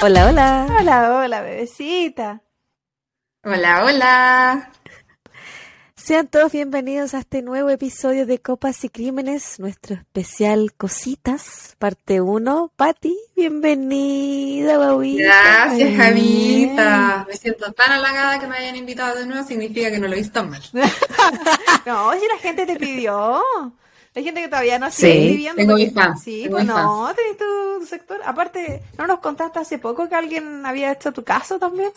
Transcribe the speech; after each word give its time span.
Hola, 0.00 0.26
hola. 0.26 0.66
Hola, 0.80 1.18
hola, 1.18 1.42
bebecita. 1.42 2.40
Hola, 3.44 3.84
hola. 3.84 4.72
Sean 5.94 6.28
todos 6.28 6.50
bienvenidos 6.52 7.12
a 7.12 7.18
este 7.18 7.42
nuevo 7.42 7.68
episodio 7.68 8.24
de 8.24 8.38
Copas 8.38 8.84
y 8.84 8.88
Crímenes, 8.88 9.60
nuestro 9.60 9.96
especial 9.96 10.72
Cositas, 10.78 11.76
parte 11.78 12.22
1. 12.22 12.72
Patti, 12.74 13.14
bienvenida, 13.36 14.78
Bauita. 14.78 15.24
Gracias, 15.24 15.94
Javita. 15.94 17.26
Me 17.28 17.36
siento 17.36 17.70
tan 17.74 17.92
halagada 17.92 18.40
que 18.40 18.46
me 18.46 18.56
hayan 18.56 18.76
invitado 18.76 19.18
de 19.18 19.26
nuevo, 19.26 19.46
significa 19.46 19.90
que 19.90 19.98
no 19.98 20.08
lo 20.08 20.14
he 20.14 20.20
visto 20.20 20.42
mal. 20.42 20.62
no, 21.84 22.12
si 22.14 22.28
la 22.28 22.38
gente 22.40 22.64
te 22.64 22.76
pidió. 22.76 23.42
Hay 24.14 24.24
gente 24.24 24.42
que 24.42 24.48
todavía 24.48 24.78
no 24.78 24.90
sigue 24.90 25.12
sí, 25.12 25.28
viviendo. 25.28 25.56
Tengo 25.56 25.74
mis 25.74 25.92
fans. 25.92 26.22
Sí, 26.22 26.46
pues 26.50 26.64
no, 26.66 27.12
tenés 27.14 27.38
tu, 27.38 27.86
sector. 27.86 28.20
Aparte, 28.24 28.82
¿no 28.98 29.06
nos 29.06 29.20
contaste 29.20 29.58
hace 29.58 29.78
poco 29.78 30.08
que 30.08 30.14
alguien 30.14 30.66
había 30.66 30.92
hecho 30.92 31.12
tu 31.12 31.24
caso 31.24 31.58
también? 31.58 31.90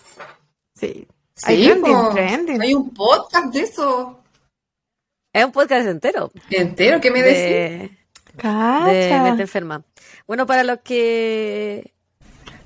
Sí. 0.73 1.08
Sí, 1.36 1.48
hay, 1.48 1.82
trending, 2.14 2.62
hay 2.62 2.73
un 2.73 2.94
podcast 2.94 3.54
de 3.54 3.59
eso. 3.59 4.22
Es 5.34 5.44
un 5.44 5.52
podcast 5.52 5.86
entero. 5.86 6.32
¿Entero? 6.50 7.02
¿Qué 7.02 7.12
me 7.12 7.22
decís? 7.22 7.92
De 8.42 9.20
Mente 9.22 9.42
Enferma. 9.42 9.84
Bueno, 10.28 10.45
para 10.45 10.64
los 10.64 10.80
que 10.80 11.95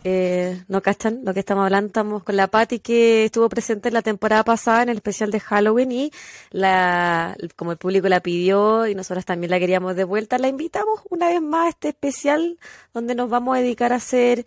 eh, 0.04 0.64
no 0.68 0.82
cachan 0.82 1.22
lo 1.26 1.34
que 1.34 1.42
estamos 1.42 1.66
hablando, 1.66 1.88
estamos 1.88 2.24
con 2.24 2.36
la 2.38 2.48
Patti 2.48 2.80
que 2.80 3.26
estuvo 3.26 3.50
presente 3.50 3.90
en 3.90 3.94
la 3.94 4.02
temporada 4.02 4.44
pasada 4.44 4.84
en 4.84 4.90
el 4.90 4.98
especial 4.98 5.30
de 5.32 5.40
Halloween 5.40 5.92
y 5.92 6.12
la, 6.52 7.36
como 7.56 7.74
el 7.74 7.78
público 7.78 8.08
la 8.08 8.22
pidió 8.22 8.88
y 8.88 8.96
nosotros 8.96 9.26
también 9.26 9.52
la 9.52 9.60
queríamos 9.60 9.96
de 9.96 10.06
vuelta, 10.06 10.38
la 10.38 10.48
invitamos 10.48 11.02
una 11.10 11.28
vez 11.28 11.42
más 11.42 11.66
a 11.66 11.70
este 11.70 11.90
especial 11.90 12.58
donde 12.94 13.14
nos 13.14 13.30
vamos 13.30 13.58
a 13.58 13.62
dedicar 13.62 13.92
a 13.92 13.98
hacer 13.98 14.46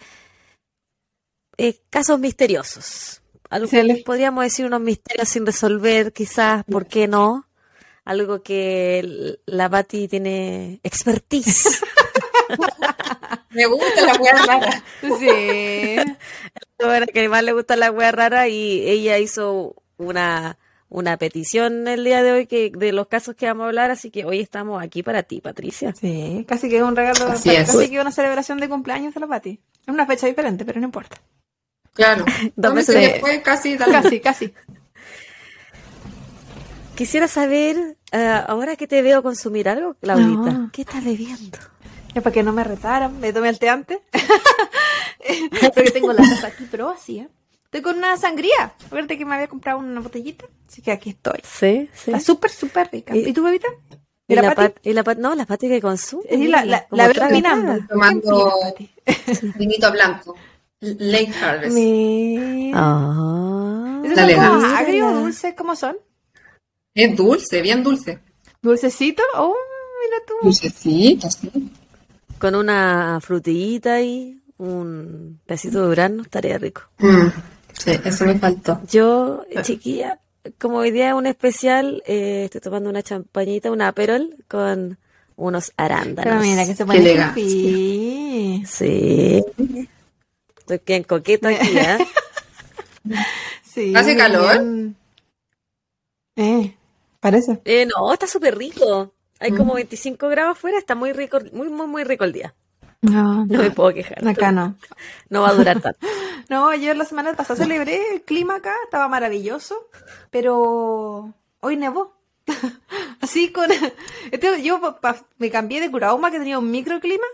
eh, 1.58 1.80
casos 1.90 2.18
misteriosos. 2.18 3.22
Algo 3.50 3.68
que 3.68 4.02
podríamos 4.06 4.44
decir 4.44 4.64
unos 4.64 4.80
misterios 4.80 5.28
sin 5.28 5.44
resolver, 5.44 6.14
quizás, 6.14 6.64
¿por 6.64 6.86
qué 6.86 7.06
no? 7.06 7.46
Algo 8.06 8.42
que 8.42 9.38
la 9.44 9.68
Patti 9.68 10.08
tiene 10.08 10.80
expertise. 10.82 11.82
Me 13.54 13.66
gusta 13.66 14.06
la 14.06 14.14
wea 14.14 14.32
rara. 14.46 14.82
Sí. 15.18 15.96
Bueno, 16.78 17.06
que 17.06 17.28
más 17.28 17.42
le 17.44 17.52
gusta 17.52 17.76
la 17.76 17.90
wea 17.90 18.12
rara 18.12 18.48
y 18.48 18.88
ella 18.88 19.18
hizo 19.18 19.76
una, 19.96 20.58
una 20.88 21.16
petición 21.16 21.86
el 21.88 22.04
día 22.04 22.22
de 22.22 22.32
hoy 22.32 22.46
que 22.46 22.70
de 22.74 22.92
los 22.92 23.06
casos 23.06 23.34
que 23.34 23.46
vamos 23.46 23.64
a 23.64 23.66
hablar, 23.68 23.90
así 23.90 24.10
que 24.10 24.24
hoy 24.24 24.40
estamos 24.40 24.82
aquí 24.82 25.02
para 25.02 25.22
ti, 25.22 25.40
Patricia. 25.40 25.94
Sí, 25.98 26.44
casi 26.48 26.68
que 26.68 26.76
es 26.76 26.82
un 26.82 26.96
regalo, 26.96 27.26
casi 27.28 27.90
que 27.90 28.00
una 28.00 28.12
celebración 28.12 28.58
de 28.58 28.68
cumpleaños 28.68 29.14
de 29.14 29.20
la 29.20 29.26
Pati. 29.26 29.60
Es 29.86 29.88
una 29.88 30.06
fecha 30.06 30.26
diferente, 30.26 30.64
pero 30.64 30.80
no 30.80 30.86
importa. 30.86 31.16
Claro. 31.94 32.24
Dos 32.56 32.74
meses 32.74 32.94
después, 32.94 33.40
casi, 33.42 33.76
casi, 33.76 34.20
casi. 34.20 34.54
Quisiera 36.94 37.26
saber, 37.26 37.96
uh, 38.12 38.16
ahora 38.46 38.76
que 38.76 38.86
te 38.86 39.02
veo 39.02 39.22
consumir 39.22 39.68
algo, 39.68 39.94
Claudita, 39.94 40.68
¿qué 40.72 40.82
estás 40.82 41.02
bebiendo? 41.04 41.58
Es 42.14 42.22
para 42.22 42.32
que 42.32 42.42
no 42.42 42.52
me 42.52 42.64
retaran, 42.64 43.18
me 43.20 43.32
tomé 43.32 43.48
el 43.48 43.58
té 43.58 43.68
antes. 43.68 43.98
Porque 45.74 45.90
tengo 45.90 46.12
la 46.12 46.22
taza 46.22 46.48
aquí, 46.48 46.66
pero 46.70 46.86
vacía. 46.86 47.28
Estoy 47.64 47.80
con 47.80 47.96
una 47.96 48.16
sangría. 48.18 48.74
Acuérdate 48.84 49.16
que 49.16 49.24
me 49.24 49.34
había 49.34 49.48
comprado 49.48 49.78
una 49.78 50.00
botellita. 50.00 50.44
Así 50.68 50.82
que 50.82 50.92
aquí 50.92 51.10
estoy. 51.10 51.40
Sí, 51.42 51.88
sí. 51.94 52.10
Está 52.10 52.20
súper, 52.20 52.50
súper 52.50 52.90
rica. 52.92 53.16
¿Y, 53.16 53.32
tu 53.32 53.42
bebita? 53.42 53.68
¿Y, 54.28 54.34
la, 54.34 54.54
pati? 54.54 54.90
¿Y 54.90 54.92
la 54.92 55.02
no, 55.18 55.34
las 55.34 55.46
patis 55.46 55.70
que 55.70 55.80
consumo. 55.80 56.22
Sí, 56.28 56.48
la, 56.48 56.66
la, 56.66 56.86
la 56.90 57.08
veo. 57.08 57.86
Tomando 57.88 58.52
vinito 59.56 59.90
blanco. 59.90 60.36
Lake 60.80 61.32
Harvest. 61.40 61.74
Mi... 61.74 62.72
Ah. 62.74 64.02
¿Es 64.04 64.34
como 64.34 64.66
agrio 64.66 65.06
o 65.06 65.12
dulce? 65.12 65.54
¿Cómo 65.54 65.76
son? 65.76 65.96
Es 66.94 67.16
dulce, 67.16 67.62
bien 67.62 67.82
dulce. 67.82 68.18
¿Dulcecito? 68.60 69.22
Oh, 69.34 69.54
mira 70.04 70.16
tú. 70.26 70.34
Dulcecito, 70.42 71.30
sí 71.30 71.50
con 72.42 72.56
una 72.56 73.20
frutillita 73.20 74.00
y 74.00 74.42
un 74.58 75.38
pedacito 75.46 75.80
de 75.80 75.86
durazno, 75.86 76.22
estaría 76.24 76.58
rico. 76.58 76.82
Mm, 76.98 77.28
sí, 77.72 77.92
eso 78.04 78.26
me 78.26 78.36
faltó. 78.36 78.80
Yo, 78.90 79.44
chiquilla, 79.62 80.18
como 80.58 80.78
hoy 80.78 80.90
día 80.90 81.10
es 81.10 81.14
un 81.14 81.26
especial, 81.26 82.02
eh, 82.04 82.42
estoy 82.46 82.60
tomando 82.60 82.90
una 82.90 83.04
champañita, 83.04 83.70
una 83.70 83.86
aperol 83.86 84.34
con 84.48 84.98
unos 85.36 85.72
arándanos. 85.76 86.32
Pero 86.32 86.40
mira 86.40 86.66
que 86.66 86.74
se 86.74 86.84
pone 86.84 87.32
sí. 87.34 88.64
sí. 88.66 89.44
Estoy 90.58 90.80
bien 90.84 91.04
coqueta 91.04 91.48
aquí, 91.48 91.78
¿eh? 91.78 91.98
sí. 93.62 93.92
¿Hace 93.94 94.16
calor? 94.16 94.64
Eh, 96.34 96.74
parece. 97.20 97.60
Eh, 97.64 97.86
no, 97.86 98.12
está 98.12 98.26
súper 98.26 98.58
rico. 98.58 99.14
Hay 99.42 99.52
como 99.52 99.74
25 99.74 100.28
grados 100.28 100.56
afuera, 100.56 100.78
está 100.78 100.94
muy 100.94 101.12
rico, 101.12 101.38
muy, 101.52 101.68
muy, 101.68 101.86
muy 101.86 102.04
rico 102.04 102.24
el 102.24 102.32
día. 102.32 102.54
No, 103.02 103.44
no, 103.44 103.58
me 103.58 103.72
puedo 103.72 103.92
quejar. 103.92 104.26
Acá 104.26 104.52
no. 104.52 104.76
No 105.28 105.42
va 105.42 105.48
a 105.48 105.54
durar 105.54 105.80
tanto. 105.80 105.98
no, 106.48 106.72
yo 106.74 106.94
la 106.94 107.04
semana 107.04 107.34
pasada 107.34 107.64
celebré 107.64 108.14
el 108.14 108.22
clima 108.22 108.56
acá, 108.56 108.72
estaba 108.84 109.08
maravilloso, 109.08 109.88
pero 110.30 111.34
hoy 111.60 111.76
nevó. 111.76 112.14
Así 113.20 113.50
con... 113.50 113.68
Este, 114.30 114.62
yo 114.62 114.80
me 115.38 115.50
cambié 115.50 115.80
de 115.80 115.90
Curauma, 115.90 116.30
que 116.30 116.38
tenía 116.38 116.60
un 116.60 116.70
microclima, 116.70 117.26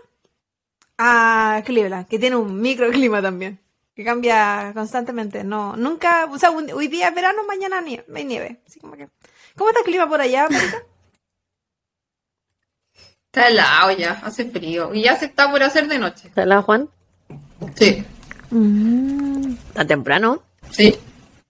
a 0.97 1.61
Cleveland, 1.63 2.07
que 2.07 2.17
tiene 2.17 2.35
un 2.35 2.59
microclima 2.59 3.21
también, 3.21 3.59
que 3.95 4.03
cambia 4.03 4.71
constantemente. 4.73 5.43
No, 5.43 5.77
nunca, 5.77 6.25
o 6.31 6.39
sea, 6.39 6.49
hoy 6.49 6.87
día 6.87 7.09
es 7.09 7.15
verano, 7.15 7.43
mañana 7.47 7.79
nieve, 7.81 8.05
hay 8.15 8.25
nieve. 8.25 8.61
Así 8.65 8.79
como 8.79 8.95
que... 8.95 9.07
¿Cómo 9.55 9.69
está 9.69 9.81
el 9.81 9.85
clima 9.85 10.09
por 10.09 10.21
allá, 10.21 10.47
Marita? 10.49 10.83
Está 13.39 13.51
helado 13.51 13.91
ya, 13.91 14.19
hace 14.21 14.49
frío. 14.49 14.93
Y 14.93 15.03
ya 15.03 15.17
se 15.17 15.27
está 15.27 15.49
por 15.49 15.63
hacer 15.63 15.87
de 15.87 15.97
noche. 15.97 16.27
¿Está 16.27 16.43
helado, 16.43 16.63
Juan? 16.63 16.89
Sí. 17.75 18.03
Mm. 18.49 19.53
¿Está 19.69 19.85
temprano? 19.87 20.43
Sí. 20.71 20.97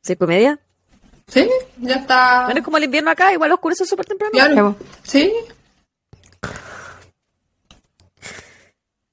¿Cinco 0.04 0.26
y 0.26 0.28
media? 0.28 0.60
Sí, 1.26 1.50
ya 1.78 1.96
está. 1.96 2.46
Bueno, 2.46 2.60
es 2.60 2.64
como 2.64 2.78
el 2.78 2.84
invierno 2.84 3.10
acá, 3.10 3.34
igual 3.34 3.52
oscurece 3.54 3.88
súper 3.88 4.06
temprano. 4.06 4.32
Claro. 4.34 4.76
Sí. 5.02 5.34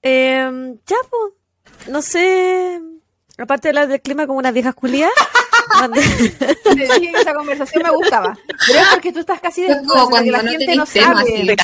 Eh, 0.03 0.77
ya, 0.87 0.97
pues. 1.09 1.89
No 1.89 2.03
sé. 2.03 2.79
Aparte 3.39 3.69
de 3.69 3.71
hablar 3.71 3.89
del 3.89 4.03
clima 4.03 4.27
como 4.27 4.39
unas 4.39 4.53
viejas 4.53 4.75
culiadas. 4.75 5.15
Te 6.63 6.75
dije 6.75 7.13
que 7.13 7.21
esa 7.21 7.35
conversación 7.35 7.83
me 7.83 7.91
gustaba. 7.91 8.39
Pero 8.67 8.79
es 8.79 8.89
porque 8.89 9.13
tú 9.13 9.21
estás 9.21 9.41
casi 9.41 9.63
desnuda, 9.63 10.07
porque 10.09 10.31
la 10.31 10.41
gente 10.41 10.77
no 10.77 10.87
sabe. 10.87 11.57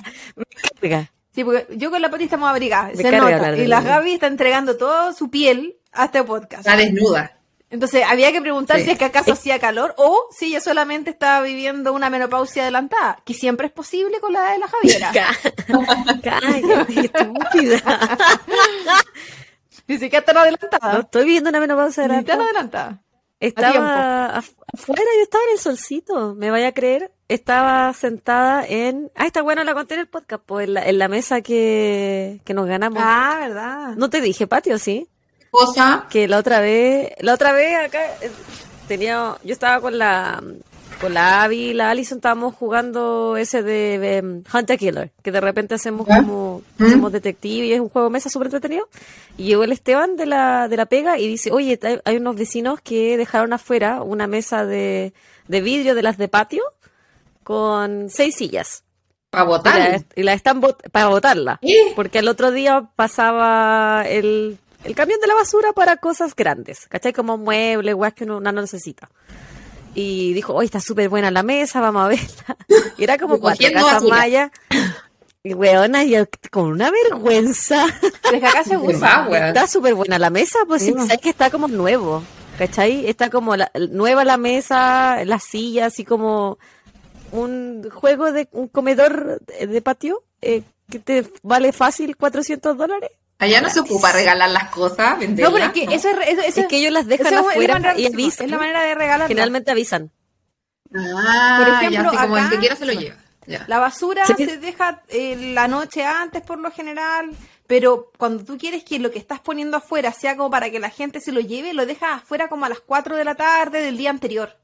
Sí, 1.35 1.45
porque 1.45 1.67
yo 1.77 1.91
con 1.91 2.03
la 2.03 2.11
Pati 2.11 2.25
estamos 2.25 2.49
abrigadas, 2.49 2.97
se 2.97 3.11
nota. 3.11 3.57
Y 3.57 3.67
la 3.67 3.81
Gaby 3.81 4.15
está 4.15 4.27
entregando 4.27 4.77
toda 4.77 5.13
su 5.13 5.31
piel 5.31 5.77
a 5.93 6.07
este 6.07 6.23
podcast. 6.23 6.67
Está 6.67 6.77
desnuda. 6.77 7.39
Entonces, 7.73 8.05
había 8.07 8.31
que 8.33 8.43
preguntar 8.43 8.79
si 8.81 8.91
es 8.91 8.99
que 8.99 9.07
acaso 9.07 9.33
hacía 9.33 9.59
calor 9.59 9.95
o 9.97 10.29
si 10.31 10.49
ella 10.49 10.61
solamente 10.61 11.09
estaba 11.09 11.41
viviendo 11.41 11.95
una 11.95 12.11
menopausia 12.11 12.65
adelantada, 12.65 13.23
que 13.25 13.33
siempre 13.33 13.69
es 13.69 13.73
posible 13.73 14.21
con 14.21 14.35
la 14.35 14.53
de 14.53 14.59
la 14.59 14.69
Javiera. 14.69 15.11
Cállate, 16.23 17.01
estúpida. 17.01 18.19
Dice 19.89 20.11
que 20.11 20.19
está 20.19 20.39
adelantada. 20.39 20.93
No 20.93 21.01
estoy 21.01 21.25
viviendo 21.25 21.49
una 21.49 21.61
menopausia 21.61 22.05
adelantada. 22.05 22.43
Ni 22.43 22.45
adelantada. 22.45 23.03
Estaba 23.43 24.37
afuera, 24.37 25.03
yo 25.17 25.23
estaba 25.23 25.43
en 25.45 25.51
el 25.55 25.59
solcito, 25.59 26.35
me 26.37 26.53
vaya 26.53 26.69
a 26.69 26.73
creer. 26.73 27.11
Estaba 27.27 27.93
sentada 27.93 28.65
en. 28.65 29.11
Ah, 29.17 29.27
está 29.27 29.43
bueno, 29.43 29.65
la 29.65 29.75
conté 29.75 29.95
en 29.95 30.01
el 30.01 30.07
podcast, 30.07 30.45
pues 30.47 30.69
en 30.69 30.99
la, 30.99 31.09
mesa 31.09 31.41
que, 31.41 32.41
que, 32.45 32.55
nos 32.55 32.67
ganamos. 32.67 33.03
Ah, 33.05 33.39
¿verdad? 33.41 33.97
No 33.97 34.11
te 34.11 34.21
dije, 34.21 34.47
patio, 34.47 34.79
sí. 34.79 35.09
Cosa. 35.51 36.07
Que 36.09 36.29
la 36.29 36.39
otra 36.39 36.61
vez, 36.61 37.11
la 37.19 37.35
otra 37.35 37.53
vez 37.53 37.77
acá 37.85 38.05
eh, 38.21 38.31
tenía. 38.87 39.37
Yo 39.43 39.53
estaba 39.53 39.81
con 39.81 39.99
la 39.99 40.41
con 41.03 41.15
la 41.15 41.43
Abby 41.43 41.71
y 41.71 41.75
la 41.75 41.91
Alison 41.91 42.19
estábamos 42.19 42.55
jugando 42.55 43.37
ese 43.37 43.65
de, 43.65 44.21
um, 44.23 44.45
Hunter 44.57 44.79
Killer, 44.79 45.11
que 45.21 45.33
de 45.33 45.41
repente 45.41 45.75
hacemos 45.75 46.07
como 46.07 46.63
¿Mm? 46.79 47.07
detective 47.09 47.67
y 47.67 47.73
es 47.73 47.81
un 47.81 47.89
juego 47.89 48.07
de 48.07 48.13
mesa 48.13 48.31
súper 48.31 48.47
entretenido. 48.47 48.89
Y 49.37 49.47
llegó 49.47 49.65
el 49.65 49.73
Esteban 49.73 50.15
de 50.15 50.27
la, 50.27 50.69
de 50.69 50.77
la 50.77 50.87
pega 50.87 51.19
y 51.19 51.27
dice, 51.27 51.51
oye, 51.51 51.81
hay 52.05 52.17
unos 52.17 52.37
vecinos 52.37 52.81
que 52.81 53.17
dejaron 53.17 53.53
afuera 53.53 54.01
una 54.03 54.29
mesa 54.29 54.65
de, 54.65 55.13
de 55.49 55.61
vidrio 55.61 55.97
de 55.97 56.03
las 56.03 56.19
de 56.19 56.29
patio 56.29 56.63
con 57.43 58.09
seis 58.09 58.37
sillas. 58.37 58.85
Para 59.31 59.43
botarla. 59.43 60.05
Y 60.15 60.23
la, 60.23 60.35
están 60.35 60.61
para 60.61 61.09
botarla. 61.09 61.59
Porque 61.97 62.21
el 62.21 62.29
otro 62.29 62.53
día 62.53 62.91
pasaba 62.95 64.05
el, 64.07 64.57
el 64.85 64.95
camión 64.95 65.19
de 65.21 65.27
la 65.27 65.35
basura 65.35 65.73
para 65.73 65.97
cosas 65.97 66.37
grandes, 66.37 66.87
¿cachai? 66.87 67.13
Como 67.13 67.39
muebles, 67.39 67.93
guas 67.97 68.15
que 68.15 68.23
uno 68.23 68.39
no 68.39 68.53
necesita 68.53 69.09
y 69.95 70.33
dijo, 70.33 70.55
hoy 70.55 70.67
está 70.67 70.81
súper 70.81 71.09
buena 71.09 71.31
la 71.31 71.43
mesa, 71.43 71.81
vamos 71.81 72.03
a 72.03 72.09
verla. 72.09 72.57
Y 72.99 73.05
era 73.05 73.19
como 73.19 73.39
cuatro 73.39 73.69
casas 73.73 74.03
mayas. 74.05 74.51
Y 75.43 75.55
weona, 75.55 76.05
yo 76.05 76.25
con 76.51 76.67
una 76.67 76.91
vergüenza. 76.91 77.87
Es 78.33 78.41
que 78.41 78.47
acá 78.47 78.65
se 78.65 78.77
usa. 78.79 79.29
Está 79.49 79.67
súper 79.67 79.95
buena 79.95 80.19
la 80.19 80.31
mesa, 80.31 80.61
pues 80.67 80.83
sí, 80.83 80.93
sabes 80.93 81.19
que 81.19 81.31
está 81.31 81.51
como 81.51 81.69
nuevo. 81.69 82.23
¿Cachai? 82.59 83.07
Está 83.07 83.31
como 83.31 83.57
la, 83.57 83.71
nueva 83.91 84.25
la 84.25 84.37
mesa, 84.37 85.25
la 85.25 85.39
silla, 85.41 85.87
así 85.87 86.05
como 86.05 86.59
un 87.33 87.89
juego 87.91 88.31
de 88.31 88.49
un 88.53 88.69
comedor 88.69 89.41
de 89.41 89.83
patio 89.83 90.23
eh, 90.43 90.63
que 90.91 90.99
te 90.99 91.27
vale 91.43 91.73
fácil 91.73 92.17
400 92.17 92.77
dólares. 92.77 93.11
Allá 93.43 93.61
no 93.61 93.71
se 93.71 93.81
ocupa 93.81 94.13
regalar 94.13 94.51
las 94.51 94.71
cosas, 94.71 95.19
No, 95.19 95.53
pero 95.53 95.65
es 95.65 95.73
que, 95.73 95.83
Eso 95.91 96.09
es, 96.11 96.57
es 96.57 96.67
que 96.69 96.77
ellos 96.77 96.93
las 96.93 97.09
dejan 97.09 97.35
afuera 97.35 97.95
y 97.97 98.07
avisan. 98.07 98.47
Es 98.47 98.51
la 98.53 98.57
manera 98.57 98.83
de 98.83 98.95
regalar. 98.95 99.27
Generalmente 99.27 99.73
avisan. 99.73 100.13
Ah, 100.95 101.59
por 101.59 101.75
ejemplo, 101.75 102.13
como 102.21 102.39
el 102.39 102.49
que 102.51 102.59
quiera 102.59 102.77
se 102.77 102.87
lo 102.87 102.93
lleva. 102.93 103.17
La 103.67 103.81
basura 103.81 104.25
se 104.27 104.59
deja 104.59 105.03
eh, 105.09 105.53
la 105.55 105.67
noche 105.67 106.05
antes 106.05 106.43
por 106.43 106.61
lo 106.61 106.71
general, 106.71 107.31
pero 107.67 108.13
cuando 108.17 108.45
tú 108.45 108.57
quieres 108.57 108.85
que 108.85 109.01
lo 109.01 109.11
que 109.11 109.19
estás 109.19 109.41
poniendo 109.41 109.77
afuera 109.77 110.13
sea 110.13 110.37
como 110.37 110.49
para 110.49 110.71
que 110.71 110.79
la 110.79 110.91
gente 110.91 111.21
se 111.21 111.33
lo 111.33 111.41
lleve, 111.41 111.75
lo 111.75 111.85
dejas 111.85 112.23
afuera 112.23 112.47
como 112.49 112.67
a 112.67 112.69
las 112.69 112.79
4 112.79 113.17
de 113.17 113.25
la 113.25 113.35
tarde 113.35 113.83
del 113.83 113.97
día 113.97 114.11
anterior. 114.11 114.57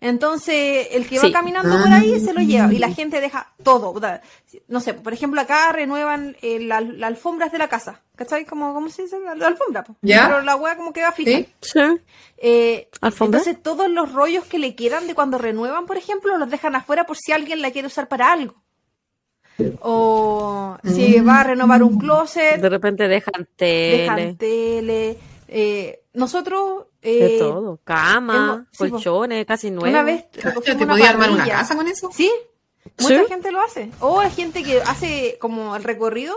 Entonces, 0.00 0.88
el 0.92 1.06
que 1.06 1.18
va 1.18 1.30
caminando 1.30 1.78
por 1.78 1.92
ahí 1.92 2.18
se 2.20 2.32
lo 2.32 2.40
lleva 2.40 2.72
y 2.72 2.78
la 2.78 2.90
gente 2.90 3.20
deja 3.20 3.52
todo. 3.62 3.94
No 4.68 4.80
sé, 4.80 4.94
por 4.94 5.12
ejemplo, 5.12 5.40
acá 5.40 5.72
renuevan 5.72 6.36
eh, 6.40 6.58
las 6.60 6.82
alfombras 7.02 7.52
de 7.52 7.58
la 7.58 7.68
casa. 7.68 8.00
¿Cachai? 8.16 8.44
Como, 8.44 8.72
¿Cómo 8.74 8.88
se 8.88 9.02
dice? 9.02 9.18
La, 9.36 9.46
alfombra. 9.46 9.84
Pero 10.00 10.42
la 10.42 10.56
hueá 10.56 10.76
como 10.76 10.92
que 10.92 11.02
va 11.02 11.12
fija. 11.12 11.46
Sí. 11.60 11.80
Eh, 12.38 12.88
entonces, 13.02 13.62
todos 13.62 13.90
los 13.90 14.12
rollos 14.12 14.44
que 14.44 14.58
le 14.58 14.74
quedan 14.74 15.06
de 15.06 15.14
cuando 15.14 15.38
renuevan, 15.38 15.86
por 15.86 15.98
ejemplo, 15.98 16.36
los 16.38 16.50
dejan 16.50 16.74
afuera 16.74 17.04
por 17.04 17.16
si 17.18 17.32
alguien 17.32 17.60
la 17.60 17.70
quiere 17.70 17.88
usar 17.88 18.08
para 18.08 18.32
algo. 18.32 18.56
O 19.80 20.78
si 20.82 21.20
mm. 21.20 21.28
va 21.28 21.40
a 21.40 21.44
renovar 21.44 21.82
un 21.82 21.98
closet. 21.98 22.60
De 22.60 22.68
repente 22.68 23.06
dejan 23.08 23.46
tele. 23.56 23.98
Dejan 23.98 24.36
tele. 24.36 25.18
Eh, 25.48 25.99
nosotros 26.12 26.86
de 27.02 27.36
eh, 27.36 27.38
todo, 27.38 27.78
cama, 27.84 28.66
colchones, 28.76 29.46
casi 29.46 29.70
nuevos. 29.70 29.90
Una 29.90 30.02
vez 30.02 30.30
¿Te 30.30 30.86
podía 30.86 31.10
armar 31.10 31.30
una 31.30 31.46
casa 31.46 31.76
con 31.76 31.86
eso? 31.86 32.10
Sí, 32.12 32.30
mucha 32.98 33.26
gente 33.26 33.52
lo 33.52 33.60
hace. 33.60 33.90
O 34.00 34.20
hay 34.20 34.30
gente 34.30 34.62
que 34.62 34.80
hace 34.82 35.38
como 35.40 35.76
el 35.76 35.84
recorrido 35.84 36.34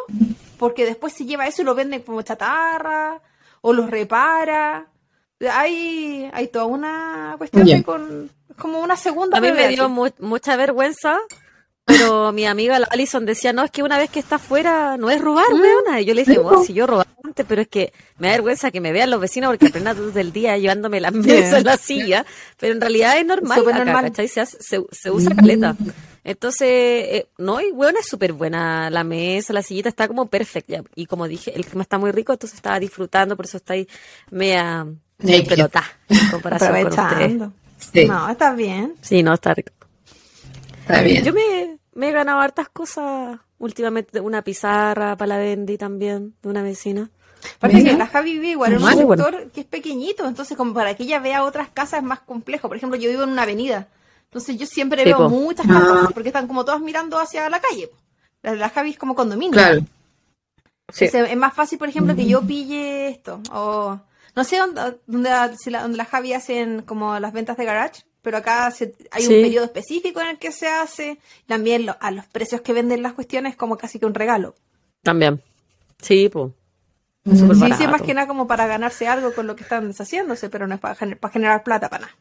porque 0.58 0.86
después 0.86 1.14
se 1.14 1.26
lleva 1.26 1.48
eso 1.48 1.62
y 1.62 1.66
lo 1.66 1.76
vende 1.76 2.04
como 2.04 2.22
chatarra 2.22 3.22
o 3.62 3.74
los 3.74 3.90
repara. 3.90 4.88
Hay, 5.52 6.30
hay 6.32 6.48
toda 6.48 6.66
una 6.66 7.36
cuestión 7.38 7.84
con 7.84 8.32
como 8.58 8.80
una 8.80 8.96
segunda. 8.96 9.38
A 9.38 9.42
mí 9.42 9.52
me 9.52 9.68
dio 9.68 9.90
mucha 9.90 10.56
vergüenza 10.56 11.20
pero 11.86 12.32
mi 12.32 12.46
amiga 12.46 12.78
Alison 12.92 13.26
decía, 13.26 13.52
no, 13.52 13.64
es 13.64 13.72
que 13.72 13.84
una 13.84 13.98
vez 13.98 14.10
que 14.10 14.20
está 14.20 14.36
afuera 14.36 14.96
no 14.98 15.10
es 15.10 15.22
robar, 15.22 15.46
mm. 15.52 15.62
weona. 15.62 16.02
Y 16.02 16.06
yo 16.06 16.14
le 16.14 16.24
dije, 16.24 16.40
oh, 16.40 16.64
si 16.64 16.74
yo 16.74 16.88
robaba 16.88 17.10
antes, 17.24 17.46
pero 17.48 17.62
es 17.62 17.68
que 17.68 17.92
me 18.20 18.28
da 18.28 18.34
vergüenza 18.34 18.72
que 18.72 18.80
me 18.80 18.94
vean 18.94 19.10
los 19.10 19.20
vecinos 19.20 19.50
porque 19.50 19.68
apenas 19.68 19.98
todo 19.98 20.18
el 20.18 20.32
día 20.32 20.58
llevándome 20.58 21.02
la 21.02 21.12
mesa 21.12 21.58
en 21.58 21.66
la 21.66 21.78
silla. 21.78 22.26
Pero 22.58 22.74
en 22.74 22.82
realidad 22.82 23.18
es 23.18 23.26
normal 23.26 23.68
acá, 23.68 24.28
Se, 24.28 24.46
se, 24.92 25.12
usa 25.12 25.36
caleta. 25.36 25.76
Entonces, 26.24 26.70
eh, 26.70 27.28
no, 27.38 27.60
y 27.60 27.72
weona 27.72 28.00
es 28.00 28.08
súper 28.08 28.32
buena 28.32 28.90
la 28.90 29.04
mesa, 29.04 29.52
la 29.52 29.62
sillita 29.62 29.90
está 29.90 30.08
como 30.08 30.28
perfecta. 30.28 30.84
Y 30.96 31.06
como 31.06 31.28
dije, 31.28 31.54
el 31.54 31.66
clima 31.66 31.84
está 31.84 31.98
muy 31.98 32.12
rico, 32.12 32.32
entonces 32.32 32.56
estaba 32.56 32.80
disfrutando, 32.80 33.36
por 33.36 33.46
eso 33.46 33.58
está 33.58 33.74
ahí 33.74 33.88
media, 34.32 34.88
pelota 35.18 35.84
en 36.08 36.30
comparación 36.32 36.90
con 36.90 37.54
No, 38.08 38.30
está 38.30 38.54
bien. 38.54 38.96
Sí, 39.02 39.22
no, 39.22 39.34
está 39.34 39.54
rico. 39.54 39.74
Yo 41.24 41.34
me, 41.34 42.08
he 42.08 42.12
ganado 42.12 42.40
hartas 42.40 42.70
cosas 42.70 43.40
últimamente, 43.58 44.20
una 44.20 44.42
pizarra 44.42 45.16
para 45.16 45.36
la 45.36 45.38
Bendy 45.38 45.78
también, 45.78 46.36
de 46.42 46.50
una 46.50 46.64
vecina. 46.64 47.10
Porque 47.60 47.84
que 47.84 47.94
la 47.94 48.08
Javi 48.08 48.34
vive 48.34 48.50
igual 48.50 48.74
en 48.74 48.84
un 48.84 48.94
sector 48.94 49.52
que 49.52 49.62
es 49.62 49.68
pequeñito, 49.68 50.26
entonces 50.26 50.56
como 50.56 50.74
para 50.74 50.96
que 50.96 51.04
ella 51.04 51.20
vea 51.20 51.44
otras 51.44 51.70
casas 51.70 52.00
es 52.00 52.06
más 52.06 52.22
complejo. 52.22 52.68
Por 52.68 52.78
ejemplo, 52.78 52.98
yo 52.98 53.10
vivo 53.10 53.24
en 53.24 53.30
una 53.30 53.44
avenida, 53.44 53.88
entonces 54.26 54.58
yo 54.58 54.66
siempre 54.66 55.04
veo 55.04 55.30
muchas 55.30 55.68
casas 55.68 56.06
ah. 56.06 56.10
porque 56.14 56.30
están 56.30 56.48
como 56.48 56.64
todas 56.64 56.82
mirando 56.82 57.20
hacia 57.20 57.50
la 57.50 57.60
calle. 57.60 57.90
La, 58.42 58.56
la 58.56 58.70
Javi 58.70 58.92
es 58.92 58.98
como 58.98 59.16
condominio. 59.16 59.54
Claro. 59.54 59.82
es 60.98 61.38
más 61.38 61.54
fácil, 61.54 61.78
por 61.78 61.90
ejemplo, 61.90 62.16
que 62.16 62.26
yo 62.26 62.42
pille 62.42 63.10
esto. 63.10 63.42
O 63.52 64.00
no 64.36 64.44
sé 64.44 64.58
dónde, 64.58 65.00
dónde, 65.06 65.30
dónde 65.66 65.98
la 65.98 66.06
Javi 66.06 66.34
hacen 66.34 66.82
como 66.82 67.20
las 67.20 67.34
ventas 67.34 67.58
de 67.58 67.66
garage 67.66 68.04
pero 68.24 68.38
acá 68.38 68.74
hay 69.12 69.28
un 69.28 69.42
periodo 69.44 69.66
específico 69.66 70.22
en 70.22 70.30
el 70.30 70.38
que 70.40 70.52
se 70.52 70.68
hace. 70.68 71.20
También 71.46 71.86
a 72.00 72.12
los 72.12 72.26
precios 72.26 72.62
que 72.62 72.72
venden 72.72 73.04
las 73.04 73.14
cuestiones 73.14 73.56
como 73.56 73.78
casi 73.78 74.00
que 74.00 74.06
un 74.06 74.16
regalo. 74.16 74.56
También. 75.04 75.44
Sí, 76.02 76.30
pues. 76.30 76.54
Sí, 77.26 77.38
sí, 77.78 77.88
más 77.88 78.02
que 78.02 78.14
nada 78.14 78.28
como 78.28 78.48
para 78.48 78.66
ganarse 78.66 79.08
algo 79.08 79.34
con 79.34 79.46
lo 79.46 79.56
que 79.56 79.64
están 79.64 79.88
deshaciéndose, 79.88 80.50
pero 80.50 80.68
no 80.68 80.76
es 80.76 80.82
para, 80.82 80.96
generar 80.96 81.64
plata 81.64 81.90
para 81.90 82.08
nada. 82.08 82.18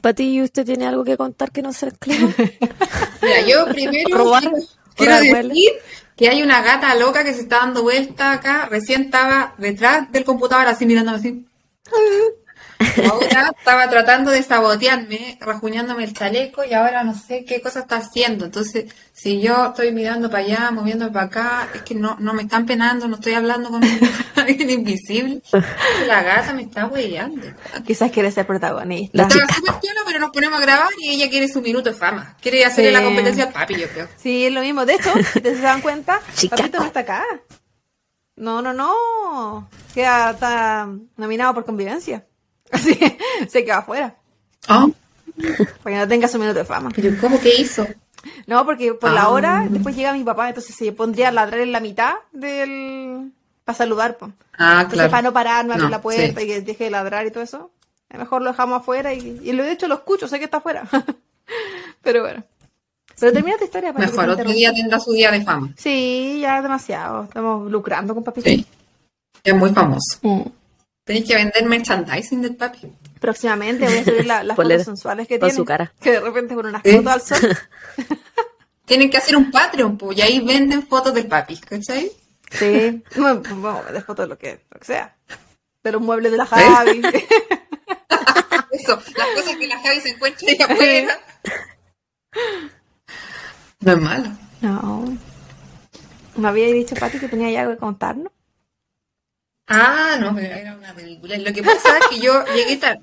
Pati, 0.00 0.42
¿usted 0.42 0.66
tiene 0.66 0.86
algo 0.86 1.04
que 1.04 1.16
contar 1.16 1.50
que 1.52 1.62
no 1.62 1.72
sea 1.72 1.90
claro? 1.90 2.28
Mira, 3.22 3.40
yo 3.46 3.66
primero 3.66 4.08
quiero, 4.96 5.20
decir 5.20 5.72
que 6.16 6.28
hay 6.28 6.42
una 6.42 6.62
gata 6.62 6.94
loca 6.94 7.24
que 7.24 7.34
se 7.34 7.42
está 7.42 7.58
dando 7.58 7.82
vuelta 7.82 8.32
acá. 8.32 8.66
Recién 8.70 9.02
estaba 9.02 9.54
detrás 9.58 10.10
del 10.12 10.24
computador 10.24 10.66
así 10.66 10.86
mirando 10.86 11.12
así. 11.12 11.46
Ahora 13.10 13.52
estaba 13.56 13.88
tratando 13.88 14.30
de 14.30 14.42
sabotearme, 14.42 15.38
rajuñándome 15.40 16.04
el 16.04 16.12
chaleco 16.12 16.64
y 16.64 16.74
ahora 16.74 17.04
no 17.04 17.14
sé 17.14 17.44
qué 17.44 17.60
cosa 17.60 17.80
está 17.80 17.96
haciendo. 17.96 18.46
Entonces, 18.46 18.86
si 19.12 19.40
yo 19.40 19.68
estoy 19.68 19.92
mirando 19.92 20.30
para 20.30 20.44
allá, 20.44 20.70
moviéndome 20.70 21.12
para 21.12 21.26
acá, 21.26 21.68
es 21.74 21.82
que 21.82 21.94
no, 21.94 22.16
no 22.18 22.34
me 22.34 22.42
están 22.42 22.66
penando, 22.66 23.08
no 23.08 23.16
estoy 23.16 23.34
hablando 23.34 23.70
con 23.70 23.82
alguien 24.36 24.70
invisible. 24.70 25.42
La 26.06 26.22
gata 26.22 26.52
me 26.52 26.62
está 26.62 26.86
huellando. 26.86 27.46
Quizás 27.86 28.10
quiere 28.10 28.30
ser 28.30 28.46
protagonista. 28.46 29.22
Estaba 29.22 29.54
súper 29.54 29.74
pero 30.06 30.18
nos 30.18 30.30
ponemos 30.30 30.58
a 30.58 30.62
grabar 30.62 30.88
y 30.98 31.10
ella 31.10 31.28
quiere 31.28 31.48
su 31.48 31.60
minuto 31.60 31.90
de 31.90 31.96
fama. 31.96 32.36
Quiere 32.40 32.64
hacerle 32.64 32.92
la 32.92 33.02
competencia 33.02 33.44
al 33.44 33.52
papi, 33.52 33.76
yo 33.76 33.88
creo. 33.88 34.08
Sí, 34.16 34.46
es 34.46 34.52
lo 34.52 34.60
mismo. 34.60 34.86
De 34.86 34.94
hecho, 34.94 35.12
si 35.32 35.40
se 35.40 35.60
dan 35.60 35.80
cuenta, 35.80 36.20
Papito 36.50 36.78
no 36.78 36.84
está 36.84 37.00
acá. 37.00 37.24
No, 38.36 38.62
no, 38.62 38.72
no. 38.72 39.68
Queda, 39.94 40.30
está 40.30 40.88
nominado 41.16 41.54
por 41.54 41.64
convivencia. 41.64 42.26
Así 42.70 42.98
se 43.48 43.64
queda 43.64 43.78
afuera. 43.78 44.16
Ah. 44.68 44.86
Para 45.82 45.96
que 45.96 46.00
no 46.00 46.08
tenga 46.08 46.28
su 46.28 46.38
minuto 46.38 46.58
de 46.58 46.64
fama. 46.64 46.90
¿Pero 46.94 47.16
cómo 47.20 47.40
que 47.40 47.60
hizo? 47.60 47.86
No, 48.46 48.64
porque 48.64 48.94
por 48.94 49.10
la 49.10 49.22
ah. 49.22 49.28
hora 49.30 49.66
después 49.68 49.96
llega 49.96 50.12
mi 50.12 50.24
papá, 50.24 50.48
entonces 50.48 50.74
se 50.74 50.92
pondría 50.92 51.28
a 51.28 51.32
ladrar 51.32 51.60
en 51.60 51.72
la 51.72 51.80
mitad 51.80 52.14
del... 52.32 53.32
para 53.64 53.76
saludar. 53.76 54.16
Pues. 54.16 54.32
Ah, 54.56 54.82
entonces, 54.82 55.08
para 55.08 55.22
no 55.22 55.32
parar, 55.32 55.64
no 55.64 55.74
abrir 55.74 55.90
la 55.90 56.00
puerta 56.00 56.42
y 56.42 56.46
que 56.46 56.60
deje 56.60 56.84
de 56.84 56.90
ladrar 56.90 57.26
y 57.26 57.30
todo 57.30 57.44
eso. 57.44 57.70
Mejor 58.16 58.42
lo 58.42 58.50
dejamos 58.50 58.80
afuera 58.80 59.12
y, 59.12 59.40
y 59.42 59.52
lo 59.52 59.64
he 59.64 59.72
hecho 59.72 59.88
lo 59.88 59.96
escucho, 59.96 60.28
sé 60.28 60.38
que 60.38 60.44
está 60.44 60.58
afuera. 60.58 60.88
Pero 62.02 62.22
bueno. 62.22 62.44
Pero 63.18 63.32
termina 63.32 63.56
tu 63.56 63.64
historia. 63.64 63.92
Para 63.92 64.06
Mejor 64.06 64.28
otro 64.30 64.50
día 64.50 64.72
tendrá 64.72 65.00
su 65.00 65.12
día 65.12 65.30
de 65.30 65.42
fama. 65.42 65.72
Sí, 65.76 66.38
ya 66.40 66.60
demasiado. 66.62 67.24
Estamos 67.24 67.70
lucrando 67.70 68.14
con 68.14 68.24
papito. 68.24 68.48
Sí. 68.48 68.66
Es 69.42 69.54
muy 69.54 69.70
famoso. 69.70 70.18
Mm. 70.22 70.42
Tenéis 71.04 71.26
que 71.26 71.34
vender 71.34 71.64
merchandising 71.66 72.42
del 72.42 72.56
papi. 72.56 72.90
Próximamente 73.20 73.84
voy 73.84 73.98
a 73.98 74.04
subir 74.04 74.26
las 74.26 74.46
fotos 74.56 74.84
sensuales 74.84 75.28
que 75.28 75.38
tiene. 75.38 75.54
su 75.54 75.64
cara. 75.64 75.92
Que 76.00 76.12
de 76.12 76.20
repente 76.20 76.54
ponen 76.54 76.70
unas 76.70 76.82
fotos 76.82 77.06
al 77.06 77.20
sol. 77.20 77.58
Tienen 78.86 79.10
que 79.10 79.16
hacer 79.16 79.36
un 79.36 79.50
Patreon, 79.50 79.96
pues, 79.96 80.18
y 80.18 80.22
ahí 80.22 80.40
venden 80.40 80.86
fotos 80.86 81.14
del 81.14 81.26
papi, 81.26 81.56
¿cachai? 81.58 82.10
Sí, 82.50 83.02
bueno, 83.16 83.40
vender 83.40 84.02
fotos 84.04 84.24
de 84.24 84.28
lo 84.28 84.38
que, 84.38 84.60
lo 84.70 84.78
que 84.78 84.84
sea. 84.84 85.16
De 85.82 85.92
los 85.92 86.02
muebles 86.02 86.32
de 86.32 86.38
la 86.38 86.46
Javi. 86.46 87.02
Eso, 88.70 89.00
las 89.16 89.28
cosas 89.34 89.56
que 89.56 89.66
la 89.66 89.78
Javi 89.80 90.00
se 90.00 90.10
encuentra 90.10 90.48
ahí 90.48 90.58
afuera. 90.60 91.18
No 93.80 93.92
es 93.92 94.00
malo. 94.00 94.30
No. 94.60 95.18
Me 96.36 96.48
había 96.48 96.66
dicho, 96.66 96.94
Pati, 96.94 97.18
que 97.18 97.28
tenía 97.28 97.60
algo 97.60 97.74
que 97.74 97.78
contarnos. 97.78 98.32
Ah, 99.66 100.16
no, 100.20 100.38
era 100.38 100.76
una 100.76 100.94
película. 100.94 101.38
Lo 101.38 101.52
que 101.52 101.62
pasa 101.62 101.98
es 101.98 102.06
que 102.08 102.20
yo 102.20 102.44
llegué 102.54 102.76
tarde. 102.76 103.00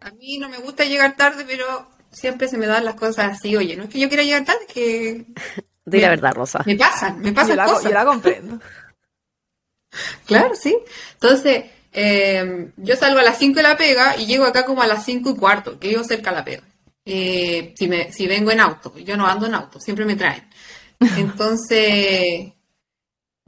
A 0.00 0.10
mí 0.12 0.38
no 0.38 0.48
me 0.48 0.58
gusta 0.58 0.84
llegar 0.84 1.16
tarde, 1.16 1.44
pero 1.46 1.88
siempre 2.10 2.48
se 2.48 2.56
me 2.56 2.66
dan 2.66 2.84
las 2.84 2.94
cosas 2.94 3.32
así. 3.32 3.54
Oye, 3.56 3.76
no 3.76 3.84
es 3.84 3.90
que 3.90 4.00
yo 4.00 4.08
quiera 4.08 4.22
llegar 4.22 4.44
tarde, 4.44 4.64
es 4.66 4.72
que... 4.72 5.26
Di 5.84 6.00
la 6.00 6.10
verdad, 6.10 6.34
Rosa. 6.34 6.62
Me 6.66 6.76
pasan, 6.76 7.20
me 7.20 7.32
pasan 7.32 7.56
yo 7.56 7.64
cosas. 7.64 7.84
yo 7.84 7.90
la 7.90 8.04
comprendo. 8.04 8.60
Claro, 10.24 10.54
sí. 10.54 10.76
Entonces, 11.14 11.64
eh, 11.92 12.70
yo 12.76 12.96
salgo 12.96 13.18
a 13.18 13.22
las 13.22 13.38
5 13.38 13.56
de 13.56 13.62
la 13.62 13.76
pega 13.76 14.16
y 14.16 14.26
llego 14.26 14.44
acá 14.44 14.64
como 14.64 14.82
a 14.82 14.86
las 14.86 15.04
5 15.04 15.30
y 15.30 15.36
cuarto, 15.36 15.78
que 15.78 15.88
vivo 15.88 16.04
cerca 16.04 16.30
de 16.30 16.36
la 16.36 16.44
pega. 16.44 16.62
Eh, 17.04 17.74
si, 17.76 17.88
me, 17.88 18.12
si 18.12 18.26
vengo 18.26 18.50
en 18.52 18.60
auto, 18.60 18.96
yo 18.98 19.16
no 19.16 19.26
ando 19.26 19.46
en 19.46 19.54
auto, 19.54 19.80
siempre 19.80 20.04
me 20.04 20.16
traen. 20.16 20.48
Entonces 21.16 22.52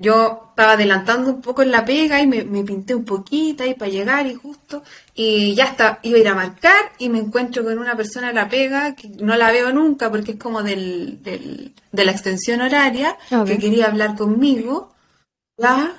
yo 0.03 0.49
estaba 0.51 0.73
adelantando 0.73 1.31
un 1.31 1.41
poco 1.41 1.63
en 1.63 1.71
la 1.71 1.85
pega 1.85 2.21
y 2.21 2.27
me, 2.27 2.45
pinté 2.65 2.95
un 2.95 3.05
poquito 3.05 3.63
ahí 3.63 3.75
para 3.75 3.91
llegar 3.91 4.27
y 4.27 4.35
justo, 4.35 4.83
y 5.15 5.55
ya 5.55 5.65
está, 5.65 6.01
iba 6.03 6.19
a 6.19 6.21
ir 6.21 6.29
a 6.29 6.35
marcar 6.35 6.93
y 6.99 7.09
me 7.09 7.19
encuentro 7.19 7.65
con 7.65 7.79
una 7.79 7.97
persona 7.97 8.31
en 8.31 8.35
la 8.35 8.49
pega 8.49 8.95
que 8.95 9.09
no 9.09 9.37
la 9.37 9.51
veo 9.51 9.73
nunca 9.73 10.11
porque 10.11 10.33
es 10.33 10.39
como 10.39 10.63
del, 10.63 11.23
del 11.23 11.73
de 11.93 12.05
la 12.05 12.13
extensión 12.13 12.61
horaria, 12.61 13.17
que 13.47 13.59
quería 13.59 13.87
hablar 13.87 14.17
conmigo, 14.17 14.93
¿ya? 15.57 15.95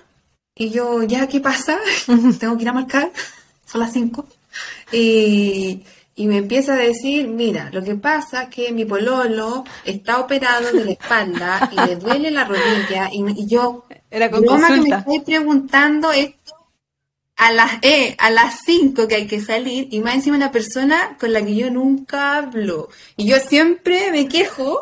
Y 0.55 0.69
yo, 0.69 1.01
¿ya 1.03 1.27
qué 1.27 1.39
pasa? 1.39 1.79
Tengo 2.39 2.57
que 2.57 2.63
ir 2.63 2.69
a 2.69 2.73
marcar, 2.73 3.11
son 3.65 3.81
las 3.81 3.93
cinco. 3.93 4.27
Y 4.91 5.83
y 6.15 6.27
me 6.27 6.37
empieza 6.37 6.73
a 6.73 6.77
decir, 6.77 7.27
mira, 7.27 7.71
lo 7.71 7.83
que 7.83 7.95
pasa 7.95 8.43
es 8.43 8.49
que 8.49 8.71
mi 8.71 8.85
pololo 8.85 9.63
está 9.83 10.19
operado 10.19 10.71
de 10.71 10.85
la 10.85 10.91
espalda 10.91 11.71
y 11.71 11.87
le 11.87 11.95
duele 11.95 12.29
la 12.29 12.45
rodilla 12.45 13.09
y, 13.11 13.47
yo, 13.47 13.85
Era 14.13 14.29
con 14.29 14.41
broma 14.41 14.67
que 14.67 14.81
me 14.81 14.95
estoy 14.95 15.19
preguntando 15.21 16.11
esto 16.11 16.53
a 17.35 17.51
las 17.51 17.71
eh, 17.81 18.15
a 18.19 18.29
las 18.29 18.59
5 18.63 19.07
que 19.07 19.15
hay 19.15 19.25
que 19.25 19.41
salir 19.41 19.87
y 19.89 20.01
más 20.01 20.13
encima 20.13 20.37
una 20.37 20.51
persona 20.51 21.17
con 21.19 21.33
la 21.33 21.43
que 21.43 21.55
yo 21.55 21.71
nunca 21.71 22.37
hablo 22.37 22.89
y 23.17 23.25
yo 23.25 23.39
siempre 23.39 24.11
me 24.11 24.27
quejo 24.27 24.81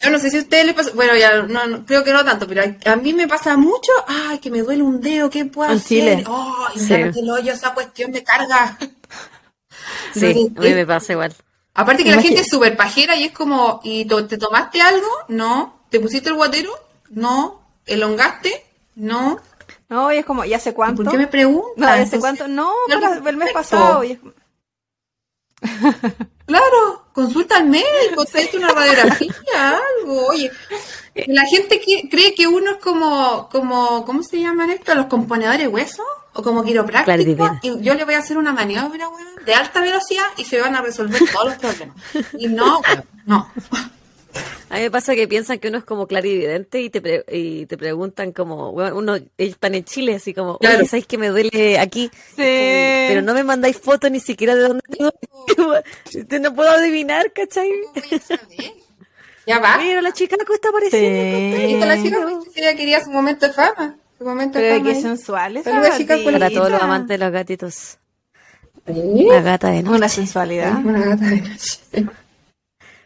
yo 0.00 0.08
no 0.08 0.18
sé 0.18 0.30
si 0.30 0.38
a 0.38 0.40
ustedes 0.40 0.64
les 0.64 0.74
pasa, 0.74 0.92
bueno, 0.94 1.14
ya 1.16 1.42
no, 1.42 1.84
creo 1.84 2.02
que 2.02 2.12
no 2.14 2.24
tanto, 2.24 2.46
pero 2.46 2.62
a, 2.62 2.96
mí 2.96 3.12
me 3.12 3.28
pasa 3.28 3.58
mucho, 3.58 3.92
ay, 4.06 4.38
que 4.38 4.50
me 4.50 4.62
duele 4.62 4.82
un 4.82 5.02
dedo, 5.02 5.28
¿qué 5.28 5.44
puedo 5.44 5.70
hacer? 5.70 6.24
Ay, 6.26 6.78
sí. 6.78 6.94
el 6.94 7.28
hoyo, 7.28 7.52
esa 7.52 7.74
cuestión 7.74 8.12
de 8.12 8.24
carga. 8.24 8.78
Sí, 10.12 10.50
a 10.56 10.60
mí 10.60 10.74
me 10.74 10.86
pasa 10.86 11.12
igual. 11.12 11.34
Aparte 11.74 12.04
que 12.04 12.10
la 12.10 12.20
gente 12.20 12.40
es 12.40 12.48
súper 12.48 12.76
pajera 12.76 13.16
y 13.16 13.24
es 13.24 13.32
como, 13.32 13.80
¿y 13.84 14.04
te 14.04 14.38
tomaste 14.38 14.80
algo? 14.80 15.06
No. 15.28 15.84
¿Te 15.88 16.00
pusiste 16.00 16.28
el 16.28 16.34
guatero? 16.34 16.72
No. 17.10 17.59
¿Elongaste? 17.86 18.64
No. 18.96 19.40
No, 19.88 20.12
y 20.12 20.18
es 20.18 20.24
como, 20.24 20.44
¿y 20.44 20.54
hace 20.54 20.72
cuánto? 20.72 21.02
¿Por 21.02 21.12
qué 21.12 21.18
me 21.18 21.26
preguntas? 21.26 21.76
No, 21.76 21.88
¿hace 21.88 22.20
cuánto? 22.20 22.46
No, 22.48 22.72
el 23.26 23.36
mes 23.36 23.52
pasado. 23.52 24.02
claro, 26.46 27.04
consulta 27.12 27.56
al 27.56 27.66
médico, 27.66 28.24
te 28.24 28.56
una 28.56 28.68
radiografía, 28.72 29.34
algo. 30.00 30.26
Oye, 30.28 30.50
la 31.26 31.44
gente 31.46 31.80
cree 32.08 32.34
que 32.34 32.46
uno 32.46 32.72
es 32.72 32.76
como, 32.78 33.48
como, 33.50 34.04
¿cómo 34.04 34.22
se 34.22 34.40
llaman 34.40 34.70
esto? 34.70 34.94
¿Los 34.94 35.06
componedores 35.06 35.68
huesos? 35.68 36.06
o 36.32 36.42
como 36.42 36.62
quiropráctico 36.64 37.58
y 37.62 37.80
yo 37.80 37.94
le 37.94 38.04
voy 38.04 38.14
a 38.14 38.18
hacer 38.18 38.38
una 38.38 38.52
maniobra 38.52 39.08
de 39.44 39.54
alta 39.54 39.80
velocidad 39.80 40.24
y 40.36 40.44
se 40.44 40.60
van 40.60 40.76
a 40.76 40.82
resolver 40.82 41.20
todos 41.32 41.46
los 41.46 41.54
problemas. 41.56 41.96
Y 42.38 42.48
no, 42.48 42.80
no. 43.26 43.50
A 44.68 44.76
mí 44.76 44.82
me 44.82 44.90
pasa 44.90 45.14
que 45.14 45.26
piensan 45.26 45.58
que 45.58 45.68
uno 45.68 45.78
es 45.78 45.84
como 45.84 46.06
clarividente 46.06 46.80
y 46.80 46.90
te, 46.90 47.24
y 47.30 47.66
te 47.66 47.76
preguntan 47.76 48.32
como, 48.32 48.70
uno 48.70 49.16
están 49.36 49.74
en 49.74 49.84
Chile 49.84 50.14
así 50.14 50.32
como, 50.32 50.58
oye, 50.60 50.86
¿sabéis 50.86 51.06
que 51.06 51.18
me 51.18 51.28
duele 51.28 51.78
aquí? 51.78 52.10
Sí. 52.12 52.36
pero 52.36 53.22
no 53.22 53.34
me 53.34 53.42
mandáis 53.42 53.76
fotos 53.76 54.10
ni 54.10 54.20
siquiera 54.20 54.54
de 54.54 54.62
dónde 54.62 54.82
me 54.98 56.38
No 56.40 56.54
puedo 56.54 56.70
adivinar, 56.70 57.32
¿cachai? 57.32 57.70
Ya 59.46 59.58
va. 59.58 59.78
Pero 59.78 60.00
la 60.00 60.12
chica 60.12 60.36
está 60.36 60.68
apareciendo. 60.68 61.56
Sí. 61.56 61.86
La 61.86 62.02
chica 62.54 62.76
quería 62.76 63.02
su 63.02 63.10
momento 63.10 63.46
de 63.46 63.52
fama. 63.52 63.96
Pero 64.52 64.84
qué 64.84 64.94
sensuales. 65.00 65.64
Para 65.64 66.50
todos 66.50 66.70
los 66.70 66.82
amantes 66.82 67.18
de 67.18 67.24
los 67.24 67.32
gatitos. 67.32 67.98
Una 68.86 69.40
gata 69.40 69.70
de 69.70 69.82
noche. 69.82 69.96
Una 69.96 70.08
sensualidad. 70.08 70.84
Una 70.84 71.00
gata 71.00 71.24
de 71.26 71.40
noche. 71.40 72.06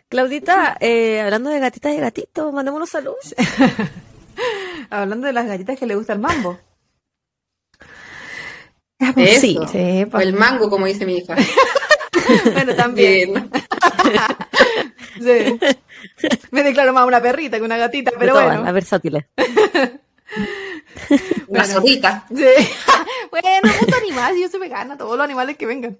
Claudita, 0.09 0.77
eh, 0.81 1.21
hablando 1.21 1.51
de 1.51 1.59
gatitas 1.59 1.95
y 1.95 1.99
gatitos, 1.99 2.53
mandemos 2.53 2.79
unos 2.79 2.91
saludos. 2.91 3.35
hablando 4.91 5.27
de 5.27 5.33
las 5.33 5.47
gatitas 5.47 5.79
que 5.79 5.87
le 5.87 5.97
gusta 5.97 6.13
el 6.13 6.21
mambo. 6.21 6.59
sí, 9.17 9.59
sí 9.71 10.07
o 10.13 10.21
el 10.21 10.33
mango, 10.35 10.71
como 10.71 10.87
dice 10.87 11.05
mi 11.05 11.17
hija. 11.17 11.35
bueno, 12.53 12.75
también. 12.75 13.51
sí. 15.21 15.59
Me 16.51 16.63
declaro 16.63 16.93
más 16.93 17.07
una 17.07 17.21
perrita 17.21 17.59
que 17.59 17.65
una 17.65 17.77
gatita, 17.77 18.13
pero 18.19 18.35
bueno. 18.35 18.65
La 18.65 18.73
versátil. 18.73 19.27
Una 21.49 21.65
zorrita. 21.65 22.25
Sí. 22.29 22.45
bueno, 23.31 23.73
un 23.87 23.95
animal, 23.95 24.35
yo 24.41 24.49
soy 24.49 24.61
vegana, 24.61 24.97
todos 24.97 25.17
los 25.17 25.25
animales 25.25 25.57
que 25.57 25.67
vengan. 25.67 25.99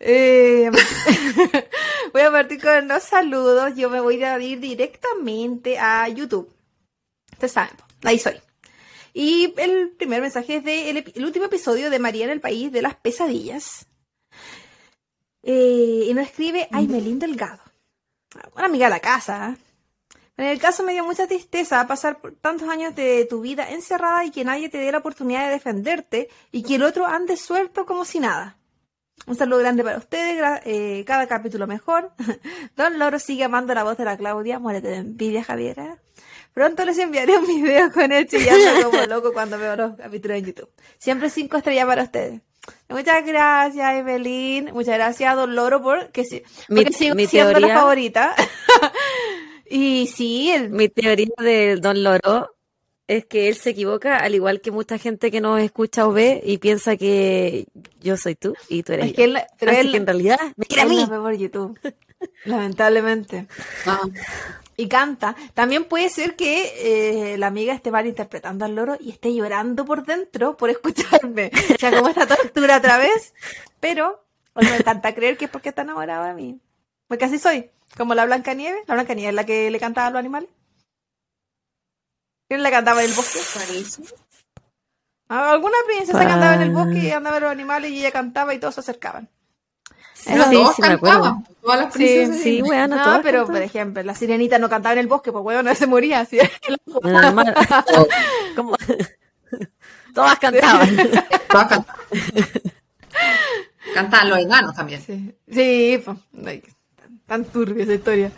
Eh, 0.00 0.70
voy 2.12 2.22
a 2.22 2.30
partir 2.30 2.60
con 2.60 2.88
los 2.88 3.02
saludos. 3.02 3.74
Yo 3.76 3.90
me 3.90 4.00
voy 4.00 4.22
a 4.22 4.38
ir 4.38 4.60
directamente 4.60 5.78
a 5.78 6.08
YouTube. 6.08 6.50
Ustedes 7.32 7.52
saben, 7.52 7.76
ahí 8.02 8.18
soy. 8.18 8.40
Y 9.14 9.54
el 9.58 9.90
primer 9.90 10.22
mensaje 10.22 10.56
es 10.56 10.64
del 10.64 11.12
el 11.14 11.24
último 11.24 11.46
episodio 11.46 11.90
de 11.90 11.98
María 11.98 12.24
en 12.24 12.30
el 12.30 12.40
País 12.40 12.72
de 12.72 12.82
las 12.82 12.94
Pesadillas. 12.94 13.86
Eh, 15.42 16.06
y 16.08 16.14
nos 16.14 16.26
escribe 16.26 16.68
Aymelín 16.70 17.18
Delgado. 17.18 17.62
Una 18.54 18.66
amiga 18.66 18.86
de 18.86 18.90
la 18.90 19.00
casa. 19.00 19.50
¿eh? 19.50 19.72
En 20.36 20.46
el 20.46 20.58
caso 20.58 20.82
me 20.82 20.92
dio 20.92 21.04
mucha 21.04 21.26
tristeza 21.26 21.86
pasar 21.86 22.20
por 22.20 22.32
tantos 22.34 22.68
años 22.68 22.94
de 22.94 23.26
tu 23.26 23.42
vida 23.42 23.70
encerrada 23.70 24.24
y 24.24 24.30
que 24.30 24.44
nadie 24.44 24.70
te 24.70 24.78
dé 24.78 24.90
la 24.90 24.98
oportunidad 24.98 25.44
de 25.44 25.52
defenderte 25.52 26.28
y 26.50 26.62
que 26.62 26.76
el 26.76 26.82
otro 26.82 27.06
ande 27.06 27.36
suelto 27.36 27.84
como 27.84 28.04
si 28.04 28.18
nada. 28.18 28.56
Un 29.26 29.36
saludo 29.36 29.60
grande 29.60 29.84
para 29.84 29.98
ustedes, 29.98 30.42
eh, 30.64 31.04
cada 31.06 31.26
capítulo 31.26 31.66
mejor. 31.66 32.12
Don 32.76 32.98
Loro 32.98 33.18
sigue 33.18 33.44
amando 33.44 33.74
la 33.74 33.84
voz 33.84 33.96
de 33.96 34.04
la 34.04 34.16
Claudia, 34.16 34.58
muérete 34.58 34.88
de 34.88 34.96
envidia, 34.96 35.44
Javiera. 35.44 35.98
Pronto 36.52 36.84
les 36.84 36.98
enviaré 36.98 37.38
un 37.38 37.46
video 37.46 37.90
con 37.92 38.12
él 38.12 38.26
chillando 38.26 38.90
como 38.90 39.02
loco 39.08 39.32
cuando 39.32 39.58
veo 39.58 39.76
los 39.76 39.96
capítulos 39.96 40.38
en 40.38 40.44
YouTube. 40.44 40.70
Siempre 40.98 41.30
cinco 41.30 41.56
estrellas 41.56 41.86
para 41.86 42.02
ustedes. 42.02 42.42
Muchas 42.88 43.24
gracias, 43.24 43.94
Evelyn. 43.94 44.70
Muchas 44.72 44.94
gracias, 44.94 45.34
Don 45.34 45.54
Loro, 45.54 45.82
por 45.82 46.10
que, 46.12 46.44
mi, 46.68 46.84
sigo 46.86 47.16
siendo 47.26 47.58
la 47.60 47.74
favorita. 47.74 48.34
Y 49.74 50.06
sí, 50.08 50.52
mi 50.68 50.90
teoría 50.90 51.32
de 51.38 51.76
Don 51.76 52.02
Loro 52.02 52.56
es 53.08 53.26
que 53.26 53.48
él 53.48 53.56
se 53.56 53.70
equivoca, 53.70 54.18
al 54.18 54.34
igual 54.34 54.60
que 54.60 54.70
mucha 54.70 54.98
gente 54.98 55.30
que 55.30 55.40
nos 55.40 55.60
escucha 55.60 56.06
o 56.06 56.12
ve 56.12 56.40
y 56.44 56.58
piensa 56.58 56.96
que 56.96 57.66
yo 58.00 58.16
soy 58.16 58.34
tú 58.36 58.54
y 58.68 58.82
tú 58.82 58.92
eres 58.92 59.06
es 59.06 59.12
Que 59.14 59.24
él, 59.24 59.38
pero 59.58 59.72
Así 59.72 59.90
que 59.90 59.96
en 59.96 60.06
realidad 60.06 60.38
me 60.56 60.66
quiere 60.66 60.82
a 60.82 60.86
mí. 60.86 61.06
por 61.06 61.34
YouTube. 61.34 61.78
Lamentablemente. 62.44 63.46
Ah. 63.86 64.02
Y 64.76 64.88
canta. 64.88 65.36
También 65.54 65.84
puede 65.84 66.08
ser 66.08 66.34
que 66.36 67.32
eh, 67.32 67.38
la 67.38 67.48
amiga 67.48 67.74
esté 67.74 67.90
mal 67.90 68.06
interpretando 68.06 68.64
al 68.64 68.74
loro 68.74 68.96
y 68.98 69.10
esté 69.10 69.34
llorando 69.34 69.84
por 69.84 70.04
dentro 70.06 70.56
por 70.56 70.70
escucharme. 70.70 71.50
O 71.74 71.78
sea, 71.78 71.92
como 71.92 72.08
esta 72.08 72.26
tortura 72.26 72.78
otra 72.78 72.96
vez. 72.96 73.34
Pero 73.80 74.24
me 74.54 74.76
encanta 74.76 75.14
creer 75.14 75.36
que 75.36 75.46
es 75.46 75.50
porque 75.50 75.68
está 75.70 75.82
enamorado 75.82 76.24
de 76.24 76.34
mí. 76.34 76.60
Porque 77.06 77.24
así 77.26 77.38
soy. 77.38 77.70
Como 77.96 78.14
la 78.14 78.24
Blanca 78.24 78.54
Nieve. 78.54 78.82
La 78.86 78.94
Blanca 78.94 79.14
Nieve 79.14 79.30
es 79.30 79.34
la 79.34 79.44
que 79.44 79.70
le 79.70 79.78
cantaba 79.78 80.06
a 80.06 80.10
los 80.10 80.18
animales. 80.20 80.48
¿Quién 82.52 82.62
le 82.62 82.70
cantaba 82.70 83.02
en 83.02 83.08
el 83.08 83.16
bosque? 83.16 83.38
Ah, 85.26 85.52
alguna 85.52 85.78
princesa 85.86 86.18
se 86.18 86.26
cantaba 86.26 86.52
en 86.56 86.60
el 86.60 86.70
bosque 86.70 86.98
y 86.98 87.10
andaba 87.10 87.38
a 87.38 87.40
los 87.40 87.50
animales 87.50 87.90
y 87.90 88.00
ella 88.00 88.10
cantaba 88.10 88.52
y 88.52 88.58
todos 88.58 88.74
se 88.74 88.80
acercaban. 88.80 89.30
Sí, 90.12 90.34
sí, 90.50 90.82
me 90.82 90.88
acuerdo. 90.88 91.42
Todas 91.62 91.80
las 91.80 91.94
princesas. 91.94 92.36
Sí, 92.36 92.42
sí, 92.42 92.60
bueno, 92.60 92.94
no, 92.94 93.22
pero 93.22 93.46
por 93.46 93.56
ejemplo, 93.56 94.02
la 94.02 94.14
sirenita 94.14 94.58
no 94.58 94.68
cantaba 94.68 94.92
en 94.92 94.98
el 94.98 95.06
bosque, 95.06 95.32
pues 95.32 95.42
bueno, 95.42 95.62
no 95.62 95.74
se 95.74 95.86
moría 95.86 96.20
así. 96.20 96.40
Todas 100.14 100.38
cantaban. 100.38 100.94
Todas 101.48 101.68
cantaban. 101.68 101.86
Cantaban 103.94 104.28
los 104.28 104.38
enanos 104.40 104.74
también. 104.74 105.00
Sí, 105.00 105.34
sí 105.50 106.02
pues, 106.04 106.18
tan 107.24 107.46
turbia 107.46 107.84
esa 107.84 107.94
historia. 107.94 108.30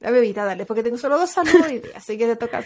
La 0.00 0.10
bebita, 0.10 0.44
dale, 0.44 0.66
porque 0.66 0.82
tengo 0.82 0.98
solo 0.98 1.20
dos 1.20 1.30
saludos 1.30 1.68
hoy 1.68 1.78
día, 1.78 1.92
así 1.94 2.18
que 2.18 2.26
te 2.26 2.34
toca. 2.34 2.64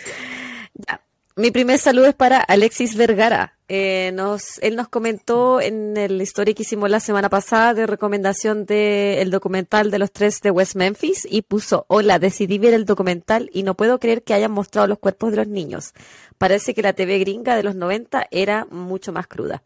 Ya. 0.74 1.00
Mi 1.36 1.50
primer 1.50 1.80
saludo 1.80 2.06
es 2.06 2.14
para 2.14 2.38
Alexis 2.38 2.96
Vergara. 2.96 3.54
Eh, 3.66 4.12
nos, 4.14 4.58
él 4.62 4.76
nos 4.76 4.88
comentó 4.88 5.60
en 5.60 5.96
el 5.96 6.20
story 6.20 6.54
que 6.54 6.62
hicimos 6.62 6.88
la 6.90 7.00
semana 7.00 7.28
pasada 7.28 7.74
de 7.74 7.88
recomendación 7.88 8.66
del 8.66 9.32
documental 9.32 9.90
de 9.90 9.98
los 9.98 10.12
tres 10.12 10.40
de 10.42 10.52
West 10.52 10.76
Memphis 10.76 11.26
y 11.28 11.42
puso, 11.42 11.86
hola, 11.88 12.20
decidí 12.20 12.58
ver 12.58 12.72
el 12.72 12.84
documental 12.84 13.50
y 13.52 13.64
no 13.64 13.74
puedo 13.74 13.98
creer 13.98 14.22
que 14.22 14.32
hayan 14.32 14.52
mostrado 14.52 14.86
los 14.86 15.00
cuerpos 15.00 15.32
de 15.32 15.38
los 15.38 15.48
niños. 15.48 15.92
Parece 16.38 16.72
que 16.72 16.82
la 16.82 16.92
TV 16.92 17.18
gringa 17.18 17.56
de 17.56 17.64
los 17.64 17.74
90 17.74 18.28
era 18.30 18.66
mucho 18.66 19.12
más 19.12 19.26
cruda. 19.26 19.64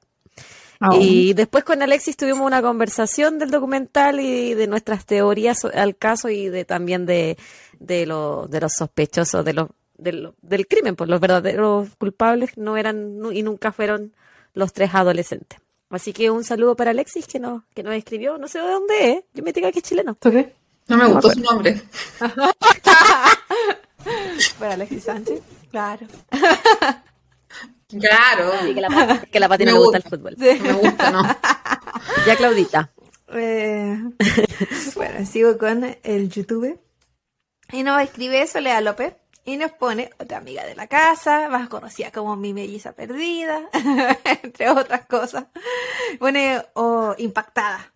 Ah, 0.81 0.97
y 0.99 1.35
después 1.35 1.65
con 1.65 1.83
Alexis 1.83 2.17
tuvimos 2.17 2.47
una 2.47 2.63
conversación 2.63 3.39
del 3.39 3.51
documental 3.51 4.21
y 4.21 4.55
de 4.55 4.69
nuestras 4.69 5.05
teorías 5.05 5.67
al 5.67 5.97
caso 5.97 6.31
y 6.31 6.49
de 6.49 6.65
también 6.65 7.05
de, 7.05 7.37
de, 7.79 8.07
de 8.07 8.61
los 8.61 8.73
sospechosos 8.73 9.45
de 9.45 9.53
los, 9.55 9.69
del 9.99 10.67
crimen, 10.69 10.97
pues 10.97 11.11
los 11.11 11.21
verdaderos 11.21 11.89
culpables 11.99 12.57
no 12.57 12.77
eran 12.77 13.19
y 13.33 13.43
nunca 13.43 13.73
fueron 13.73 14.15
los 14.55 14.73
tres 14.73 14.95
adolescentes. 14.95 15.61
Así 15.91 16.13
que 16.13 16.31
un 16.31 16.45
saludo 16.45 16.77
para 16.77 16.91
Alexis 16.91 17.27
que 17.27 17.39
nos, 17.39 17.63
que 17.75 17.83
nos 17.83 17.95
escribió, 17.95 18.39
no 18.39 18.47
sé 18.47 18.61
de 18.61 18.69
dónde 18.69 19.13
es, 19.13 19.25
yo 19.33 19.43
me 19.43 19.53
diga 19.53 19.73
que 19.73 19.79
es 19.79 19.85
chileno. 19.85 20.19
No 20.89 20.97
me 20.97 21.07
gustó 21.07 21.31
su 21.31 21.41
nombre. 21.41 21.81
Para 24.59 24.75
Alexis 24.75 25.05
Sánchez, 25.05 25.41
claro. 25.71 26.07
Claro. 27.89 28.53
que 28.75 28.81
la, 28.81 29.27
que 29.31 29.41
la 29.41 29.49
Pati 29.49 29.65
no 29.65 29.73
le 29.73 29.79
gusta 29.79 29.97
el 29.99 30.03
fútbol. 30.03 30.35
Me 30.39 30.73
gusta, 30.75 31.11
¿no? 31.11 31.23
Ya, 32.27 32.37
Claudita. 32.37 32.91
Eh, 33.33 33.99
bueno, 34.95 35.27
sigo 35.27 35.59
con 35.59 35.97
el 36.03 36.29
YouTube. 36.29 36.79
Y 37.73 37.83
nos 37.83 38.01
escribe 38.03 38.47
Soledad 38.47 38.83
López 38.83 39.15
y 39.49 39.57
nos 39.57 39.73
pone 39.73 40.11
otra 40.19 40.37
amiga 40.37 40.67
de 40.67 40.77
la 40.77 40.89
casa, 40.89 41.49
más 41.49 41.71
conocida 41.71 42.13
como 42.13 42.37
mi 42.37 42.53
melliza 42.53 42.93
perdida, 42.93 43.71
entre 44.43 44.69
otras 44.69 45.07
cosas. 45.07 45.47
Pone 46.19 46.63
oh, 46.75 47.15
impactada. 47.17 47.95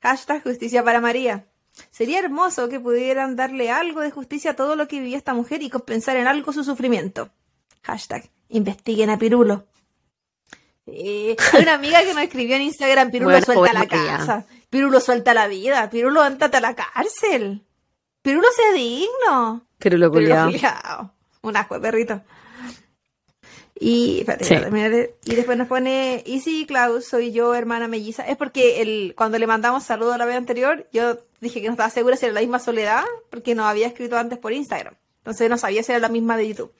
Hashtag 0.00 0.44
justicia 0.44 0.84
para 0.84 1.00
María. 1.00 1.44
Sería 1.90 2.20
hermoso 2.20 2.68
que 2.68 2.78
pudieran 2.78 3.34
darle 3.34 3.68
algo 3.72 4.00
de 4.00 4.12
justicia 4.12 4.52
a 4.52 4.56
todo 4.56 4.76
lo 4.76 4.86
que 4.86 5.00
vivía 5.00 5.16
esta 5.16 5.34
mujer 5.34 5.64
y 5.64 5.70
compensar 5.70 6.16
en 6.16 6.28
algo 6.28 6.52
su 6.52 6.62
sufrimiento. 6.62 7.30
Hashtag 7.82 8.30
investiguen 8.48 9.10
a 9.10 9.18
Pirulo. 9.18 9.66
hay 10.86 11.36
una 11.60 11.74
amiga 11.74 12.02
que 12.02 12.14
nos 12.14 12.22
escribió 12.22 12.54
en 12.54 12.62
Instagram, 12.62 13.10
Pirulo 13.10 13.42
suelta 13.42 13.72
la 13.72 13.88
casa, 13.88 14.46
Pirulo 14.70 15.00
suelta 15.00 15.34
la 15.34 15.48
vida, 15.48 15.90
Pirulo 15.90 16.22
andate 16.22 16.58
a 16.58 16.60
la 16.60 16.76
cárcel. 16.76 17.66
Pirulo 18.22 18.46
se 18.54 18.78
digno. 18.78 19.66
Pirulo 19.82 20.10
culiao. 20.10 20.50
Un 21.42 21.56
asco 21.56 21.80
perrito. 21.80 22.22
Y, 23.74 24.24
y 25.24 25.34
después 25.34 25.58
nos 25.58 25.66
pone, 25.66 26.22
y 26.24 26.38
sí, 26.38 26.66
Klaus, 26.66 27.04
soy 27.04 27.32
yo, 27.32 27.52
hermana 27.52 27.88
melliza. 27.88 28.22
Es 28.22 28.36
porque 28.36 28.80
el, 28.80 29.14
cuando 29.16 29.40
le 29.40 29.46
mandamos 29.48 29.82
saludos 29.82 30.18
la 30.18 30.24
vez 30.24 30.36
anterior, 30.36 30.86
yo 30.92 31.18
dije 31.40 31.60
que 31.60 31.66
no 31.66 31.72
estaba 31.72 31.90
segura 31.90 32.16
si 32.16 32.26
era 32.26 32.34
la 32.34 32.40
misma 32.42 32.60
soledad, 32.60 33.02
porque 33.28 33.56
nos 33.56 33.66
había 33.66 33.88
escrito 33.88 34.16
antes 34.16 34.38
por 34.38 34.52
Instagram. 34.52 34.94
Entonces 35.18 35.50
no 35.50 35.58
sabía 35.58 35.82
si 35.82 35.90
era 35.90 36.00
la 36.00 36.08
misma 36.08 36.36
de 36.36 36.48
YouTube. 36.48 36.72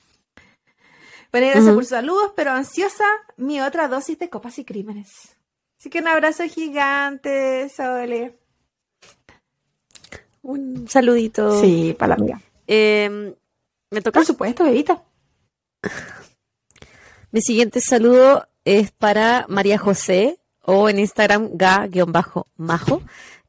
Bueno, 1.33 1.49
gracias 1.49 1.75
por 1.75 1.83
sus 1.83 1.91
saludos, 1.91 2.33
pero 2.37 2.53
ansiosa 2.53 3.05
mi 3.37 3.61
otra 3.61 3.89
dosis 3.89 4.19
de 4.19 4.29
copas 4.29 4.59
y 4.59 4.65
crímenes. 4.65 5.37
Así 5.81 5.91
que 5.91 5.99
un 5.99 6.07
abrazo 6.07 6.45
gigante, 6.45 7.69
Sole. 7.69 8.39
Un 10.43 10.87
saludito. 10.89 11.61
Sí, 11.61 11.97
para 11.99 12.11
la 12.11 12.15
amiga. 12.15 12.41
Em, 12.67 13.35
¿Me 13.91 14.01
toca? 14.01 14.21
Por 14.21 14.27
supuesto, 14.27 14.65
bebita. 14.65 15.03
Mi 17.31 17.41
siguiente 17.41 17.81
saludo 17.81 18.47
es 18.65 18.91
para 18.91 19.47
María 19.49 19.79
José, 19.79 20.39
o 20.65 20.89
en 20.89 20.99
Instagram 20.99 21.51
ga-majo, 21.55 23.03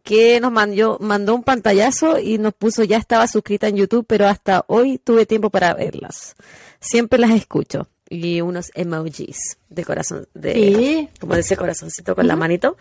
que 0.04 0.40
nos 0.42 0.52
mandó, 0.52 0.98
mandó 1.00 1.36
un 1.36 1.44
pantallazo 1.44 2.20
y 2.20 2.38
nos 2.38 2.54
puso 2.54 2.84
ya 2.84 2.98
estaba 2.98 3.28
suscrita 3.28 3.68
en 3.68 3.78
YouTube, 3.78 4.06
pero 4.08 4.28
hasta 4.28 4.66
hoy 4.68 4.98
tuve 4.98 5.26
tiempo 5.26 5.50
para 5.50 5.74
verlas. 5.74 6.36
Siempre 6.80 7.20
las 7.20 7.32
escucho. 7.32 7.88
Y 8.10 8.42
unos 8.42 8.70
emojis 8.76 9.58
de 9.70 9.86
corazón, 9.86 10.28
de, 10.36 11.10
como 11.20 11.36
dice 11.36 11.56
corazoncito 11.56 12.16
con 12.16 12.28
la 12.28 12.36
manito. 12.36 12.78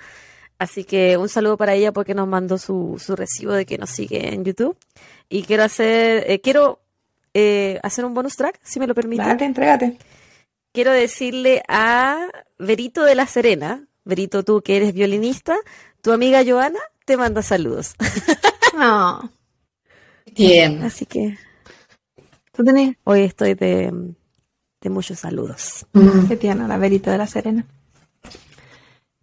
Así 0.58 0.84
que 0.84 1.16
un 1.16 1.28
saludo 1.28 1.56
para 1.56 1.74
ella 1.74 1.92
porque 1.92 2.14
nos 2.14 2.28
mandó 2.28 2.58
su, 2.58 3.00
su 3.02 3.16
recibo 3.16 3.52
de 3.52 3.64
que 3.64 3.78
nos 3.78 3.90
sigue 3.90 4.34
en 4.34 4.44
YouTube. 4.44 4.76
Y 5.32 5.44
quiero 5.44 5.64
hacer, 5.64 6.30
eh, 6.30 6.42
quiero 6.42 6.82
eh, 7.32 7.80
hacer 7.82 8.04
un 8.04 8.12
bonus 8.12 8.36
track, 8.36 8.60
si 8.62 8.78
me 8.78 8.86
lo 8.86 8.94
permite. 8.94 9.22
Dale, 9.22 9.46
entrégate. 9.46 9.96
Quiero 10.72 10.92
decirle 10.92 11.62
a 11.68 12.28
Verito 12.58 13.02
de 13.02 13.14
la 13.14 13.26
Serena, 13.26 13.88
Verito, 14.04 14.44
tú 14.44 14.60
que 14.60 14.76
eres 14.76 14.92
violinista, 14.92 15.56
tu 16.02 16.12
amiga 16.12 16.44
Joana 16.46 16.80
te 17.06 17.16
manda 17.16 17.42
saludos. 17.42 17.94
No. 18.74 19.30
Bien. 20.34 20.82
Así 20.82 21.04
que 21.04 21.36
¿Tú 22.52 22.64
tenés? 22.64 22.96
hoy 23.04 23.20
estoy 23.20 23.52
de, 23.52 23.92
de 24.80 24.90
muchos 24.90 25.18
saludos. 25.18 25.84
Mm. 25.92 26.26
Que 26.26 26.36
tiene 26.38 26.66
la 26.66 26.78
Verito 26.78 27.10
de 27.10 27.18
la 27.18 27.26
Serena. 27.26 27.66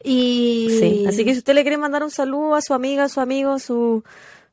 Y... 0.04 0.68
Sí, 0.80 1.06
así 1.08 1.26
que 1.26 1.34
si 1.34 1.40
usted 1.40 1.56
le 1.56 1.64
quiere 1.64 1.78
mandar 1.78 2.04
un 2.04 2.12
saludo 2.12 2.54
a 2.54 2.62
su 2.62 2.76
amiga, 2.76 3.06
a 3.06 3.10
su 3.10 3.22
amigo, 3.22 3.58
su, 3.58 4.04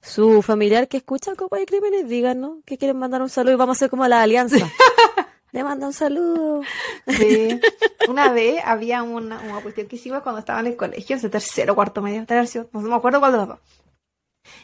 su 0.00 0.43
familiar 0.43 0.88
que 0.88 0.99
escucha 0.99 1.35
Copa 1.35 1.59
de 1.59 1.67
Crímenes, 1.67 2.09
díganos 2.09 2.59
que 2.65 2.79
quieren 2.79 2.99
mandar 2.99 3.23
un 3.23 3.29
saludo 3.29 3.55
y 3.55 3.57
vamos 3.57 3.76
a 3.76 3.79
hacer 3.79 3.91
como 3.91 4.07
la 4.07 4.23
alianza. 4.23 4.57
le 5.53 5.65
manda 5.65 5.87
un 5.87 5.93
saludo. 5.93 6.62
Sí. 7.07 7.61
Una 8.09 8.30
vez 8.32 8.63
había 8.65 9.02
una, 9.02 9.41
una 9.41 9.61
cuestión 9.61 9.87
que 9.89 9.97
hicimos 9.97 10.23
cuando 10.23 10.41
estaba 10.41 10.61
en 10.61 10.67
el 10.67 10.76
colegio, 10.76 11.17
ese 11.17 11.28
tercero, 11.28 11.75
cuarto, 11.75 12.02
medio, 12.02 12.25
tercio, 12.26 12.69
no 12.73 12.80
me 12.80 12.95
acuerdo 12.95 13.21
cuál 13.21 13.32
de 13.32 13.39
los 13.39 13.49
dos. 13.49 13.59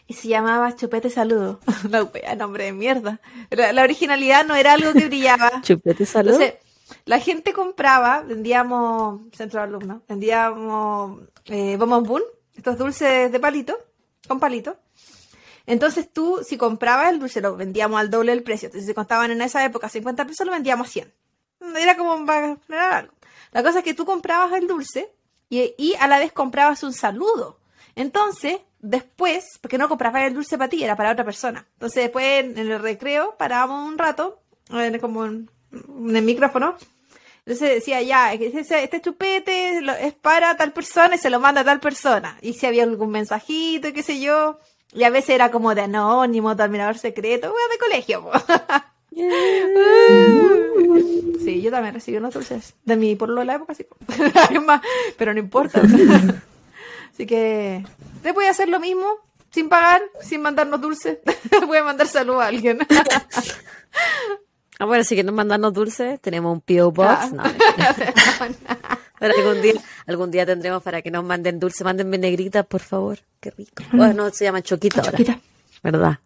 Y 0.07 0.14
se 0.14 0.29
llamaba 0.29 0.75
Chupete 0.77 1.11
Saludo. 1.11 1.61
La 1.88 2.35
nombre 2.37 2.64
de 2.64 2.73
mierda. 2.73 3.21
La 3.51 3.83
originalidad 3.83 4.47
no 4.47 4.55
era 4.55 4.75
algo 4.75 4.92
que 4.92 5.07
brillaba. 5.07 5.51
Chupete 5.62 6.07
Saludo. 6.07 6.35
Entonces, 6.35 6.61
la 7.05 7.18
gente 7.18 7.53
compraba, 7.53 8.23
vendíamos, 8.23 9.23
centro 9.33 9.61
de 9.61 9.66
alumnos, 9.66 10.03
vendíamos 10.09 11.21
eh, 11.47 11.77
bombón, 11.77 12.23
estos 12.55 12.79
dulces 12.79 13.33
de 13.33 13.40
palito, 13.40 13.77
con 14.29 14.38
palito. 14.38 14.77
Entonces 15.66 16.12
tú, 16.12 16.40
si 16.46 16.57
comprabas 16.57 17.11
el 17.11 17.18
dulce, 17.20 17.40
lo 17.40 17.57
vendíamos 17.57 18.01
al 18.01 18.11
doble 18.11 18.33
del 18.33 18.42
precio. 18.42 18.66
Entonces, 18.66 18.88
si 18.88 18.94
costaban 18.94 19.31
en 19.31 19.42
esa 19.42 19.64
época 19.64 19.88
50 19.88 20.27
pesos, 20.27 20.46
lo 20.46 20.53
vendíamos 20.53 20.88
a 20.88 20.90
100. 20.90 21.12
Era 21.77 21.96
como 21.96 22.14
era 22.68 22.98
algo. 22.98 23.12
La 23.53 23.62
cosa 23.62 23.79
es 23.79 23.85
que 23.85 23.94
tú 23.94 24.05
comprabas 24.05 24.53
el 24.53 24.66
dulce 24.66 25.12
y, 25.48 25.94
a 26.01 26.09
la 26.09 26.18
vez 26.18 26.33
comprabas 26.33 26.83
un 26.83 26.94
saludo. 26.94 27.59
Entonces, 27.94 28.61
después, 28.81 29.59
porque 29.61 29.77
no 29.77 29.88
comprabas 29.88 30.22
el 30.22 30.35
dulce 30.35 30.57
para 30.57 30.70
ti, 30.70 30.83
era 30.83 30.96
para 30.96 31.12
otra 31.12 31.25
persona. 31.25 31.66
Entonces, 31.75 32.05
después 32.05 32.44
en 32.44 32.57
el 32.57 32.81
recreo 32.81 33.37
parábamos 33.37 33.87
un 33.87 33.98
rato, 33.98 34.40
como 35.01 35.27
en, 35.27 35.51
el 35.70 36.22
micrófono. 36.22 36.77
Entonces 37.44 37.75
decía, 37.75 38.01
ya, 38.03 38.33
este, 38.33 39.01
chupete 39.01 39.81
es 40.01 40.14
para 40.14 40.57
tal 40.57 40.72
persona 40.72 41.16
y 41.16 41.18
se 41.18 41.29
lo 41.29 41.40
manda 41.40 41.62
a 41.62 41.64
tal 41.64 41.81
persona. 41.81 42.38
Y 42.40 42.55
si 42.55 42.66
había 42.66 42.85
algún 42.85 43.11
mensajito 43.11 43.92
qué 43.92 44.03
sé 44.03 44.20
yo. 44.20 44.59
Y 44.92 45.05
a 45.05 45.11
veces 45.11 45.31
era 45.31 45.50
como 45.50 45.74
de 45.74 45.83
anónimo, 45.83 46.55
terminador 46.55 46.98
secreto, 46.98 47.52
wea 47.52 47.68
de 47.70 47.78
colegio. 47.78 48.31
Sí, 51.44 51.61
yo 51.61 51.70
también 51.70 51.92
recibí 51.92 52.16
unos 52.16 52.33
dulces 52.33 52.74
de 52.85 52.96
mi 52.96 53.14
por 53.14 53.28
la 53.28 53.55
época, 53.55 53.74
sí. 53.74 53.87
pero 55.18 55.35
no 55.35 55.40
importa. 55.40 55.83
Así 57.12 57.26
que 57.26 57.85
te 58.22 58.33
voy 58.33 58.46
a 58.46 58.50
hacer 58.50 58.68
lo 58.68 58.81
mismo, 58.81 59.07
sin 59.50 59.68
pagar, 59.68 60.00
sin 60.22 60.40
mandarnos 60.40 60.81
dulces. 60.81 61.18
Voy 61.66 61.78
a 61.78 61.85
mandar 61.85 62.07
salud 62.07 62.40
a 62.40 62.46
alguien. 62.46 62.78
Ah, 64.78 64.87
bueno, 64.87 65.05
si 65.05 65.14
quieren 65.14 65.35
mandarnos 65.35 65.74
dulces, 65.74 66.20
tenemos 66.20 66.52
un 66.52 66.61
P.O. 66.61 66.90
Box. 66.90 67.09
Ah. 67.09 67.31
No, 67.31 67.42
pero 69.18 69.35
algún 69.37 69.62
día, 69.62 69.74
algún 70.12 70.31
día 70.31 70.46
tendremos 70.46 70.83
para 70.83 71.03
que 71.03 71.11
nos 71.11 71.25
manden 71.25 71.59
dulce, 71.59 71.83
mándenme 71.85 72.18
negritas, 72.18 72.64
por 72.66 72.81
favor. 72.81 73.18
Qué 73.40 73.51
rico. 73.51 73.83
Bueno, 73.92 74.31
se 74.31 74.44
llama 74.44 74.62
choquita 74.62 75.01
ahora. 75.01 75.11
Choquita. 75.12 75.40
¿Verdad? 75.83 76.18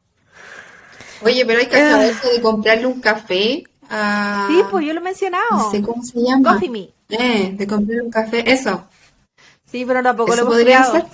Oye, 1.22 1.44
pero 1.46 1.60
hay 1.60 1.66
que 1.66 1.76
hacer 1.76 2.10
eso 2.12 2.30
de 2.30 2.40
comprarle 2.42 2.86
un 2.86 3.00
café 3.00 3.64
a... 3.88 4.46
Sí, 4.50 4.60
pues 4.70 4.84
yo 4.86 4.92
lo 4.92 5.00
he 5.00 5.04
mencionado. 5.04 5.44
No 5.50 5.70
sé 5.70 5.80
cómo 5.82 6.02
se 6.02 6.20
llama. 6.20 6.52
Coffee 6.54 6.68
Me. 6.68 6.88
Eh, 7.08 7.52
de 7.54 7.66
comprarle 7.66 8.02
un 8.02 8.10
café, 8.10 8.50
eso. 8.52 8.84
Sí, 9.64 9.84
pero 9.86 10.02
tampoco 10.02 10.32
¿Eso 10.34 10.42
lo 10.42 10.48
hemos 10.48 10.54
podría 10.58 10.76
creado. 10.84 10.92
ser? 10.92 11.04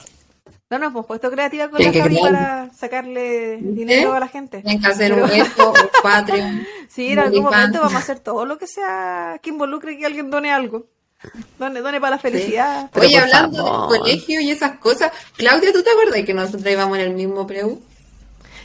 No 0.70 0.78
nos 0.78 0.88
hemos 0.90 1.06
puesto 1.06 1.30
creativa 1.30 1.68
con 1.68 1.82
la 1.82 1.92
Javi 1.92 2.18
para 2.18 2.72
sacarle 2.72 3.58
dinero 3.60 4.14
a 4.14 4.20
la 4.20 4.28
gente. 4.28 4.62
Tienen 4.62 4.80
que 4.82 4.88
hacer 4.88 5.12
Pero- 5.12 5.26
un 5.26 5.30
esto, 5.30 5.70
un 5.72 5.88
Patreon. 6.02 6.66
Sí, 6.88 7.12
en 7.12 7.18
algún 7.18 7.44
momento 7.44 7.78
vamos 7.80 7.94
a 7.94 7.98
hacer 7.98 8.20
todo 8.20 8.44
lo 8.46 8.58
que 8.58 8.66
sea 8.66 9.38
que 9.42 9.50
involucre 9.50 9.96
que 9.98 10.06
alguien 10.06 10.30
done 10.30 10.50
algo. 10.50 10.86
Done, 11.58 11.80
done 11.80 12.00
para 12.00 12.16
la 12.16 12.18
felicidad. 12.18 12.90
Pero 12.92 13.06
Oye, 13.06 13.18
hablando 13.18 13.64
favor. 13.64 13.92
del 13.92 14.00
colegio 14.00 14.40
y 14.40 14.50
esas 14.50 14.78
cosas, 14.78 15.12
Claudia, 15.36 15.72
¿tú 15.72 15.82
te 15.82 15.90
acuerdas 15.90 16.22
que 16.24 16.34
nosotros 16.34 16.66
íbamos 16.66 16.98
en 16.98 17.04
el 17.04 17.14
mismo 17.14 17.46
preu? 17.46 17.80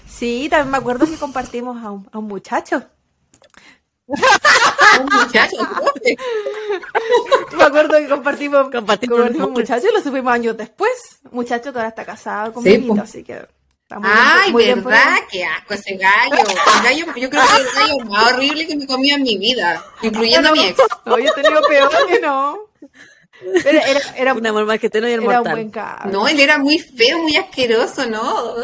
Sí, 0.07 0.47
también 0.49 0.71
me 0.71 0.77
acuerdo 0.77 1.05
que 1.05 1.15
compartimos 1.15 1.83
a 1.83 1.91
un, 1.91 2.09
a 2.11 2.17
un 2.17 2.27
muchacho. 2.27 2.83
Un 4.07 5.05
muchacho. 5.05 5.57
Me 7.57 7.63
acuerdo 7.63 7.97
que 7.99 8.07
compartimos, 8.07 8.69
Compartimos 8.71 9.19
con 9.19 9.41
un 9.41 9.51
muchacho 9.51 9.87
y 9.91 9.93
lo 9.93 10.01
supimos 10.01 10.31
años 10.33 10.55
después. 10.55 10.91
Muchacho 11.31 11.71
que 11.71 11.79
ahora 11.79 11.89
está 11.89 12.05
casado 12.05 12.53
con 12.53 12.63
Sí, 12.63 12.89
así 12.99 13.23
que 13.23 13.45
Ay, 13.89 14.51
bien, 14.53 14.83
verdad, 14.83 15.17
qué 15.31 15.45
asco 15.45 15.73
ese 15.73 15.95
gallo. 15.95 16.35
El 16.35 16.83
gallo, 16.83 17.05
yo 17.15 17.29
creo 17.29 17.29
que 17.29 17.37
es 17.37 17.59
el 17.59 17.65
gallo 17.73 17.97
más 18.09 18.33
horrible 18.33 18.67
que 18.67 18.75
me 18.75 18.85
comí 18.85 19.09
en 19.11 19.23
mi 19.23 19.37
vida, 19.37 19.81
incluyendo 20.01 20.49
a 20.49 20.51
mi 20.51 20.65
ex. 20.65 20.77
No, 21.05 21.17
yo 21.17 21.29
he 21.31 21.41
tenido 21.41 21.61
peor 21.61 21.89
que 22.07 22.19
no. 22.19 22.59
Pero 23.63 23.79
era, 23.79 23.99
era, 24.17 24.33
Un 24.33 24.45
amor 24.45 24.65
más 24.65 24.79
que 24.79 24.89
te 24.89 24.97
y 24.99 25.01
el 25.03 25.07
era 25.07 25.19
un 25.21 25.25
mortal. 25.25 25.53
buen 25.53 25.69
cabrón. 25.71 26.11
No, 26.11 26.27
él 26.27 26.39
era 26.39 26.57
muy 26.57 26.79
feo, 26.79 27.19
muy 27.19 27.35
asqueroso, 27.37 28.07
¿no? 28.07 28.55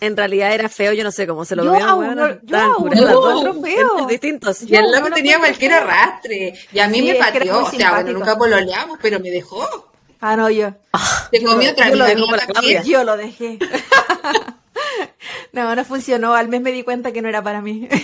En 0.00 0.16
realidad 0.16 0.54
era 0.54 0.68
feo, 0.68 0.92
yo 0.92 1.02
no 1.02 1.10
sé 1.10 1.26
cómo 1.26 1.44
se 1.44 1.56
lo 1.56 1.64
no- 1.64 1.78
yo 2.42 3.54
feo. 3.60 3.90
Entes 3.98 4.06
distintos. 4.08 4.62
Y 4.62 4.76
el 4.76 4.92
loco 4.92 5.10
tenía 5.10 5.38
cualquier 5.38 5.72
arrastre. 5.72 6.54
Y 6.72 6.78
a 6.78 6.88
mí 6.88 6.98
Sí, 7.00 7.02
me 7.04 7.14
pateó. 7.16 7.64
O 7.64 7.70
sea, 7.70 7.94
bueno, 7.94 8.12
nunca 8.12 8.36
pololeamos, 8.36 8.98
pero 9.02 9.18
me 9.18 9.30
dejó. 9.30 9.89
Ah, 10.20 10.36
no, 10.36 10.50
yo. 10.50 10.72
Se 11.30 11.42
comió 11.42 11.70
otra 11.70 11.88
yo 11.88 11.96
lo 11.96 12.04
amiga 12.04 12.36
dejé. 12.46 12.90
Yo 12.90 13.04
lo 13.04 13.16
dejé. 13.16 13.58
no, 15.52 15.74
no 15.74 15.84
funcionó. 15.84 16.34
Al 16.34 16.48
mes 16.48 16.60
me 16.60 16.72
di 16.72 16.82
cuenta 16.82 17.12
que 17.12 17.22
no 17.22 17.28
era 17.28 17.42
para 17.42 17.62
mí. 17.62 17.88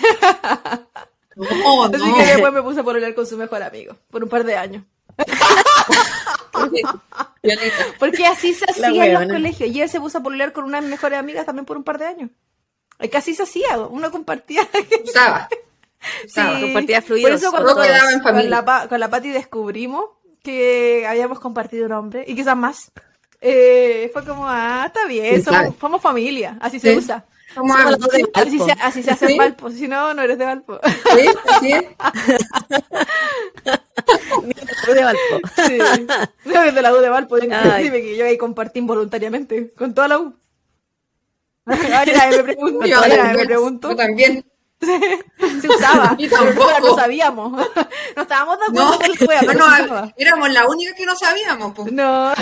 Así 1.36 2.14
que 2.14 2.24
después 2.24 2.52
me 2.52 2.62
puse 2.62 2.80
a 2.80 2.82
pololear 2.82 3.14
con 3.14 3.26
su 3.26 3.36
mejor 3.36 3.62
amigo, 3.62 3.94
por 4.10 4.22
un 4.22 4.30
par 4.30 4.44
de 4.44 4.56
años. 4.56 4.84
Porque 7.98 8.26
así 8.26 8.54
se 8.54 8.64
hacía 8.64 9.06
en 9.06 9.12
los 9.12 9.26
colegios. 9.26 9.70
Y 9.70 9.82
él 9.82 9.90
se 9.90 10.00
puso 10.00 10.18
a 10.18 10.22
pololear 10.22 10.52
con 10.52 10.64
unas 10.64 10.82
mejores 10.82 11.18
amigas 11.18 11.44
también 11.44 11.66
por 11.66 11.76
un 11.76 11.84
par 11.84 11.98
de 11.98 12.06
años. 12.06 12.30
Es 12.98 13.10
que 13.10 13.18
así 13.18 13.34
se 13.34 13.42
hacía, 13.42 13.78
uno 13.78 14.10
compartía. 14.10 14.66
Usaba. 15.04 15.48
Sí, 16.26 16.40
compartía 16.60 17.02
fluidos. 17.02 17.30
Por 17.30 17.38
eso 17.38 17.50
cuando 17.50 17.74
con, 17.74 18.50
la, 18.50 18.86
con 18.88 19.00
la 19.00 19.10
Pati 19.10 19.28
descubrimos 19.30 20.04
que 20.46 21.04
habíamos 21.04 21.40
compartido 21.40 21.86
un 21.86 21.92
hombre 21.92 22.24
y 22.26 22.36
quizás 22.36 22.56
más, 22.56 22.92
eh, 23.40 24.08
fue 24.12 24.24
como, 24.24 24.44
ah, 24.46 24.84
está 24.86 25.06
bien, 25.08 25.42
somos, 25.42 26.00
familia, 26.00 26.56
así 26.60 26.78
se 26.78 26.96
usa. 26.96 27.24
así, 28.34 28.60
se, 28.60 28.72
así 28.80 29.02
se 29.02 29.10
hace 29.10 29.32
en 29.32 29.38
Valpo, 29.38 29.70
si 29.70 29.88
no, 29.88 30.14
no 30.14 30.22
eres 30.22 30.38
de 30.38 30.44
Valpo. 30.44 30.78
Sí, 30.84 31.26
así 31.48 31.72
es. 31.72 31.84
de 34.94 35.04
Valpo. 35.04 35.48
Sí. 35.66 35.78
De 36.74 36.82
la 36.82 36.94
U 36.94 36.98
de 36.98 37.08
Valpo, 37.08 37.38
dime 37.38 38.02
que 38.02 38.16
yo 38.16 38.24
ahí 38.24 38.38
compartí 38.38 38.78
involuntariamente 38.78 39.72
con 39.72 39.94
toda 39.94 40.06
la 40.06 40.18
U. 40.18 40.32
Ahora 41.66 42.30
me 42.30 42.44
pregunto, 42.44 42.86
yo, 42.86 43.00
me 43.36 43.46
pregunto. 43.46 43.90
Yo 43.90 43.96
también. 43.96 44.44
Se 45.60 45.68
usaba, 45.68 46.16
pero 46.18 46.80
no 46.80 46.94
sabíamos. 46.94 47.66
No 48.16 48.22
estábamos 48.22 48.58
de 48.58 48.64
acuerdo 48.64 48.90
no, 48.92 48.96
con 48.96 49.10
el 49.10 49.18
juego. 49.18 49.52
No, 49.52 49.86
no, 49.86 50.12
éramos 50.16 50.50
la 50.50 50.66
única 50.66 50.94
que 50.94 51.04
no 51.04 51.14
sabíamos. 51.14 51.92
No. 51.92 52.32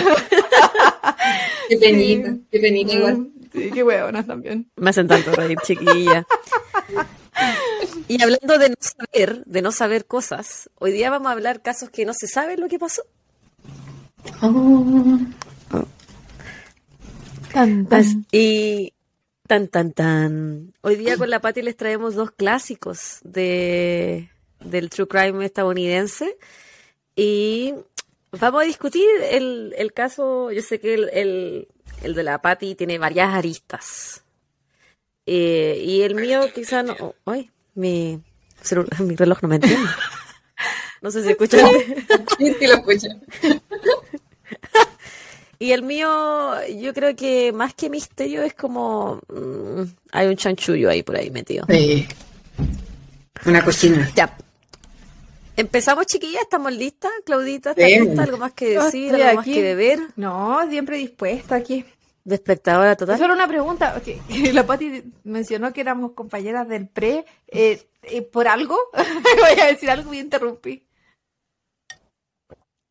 Qué 1.67 1.77
penita, 1.77 2.33
qué 2.49 2.59
penita 2.59 2.93
igual. 2.93 3.27
Sí, 3.51 3.71
qué 3.73 3.83
huevonas 3.83 4.25
también. 4.25 4.71
Me 4.77 4.91
hacen 4.91 5.07
tanto 5.09 5.31
reír, 5.31 5.57
chiquilla. 5.63 6.25
Y 8.07 8.21
hablando 8.21 8.57
de 8.57 8.69
no 8.69 8.75
saber, 8.79 9.43
de 9.45 9.61
no 9.61 9.71
saber 9.71 10.05
cosas, 10.05 10.69
hoy 10.75 10.93
día 10.93 11.09
vamos 11.09 11.27
a 11.27 11.31
hablar 11.31 11.61
casos 11.61 11.89
que 11.89 12.05
no 12.05 12.13
se 12.13 12.27
sabe 12.27 12.55
lo 12.55 12.69
que 12.69 12.79
pasó. 12.79 13.03
Oh. 14.41 15.19
Y 18.31 18.93
Tan, 19.47 19.67
tan, 19.67 19.91
tan. 19.91 20.73
Hoy 20.81 20.95
día 20.95 21.17
con 21.17 21.29
la 21.29 21.39
Pati 21.39 21.61
les 21.61 21.77
traemos 21.77 22.15
dos 22.15 22.31
clásicos 22.31 23.19
de, 23.23 24.31
del 24.59 24.89
true 24.89 25.07
crime 25.07 25.45
estadounidense 25.45 26.35
y 27.15 27.75
vamos 28.31 28.63
a 28.63 28.65
discutir 28.65 29.07
el, 29.29 29.75
el 29.77 29.93
caso, 29.93 30.51
yo 30.51 30.63
sé 30.63 30.79
que 30.79 30.95
el, 30.95 31.67
el, 32.01 32.15
de 32.15 32.23
la 32.23 32.41
Pati 32.41 32.73
tiene 32.73 32.97
varias 32.97 33.35
aristas 33.35 34.23
eh, 35.27 35.79
y 35.85 36.01
el 36.01 36.15
mío 36.15 36.41
quizá 36.53 36.81
no... 36.81 37.13
Ay, 37.25 37.51
mi, 37.75 38.19
mi 38.99 39.15
reloj 39.15 39.43
no 39.43 39.49
me 39.49 39.55
entiende. 39.55 39.89
No 41.01 41.11
sé 41.11 41.21
si 41.21 41.29
escuchan. 41.29 41.69
Sí, 42.39 42.55
sí 42.57 42.65
lo. 42.65 42.83
Y 45.59 45.71
el 45.71 45.83
mío, 45.83 46.07
yo 46.79 46.93
creo 46.93 47.15
que 47.15 47.51
más 47.51 47.73
que 47.73 47.89
misterio 47.89 48.43
es 48.43 48.53
como. 48.53 49.19
Mm, 49.27 49.83
hay 50.11 50.27
un 50.27 50.35
chanchullo 50.35 50.89
ahí 50.89 51.03
por 51.03 51.15
ahí 51.15 51.29
metido. 51.31 51.65
Sí. 51.69 52.07
Una 53.45 53.63
cocina. 53.63 54.11
Ya. 54.15 54.35
Empezamos, 55.57 56.05
chiquillas, 56.07 56.41
¿estamos 56.41 56.73
listas? 56.73 57.11
Claudita, 57.25 57.71
¿estás 57.71 57.87
lista? 57.87 58.23
¿Algo 58.23 58.37
más 58.37 58.53
que 58.53 58.77
decir? 58.77 59.15
¿Algo 59.15 59.35
más 59.35 59.45
que 59.45 59.61
beber? 59.61 59.99
No, 60.17 60.59
siempre 60.69 60.97
dispuesta 60.97 61.55
aquí. 61.55 61.85
De 62.25 62.35
espectadora 62.35 62.95
total. 62.95 63.17
Solo 63.19 63.35
una 63.35 63.47
pregunta. 63.47 63.95
Okay. 63.97 64.19
La 64.53 64.65
Pati 64.65 65.03
mencionó 65.23 65.71
que 65.71 65.81
éramos 65.81 66.11
compañeras 66.11 66.67
del 66.67 66.87
pre. 66.87 67.23
Eh, 67.47 67.81
eh, 68.03 68.21
¿Por 68.23 68.47
algo? 68.47 68.77
Voy 68.93 69.59
a 69.61 69.67
decir 69.67 69.89
algo 69.89 70.13
y 70.13 70.19
interrumpí. 70.19 70.85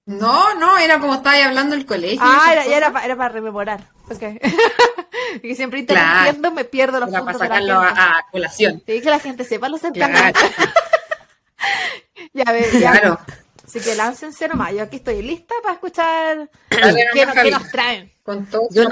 No, 0.07 0.55
no, 0.55 0.77
era 0.77 1.01
como 1.01 1.15
estaba 1.15 1.43
hablando 1.45 1.75
el 1.75 1.87
colegio. 1.87 2.21
Ah, 2.23 2.51
era, 2.53 2.65
era, 2.65 3.05
era, 3.05 3.17
para 3.17 3.31
rememorar. 3.31 3.89
Okay. 4.11 4.39
y 5.43 5.55
siempre 5.55 5.81
interrumpiendo 5.81 6.51
me 6.51 6.65
pierdo 6.65 7.01
los 7.01 7.09
puntos 7.09 7.25
para 7.25 7.39
sacarlo 7.39 7.81
a, 7.81 8.27
colación. 8.31 8.83
Sí, 8.87 9.01
que 9.01 9.11
la 9.11 9.19
gente 9.19 9.45
sepa 9.45 9.69
los 9.71 9.81
claro. 9.81 10.39
ya, 12.35 12.45
ver, 12.53 12.71
ya. 12.79 12.93
Claro. 12.93 13.19
Así 13.65 13.81
que 13.81 13.95
láncense 13.95 14.47
nomás. 14.47 14.75
Yo 14.75 14.83
aquí 14.83 14.97
estoy 14.97 15.23
lista 15.23 15.55
para 15.63 15.75
escuchar 15.75 16.51
qué, 16.69 16.81
nos, 17.25 17.35
qué 17.35 17.51
nos 17.51 17.71
traen. 17.71 18.13
Con 18.23 18.45
todo 18.47 18.69
yo, 18.71 18.85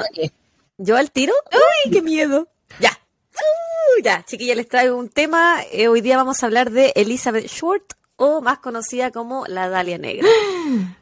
yo 0.79 0.97
al 0.97 1.11
tiro. 1.11 1.35
¡Uy, 1.53 1.91
qué 1.91 2.01
miedo! 2.01 2.49
Ya. 2.81 2.99
Uh, 3.35 4.03
ya, 4.03 4.25
chiquilla, 4.25 4.55
les 4.55 4.69
traigo 4.69 4.97
un 4.97 5.11
tema. 5.11 5.61
Eh, 5.73 5.89
hoy 5.89 6.01
día 6.01 6.17
vamos 6.17 6.43
a 6.43 6.47
hablar 6.47 6.71
de 6.71 6.93
Elizabeth 6.97 7.47
Short, 7.47 7.93
o 8.17 8.41
más 8.41 8.59
conocida 8.59 9.11
como 9.11 9.47
la 9.47 9.69
Dalia 9.69 9.99
Negra. 9.99 10.27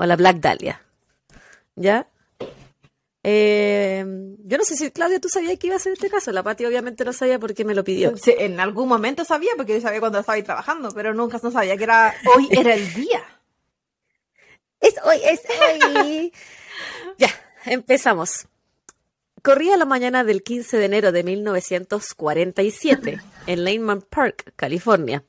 o 0.00 0.06
la 0.06 0.16
Black 0.16 0.38
Dahlia. 0.38 0.82
¿Ya? 1.76 2.08
Eh, 3.22 4.02
yo 4.44 4.56
no 4.56 4.64
sé 4.64 4.76
si, 4.76 4.90
Claudia, 4.90 5.20
tú 5.20 5.28
sabías 5.28 5.58
que 5.58 5.66
iba 5.66 5.76
a 5.76 5.78
ser 5.78 5.92
este 5.92 6.08
caso. 6.08 6.32
La 6.32 6.42
Pati 6.42 6.64
obviamente 6.64 7.04
no 7.04 7.12
sabía 7.12 7.38
porque 7.38 7.66
me 7.66 7.74
lo 7.74 7.84
pidió. 7.84 8.16
Sí, 8.16 8.34
en 8.38 8.58
algún 8.60 8.88
momento 8.88 9.26
sabía, 9.26 9.50
porque 9.58 9.74
yo 9.74 9.80
sabía 9.82 10.00
cuando 10.00 10.20
estaba 10.20 10.36
ahí 10.36 10.42
trabajando, 10.42 10.90
pero 10.92 11.12
nunca 11.12 11.38
no 11.42 11.50
sabía 11.50 11.76
que 11.76 11.84
era 11.84 12.14
hoy 12.34 12.48
era 12.50 12.74
el 12.74 12.94
día. 12.94 13.22
Es 14.80 14.94
hoy, 15.04 15.20
es 15.22 15.42
hoy. 15.94 16.32
ya, 17.18 17.28
empezamos. 17.66 18.46
Corría 19.42 19.76
la 19.76 19.84
mañana 19.84 20.24
del 20.24 20.42
15 20.42 20.78
de 20.78 20.84
enero 20.86 21.12
de 21.12 21.22
1947 21.24 23.20
en 23.46 23.64
Laneman 23.64 24.00
Park, 24.00 24.54
California. 24.56 25.24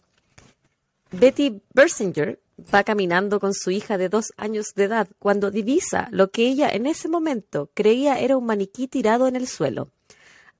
Betty 1.11 1.61
Bersinger 1.73 2.40
va 2.73 2.83
caminando 2.83 3.39
con 3.39 3.53
su 3.53 3.71
hija 3.71 3.97
de 3.97 4.09
dos 4.09 4.33
años 4.37 4.73
de 4.75 4.85
edad 4.85 5.07
cuando 5.19 5.51
divisa 5.51 6.07
lo 6.11 6.31
que 6.31 6.47
ella 6.47 6.69
en 6.69 6.85
ese 6.85 7.07
momento 7.07 7.69
creía 7.73 8.19
era 8.19 8.37
un 8.37 8.45
maniquí 8.45 8.87
tirado 8.87 9.27
en 9.27 9.35
el 9.35 9.47
suelo, 9.47 9.89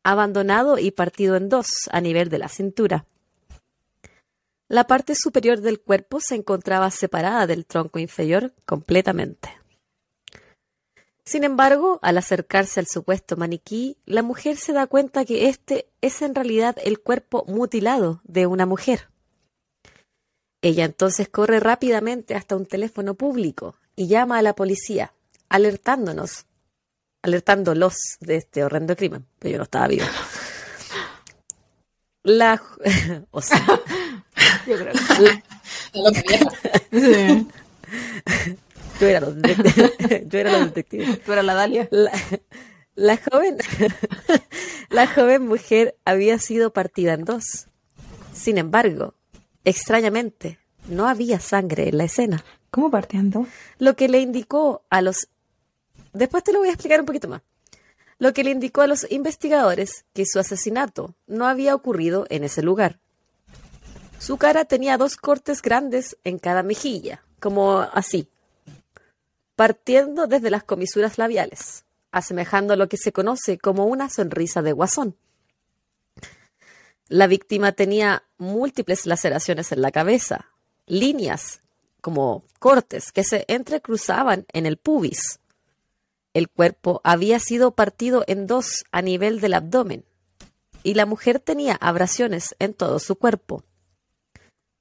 abandonado 0.04 0.78
y 0.78 0.92
partido 0.92 1.36
en 1.36 1.50
dos 1.50 1.68
a 1.92 2.02
nivel 2.02 2.30
de 2.30 2.40
la 2.40 2.50
cintura. 2.50 3.06
La 4.68 4.88
parte 4.88 5.16
superior 5.16 5.60
del 5.60 5.82
cuerpo 5.82 6.20
se 6.22 6.36
encontraba 6.36 6.90
separada 6.92 7.46
del 7.46 7.66
tronco 7.66 8.00
inferior 8.00 8.54
completamente. 8.66 9.50
Sin 11.26 11.44
embargo, 11.44 12.00
al 12.02 12.18
acercarse 12.18 12.80
al 12.80 12.88
supuesto 12.88 13.38
maniquí, 13.38 13.98
la 14.06 14.24
mujer 14.24 14.58
se 14.58 14.74
da 14.74 14.88
cuenta 14.88 15.24
que 15.24 15.50
este 15.50 15.88
es 16.02 16.22
en 16.22 16.36
realidad 16.36 16.78
el 16.84 17.00
cuerpo 17.00 17.46
mutilado 17.48 18.22
de 18.24 18.48
una 18.48 18.66
mujer. 18.66 19.11
Ella 20.62 20.86
entonces 20.86 21.28
corre 21.28 21.60
rápidamente 21.60 22.36
hasta 22.36 22.56
un 22.56 22.66
teléfono 22.66 23.16
público 23.16 23.76
y 23.96 24.08
llama 24.08 24.38
a 24.38 24.42
la 24.42 24.54
policía, 24.54 25.14
alertándonos, 25.50 26.46
alertándolos 27.24 27.96
de 28.20 28.36
este 28.38 28.64
horrendo 28.64 28.96
crimen, 28.96 29.26
pero 29.40 29.54
yo 29.54 29.58
no 29.58 29.64
estaba 29.64 29.88
vivo. 29.88 30.06
La, 32.24 32.62
o 33.32 33.42
sea, 33.42 33.66
yo 34.68 34.76
creo 34.78 34.94
que 34.94 35.42
Yo 39.00 39.08
era 39.08 39.20
los. 39.20 39.36
Yo 40.28 40.40
era 40.40 40.52
los 40.52 40.66
detectives. 40.68 41.24
Tú 41.24 41.34
eras 41.34 41.44
la 41.44 41.56
Dalia. 41.56 41.90
la 42.96 43.18
joven, 43.18 43.58
la 44.90 45.08
joven 45.08 45.48
mujer 45.48 45.98
había 46.06 46.38
sido 46.38 46.72
partida 46.72 47.14
en 47.14 47.26
dos. 47.26 47.68
Sin 48.32 48.60
embargo, 48.60 49.16
Extrañamente, 49.64 50.60
no 50.88 51.08
había 51.08 51.40
sangre 51.40 51.90
en 51.90 51.98
la 51.98 52.06
escena. 52.06 52.44
¿Cómo 52.72 52.90
partiendo? 52.90 53.46
Lo 53.78 53.96
que 53.96 54.08
le 54.08 54.20
indicó 54.20 54.84
a 54.90 55.02
los... 55.02 55.28
Después 56.14 56.44
te 56.44 56.54
lo 56.54 56.60
voy 56.60 56.70
a 56.70 56.74
explicar 56.74 57.00
un 57.00 57.06
poquito 57.06 57.28
más. 57.28 57.42
Lo 58.18 58.34
que 58.34 58.44
le 58.44 58.52
indicó 58.52 58.82
a 58.82 58.88
los 58.88 59.10
investigadores 59.12 60.06
que 60.14 60.26
su 60.26 60.40
asesinato 60.40 61.16
no 61.28 61.48
había 61.48 61.76
ocurrido 61.76 62.26
en 62.30 62.44
ese 62.44 62.62
lugar. 62.62 63.00
Su 64.20 64.38
cara 64.38 64.66
tenía 64.66 64.98
dos 64.98 65.18
cortes 65.18 65.62
grandes 65.62 66.18
en 66.24 66.38
cada 66.38 66.62
mejilla, 66.62 67.24
como 67.40 67.80
así, 67.80 68.30
partiendo 69.56 70.28
desde 70.28 70.52
las 70.52 70.64
comisuras 70.64 71.18
labiales, 71.18 71.86
asemejando 72.12 72.74
a 72.74 72.78
lo 72.78 72.88
que 72.88 72.98
se 72.98 73.12
conoce 73.12 73.58
como 73.58 73.86
una 73.86 74.10
sonrisa 74.10 74.62
de 74.62 74.74
guasón. 74.74 75.16
La 77.12 77.28
víctima 77.28 77.74
tenía 77.74 78.24
múltiples 78.38 79.06
laceraciones 79.06 79.74
en 79.74 79.82
la 79.82 79.92
cabeza, 79.92 80.46
líneas 80.86 81.62
como 82.00 82.46
cortes 82.58 83.12
que 83.12 83.26
se 83.26 83.44
entrecruzaban 83.50 84.46
en 84.54 84.66
el 84.66 84.78
pubis. 84.78 85.42
El 86.34 86.48
cuerpo 86.48 87.02
había 87.04 87.40
sido 87.40 87.72
partido 87.72 88.24
en 88.28 88.48
dos 88.48 88.86
a 88.94 89.02
nivel 89.02 89.42
del 89.42 89.56
abdomen 89.56 90.06
y 90.84 90.94
la 90.94 91.06
mujer 91.06 91.42
tenía 91.42 91.76
abrasiones 91.76 92.56
en 92.60 92.74
todo 92.74 92.98
su 92.98 93.18
cuerpo. 93.18 93.66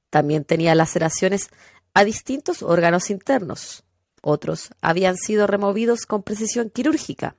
También 0.09 0.45
tenía 0.45 0.77
laceraciones 0.77 1.51
a 1.95 2.05
distintos 2.05 2.63
órganos 2.63 3.11
internos. 3.11 3.83
Otros 4.23 4.71
habían 4.81 5.17
sido 5.17 5.49
removidos 5.49 6.07
con 6.07 6.23
precisión 6.23 6.71
quirúrgica 6.71 7.35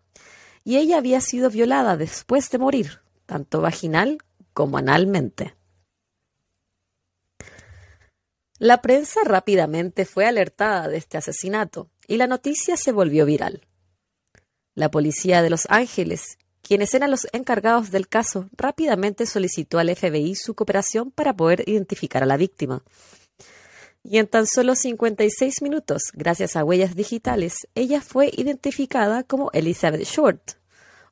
y 0.65 0.75
ella 0.75 0.97
había 0.97 1.21
sido 1.21 1.49
violada 1.49 1.95
después 1.95 2.49
de 2.49 2.57
morir, 2.57 2.99
tanto 3.25 3.61
vaginal 3.61 4.17
como 4.53 4.77
analmente. 4.77 5.55
La 8.57 8.81
prensa 8.81 9.21
rápidamente 9.25 10.05
fue 10.05 10.27
alertada 10.27 10.87
de 10.87 10.97
este 10.97 11.17
asesinato 11.17 11.89
y 12.07 12.17
la 12.17 12.27
noticia 12.27 12.77
se 12.77 12.91
volvió 12.91 13.25
viral. 13.25 13.65
La 14.75 14.91
policía 14.91 15.41
de 15.41 15.49
Los 15.49 15.65
Ángeles, 15.69 16.37
quienes 16.61 16.93
eran 16.93 17.09
los 17.09 17.27
encargados 17.33 17.89
del 17.89 18.07
caso, 18.07 18.49
rápidamente 18.55 19.25
solicitó 19.25 19.79
al 19.79 19.95
FBI 19.95 20.35
su 20.35 20.53
cooperación 20.53 21.09
para 21.09 21.35
poder 21.35 21.67
identificar 21.67 22.21
a 22.21 22.27
la 22.27 22.37
víctima. 22.37 22.83
Y 24.03 24.19
en 24.19 24.27
tan 24.27 24.45
solo 24.45 24.75
56 24.75 25.61
minutos, 25.61 26.03
gracias 26.13 26.55
a 26.55 26.63
huellas 26.63 26.95
digitales, 26.95 27.55
ella 27.75 28.01
fue 28.01 28.31
identificada 28.31 29.23
como 29.23 29.49
Elizabeth 29.53 30.03
Short, 30.03 30.60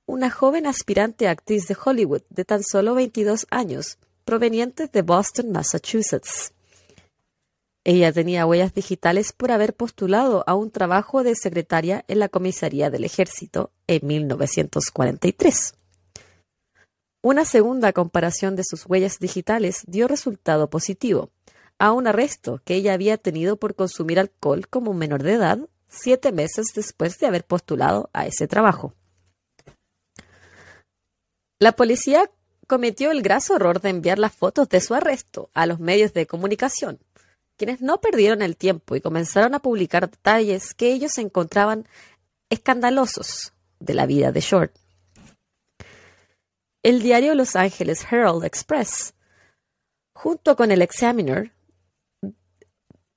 una 0.10 0.32
joven 0.32 0.65
aspirante 0.65 1.28
actriz 1.28 1.67
de 1.67 1.78
Hollywood 1.86 2.24
de 2.32 2.43
tan 2.43 2.63
solo 2.63 2.95
22 2.95 3.45
años, 3.52 4.00
proveniente 4.26 4.88
de 4.88 5.04
Boston, 5.04 5.52
Massachusetts. 5.52 6.52
Ella 7.84 8.12
tenía 8.12 8.48
huellas 8.48 8.74
digitales 8.74 9.34
por 9.34 9.52
haber 9.52 9.76
postulado 9.76 10.43
a 10.48 10.56
un 10.56 10.72
trabajo 10.72 11.22
de 11.22 11.36
secretaria 11.36 12.06
en 12.08 12.17
la 12.17 12.28
comisaría 12.28 12.89
del 12.89 13.04
ejército 13.04 13.72
en 13.86 14.08
1943. 14.08 15.76
Una 17.22 17.45
segunda 17.45 17.93
comparación 17.93 18.56
de 18.56 18.63
sus 18.63 18.88
huellas 18.88 19.19
digitales 19.19 19.84
dio 19.86 20.08
resultado 20.08 20.72
positivo, 20.72 21.30
a 21.78 21.91
un 21.91 22.08
arresto 22.08 22.62
que 22.65 22.74
ella 22.74 22.93
había 22.93 23.17
tenido 23.17 23.58
por 23.58 23.76
consumir 23.76 24.19
alcohol 24.19 24.67
como 24.69 24.95
menor 24.95 25.22
de 25.22 25.34
edad 25.34 25.60
siete 25.88 26.32
meses 26.32 26.65
después 26.74 27.19
de 27.19 27.28
haber 27.28 27.45
postulado 27.45 28.10
a 28.12 28.26
ese 28.26 28.48
trabajo. 28.48 28.95
La 31.62 31.74
policía 31.74 32.32
cometió 32.67 33.12
el 33.12 33.22
graso 33.22 33.58
error 33.58 33.82
de 33.82 33.89
enviar 33.89 34.17
las 34.17 34.34
fotos 34.34 34.69
de 34.69 34.80
su 34.80 34.93
arresto 34.93 35.50
a 35.54 35.65
los 35.65 35.82
medios 35.82 36.13
de 36.13 36.26
comunicación, 36.26 37.00
quienes 37.58 37.82
no 37.82 38.00
perdieron 38.00 38.41
el 38.41 38.56
tiempo 38.56 38.95
y 38.95 39.02
comenzaron 39.02 39.54
a 39.54 39.60
publicar 39.60 40.10
detalles 40.10 40.74
que 40.74 40.93
ellos 40.93 41.17
encontraban 41.17 41.86
escandalosos 42.50 43.52
de 43.80 43.93
la 43.93 44.06
vida 44.06 44.32
de 44.32 44.39
Short. 44.39 44.74
El 46.82 47.02
diario 47.02 47.36
Los 47.36 47.58
Angeles 47.58 48.06
Herald 48.10 48.45
Express, 48.45 49.13
junto 50.13 50.56
con 50.56 50.72
el 50.72 50.82
Examiner, 50.82 51.52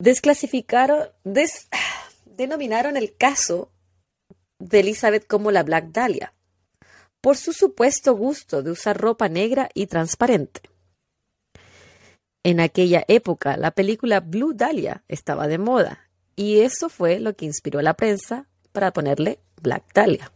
desclasificaron, 0.00 1.10
denominaron 2.26 2.96
el 2.96 3.16
caso 3.16 3.70
de 4.58 4.80
Elizabeth 4.80 5.28
como 5.28 5.52
la 5.52 5.62
Black 5.62 5.92
Dahlia, 5.92 6.34
por 7.22 7.38
su 7.38 7.54
supuesto 7.54 8.14
gusto 8.14 8.62
de 8.62 8.72
usar 8.72 8.98
ropa 8.98 9.30
negra 9.30 9.70
y 9.72 9.86
transparente. 9.86 10.60
En 12.42 12.60
aquella 12.60 13.04
época, 13.06 13.56
la 13.56 13.70
película 13.70 14.20
Blue 14.20 14.52
Dahlia 14.52 15.04
estaba 15.08 15.46
de 15.46 15.58
moda, 15.58 16.10
y 16.34 16.60
eso 16.60 16.88
fue 16.88 17.20
lo 17.20 17.34
que 17.34 17.46
inspiró 17.46 17.78
a 17.78 17.82
la 17.82 17.94
prensa 17.94 18.48
para 18.72 18.92
ponerle 18.92 19.38
Black 19.62 19.84
Dahlia. 19.94 20.32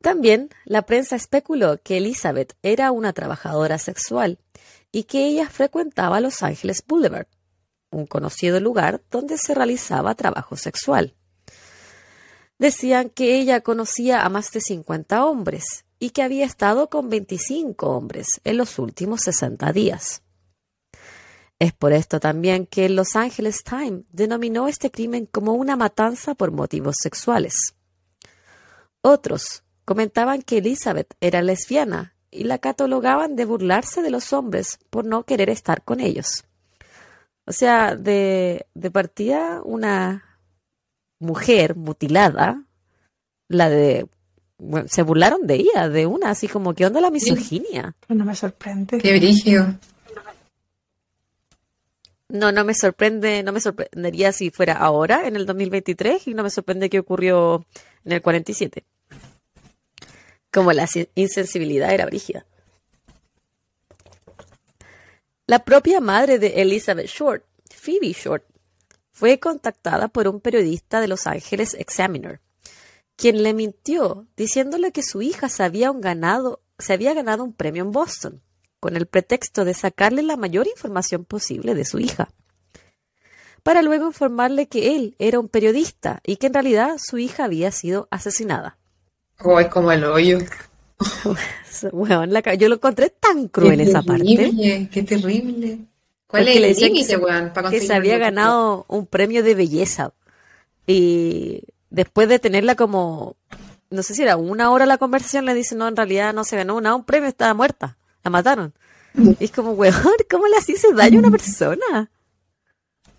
También 0.00 0.48
la 0.64 0.82
prensa 0.82 1.14
especuló 1.14 1.78
que 1.82 1.98
Elizabeth 1.98 2.56
era 2.62 2.90
una 2.90 3.12
trabajadora 3.12 3.78
sexual 3.78 4.38
y 4.90 5.04
que 5.04 5.26
ella 5.26 5.48
frecuentaba 5.48 6.20
Los 6.20 6.42
Ángeles 6.42 6.82
Boulevard, 6.86 7.26
un 7.90 8.06
conocido 8.06 8.58
lugar 8.58 9.02
donde 9.10 9.36
se 9.36 9.54
realizaba 9.54 10.14
trabajo 10.14 10.56
sexual. 10.56 11.14
Decían 12.58 13.10
que 13.10 13.36
ella 13.38 13.60
conocía 13.60 14.22
a 14.22 14.28
más 14.28 14.50
de 14.52 14.60
50 14.60 15.24
hombres 15.26 15.84
y 15.98 16.10
que 16.10 16.22
había 16.22 16.44
estado 16.44 16.88
con 16.90 17.08
25 17.08 17.86
hombres 17.88 18.26
en 18.44 18.56
los 18.56 18.78
últimos 18.78 19.20
60 19.22 19.72
días. 19.72 20.22
Es 21.58 21.72
por 21.72 21.92
esto 21.92 22.18
también 22.18 22.66
que 22.66 22.86
el 22.86 22.96
Los 22.96 23.14
Angeles 23.14 23.62
Times 23.62 24.02
denominó 24.10 24.66
este 24.66 24.90
crimen 24.90 25.26
como 25.26 25.52
una 25.52 25.76
matanza 25.76 26.34
por 26.34 26.50
motivos 26.50 26.96
sexuales. 27.00 27.76
Otros 29.00 29.62
comentaban 29.84 30.42
que 30.42 30.58
Elizabeth 30.58 31.14
era 31.20 31.40
lesbiana 31.40 32.16
y 32.32 32.44
la 32.44 32.58
catalogaban 32.58 33.36
de 33.36 33.44
burlarse 33.44 34.02
de 34.02 34.10
los 34.10 34.32
hombres 34.32 34.80
por 34.90 35.04
no 35.04 35.24
querer 35.24 35.50
estar 35.50 35.84
con 35.84 36.00
ellos. 36.00 36.44
O 37.46 37.52
sea, 37.52 37.94
de, 37.94 38.66
de 38.74 38.90
partida 38.90 39.60
una 39.64 40.31
mujer 41.22 41.76
mutilada, 41.76 42.64
la 43.48 43.70
de 43.70 44.06
se 44.86 45.02
burlaron 45.02 45.46
de 45.46 45.54
ella, 45.56 45.88
de 45.88 46.06
una, 46.06 46.30
así 46.30 46.46
como, 46.46 46.74
¿qué 46.74 46.86
onda 46.86 47.00
la 47.00 47.10
misoginia? 47.10 47.96
No 48.08 48.24
me 48.24 48.34
sorprende. 48.36 48.98
Qué 48.98 49.16
brillo. 49.16 49.74
No, 52.28 52.52
no 52.52 52.64
me 52.64 52.74
sorprende, 52.74 53.42
no 53.42 53.52
me 53.52 53.60
sorprendería 53.60 54.32
si 54.32 54.50
fuera 54.50 54.74
ahora, 54.74 55.26
en 55.26 55.36
el 55.36 55.44
2023, 55.46 56.28
y 56.28 56.34
no 56.34 56.42
me 56.42 56.50
sorprende 56.50 56.88
que 56.88 56.98
ocurrió 56.98 57.66
en 58.04 58.12
el 58.12 58.22
47. 58.22 58.84
Como 60.50 60.72
la 60.72 60.88
insensibilidad 61.14 61.92
era 61.92 62.06
brígida. 62.06 62.46
La 65.46 65.64
propia 65.64 66.00
madre 66.00 66.38
de 66.38 66.62
Elizabeth 66.62 67.06
Short, 67.06 67.44
Phoebe 67.68 68.12
Short, 68.12 68.44
fue 69.12 69.38
contactada 69.38 70.08
por 70.08 70.26
un 70.26 70.40
periodista 70.40 71.00
de 71.00 71.08
Los 71.08 71.26
Angeles 71.26 71.74
Examiner 71.74 72.40
quien 73.16 73.42
le 73.42 73.54
mintió 73.54 74.26
diciéndole 74.36 74.92
que 74.92 75.02
su 75.02 75.22
hija 75.22 75.48
se 75.48 75.62
había, 75.62 75.92
ganado, 75.92 76.60
se 76.78 76.92
había 76.92 77.14
ganado 77.14 77.44
un 77.44 77.52
premio 77.52 77.84
en 77.84 77.92
Boston, 77.92 78.42
con 78.80 78.96
el 78.96 79.06
pretexto 79.06 79.64
de 79.64 79.74
sacarle 79.74 80.22
la 80.22 80.36
mayor 80.36 80.66
información 80.66 81.24
posible 81.24 81.74
de 81.74 81.84
su 81.84 82.00
hija, 82.00 82.30
para 83.62 83.82
luego 83.82 84.06
informarle 84.06 84.66
que 84.66 84.96
él 84.96 85.14
era 85.20 85.38
un 85.38 85.48
periodista 85.48 86.20
y 86.26 86.36
que 86.36 86.48
en 86.48 86.54
realidad 86.54 86.96
su 87.00 87.18
hija 87.18 87.44
había 87.44 87.70
sido 87.70 88.08
asesinada. 88.10 88.78
Oh, 89.38 89.60
es 89.60 89.68
como 89.68 89.92
el 89.92 90.02
hoyo. 90.02 90.38
yo 92.58 92.68
lo 92.68 92.74
encontré 92.74 93.10
tan 93.10 93.48
cruel 93.48 93.80
esa 93.80 94.02
parte. 94.02 94.88
Qué 94.90 95.02
terrible. 95.04 95.78
¿Cuál 96.32 96.48
es 96.48 96.56
el 96.56 96.74
límite, 96.88 97.18
weón? 97.18 97.52
Que 97.68 97.82
se 97.82 97.92
había 97.92 98.16
ganado 98.16 98.86
un 98.88 99.04
premio 99.04 99.42
de 99.42 99.54
belleza. 99.54 100.14
Y 100.86 101.64
después 101.90 102.26
de 102.26 102.38
tenerla 102.38 102.74
como, 102.74 103.36
no 103.90 104.02
sé 104.02 104.14
si 104.14 104.22
era 104.22 104.38
una 104.38 104.70
hora 104.70 104.86
la 104.86 104.96
conversación, 104.96 105.44
le 105.44 105.52
dice, 105.52 105.74
no, 105.74 105.86
en 105.88 105.94
realidad 105.94 106.32
no 106.32 106.44
se 106.44 106.56
ganó 106.56 106.74
una, 106.76 106.94
un 106.94 107.04
premio, 107.04 107.28
estaba 107.28 107.52
muerta, 107.52 107.98
la 108.24 108.30
mataron. 108.30 108.72
Y 109.14 109.44
es 109.44 109.50
como, 109.50 109.72
weón, 109.72 109.94
¿cómo 110.30 110.46
le 110.46 110.56
hace 110.56 110.74
daño 110.94 111.18
a 111.18 111.20
una 111.20 111.30
persona? 111.30 112.10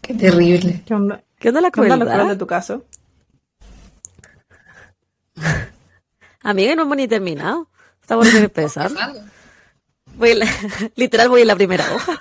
Qué 0.01 0.15
terrible. 0.15 0.81
¿Qué 0.83 0.95
onda, 0.95 1.23
¿Qué 1.37 1.49
onda 1.49 1.61
la 1.61 1.69
crueldad? 1.69 2.27
de 2.27 2.35
tu 2.35 2.47
caso? 2.47 2.83
Amiga, 6.41 6.75
no 6.75 6.81
hemos 6.81 6.97
ni 6.97 7.07
terminado. 7.07 7.69
Está 8.01 8.15
por 8.17 8.25
empezar. 8.25 8.91
Voy 10.15 10.39
literal 10.95 11.29
voy 11.29 11.41
en 11.41 11.47
la 11.47 11.55
primera 11.55 11.93
hoja. 11.93 12.19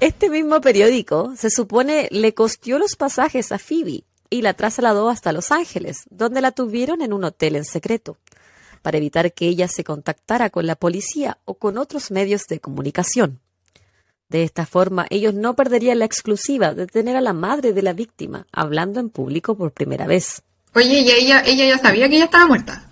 Este 0.00 0.28
mismo 0.28 0.60
periódico 0.60 1.32
se 1.38 1.48
supone 1.48 2.08
le 2.10 2.34
costió 2.34 2.78
los 2.78 2.96
pasajes 2.96 3.50
a 3.50 3.58
Phoebe 3.58 4.04
y 4.28 4.42
la 4.42 4.52
trasladó 4.52 5.08
hasta 5.08 5.32
Los 5.32 5.50
Ángeles, 5.50 6.02
donde 6.10 6.42
la 6.42 6.52
tuvieron 6.52 7.00
en 7.00 7.14
un 7.14 7.24
hotel 7.24 7.56
en 7.56 7.64
secreto, 7.64 8.18
para 8.82 8.98
evitar 8.98 9.32
que 9.32 9.48
ella 9.48 9.68
se 9.68 9.84
contactara 9.84 10.50
con 10.50 10.66
la 10.66 10.76
policía 10.76 11.38
o 11.46 11.54
con 11.54 11.78
otros 11.78 12.10
medios 12.10 12.42
de 12.46 12.60
comunicación. 12.60 13.40
De 14.28 14.42
esta 14.42 14.66
forma, 14.66 15.06
ellos 15.08 15.32
no 15.32 15.54
perderían 15.54 16.00
la 16.00 16.04
exclusiva 16.04 16.74
de 16.74 16.86
tener 16.86 17.16
a 17.16 17.22
la 17.22 17.32
madre 17.32 17.72
de 17.72 17.82
la 17.82 17.94
víctima 17.94 18.46
hablando 18.52 19.00
en 19.00 19.08
público 19.08 19.56
por 19.56 19.72
primera 19.72 20.06
vez. 20.06 20.42
Oye, 20.74 21.00
¿y 21.00 21.10
ella, 21.10 21.42
ella 21.46 21.68
ya 21.68 21.78
sabía 21.78 22.06
que 22.08 22.16
ella 22.16 22.24
estaba 22.26 22.46
muerta? 22.46 22.85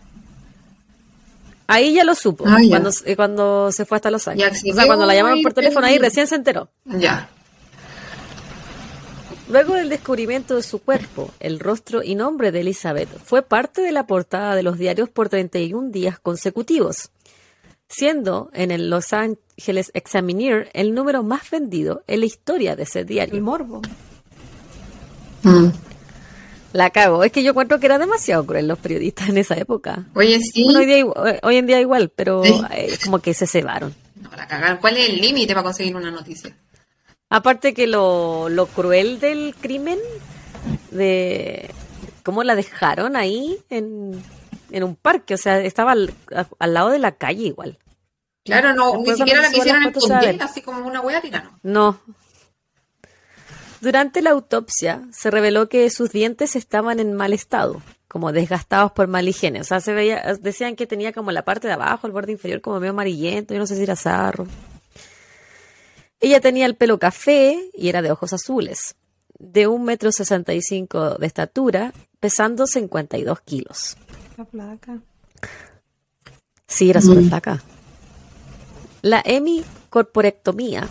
Ahí 1.67 1.95
ya 1.95 2.05
lo 2.05 2.15
supo, 2.15 2.45
ah, 2.47 2.59
cuando, 2.69 2.91
cuando 3.17 3.73
se 3.73 3.85
fue 3.85 3.97
hasta 3.97 4.11
Los 4.11 4.29
Ángeles. 4.29 4.63
o 4.71 4.75
sea, 4.75 4.87
cuando 4.87 5.07
la 5.07 5.15
llamaron 5.15 5.43
por 5.43 5.55
teléfono 5.55 5.87
ahí 5.87 5.99
recién 5.99 6.27
se 6.27 6.35
enteró. 6.35 6.69
Ya. 6.85 7.31
Luego 9.49 9.75
del 9.75 9.91
descubrimiento 9.91 10.57
de 10.57 10.63
su 10.63 10.81
cuerpo, 10.81 11.31
el 11.39 11.61
rostro 11.61 12.03
y 12.03 12.15
nombre 12.15 12.51
de 12.51 12.61
Elizabeth 12.61 13.09
fue 13.25 13.43
parte 13.43 13.83
de 13.83 13.93
la 13.93 14.07
portada 14.07 14.55
de 14.55 14.63
los 14.63 14.79
diarios 14.79 15.11
por 15.11 15.29
31 15.29 15.91
días 15.91 16.19
consecutivos, 16.19 17.11
siendo 17.89 18.51
en 18.55 18.71
el 18.71 18.89
Los 18.89 19.13
Angeles 19.13 19.91
Examiner 19.95 20.71
el 20.73 20.95
número 20.95 21.23
más 21.23 21.51
vendido 21.51 22.03
en 22.07 22.21
la 22.21 22.27
historia 22.27 22.75
de 22.75 22.85
ese 22.85 23.05
diario. 23.05 23.35
El 23.35 23.43
morbo. 23.43 23.83
Mm. 25.43 25.69
La 26.75 26.91
cago. 26.91 27.23
Es 27.23 27.31
que 27.31 27.45
yo 27.45 27.51
encuentro 27.51 27.79
que 27.79 27.87
era 27.87 27.99
demasiado 27.99 28.45
cruel 28.45 28.67
los 28.67 28.81
periodistas 28.81 29.29
en 29.29 29.39
esa 29.39 29.55
época. 29.55 30.07
Oye, 30.17 30.41
sí. 30.41 30.67
hoy, 31.43 31.57
en 31.57 31.67
día 31.69 31.81
igual, 31.81 32.11
pero 32.11 32.43
eh, 32.45 32.99
como 33.05 33.21
que 33.21 33.33
se 33.33 33.47
cebaron. 33.47 33.95
No, 34.21 34.31
la 34.37 34.49
cagar. 34.49 34.81
¿Cuál 34.81 34.97
es 34.97 35.09
el 35.09 35.21
límite 35.21 35.55
para 35.55 35.63
conseguir 35.63 35.95
una 35.95 36.11
noticia? 36.11 36.53
Aparte 37.31 37.75
que 37.75 37.87
lo, 37.87 38.49
lo 38.49 38.67
cruel 38.67 39.21
del 39.21 39.55
crimen, 39.61 40.01
de 40.91 41.71
cómo 42.25 42.43
la 42.43 42.57
dejaron 42.57 43.15
ahí 43.15 43.57
en, 43.71 44.21
un 44.73 44.97
parque, 44.97 45.35
o 45.35 45.39
sea, 45.39 45.61
estaba 45.61 45.93
al, 45.93 46.13
lado 46.59 46.91
de 46.91 46.99
la 46.99 47.13
calle 47.13 47.45
igual. 47.45 47.79
Claro, 48.45 48.75
no, 48.75 48.97
ni 48.97 49.15
siquiera 49.15 49.43
la 49.43 49.51
quisieron 49.53 49.85
esconder, 49.85 50.43
así 50.43 50.61
como 50.61 50.85
una 50.85 51.01
hueá 51.01 51.21
tirana. 51.21 51.57
No. 51.63 52.01
Durante 53.85 54.23
la 54.23 54.31
autopsia 54.31 55.07
se 55.13 55.31
reveló 55.31 55.69
que 55.69 55.91
sus 55.91 56.11
dientes 56.11 56.57
estaban 56.57 57.01
en 57.01 57.13
mal 57.13 57.35
estado, 57.35 57.83
como 58.09 58.33
desgastados 58.33 58.93
por 58.93 59.09
mal 59.09 59.29
higiene. 59.29 59.61
O 59.61 59.65
sea, 59.65 59.83
se 59.83 59.93
veía, 59.93 60.23
decían 60.41 60.75
que 60.75 60.87
tenía 60.87 61.13
como 61.13 61.33
la 61.33 61.45
parte 61.45 61.67
de 61.67 61.75
abajo, 61.75 62.07
el 62.07 62.15
borde 62.15 62.33
inferior, 62.33 62.63
como 62.63 62.81
medio 62.81 62.93
amarillento, 62.93 63.53
yo 63.53 63.61
no 63.61 63.67
sé 63.67 63.77
si 63.77 63.83
era 63.83 63.95
sarro. 63.95 64.47
Ella 66.19 66.41
tenía 66.41 66.65
el 66.65 66.77
pelo 66.77 66.99
café 66.99 67.59
y 67.75 67.91
era 67.91 68.01
de 68.01 68.11
ojos 68.11 68.33
azules, 68.33 68.97
de 69.39 69.67
un 69.67 69.85
metro 69.85 70.11
sesenta 70.13 70.55
y 70.55 70.63
cinco 70.63 71.17
de 71.17 71.27
estatura, 71.27 71.93
pesando 72.21 72.67
52 72.67 73.39
kilos. 73.43 73.99
La 74.39 74.47
placa. 74.47 74.99
Sí, 76.67 76.89
era 76.89 77.03
súper 77.03 77.29
placa. 77.29 77.63
La 79.03 79.21
hemicorporectomía 79.27 80.89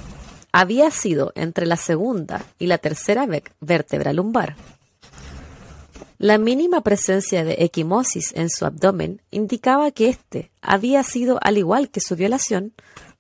había 0.53 0.91
sido 0.91 1.33
entre 1.35 1.65
la 1.65 1.75
segunda 1.75 2.45
y 2.59 2.67
la 2.67 2.77
tercera 2.77 3.27
vértebra 3.59 4.13
lumbar. 4.13 4.55
La 6.19 6.37
mínima 6.37 6.81
presencia 6.81 7.43
de 7.43 7.55
equimosis 7.59 8.31
en 8.35 8.49
su 8.49 8.65
abdomen 8.65 9.21
indicaba 9.31 9.91
que 9.91 10.07
éste 10.07 10.51
había 10.61 11.03
sido, 11.03 11.37
al 11.41 11.57
igual 11.57 11.89
que 11.89 11.99
su 11.99 12.15
violación, 12.15 12.71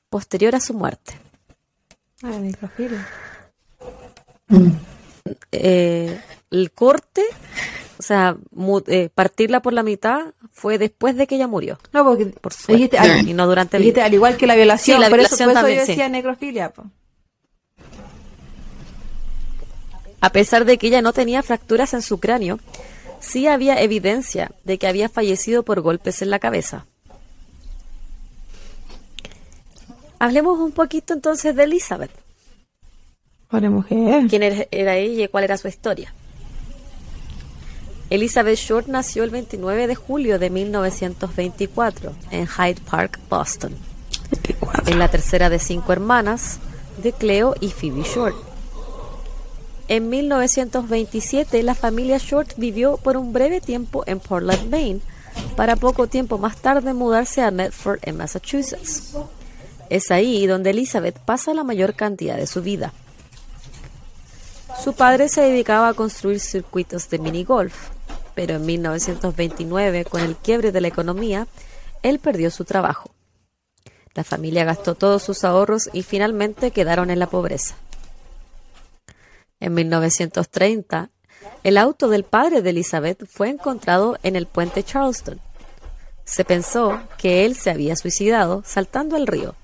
posterior 0.09 0.55
a 0.55 0.61
su 0.61 0.73
muerte. 0.73 1.19
Ah, 2.21 2.39
eh, 5.51 6.21
el 6.51 6.71
corte, 6.71 7.23
o 7.97 8.01
sea, 8.03 8.37
eh, 8.87 9.09
partirla 9.13 9.61
por 9.61 9.73
la 9.73 9.83
mitad 9.83 10.33
fue 10.51 10.77
después 10.77 11.17
de 11.17 11.25
que 11.25 11.35
ella 11.35 11.47
murió. 11.47 11.79
No, 11.91 12.05
porque 12.05 12.27
por 12.27 12.53
suerte, 12.53 12.97
y 13.25 13.33
no 13.33 13.47
durante 13.47 13.77
el 13.77 13.99
al 13.99 14.13
igual 14.13 14.37
que 14.37 14.47
la 14.47 14.55
violación, 14.55 15.01
la 15.01 15.09
por, 15.09 15.19
eso, 15.19 15.35
yo 15.35 15.63
decía 15.63 16.07
necrofilia. 16.07 16.71
A 20.23 20.29
pesar 20.29 20.63
de 20.63 20.77
que 20.77 20.87
ella 20.87 21.01
no 21.01 21.11
tenía 21.11 21.43
fracturas 21.43 21.93
en 21.93 22.01
su 22.01 22.21
cráneo, 22.21 22.57
sí 23.19 23.45
había 23.45 23.81
evidencia 23.81 24.53
de 24.63 24.77
que 24.77 24.87
había 24.87 25.09
fallecido 25.09 25.63
por 25.63 25.81
golpes 25.81 26.21
en 26.21 26.29
la 26.29 26.39
cabeza. 26.39 26.85
Hablemos 30.19 30.59
un 30.59 30.71
poquito 30.71 31.13
entonces 31.13 31.53
de 31.57 31.63
Elizabeth. 31.63 32.11
mujer. 33.51 34.27
¿Quién 34.29 34.43
era 34.43 34.95
ella 34.95 35.25
y 35.25 35.27
cuál 35.27 35.43
era 35.43 35.57
su 35.57 35.67
historia? 35.67 36.13
Elizabeth 38.09 38.57
Short 38.57 38.87
nació 38.87 39.25
el 39.25 39.29
29 39.29 39.87
de 39.87 39.95
julio 39.95 40.39
de 40.39 40.49
1924 40.49 42.13
en 42.31 42.47
Hyde 42.47 42.81
Park, 42.89 43.19
Boston. 43.29 43.75
Es 44.87 44.95
la 44.95 45.09
tercera 45.09 45.49
de 45.49 45.59
cinco 45.59 45.91
hermanas 45.91 46.59
de 47.03 47.11
Cleo 47.11 47.55
y 47.59 47.71
Phoebe 47.71 48.03
Short. 48.03 48.52
En 49.87 50.09
1927, 50.09 51.61
la 51.61 51.75
familia 51.75 52.17
Short 52.17 52.53
vivió 52.55 52.97
por 52.97 53.17
un 53.17 53.33
breve 53.33 53.59
tiempo 53.59 54.03
en 54.07 54.19
Portland, 54.19 54.69
Maine, 54.69 55.01
para 55.57 55.75
poco 55.75 56.07
tiempo 56.07 56.37
más 56.37 56.57
tarde 56.57 56.93
mudarse 56.93 57.41
a 57.41 57.51
Medford, 57.51 57.99
en 58.03 58.17
Massachusetts. 58.17 59.13
Es 59.89 60.09
ahí 60.09 60.47
donde 60.47 60.69
Elizabeth 60.69 61.19
pasa 61.19 61.53
la 61.53 61.63
mayor 61.63 61.95
cantidad 61.95 62.37
de 62.37 62.47
su 62.47 62.61
vida. 62.61 62.93
Su 64.81 64.93
padre 64.93 65.29
se 65.29 65.41
dedicaba 65.41 65.89
a 65.89 65.93
construir 65.93 66.39
circuitos 66.39 67.09
de 67.09 67.19
minigolf, 67.19 67.89
pero 68.35 68.55
en 68.55 68.65
1929, 68.65 70.05
con 70.05 70.21
el 70.21 70.35
quiebre 70.35 70.71
de 70.71 70.81
la 70.81 70.87
economía, 70.87 71.47
él 72.01 72.19
perdió 72.19 72.49
su 72.51 72.65
trabajo. 72.65 73.11
La 74.15 74.23
familia 74.23 74.63
gastó 74.63 74.95
todos 74.95 75.23
sus 75.23 75.43
ahorros 75.43 75.89
y 75.91 76.03
finalmente 76.03 76.71
quedaron 76.71 77.09
en 77.09 77.19
la 77.19 77.27
pobreza. 77.27 77.75
En 79.59 79.73
1930, 79.73 81.09
el 81.63 81.77
auto 81.77 82.09
del 82.09 82.23
padre 82.23 82.61
de 82.61 82.71
Elizabeth 82.71 83.25
fue 83.25 83.49
encontrado 83.49 84.17
en 84.23 84.35
el 84.35 84.47
puente 84.47 84.83
Charleston. 84.83 85.39
Se 86.25 86.45
pensó 86.45 87.01
que 87.17 87.45
él 87.45 87.55
se 87.55 87.69
había 87.69 87.95
suicidado 87.95 88.63
saltando 88.65 89.15
al 89.15 89.27
río. 89.27 89.55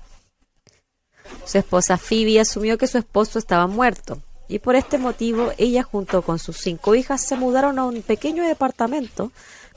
Su 1.44 1.58
esposa 1.58 1.96
Phoebe 1.98 2.40
asumió 2.40 2.78
que 2.78 2.86
su 2.86 2.98
esposo 2.98 3.38
estaba 3.38 3.66
muerto 3.66 4.22
y 4.48 4.58
por 4.58 4.74
este 4.74 4.98
motivo 4.98 5.52
ella 5.58 5.82
junto 5.82 6.22
con 6.22 6.38
sus 6.38 6.56
cinco 6.56 6.94
hijas 6.94 7.22
se 7.22 7.36
mudaron 7.36 7.78
a 7.78 7.84
un 7.84 8.02
pequeño 8.02 8.44
departamento 8.44 9.30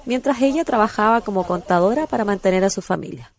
mientras 0.06 0.42
ella 0.42 0.66
trabajaba 0.66 1.22
como 1.22 1.46
contadora 1.46 2.08
para 2.08 2.26
mantener 2.26 2.64
a 2.64 2.70
su 2.70 2.82
familia. 2.82 3.32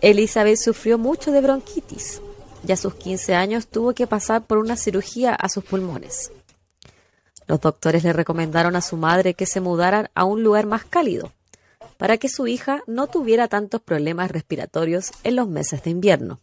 Elizabeth 0.00 0.58
sufrió 0.58 0.98
mucho 0.98 1.32
de 1.32 1.40
bronquitis 1.40 2.20
y 2.66 2.72
a 2.72 2.76
sus 2.76 2.94
15 2.94 3.34
años 3.34 3.66
tuvo 3.66 3.94
que 3.94 4.06
pasar 4.06 4.42
por 4.42 4.58
una 4.58 4.76
cirugía 4.76 5.34
a 5.34 5.48
sus 5.48 5.64
pulmones. 5.64 6.32
Los 7.46 7.60
doctores 7.60 8.04
le 8.04 8.12
recomendaron 8.12 8.74
a 8.76 8.80
su 8.80 8.96
madre 8.96 9.34
que 9.34 9.46
se 9.46 9.60
mudaran 9.60 10.08
a 10.14 10.24
un 10.24 10.42
lugar 10.42 10.66
más 10.66 10.84
cálido, 10.84 11.32
para 11.98 12.16
que 12.16 12.28
su 12.28 12.46
hija 12.46 12.82
no 12.86 13.06
tuviera 13.06 13.48
tantos 13.48 13.80
problemas 13.80 14.30
respiratorios 14.30 15.12
en 15.22 15.36
los 15.36 15.48
meses 15.48 15.82
de 15.82 15.90
invierno. 15.90 16.40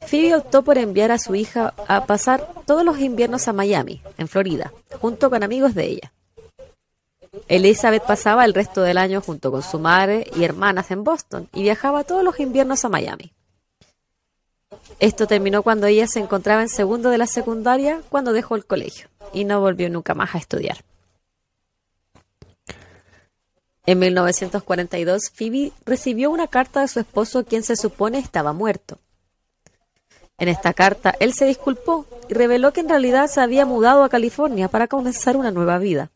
Phoebe 0.00 0.36
optó 0.36 0.62
por 0.62 0.78
enviar 0.78 1.10
a 1.10 1.18
su 1.18 1.34
hija 1.34 1.74
a 1.88 2.06
pasar 2.06 2.48
todos 2.64 2.84
los 2.84 3.00
inviernos 3.00 3.48
a 3.48 3.52
Miami, 3.52 4.02
en 4.18 4.28
Florida, 4.28 4.72
junto 5.00 5.30
con 5.30 5.42
amigos 5.42 5.74
de 5.74 5.86
ella. 5.86 6.12
Elizabeth 7.48 8.04
pasaba 8.04 8.44
el 8.44 8.54
resto 8.54 8.82
del 8.82 8.98
año 8.98 9.20
junto 9.20 9.50
con 9.50 9.62
su 9.62 9.78
madre 9.78 10.30
y 10.34 10.44
hermanas 10.44 10.90
en 10.90 11.04
Boston 11.04 11.48
y 11.52 11.62
viajaba 11.62 12.04
todos 12.04 12.24
los 12.24 12.40
inviernos 12.40 12.84
a 12.84 12.88
Miami. 12.88 13.32
Esto 14.98 15.26
terminó 15.26 15.62
cuando 15.62 15.86
ella 15.86 16.06
se 16.06 16.20
encontraba 16.20 16.62
en 16.62 16.68
segundo 16.68 17.10
de 17.10 17.18
la 17.18 17.26
secundaria 17.26 18.00
cuando 18.08 18.32
dejó 18.32 18.56
el 18.56 18.64
colegio 18.64 19.08
y 19.32 19.44
no 19.44 19.60
volvió 19.60 19.90
nunca 19.90 20.14
más 20.14 20.34
a 20.34 20.38
estudiar. 20.38 20.78
En 23.86 24.00
1942, 24.00 25.30
Phoebe 25.32 25.72
recibió 25.84 26.30
una 26.30 26.48
carta 26.48 26.80
de 26.80 26.88
su 26.88 26.98
esposo 26.98 27.44
quien 27.44 27.62
se 27.62 27.76
supone 27.76 28.18
estaba 28.18 28.52
muerto. 28.52 28.98
En 30.38 30.48
esta 30.48 30.74
carta, 30.74 31.14
él 31.20 31.32
se 31.32 31.46
disculpó 31.46 32.04
y 32.28 32.34
reveló 32.34 32.72
que 32.72 32.80
en 32.80 32.88
realidad 32.88 33.28
se 33.28 33.40
había 33.40 33.64
mudado 33.64 34.02
a 34.02 34.08
California 34.08 34.68
para 34.68 34.88
comenzar 34.88 35.36
una 35.36 35.50
nueva 35.50 35.78
vida. 35.78 36.10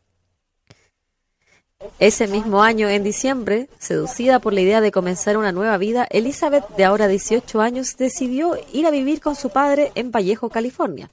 Ese 1.99 2.27
mismo 2.27 2.63
año, 2.63 2.89
en 2.89 3.03
diciembre, 3.03 3.69
seducida 3.79 4.39
por 4.39 4.53
la 4.53 4.61
idea 4.61 4.81
de 4.81 4.91
comenzar 4.91 5.37
una 5.37 5.51
nueva 5.51 5.77
vida, 5.77 6.07
Elizabeth, 6.09 6.67
de 6.75 6.83
ahora 6.83 7.07
18 7.07 7.61
años, 7.61 7.95
decidió 7.97 8.57
ir 8.73 8.87
a 8.87 8.91
vivir 8.91 9.21
con 9.21 9.35
su 9.35 9.49
padre 9.49 9.91
en 9.95 10.11
Vallejo, 10.11 10.49
California. 10.49 11.09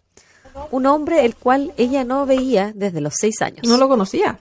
Un 0.71 0.87
hombre 0.87 1.25
el 1.25 1.37
cual 1.37 1.73
ella 1.77 2.05
no 2.05 2.27
veía 2.27 2.73
desde 2.75 3.01
los 3.01 3.15
seis 3.17 3.41
años. 3.43 3.67
No 3.67 3.77
lo 3.77 3.89
conocía. 3.89 4.41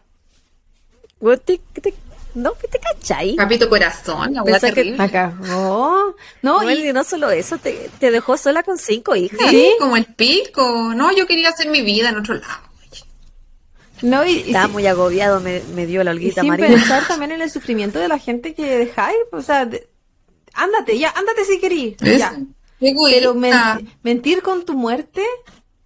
no, 1.21 2.51
te 2.51 2.79
cachai? 2.79 3.35
Papito 3.35 3.69
corazón, 3.69 4.33
la 4.33 4.59
que 4.59 4.95
acá. 4.97 5.33
No, 5.41 6.15
no, 6.41 6.71
y 6.71 6.93
no 6.93 7.03
solo 7.03 7.29
eso, 7.29 7.57
te, 7.57 7.89
te, 7.99 8.11
dejó 8.11 8.37
sola 8.37 8.63
con 8.63 8.77
cinco 8.77 9.15
hijas. 9.15 9.49
Sí, 9.49 9.75
como 9.79 9.97
el 9.97 10.05
pico. 10.05 10.93
No, 10.95 11.15
yo 11.15 11.27
quería 11.27 11.49
hacer 11.49 11.69
mi 11.69 11.81
vida 11.81 12.09
en 12.09 12.17
otro 12.17 12.35
lado. 12.35 12.66
No, 14.01 14.25
y, 14.25 14.39
Estaba 14.39 14.67
muy 14.67 14.85
agobiado, 14.85 15.39
me, 15.39 15.85
dio 15.85 16.03
la 16.03 16.11
holguita 16.11 16.41
sin 16.41 16.49
María. 16.49 16.67
pensar 16.67 17.07
también 17.07 17.31
en 17.31 17.41
el 17.41 17.49
sufrimiento 17.49 17.99
de 17.99 18.07
la 18.07 18.19
gente 18.19 18.53
que 18.53 18.77
dejáis, 18.77 19.17
o 19.31 19.41
sea, 19.41 19.69
ándate, 20.53 20.97
ya, 20.97 21.09
ándate 21.11 21.45
si 21.45 21.59
querís, 21.59 21.97
ya. 21.97 22.37
Pero 22.79 23.35
mentir 24.03 24.41
con 24.41 24.65
tu 24.65 24.73
muerte, 24.73 25.23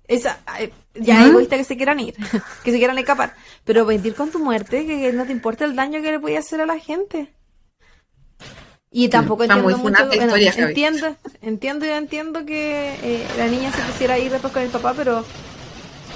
esa, 0.07 0.39
eh, 0.59 0.71
ya 0.93 1.25
egoísta 1.25 1.55
que 1.55 1.63
se 1.63 1.77
quieran 1.77 1.99
ir, 1.99 2.15
que 2.63 2.71
se 2.71 2.77
quieran 2.77 2.97
escapar, 2.97 3.35
pero 3.63 3.85
mentir 3.85 4.13
con 4.13 4.29
tu 4.29 4.39
muerte, 4.39 4.85
que, 4.85 5.13
no 5.13 5.25
te 5.25 5.31
importa 5.31 5.65
el 5.65 5.75
daño 5.75 6.01
que 6.01 6.11
le 6.11 6.17
voy 6.17 6.35
a 6.35 6.39
hacer 6.39 6.61
a 6.61 6.65
la 6.65 6.79
gente. 6.79 7.33
Y 8.93 9.07
tampoco 9.07 9.45
entiendo 9.45 9.77
mucho, 9.77 10.11
entiendo, 10.11 11.15
entiendo, 11.41 11.85
y 11.85 11.89
entiendo 11.89 12.45
que 12.45 12.93
eh, 13.01 13.25
la 13.37 13.47
niña 13.47 13.71
se 13.71 13.81
quisiera 13.83 14.19
ir 14.19 14.33
después 14.33 14.51
con 14.51 14.63
el 14.63 14.69
papá, 14.69 14.93
pero 14.93 15.23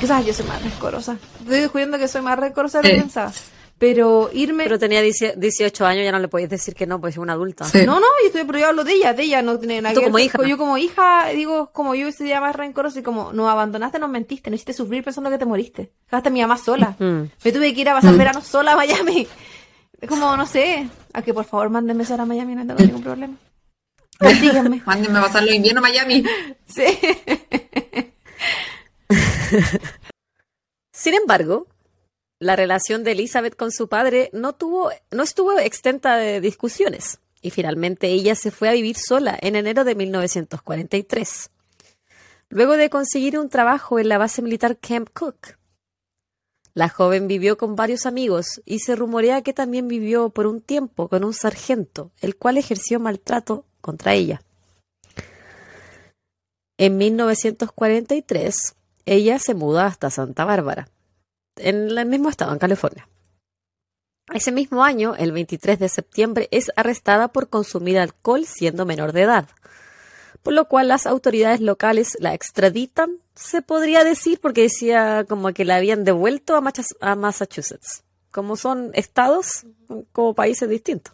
Quizás 0.05 0.23
yo 0.23 0.33
soy 0.33 0.45
más 0.45 0.61
rencorosa. 0.61 1.17
Estoy 1.39 1.61
descubriendo 1.61 1.97
que 1.97 2.07
soy 2.07 2.21
más 2.21 2.37
rencorosa 2.37 2.79
de 2.79 2.89
lo 2.89 2.93
que 2.93 3.01
pensaba. 3.01 3.31
Pero 3.79 4.29
irme. 4.31 4.65
Pero 4.65 4.77
tenía 4.77 5.01
18 5.01 5.83
años, 5.83 6.03
ya 6.03 6.11
no 6.11 6.19
le 6.19 6.27
podéis 6.27 6.47
decir 6.47 6.75
que 6.75 6.85
no, 6.85 7.01
pues 7.01 7.15
es 7.15 7.17
una 7.17 7.33
adulta. 7.33 7.65
No, 7.87 7.99
no, 7.99 8.05
yo 8.21 8.27
estoy, 8.27 8.43
pero 8.43 8.59
yo 8.59 8.67
hablo 8.67 8.83
de 8.83 8.93
ella, 8.93 9.15
de 9.15 9.23
ella, 9.23 9.41
no 9.41 9.57
tiene 9.57 9.81
nada 9.81 9.95
que 9.95 10.01
ver. 10.01 10.09
como 10.09 10.19
hija. 10.19 10.47
Yo 10.47 10.59
como 10.59 10.77
hija, 10.77 11.29
digo, 11.29 11.71
como 11.71 11.95
yo 11.95 12.11
sería 12.11 12.39
más 12.39 12.55
rencorosa 12.55 12.99
y 12.99 13.01
como 13.01 13.33
nos 13.33 13.49
abandonaste, 13.49 13.97
nos 13.97 14.11
mentiste, 14.11 14.51
nos 14.51 14.57
hiciste 14.57 14.73
sufrir 14.73 15.03
pensando 15.03 15.31
que 15.31 15.39
te 15.39 15.45
moriste. 15.47 15.91
Dejaste 16.05 16.29
a 16.29 16.31
mi 16.31 16.41
mamá 16.41 16.59
sola. 16.59 16.95
Me 16.99 17.51
tuve 17.51 17.73
que 17.73 17.81
ir 17.81 17.89
a 17.89 17.95
pasar 17.95 18.13
mm. 18.13 18.17
verano 18.19 18.41
sola 18.41 18.73
a 18.73 18.75
Miami. 18.75 19.27
Es 19.99 20.07
como, 20.07 20.37
no 20.37 20.45
sé, 20.45 20.87
a 21.13 21.23
que 21.23 21.33
por 21.33 21.45
favor 21.45 21.71
mándenme 21.71 22.05
sola 22.05 22.21
a 22.21 22.25
Miami, 22.27 22.53
no 22.53 22.67
tengo 22.67 22.79
ningún 22.79 23.01
problema. 23.01 23.33
Díganme. 24.39 24.83
Mándenme 24.85 25.17
a 25.17 25.21
pasar 25.23 25.41
los 25.41 25.55
inviernos 25.55 25.83
a 25.83 25.87
Miami. 25.87 26.23
Sí. 26.67 26.83
Sin 30.93 31.13
embargo, 31.13 31.67
La 32.39 32.55
relación 32.55 33.03
de 33.03 33.13
Elizabeth 33.13 33.55
con 33.55 33.71
su 33.71 33.87
padre 33.87 34.29
no, 34.33 34.53
tuvo, 34.53 34.91
no 35.11 35.23
estuvo 35.23 35.57
extenta 35.57 36.17
de 36.17 36.41
discusiones 36.41 37.19
y 37.41 37.51
finalmente 37.51 38.07
ella 38.07 38.35
se 38.35 38.51
fue 38.51 38.69
a 38.69 38.73
vivir 38.73 38.97
sola 38.97 39.37
en 39.41 39.55
enero 39.55 39.83
de 39.83 39.95
1943, 39.95 41.51
luego 42.49 42.75
de 42.75 42.89
conseguir 42.89 43.37
un 43.39 43.49
trabajo 43.49 43.99
en 43.99 44.09
la 44.09 44.17
base 44.17 44.41
militar 44.41 44.77
Camp 44.79 45.09
Cook. 45.13 45.57
La 46.73 46.89
joven 46.89 47.27
vivió 47.27 47.57
con 47.57 47.77
varios 47.77 48.05
amigos 48.05 48.61
y 48.65 48.79
se 48.79 48.97
rumorea 48.97 49.43
que 49.43 49.53
también 49.53 49.87
vivió 49.87 50.29
por 50.31 50.45
un 50.45 50.59
tiempo 50.59 51.07
con 51.07 51.23
un 51.23 51.33
sargento, 51.33 52.11
el 52.19 52.35
cual 52.35 52.57
ejerció 52.57 52.99
maltrato 52.99 53.65
contra 53.79 54.13
ella. 54.13 54.41
En 56.77 56.97
1943, 56.97 58.75
ella 59.05 59.39
se 59.39 59.53
muda 59.53 59.85
hasta 59.85 60.09
Santa 60.09 60.45
Bárbara, 60.45 60.89
en 61.57 61.97
el 61.97 62.05
mismo 62.05 62.29
estado, 62.29 62.53
en 62.53 62.59
California. 62.59 63.07
Ese 64.33 64.51
mismo 64.51 64.83
año, 64.83 65.15
el 65.15 65.31
23 65.31 65.77
de 65.77 65.89
septiembre, 65.89 66.47
es 66.51 66.71
arrestada 66.75 67.27
por 67.27 67.49
consumir 67.49 67.99
alcohol 67.99 68.45
siendo 68.45 68.85
menor 68.85 69.13
de 69.13 69.21
edad, 69.21 69.47
por 70.41 70.53
lo 70.53 70.67
cual 70.67 70.87
las 70.87 71.05
autoridades 71.05 71.61
locales 71.61 72.17
la 72.19 72.33
extraditan, 72.33 73.19
se 73.35 73.61
podría 73.61 74.03
decir, 74.03 74.39
porque 74.39 74.63
decía 74.63 75.25
como 75.27 75.53
que 75.53 75.65
la 75.65 75.75
habían 75.75 76.03
devuelto 76.03 76.55
a, 76.55 77.15
Massachusetts, 77.15 78.03
como 78.31 78.55
son 78.55 78.91
estados, 78.93 79.65
como 80.11 80.33
países 80.33 80.69
distintos. 80.69 81.13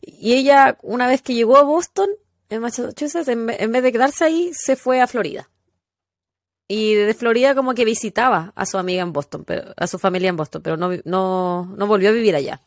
Y 0.00 0.34
ella, 0.34 0.78
una 0.82 1.08
vez 1.08 1.22
que 1.22 1.34
llegó 1.34 1.56
a 1.56 1.62
Boston, 1.62 2.08
en 2.48 2.60
Massachusetts, 2.60 3.28
en, 3.28 3.46
vez 3.46 3.82
de 3.82 3.92
quedarse 3.92 4.24
ahí, 4.24 4.52
se 4.54 4.76
fue 4.76 5.00
a 5.00 5.06
Florida. 5.06 5.50
Y 6.68 6.94
de 6.94 7.14
Florida 7.14 7.54
como 7.54 7.74
que 7.74 7.86
visitaba 7.86 8.52
a 8.54 8.66
su 8.66 8.76
amiga 8.76 9.02
en 9.02 9.12
Boston, 9.12 9.44
pero, 9.44 9.72
a 9.76 9.86
su 9.86 9.98
familia 9.98 10.28
en 10.28 10.36
Boston, 10.36 10.62
pero 10.62 10.76
no, 10.76 10.90
no, 11.04 11.66
no 11.76 11.86
volvió 11.86 12.10
a 12.10 12.12
vivir 12.12 12.36
allá. 12.36 12.62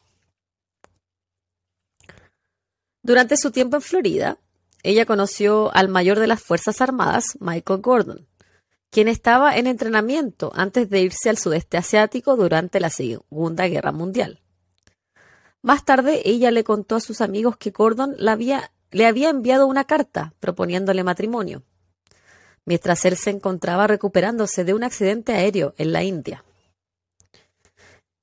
Durante 3.04 3.38
su 3.38 3.52
tiempo 3.52 3.78
en 3.78 3.82
Florida, 3.84 4.38
ella 4.84 5.06
conoció 5.06 5.74
al 5.76 5.88
mayor 5.88 6.20
de 6.20 6.28
las 6.28 6.42
Fuerzas 6.42 6.82
Armadas, 6.82 7.38
Michael 7.40 7.82
Gordon, 7.82 8.28
quien 8.90 9.08
estaba 9.08 9.56
en 9.56 9.68
entrenamiento 9.68 10.52
antes 10.56 10.90
de 10.90 11.02
irse 11.02 11.30
al 11.30 11.38
sudeste 11.38 11.78
asiático 11.78 12.36
durante 12.36 12.80
la 12.80 12.90
Segunda 12.90 13.68
Guerra 13.68 13.92
Mundial. 13.92 14.42
Más 15.62 15.86
tarde, 15.86 16.24
ella 16.26 16.50
le 16.50 16.64
contó 16.64 16.96
a 16.96 17.02
sus 17.02 17.22
amigos 17.22 17.56
que 17.58 17.70
Gordon 17.70 18.16
había 18.28 18.72
le 18.92 19.06
había 19.06 19.30
enviado 19.30 19.68
una 19.68 19.86
carta 19.86 20.34
proponiéndole 20.40 21.04
matrimonio, 21.04 21.64
mientras 22.66 23.06
él 23.06 23.18
se 23.18 23.30
encontraba 23.30 23.88
recuperándose 23.88 24.64
de 24.64 24.74
un 24.74 24.84
accidente 24.84 25.34
aéreo 25.34 25.74
en 25.78 25.94
la 25.94 26.04
India. 26.04 26.44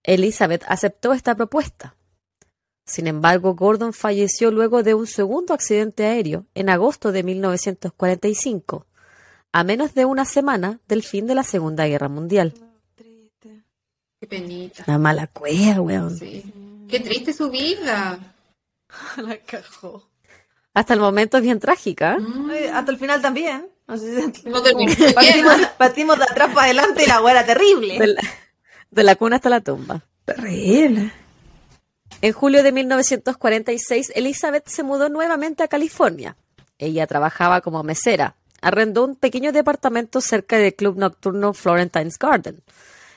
Elizabeth 0.02 0.64
aceptó 0.68 1.12
esta 1.12 1.34
propuesta. 1.34 1.94
Sin 2.86 3.06
embargo, 3.06 3.54
Gordon 3.54 3.92
falleció 3.92 4.50
luego 4.50 4.82
de 4.82 4.94
un 4.94 5.06
segundo 5.06 5.52
accidente 5.52 6.06
aéreo 6.06 6.46
en 6.54 6.70
agosto 6.70 7.12
de 7.12 7.22
1945, 7.22 8.86
a 9.52 9.64
menos 9.64 9.94
de 9.94 10.06
una 10.06 10.24
semana 10.24 10.80
del 10.88 11.02
fin 11.02 11.26
de 11.26 11.34
la 11.34 11.42
Segunda 11.42 11.86
Guerra 11.86 12.08
Mundial. 12.08 12.54
Qué 14.20 14.26
penita. 14.26 14.84
La 14.86 14.98
mala 14.98 15.26
cueva, 15.26 15.80
weón. 15.80 16.18
Qué 16.88 17.00
triste 17.00 17.32
su 17.32 17.50
vida. 17.50 18.18
la 19.18 19.36
cajó. 19.38 20.08
Hasta 20.74 20.94
el 20.94 21.00
momento 21.00 21.36
es 21.36 21.42
bien 21.42 21.60
trágica. 21.60 22.18
Mm. 22.18 22.50
Hasta 22.72 22.90
el 22.90 22.98
final 22.98 23.20
también. 23.20 23.68
partimos, 25.78 26.18
de 26.18 26.24
atrás 26.24 26.52
para 26.52 26.64
adelante 26.64 27.04
y 27.04 27.06
la 27.06 27.22
hueá 27.22 27.46
terrible. 27.46 28.16
De 28.90 29.02
la, 29.02 29.16
cuna 29.16 29.36
hasta 29.36 29.48
la 29.48 29.62
tumba. 29.62 30.02
Terrible. 30.26 31.10
En 32.20 32.32
julio 32.32 32.62
de 32.62 32.72
1946, 32.72 34.12
Elizabeth 34.14 34.68
se 34.68 34.82
mudó 34.82 35.08
nuevamente 35.08 35.62
a 35.62 35.68
California. 35.68 36.36
Ella 36.76 37.06
trabajaba 37.06 37.62
como 37.62 37.82
mesera. 37.82 38.36
Arrendó 38.60 39.04
un 39.04 39.16
pequeño 39.16 39.52
departamento 39.52 40.20
cerca 40.20 40.58
del 40.58 40.74
club 40.74 40.98
nocturno 40.98 41.54
Florentine's 41.54 42.18
Garden. 42.18 42.62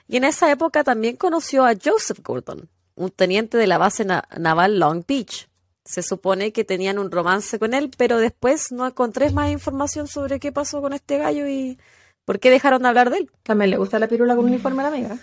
Y 0.07 0.17
en 0.17 0.24
esa 0.24 0.49
época 0.51 0.86
también 0.86 1.17
conoció 1.17 1.65
a 1.65 1.74
Joseph 1.76 2.19
Gordon, 2.24 2.69
un 2.95 3.11
teniente 3.11 3.57
de 3.57 3.67
la 3.67 3.78
base 3.78 4.05
naval 4.05 4.80
Long 4.80 5.03
Beach. 5.05 5.49
Se 5.91 6.03
supone 6.03 6.53
que 6.53 6.63
tenían 6.63 6.99
un 6.99 7.11
romance 7.11 7.59
con 7.59 7.73
él, 7.73 7.91
pero 7.97 8.17
después 8.17 8.71
no 8.71 8.87
encontré 8.87 9.29
más 9.31 9.51
información 9.51 10.07
sobre 10.07 10.39
qué 10.39 10.53
pasó 10.53 10.81
con 10.81 10.93
este 10.93 11.17
gallo 11.17 11.49
y 11.49 11.77
por 12.23 12.39
qué 12.39 12.49
dejaron 12.49 12.83
de 12.83 12.87
hablar 12.87 13.09
de 13.09 13.17
él. 13.17 13.31
También 13.43 13.71
le 13.71 13.77
gusta 13.77 13.99
la 13.99 14.07
pirula 14.07 14.37
con 14.37 14.45
uniforme 14.45 14.83
a 14.83 14.89
la 14.89 14.95
amiga. 14.95 15.17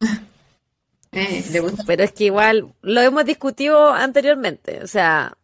Eh, 1.14 1.44
le 1.52 1.60
gusta. 1.60 1.84
Pero 1.86 2.04
es 2.04 2.12
que 2.12 2.24
igual 2.24 2.72
lo 2.80 3.02
hemos 3.02 3.26
discutido 3.26 3.92
anteriormente. 3.92 4.82
O 4.82 4.86
sea, 4.86 5.36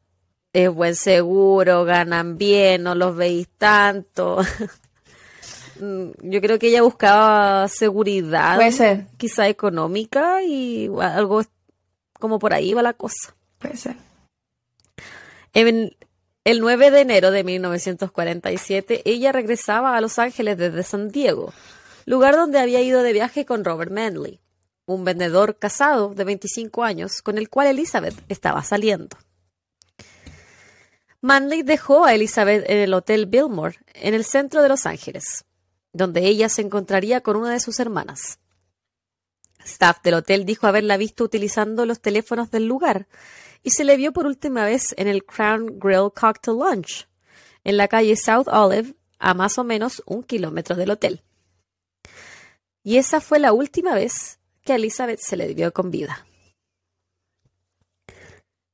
es 0.54 0.72
buen 0.72 0.96
seguro, 0.96 1.84
ganan 1.84 2.38
bien, 2.38 2.84
no 2.84 2.94
los 2.94 3.14
veis 3.14 3.48
tanto. 3.58 4.38
Mm, 5.80 6.10
yo 6.22 6.40
creo 6.40 6.58
que 6.58 6.70
ella 6.70 6.82
buscaba 6.82 7.68
seguridad, 7.68 8.56
Puede 8.56 8.72
ser. 8.72 9.06
quizá 9.16 9.46
económica 9.46 10.42
y 10.42 10.90
algo 11.00 11.42
como 12.18 12.40
por 12.40 12.52
ahí 12.52 12.74
va 12.74 12.82
la 12.82 12.94
cosa. 12.94 13.36
Puede 13.58 13.76
ser. 13.76 13.96
El 16.48 16.60
9 16.60 16.90
de 16.90 17.00
enero 17.00 17.30
de 17.30 17.44
1947, 17.44 19.02
ella 19.04 19.32
regresaba 19.32 19.96
a 19.96 20.00
Los 20.00 20.18
Ángeles 20.18 20.56
desde 20.56 20.82
San 20.82 21.10
Diego, 21.10 21.52
lugar 22.06 22.36
donde 22.36 22.58
había 22.58 22.80
ido 22.80 23.02
de 23.02 23.12
viaje 23.12 23.44
con 23.44 23.64
Robert 23.64 23.92
Manley, 23.92 24.40
un 24.86 25.04
vendedor 25.04 25.58
casado 25.58 26.14
de 26.14 26.24
25 26.24 26.84
años 26.84 27.20
con 27.20 27.36
el 27.36 27.50
cual 27.50 27.66
Elizabeth 27.66 28.14
estaba 28.30 28.62
saliendo. 28.62 29.18
Manley 31.20 31.62
dejó 31.62 32.06
a 32.06 32.14
Elizabeth 32.14 32.64
en 32.70 32.78
el 32.78 32.94
Hotel 32.94 33.26
Billmore, 33.26 33.76
en 33.92 34.14
el 34.14 34.24
centro 34.24 34.62
de 34.62 34.68
Los 34.68 34.86
Ángeles, 34.86 35.44
donde 35.92 36.24
ella 36.24 36.48
se 36.48 36.62
encontraría 36.62 37.20
con 37.20 37.36
una 37.36 37.50
de 37.50 37.60
sus 37.60 37.80
hermanas. 37.80 38.38
Staff 39.64 40.00
del 40.02 40.14
hotel 40.14 40.46
dijo 40.46 40.66
haberla 40.66 40.96
visto 40.96 41.24
utilizando 41.24 41.84
los 41.84 42.00
teléfonos 42.00 42.50
del 42.50 42.66
lugar 42.66 43.06
y 43.68 43.70
se 43.70 43.84
le 43.84 43.98
vio 43.98 44.14
por 44.14 44.24
última 44.24 44.64
vez 44.64 44.94
en 44.96 45.08
el 45.08 45.26
Crown 45.26 45.78
Grill 45.78 46.10
Cocktail 46.18 46.56
Lunch, 46.56 47.06
en 47.64 47.76
la 47.76 47.86
calle 47.86 48.16
South 48.16 48.48
Olive, 48.50 48.94
a 49.18 49.34
más 49.34 49.58
o 49.58 49.64
menos 49.64 50.02
un 50.06 50.22
kilómetro 50.22 50.74
del 50.74 50.90
hotel. 50.90 51.22
Y 52.82 52.96
esa 52.96 53.20
fue 53.20 53.38
la 53.38 53.52
última 53.52 53.94
vez 53.94 54.38
que 54.62 54.76
Elizabeth 54.76 55.20
se 55.20 55.36
le 55.36 55.52
vio 55.52 55.70
con 55.74 55.90
vida. 55.90 56.26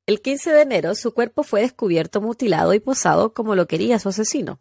El 0.07 0.23
15 0.23 0.53
de 0.53 0.63
enero 0.63 0.95
su 0.95 1.13
cuerpo 1.13 1.43
fue 1.43 1.63
descubierto 1.63 2.21
mutilado 2.21 2.73
y 2.73 2.79
posado 2.79 3.35
como 3.35 3.57
lo 3.57 3.67
quería 3.67 3.99
su 3.99 4.11
asesino. 4.11 4.61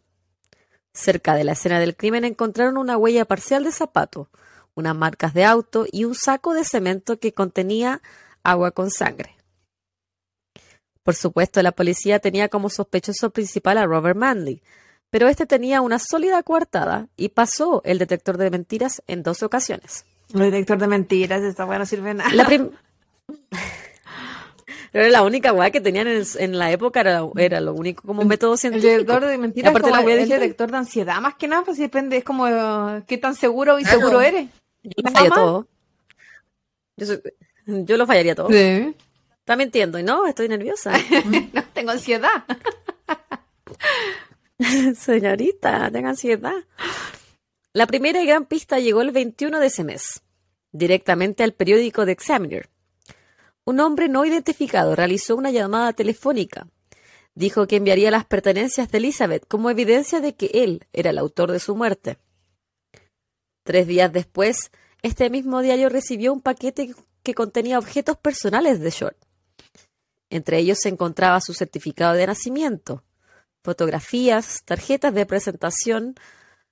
Cerca 0.92 1.36
de 1.36 1.44
la 1.44 1.52
escena 1.52 1.78
del 1.78 1.94
crimen 1.94 2.24
encontraron 2.24 2.76
una 2.76 2.96
huella 2.96 3.24
parcial 3.24 3.62
de 3.62 3.70
zapato, 3.70 4.30
unas 4.74 4.96
marcas 4.96 5.32
de 5.32 5.44
auto 5.44 5.86
y 5.92 6.06
un 6.06 6.16
saco 6.16 6.54
de 6.54 6.64
cemento 6.64 7.20
que 7.20 7.32
contenía 7.32 8.02
agua 8.42 8.72
con 8.72 8.90
sangre. 8.90 9.33
Por 11.04 11.14
supuesto, 11.14 11.62
la 11.62 11.72
policía 11.72 12.18
tenía 12.18 12.48
como 12.48 12.70
sospechoso 12.70 13.30
principal 13.30 13.76
a 13.76 13.84
Robert 13.84 14.16
Manley, 14.16 14.62
pero 15.10 15.28
este 15.28 15.46
tenía 15.46 15.82
una 15.82 15.98
sólida 15.98 16.42
coartada 16.42 17.08
y 17.16 17.28
pasó 17.28 17.82
el 17.84 17.98
detector 17.98 18.38
de 18.38 18.50
mentiras 18.50 19.02
en 19.06 19.22
dos 19.22 19.42
ocasiones. 19.42 20.06
El 20.32 20.40
detector 20.40 20.78
de 20.78 20.86
mentiras, 20.86 21.42
esta 21.42 21.66
weá 21.66 21.78
no 21.78 21.84
sirve 21.84 22.14
nada. 22.14 22.32
La 22.32 22.46
Pero 22.46 22.72
la 25.10 25.22
única 25.22 25.52
weá 25.52 25.70
que 25.70 25.82
tenían 25.82 26.08
en, 26.08 26.58
la 26.58 26.72
época, 26.72 27.02
era, 27.36 27.60
lo 27.60 27.74
único 27.74 28.06
como 28.06 28.24
método 28.24 28.56
científico. 28.56 28.90
El 28.90 28.98
detector 29.00 29.28
de 29.28 29.38
mentiras 29.38 29.74
es 29.74 29.82
como 29.82 30.08
el, 30.08 30.28
detector 30.28 30.70
de 30.70 30.76
ansiedad, 30.78 31.20
más 31.20 31.34
que 31.34 31.48
nada, 31.48 31.64
pues 31.64 31.76
depende, 31.76 32.16
es 32.16 32.24
como 32.24 32.46
qué 33.06 33.18
tan 33.18 33.34
seguro 33.34 33.78
y 33.78 33.84
seguro 33.84 34.22
eres. 34.22 34.48
Yo 34.82 35.02
lo 35.02 35.10
fallaría 35.10 35.30
todo. 35.30 35.68
Yo, 37.66 37.96
lo 37.96 38.06
fallaría 38.06 38.34
todo. 38.34 38.48
Sí. 38.48 38.94
Está 39.44 39.56
mintiendo, 39.56 39.98
y 39.98 40.02
no, 40.02 40.26
estoy 40.26 40.48
nerviosa. 40.48 40.90
no, 41.52 41.62
tengo 41.74 41.90
ansiedad. 41.90 42.46
Señorita, 44.96 45.90
tengo 45.90 46.08
ansiedad. 46.08 46.64
La 47.74 47.86
primera 47.86 48.22
y 48.22 48.26
gran 48.26 48.46
pista 48.46 48.78
llegó 48.78 49.02
el 49.02 49.10
21 49.10 49.60
de 49.60 49.66
ese 49.66 49.84
mes, 49.84 50.22
directamente 50.72 51.44
al 51.44 51.52
periódico 51.52 52.06
The 52.06 52.12
Examiner. 52.12 52.70
Un 53.66 53.80
hombre 53.80 54.08
no 54.08 54.24
identificado 54.24 54.96
realizó 54.96 55.36
una 55.36 55.50
llamada 55.50 55.92
telefónica. 55.92 56.66
Dijo 57.34 57.66
que 57.66 57.76
enviaría 57.76 58.10
las 58.10 58.24
pertenencias 58.24 58.90
de 58.90 58.96
Elizabeth 58.96 59.46
como 59.46 59.68
evidencia 59.68 60.22
de 60.22 60.34
que 60.34 60.46
él 60.54 60.86
era 60.94 61.10
el 61.10 61.18
autor 61.18 61.52
de 61.52 61.60
su 61.60 61.76
muerte. 61.76 62.16
Tres 63.62 63.86
días 63.86 64.10
después, 64.10 64.70
este 65.02 65.28
mismo 65.28 65.60
diario 65.60 65.90
recibió 65.90 66.32
un 66.32 66.40
paquete 66.40 66.94
que 67.22 67.34
contenía 67.34 67.78
objetos 67.78 68.16
personales 68.16 68.80
de 68.80 68.88
Short. 68.88 69.23
Entre 70.34 70.58
ellos 70.58 70.78
se 70.82 70.88
encontraba 70.88 71.40
su 71.40 71.54
certificado 71.54 72.14
de 72.14 72.26
nacimiento, 72.26 73.04
fotografías, 73.62 74.64
tarjetas 74.64 75.14
de 75.14 75.26
presentación 75.26 76.16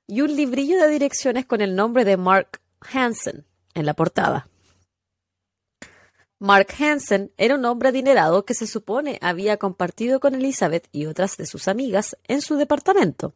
y 0.08 0.22
un 0.22 0.34
librillo 0.34 0.80
de 0.80 0.88
direcciones 0.88 1.46
con 1.46 1.60
el 1.60 1.76
nombre 1.76 2.04
de 2.04 2.16
Mark 2.16 2.60
Hansen, 2.80 3.46
en 3.74 3.86
la 3.86 3.94
portada. 3.94 4.48
Mark 6.40 6.74
Hansen 6.76 7.30
era 7.36 7.54
un 7.54 7.64
hombre 7.64 7.90
adinerado 7.90 8.44
que 8.44 8.54
se 8.54 8.66
supone 8.66 9.20
había 9.22 9.58
compartido 9.58 10.18
con 10.18 10.34
Elizabeth 10.34 10.88
y 10.90 11.06
otras 11.06 11.36
de 11.36 11.46
sus 11.46 11.68
amigas 11.68 12.16
en 12.24 12.42
su 12.42 12.56
departamento. 12.56 13.32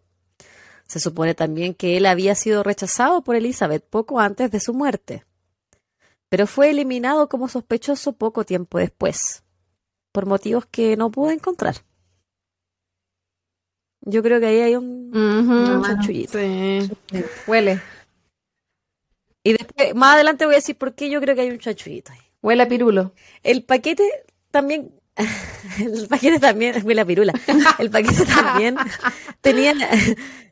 Se 0.89 0.99
supone 0.99 1.37
también 1.37 1.73
que 1.73 1.97
él 1.97 2.07
había 2.07 2.35
sido 2.35 2.65
rechazado 2.65 3.23
por 3.23 3.37
Elizabeth 3.37 3.85
poco 3.89 4.19
antes 4.19 4.51
de 4.51 4.59
su 4.59 4.75
muerte, 4.75 5.25
pero 6.29 6.49
fue 6.49 6.71
eliminado 6.71 7.29
como 7.29 7.47
sospechoso 7.49 8.15
poco 8.15 8.43
tiempo 8.43 8.79
después, 8.79 9.45
por 10.17 10.25
motivos 10.25 10.65
que 10.65 10.97
no 10.97 11.11
pude 11.11 11.35
encontrar. 11.35 11.77
Yo 14.01 14.23
creo 14.23 14.41
que 14.41 14.47
ahí 14.47 14.61
hay 14.61 14.75
un, 14.75 15.13
chanchullito. 15.85 16.39
Huele. 17.47 17.83
Y 19.43 19.53
después, 19.53 19.95
más 19.95 20.15
adelante 20.15 20.47
voy 20.47 20.55
a 20.55 20.57
decir 20.57 20.79
por 20.79 20.95
qué 20.95 21.11
yo 21.11 21.21
creo 21.21 21.35
que 21.35 21.43
hay 21.43 21.51
un 21.51 21.59
chanchullito 21.59 22.13
ahí. 22.13 22.21
Huele 22.41 22.63
a 22.63 22.67
pirulo. 22.67 23.13
El 23.43 23.63
paquete 23.65 24.11
también. 24.51 24.91
El 25.79 26.09
paquete 26.09 26.41
también. 26.41 26.83
Huele 26.87 27.03
a 27.03 27.05
pirula. 27.05 27.35
El 27.79 27.91
paquete 27.91 28.25
también 28.35 28.77
tenía, 29.43 29.75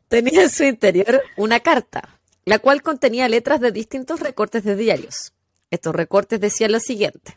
tenía 0.07 0.43
en 0.43 0.49
su 0.51 0.63
interior 0.63 1.23
una 1.37 1.59
carta, 1.61 2.19
la 2.45 2.59
cual 2.59 2.83
contenía 2.83 3.27
letras 3.29 3.61
de 3.61 3.71
distintos 3.71 4.19
recortes 4.19 4.63
de 4.63 4.75
diarios. 4.75 5.33
Estos 5.71 5.95
recortes 5.95 6.39
decían 6.39 6.71
lo 6.71 6.79
siguiente. 6.79 7.35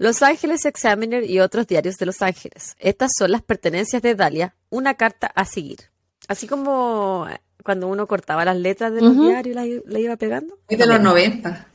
Los 0.00 0.22
Ángeles 0.22 0.64
Examiner 0.64 1.28
y 1.28 1.40
otros 1.40 1.66
diarios 1.66 1.98
de 1.98 2.06
Los 2.06 2.22
Ángeles. 2.22 2.74
Estas 2.78 3.10
son 3.18 3.32
las 3.32 3.42
pertenencias 3.42 4.00
de 4.00 4.14
Dalia, 4.14 4.54
una 4.70 4.94
carta 4.94 5.30
a 5.34 5.44
seguir. 5.44 5.90
Así 6.26 6.46
como 6.46 7.28
cuando 7.62 7.86
uno 7.86 8.06
cortaba 8.06 8.46
las 8.46 8.56
letras 8.56 8.94
de 8.94 9.02
los 9.02 9.14
diarios 9.14 9.62
y 9.62 9.82
la, 9.84 9.98
iba 9.98 10.16
pegando. 10.16 10.58
Es 10.70 10.78
de 10.78 10.86
los 10.86 11.02
90. 11.02 11.68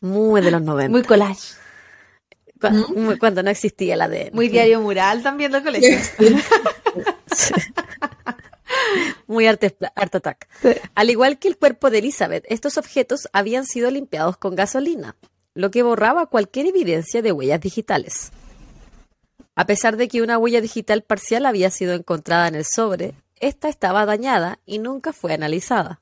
Muy 0.00 0.40
de 0.42 0.52
los 0.52 0.62
90. 0.62 0.92
Muy 0.92 1.02
collage. 1.02 1.56
Cuando, 2.60 3.42
no 3.42 3.50
existía 3.50 3.96
la 3.96 4.06
de... 4.06 4.30
Muy 4.32 4.48
diario 4.48 4.80
mural 4.80 5.20
también 5.20 5.50
los 5.50 5.62
colegios. 5.62 6.12
Muy 9.26 9.48
arte, 9.48 9.76
art 9.96 10.14
attack. 10.14 10.48
Al 10.94 11.10
igual 11.10 11.40
que 11.40 11.48
el 11.48 11.56
cuerpo 11.56 11.90
de 11.90 11.98
Elizabeth, 11.98 12.44
estos 12.48 12.78
objetos 12.78 13.28
habían 13.32 13.66
sido 13.66 13.90
limpiados 13.90 14.36
con 14.36 14.54
gasolina, 14.54 15.16
lo 15.58 15.72
que 15.72 15.82
borraba 15.82 16.26
cualquier 16.26 16.66
evidencia 16.66 17.20
de 17.20 17.32
huellas 17.32 17.60
digitales. 17.60 18.30
A 19.56 19.66
pesar 19.66 19.96
de 19.96 20.06
que 20.06 20.22
una 20.22 20.38
huella 20.38 20.60
digital 20.60 21.02
parcial 21.02 21.46
había 21.46 21.68
sido 21.72 21.94
encontrada 21.94 22.46
en 22.46 22.54
el 22.54 22.64
sobre, 22.64 23.14
esta 23.40 23.68
estaba 23.68 24.06
dañada 24.06 24.60
y 24.66 24.78
nunca 24.78 25.12
fue 25.12 25.34
analizada. 25.34 26.00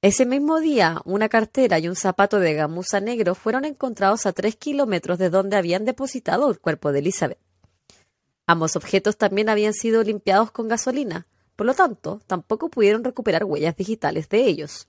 Ese 0.00 0.24
mismo 0.24 0.58
día, 0.58 1.02
una 1.04 1.28
cartera 1.28 1.78
y 1.78 1.86
un 1.86 1.96
zapato 1.96 2.40
de 2.40 2.54
gamuza 2.54 3.00
negro 3.00 3.34
fueron 3.34 3.66
encontrados 3.66 4.24
a 4.24 4.32
tres 4.32 4.56
kilómetros 4.56 5.18
de 5.18 5.28
donde 5.28 5.58
habían 5.58 5.84
depositado 5.84 6.48
el 6.48 6.58
cuerpo 6.58 6.92
de 6.92 7.00
Elizabeth. 7.00 7.38
Ambos 8.46 8.74
objetos 8.76 9.18
también 9.18 9.50
habían 9.50 9.74
sido 9.74 10.02
limpiados 10.02 10.50
con 10.50 10.66
gasolina, 10.66 11.26
por 11.56 11.66
lo 11.66 11.74
tanto, 11.74 12.22
tampoco 12.26 12.70
pudieron 12.70 13.04
recuperar 13.04 13.44
huellas 13.44 13.76
digitales 13.76 14.30
de 14.30 14.46
ellos. 14.46 14.88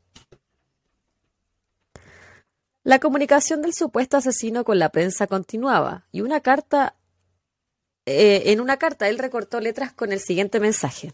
La 2.88 3.00
comunicación 3.00 3.62
del 3.62 3.74
supuesto 3.74 4.16
asesino 4.16 4.64
con 4.64 4.80
la 4.80 4.88
prensa 4.94 5.28
continuaba, 5.28 6.06
y 6.14 6.22
una 6.22 6.40
carta. 6.40 6.96
Eh, 8.06 8.44
en 8.46 8.62
una 8.62 8.78
carta 8.78 9.10
él 9.10 9.18
recortó 9.18 9.60
letras 9.60 9.92
con 9.92 10.14
el 10.14 10.22
siguiente 10.22 10.62
mensaje. 10.62 11.14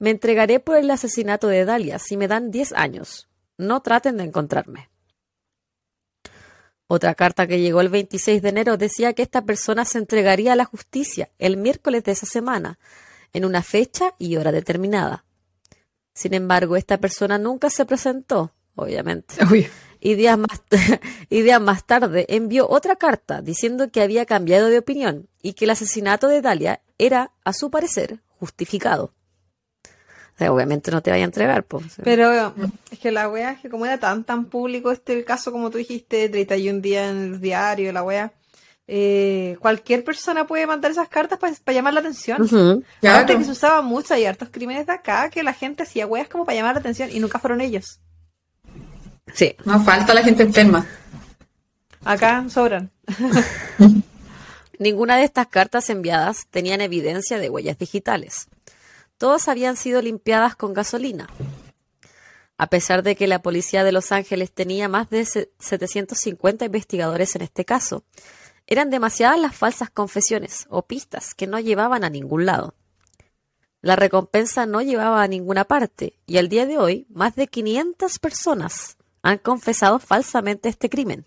Me 0.00 0.10
entregaré 0.10 0.58
por 0.58 0.76
el 0.76 0.90
asesinato 0.90 1.46
de 1.46 1.64
Dalia 1.64 2.00
si 2.00 2.16
me 2.16 2.26
dan 2.26 2.50
10 2.50 2.72
años. 2.72 3.28
No 3.56 3.82
traten 3.82 4.16
de 4.16 4.24
encontrarme. 4.24 4.90
Otra 6.88 7.14
carta 7.14 7.46
que 7.46 7.60
llegó 7.60 7.80
el 7.80 7.88
26 7.88 8.42
de 8.42 8.48
enero 8.48 8.76
decía 8.76 9.12
que 9.12 9.22
esta 9.22 9.42
persona 9.42 9.84
se 9.84 9.98
entregaría 9.98 10.54
a 10.54 10.56
la 10.56 10.64
justicia 10.64 11.30
el 11.38 11.56
miércoles 11.56 12.02
de 12.02 12.10
esa 12.10 12.26
semana, 12.26 12.80
en 13.32 13.44
una 13.44 13.62
fecha 13.62 14.16
y 14.18 14.34
hora 14.38 14.50
determinada. 14.50 15.24
Sin 16.14 16.34
embargo, 16.34 16.74
esta 16.74 16.98
persona 16.98 17.38
nunca 17.38 17.70
se 17.70 17.84
presentó, 17.84 18.52
obviamente. 18.74 19.36
Y 20.04 20.14
días, 20.14 20.38
más, 20.38 20.62
y 21.30 21.42
días 21.42 21.60
más 21.60 21.84
tarde 21.84 22.26
envió 22.28 22.68
otra 22.68 22.94
carta 22.94 23.42
diciendo 23.42 23.90
que 23.90 24.02
había 24.02 24.26
cambiado 24.26 24.68
de 24.68 24.78
opinión 24.78 25.28
y 25.42 25.54
que 25.54 25.64
el 25.64 25.72
asesinato 25.72 26.28
de 26.28 26.42
Dalia 26.42 26.80
era, 26.98 27.32
a 27.42 27.52
su 27.52 27.70
parecer, 27.70 28.20
justificado 28.38 29.12
obviamente 30.48 30.90
no 30.90 31.02
te 31.02 31.10
vaya 31.10 31.24
a 31.24 31.26
entregar, 31.26 31.64
pues. 31.64 31.84
Pero 32.02 32.54
es 32.90 32.98
que 32.98 33.12
la 33.12 33.28
wea, 33.28 33.52
es 33.52 33.60
que 33.60 33.68
como 33.70 33.86
era 33.86 33.98
tan 33.98 34.24
tan 34.24 34.46
público 34.46 34.90
este 34.90 35.12
el 35.14 35.24
caso, 35.24 35.52
como 35.52 35.70
tú 35.70 35.78
dijiste, 35.78 36.28
31 36.28 36.80
días 36.80 37.10
en 37.10 37.18
el 37.18 37.40
diario, 37.40 37.92
la 37.92 38.02
wea, 38.02 38.32
eh, 38.86 39.56
cualquier 39.60 40.04
persona 40.04 40.46
puede 40.46 40.66
mandar 40.66 40.90
esas 40.90 41.08
cartas 41.08 41.38
para 41.38 41.74
llamar 41.74 41.94
la 41.94 42.00
atención. 42.00 42.38
Antes 43.02 43.36
que 43.36 43.44
se 43.44 43.50
usaba 43.50 43.80
mucho, 43.82 44.14
hay 44.14 44.26
hartos 44.26 44.48
crímenes 44.50 44.86
de 44.86 44.92
acá 44.92 45.30
que 45.30 45.42
la 45.42 45.52
gente 45.52 45.84
hacía 45.84 46.06
weas 46.06 46.28
como 46.28 46.44
para 46.44 46.56
llamar 46.56 46.74
la 46.74 46.80
atención 46.80 47.10
y 47.10 47.20
nunca 47.20 47.38
fueron 47.38 47.60
ellos. 47.60 48.00
Sí. 49.32 49.56
No 49.64 49.82
falta 49.82 50.14
la 50.14 50.22
gente 50.22 50.42
enferma. 50.42 50.86
Acá 52.04 52.44
sobran. 52.48 52.90
Ninguna 54.78 55.16
de 55.16 55.24
estas 55.24 55.46
cartas 55.46 55.88
enviadas 55.88 56.46
tenían 56.50 56.80
evidencia 56.80 57.38
de 57.38 57.48
huellas 57.48 57.78
digitales. 57.78 58.48
Todas 59.18 59.48
habían 59.48 59.76
sido 59.76 60.02
limpiadas 60.02 60.56
con 60.56 60.74
gasolina. 60.74 61.28
A 62.58 62.68
pesar 62.68 63.02
de 63.02 63.16
que 63.16 63.26
la 63.26 63.42
policía 63.42 63.84
de 63.84 63.92
Los 63.92 64.12
Ángeles 64.12 64.52
tenía 64.52 64.88
más 64.88 65.10
de 65.10 65.24
750 65.24 66.64
investigadores 66.64 67.34
en 67.34 67.42
este 67.42 67.64
caso, 67.64 68.04
eran 68.66 68.90
demasiadas 68.90 69.38
las 69.38 69.56
falsas 69.56 69.90
confesiones 69.90 70.66
o 70.70 70.82
pistas 70.82 71.34
que 71.34 71.46
no 71.46 71.58
llevaban 71.58 72.04
a 72.04 72.10
ningún 72.10 72.46
lado. 72.46 72.74
La 73.80 73.96
recompensa 73.96 74.66
no 74.66 74.82
llevaba 74.82 75.22
a 75.22 75.28
ninguna 75.28 75.64
parte 75.64 76.14
y 76.26 76.38
al 76.38 76.48
día 76.48 76.64
de 76.64 76.78
hoy 76.78 77.06
más 77.10 77.34
de 77.34 77.48
500 77.48 78.18
personas 78.18 78.96
han 79.24 79.38
confesado 79.38 79.98
falsamente 79.98 80.68
este 80.68 80.88
crimen. 80.90 81.24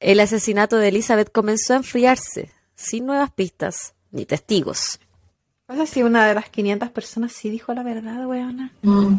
El 0.00 0.18
asesinato 0.18 0.78
de 0.78 0.88
Elizabeth 0.88 1.30
comenzó 1.30 1.74
a 1.74 1.76
enfriarse, 1.76 2.50
sin 2.74 3.06
nuevas 3.06 3.30
pistas 3.30 3.94
ni 4.10 4.24
testigos. 4.24 4.98
No 5.68 5.76
sé 5.76 5.86
si 5.86 6.02
una 6.02 6.26
de 6.26 6.34
las 6.34 6.48
500 6.48 6.90
personas 6.90 7.32
sí 7.32 7.50
dijo 7.50 7.74
la 7.74 7.82
verdad, 7.82 8.26
weona. 8.26 8.72
Mm. 8.82 9.18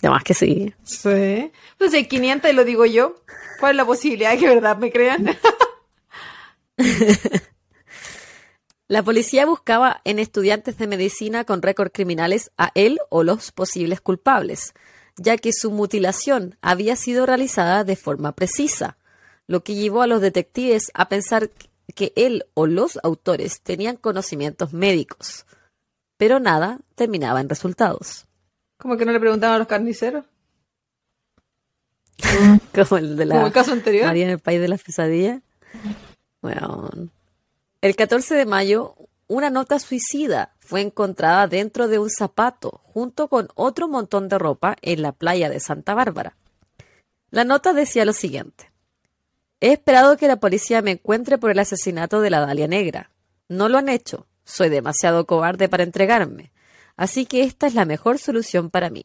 Además 0.00 0.22
que 0.22 0.34
sí. 0.34 0.74
Sí. 0.84 1.50
Pues 1.78 1.94
hay 1.94 2.06
500 2.06 2.50
y 2.50 2.54
lo 2.54 2.64
digo 2.64 2.84
yo, 2.84 3.14
¿cuál 3.60 3.72
es 3.72 3.76
la 3.78 3.86
posibilidad 3.86 4.32
de 4.32 4.38
que 4.38 4.48
verdad 4.48 4.76
me 4.76 4.92
crean? 4.92 5.36
la 8.88 9.02
policía 9.02 9.44
buscaba 9.44 10.00
en 10.04 10.18
estudiantes 10.18 10.78
de 10.78 10.86
medicina 10.86 11.44
con 11.44 11.60
récord 11.60 11.90
criminales 11.92 12.50
a 12.56 12.72
él 12.74 12.98
o 13.10 13.22
los 13.22 13.52
posibles 13.52 14.00
culpables, 14.00 14.72
ya 15.18 15.36
que 15.36 15.52
su 15.52 15.70
mutilación 15.70 16.56
había 16.62 16.96
sido 16.96 17.26
realizada 17.26 17.84
de 17.84 17.96
forma 17.96 18.32
precisa, 18.32 18.96
lo 19.46 19.62
que 19.62 19.74
llevó 19.74 20.00
a 20.00 20.06
los 20.06 20.22
detectives 20.22 20.90
a 20.94 21.10
pensar 21.10 21.50
que 21.94 22.14
él 22.16 22.46
o 22.54 22.66
los 22.66 22.98
autores 23.02 23.60
tenían 23.60 23.96
conocimientos 23.96 24.72
médicos, 24.72 25.44
pero 26.16 26.40
nada 26.40 26.78
terminaba 26.94 27.42
en 27.42 27.50
resultados. 27.50 28.26
¿Cómo 28.78 28.96
que 28.96 29.04
no 29.04 29.12
le 29.12 29.20
preguntaban 29.20 29.56
a 29.56 29.58
los 29.58 29.68
carniceros? 29.68 30.24
Como 32.74 32.98
el 32.98 33.16
de 33.16 33.26
la 33.26 33.46
el 33.46 33.52
caso 33.52 33.72
anterior. 33.72 34.06
María 34.06 34.24
en 34.24 34.30
el 34.30 34.38
país 34.38 34.60
de 34.60 34.68
las 34.68 34.82
pesadillas. 34.82 35.42
Bueno, 36.40 36.88
el 37.80 37.96
14 37.96 38.34
de 38.34 38.46
mayo, 38.46 38.96
una 39.28 39.50
nota 39.50 39.78
suicida 39.78 40.54
fue 40.58 40.80
encontrada 40.80 41.46
dentro 41.46 41.86
de 41.86 41.98
un 41.98 42.10
zapato 42.10 42.80
junto 42.82 43.28
con 43.28 43.48
otro 43.54 43.88
montón 43.88 44.28
de 44.28 44.38
ropa 44.38 44.76
en 44.82 45.02
la 45.02 45.12
playa 45.12 45.48
de 45.48 45.60
Santa 45.60 45.94
Bárbara. 45.94 46.36
La 47.30 47.44
nota 47.44 47.72
decía 47.72 48.04
lo 48.04 48.12
siguiente. 48.12 48.72
He 49.60 49.72
esperado 49.72 50.16
que 50.16 50.28
la 50.28 50.40
policía 50.40 50.82
me 50.82 50.92
encuentre 50.92 51.38
por 51.38 51.50
el 51.50 51.58
asesinato 51.58 52.20
de 52.20 52.30
la 52.30 52.40
Dalia 52.40 52.68
Negra. 52.68 53.10
No 53.48 53.68
lo 53.68 53.78
han 53.78 53.88
hecho. 53.88 54.26
Soy 54.44 54.70
demasiado 54.70 55.26
cobarde 55.26 55.68
para 55.68 55.82
entregarme. 55.82 56.52
Así 56.96 57.26
que 57.26 57.42
esta 57.42 57.66
es 57.66 57.74
la 57.74 57.84
mejor 57.84 58.18
solución 58.18 58.70
para 58.70 58.90
mí. 58.90 59.04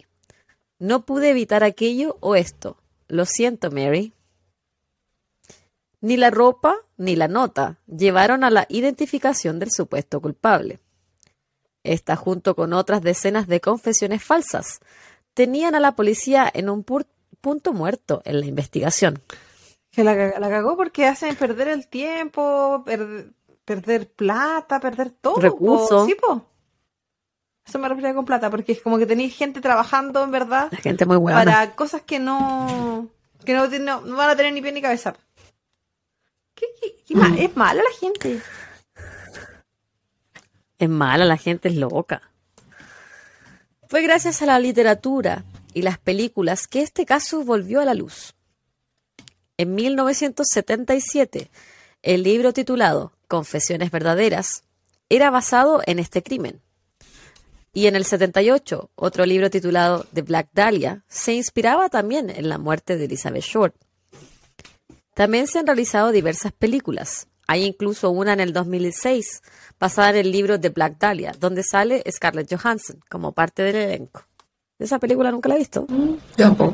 No 0.79 1.05
pude 1.05 1.29
evitar 1.29 1.63
aquello 1.63 2.17
o 2.21 2.35
esto. 2.35 2.77
Lo 3.07 3.25
siento, 3.25 3.71
Mary. 3.71 4.13
Ni 6.03 6.17
la 6.17 6.31
ropa 6.31 6.75
ni 6.97 7.15
la 7.15 7.29
nota 7.29 7.77
llevaron 7.87 8.43
a 8.43 8.49
la 8.49 8.65
identificación 8.67 9.57
del 9.57 9.71
supuesto 9.71 10.19
culpable. 10.19 10.81
Esta, 11.81 12.17
junto 12.17 12.57
con 12.57 12.73
otras 12.73 13.01
decenas 13.01 13.47
de 13.47 13.61
confesiones 13.61 14.21
falsas, 14.21 14.81
tenían 15.33 15.75
a 15.75 15.79
la 15.79 15.95
policía 15.95 16.51
en 16.53 16.69
un 16.69 16.83
punto 16.83 17.71
muerto 17.71 18.21
en 18.25 18.41
la 18.41 18.45
investigación. 18.45 19.21
Que 19.91 20.03
la, 20.03 20.13
la 20.13 20.49
cagó 20.49 20.75
porque 20.75 21.07
hacen 21.07 21.37
perder 21.37 21.69
el 21.69 21.87
tiempo, 21.87 22.83
perder 23.63 24.11
plata, 24.11 24.81
perder 24.81 25.09
todo. 25.09 25.39
Recursos. 25.39 26.05
Sí. 26.05 26.17
Eso 27.65 27.79
me 27.79 27.87
refiero 27.87 28.13
con 28.13 28.25
plata, 28.25 28.49
porque 28.49 28.73
es 28.73 28.81
como 28.81 28.97
que 28.97 29.05
tenéis 29.05 29.37
gente 29.37 29.61
trabajando 29.61 30.21
en 30.21 30.31
verdad. 30.31 30.67
La 30.69 30.79
gente 30.79 31.05
muy 31.05 31.15
buena. 31.15 31.45
Para 31.45 31.75
cosas 31.75 32.01
que 32.01 32.19
no. 32.19 33.07
que 33.45 33.53
no, 33.53 33.67
no, 34.01 34.17
van 34.17 34.31
a 34.31 34.35
tener 34.35 34.51
ni 34.51 34.61
pie 34.61 34.73
ni 34.73 34.81
cabeza. 34.81 35.15
¿Qué, 36.55 36.65
qué, 37.05 37.15
mm. 37.15 37.37
Es 37.37 37.55
mala 37.55 37.81
la 37.83 37.97
gente. 37.99 38.41
Es 40.77 40.89
mala, 40.89 41.25
la 41.25 41.37
gente 41.37 41.69
es 41.69 41.75
loca. 41.75 42.21
Fue 43.87 44.01
gracias 44.01 44.41
a 44.41 44.45
la 44.45 44.59
literatura 44.59 45.43
y 45.73 45.81
las 45.81 45.97
películas 45.97 46.67
que 46.67 46.81
este 46.81 47.05
caso 47.05 47.43
volvió 47.43 47.79
a 47.81 47.85
la 47.85 47.93
luz. 47.93 48.33
En 49.57 49.75
1977, 49.75 51.49
el 52.01 52.23
libro 52.23 52.53
titulado 52.53 53.13
Confesiones 53.27 53.91
Verdaderas 53.91 54.63
era 55.09 55.29
basado 55.29 55.81
en 55.85 55.99
este 55.99 56.23
crimen. 56.23 56.61
Y 57.71 57.87
en 57.87 57.95
el 57.95 58.05
78, 58.05 58.91
otro 58.95 59.25
libro 59.25 59.49
titulado 59.49 60.05
The 60.13 60.21
Black 60.21 60.49
Dahlia 60.53 61.03
se 61.07 61.33
inspiraba 61.33 61.89
también 61.89 62.29
en 62.29 62.49
la 62.49 62.57
muerte 62.57 62.97
de 62.97 63.05
Elizabeth 63.05 63.43
Short. 63.43 63.75
También 65.13 65.47
se 65.47 65.59
han 65.59 65.67
realizado 65.67 66.11
diversas 66.11 66.51
películas. 66.51 67.27
Hay 67.47 67.65
incluso 67.65 68.09
una 68.09 68.33
en 68.33 68.39
el 68.39 68.53
2006 68.53 69.41
basada 69.79 70.11
en 70.11 70.15
el 70.17 70.31
libro 70.31 70.59
The 70.59 70.69
Black 70.69 70.97
Dahlia, 70.97 71.33
donde 71.39 71.63
sale 71.63 72.03
Scarlett 72.09 72.53
Johansson 72.53 72.99
como 73.09 73.33
parte 73.33 73.63
del 73.63 73.75
elenco. 73.75 74.25
Esa 74.79 74.99
película 74.99 75.31
nunca 75.31 75.49
la 75.49 75.55
he 75.55 75.59
visto. 75.59 75.85
Tampoco. 76.35 76.73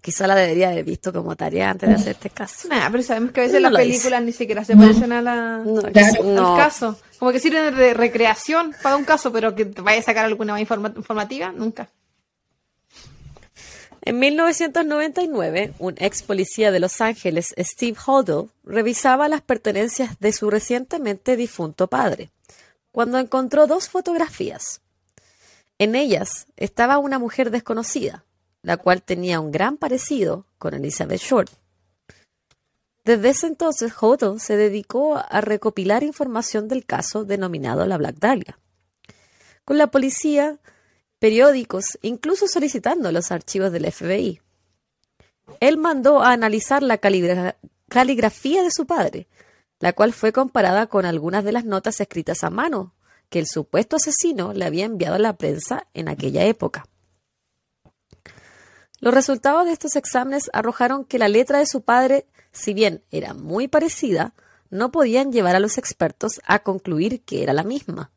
Quizá 0.00 0.26
la 0.26 0.34
debería 0.34 0.70
haber 0.70 0.84
visto 0.84 1.12
como 1.12 1.36
tarea 1.36 1.70
antes 1.70 1.88
de 1.88 1.94
hacer 1.94 2.12
este 2.12 2.30
caso. 2.30 2.68
Nah, 2.68 2.90
pero 2.90 3.02
sabemos 3.02 3.32
que 3.32 3.40
a 3.40 3.44
veces 3.44 3.60
las 3.60 3.72
películas 3.72 4.22
ni 4.22 4.32
siquiera 4.32 4.64
se 4.64 4.74
parecen 4.74 5.12
a 5.12 5.20
la, 5.20 5.56
al 5.56 6.56
caso. 6.56 6.98
Como 7.18 7.32
que 7.32 7.38
sirven 7.38 7.76
de 7.76 7.92
recreación 7.92 8.74
para 8.82 8.96
un 8.96 9.04
caso, 9.04 9.30
pero 9.30 9.54
que 9.54 9.66
te 9.66 9.82
vaya 9.82 10.00
a 10.00 10.02
sacar 10.02 10.24
alguna 10.24 10.54
más 10.54 10.62
informativa, 10.62 11.52
nunca. 11.52 11.88
En 14.02 14.18
1999, 14.18 15.74
un 15.78 15.94
ex 15.98 16.22
policía 16.22 16.70
de 16.70 16.80
Los 16.80 17.02
Ángeles, 17.02 17.54
Steve 17.58 17.98
Hodel, 18.06 18.48
revisaba 18.64 19.28
las 19.28 19.42
pertenencias 19.42 20.18
de 20.20 20.32
su 20.32 20.48
recientemente 20.48 21.36
difunto 21.36 21.86
padre, 21.86 22.30
cuando 22.92 23.18
encontró 23.18 23.66
dos 23.66 23.90
fotografías. 23.90 24.80
En 25.78 25.94
ellas 25.94 26.46
estaba 26.56 26.98
una 26.98 27.18
mujer 27.18 27.50
desconocida, 27.50 28.24
la 28.62 28.78
cual 28.78 29.02
tenía 29.02 29.38
un 29.38 29.52
gran 29.52 29.76
parecido 29.76 30.46
con 30.58 30.72
Elizabeth 30.72 31.20
Short. 31.20 31.50
Desde 33.04 33.28
ese 33.30 33.46
entonces, 33.48 33.92
Hodel 34.00 34.40
se 34.40 34.56
dedicó 34.56 35.16
a 35.16 35.40
recopilar 35.42 36.04
información 36.04 36.68
del 36.68 36.86
caso 36.86 37.24
denominado 37.24 37.86
la 37.86 37.98
Black 37.98 38.16
Dahlia. 38.16 38.58
Con 39.64 39.78
la 39.78 39.88
policía, 39.88 40.58
periódicos, 41.20 41.98
incluso 42.02 42.48
solicitando 42.48 43.12
los 43.12 43.30
archivos 43.30 43.70
del 43.70 43.92
FBI. 43.92 44.40
Él 45.60 45.76
mandó 45.76 46.22
a 46.22 46.32
analizar 46.32 46.82
la 46.82 46.98
caligrafía 46.98 48.62
de 48.62 48.70
su 48.70 48.86
padre, 48.86 49.28
la 49.78 49.92
cual 49.92 50.12
fue 50.12 50.32
comparada 50.32 50.86
con 50.88 51.04
algunas 51.04 51.44
de 51.44 51.52
las 51.52 51.64
notas 51.64 52.00
escritas 52.00 52.42
a 52.42 52.50
mano 52.50 52.94
que 53.28 53.38
el 53.38 53.46
supuesto 53.46 53.96
asesino 53.96 54.52
le 54.52 54.64
había 54.64 54.86
enviado 54.86 55.14
a 55.14 55.20
la 55.20 55.36
prensa 55.36 55.86
en 55.94 56.08
aquella 56.08 56.44
época. 56.44 56.86
Los 58.98 59.14
resultados 59.14 59.64
de 59.66 59.72
estos 59.72 59.96
exámenes 59.96 60.50
arrojaron 60.52 61.04
que 61.04 61.18
la 61.18 61.28
letra 61.28 61.58
de 61.58 61.66
su 61.66 61.82
padre, 61.82 62.26
si 62.52 62.74
bien 62.74 63.02
era 63.10 63.34
muy 63.34 63.68
parecida, 63.68 64.34
no 64.68 64.90
podían 64.90 65.32
llevar 65.32 65.56
a 65.56 65.60
los 65.60 65.78
expertos 65.78 66.40
a 66.44 66.60
concluir 66.60 67.22
que 67.22 67.42
era 67.42 67.52
la 67.52 67.64
misma. 67.64 68.10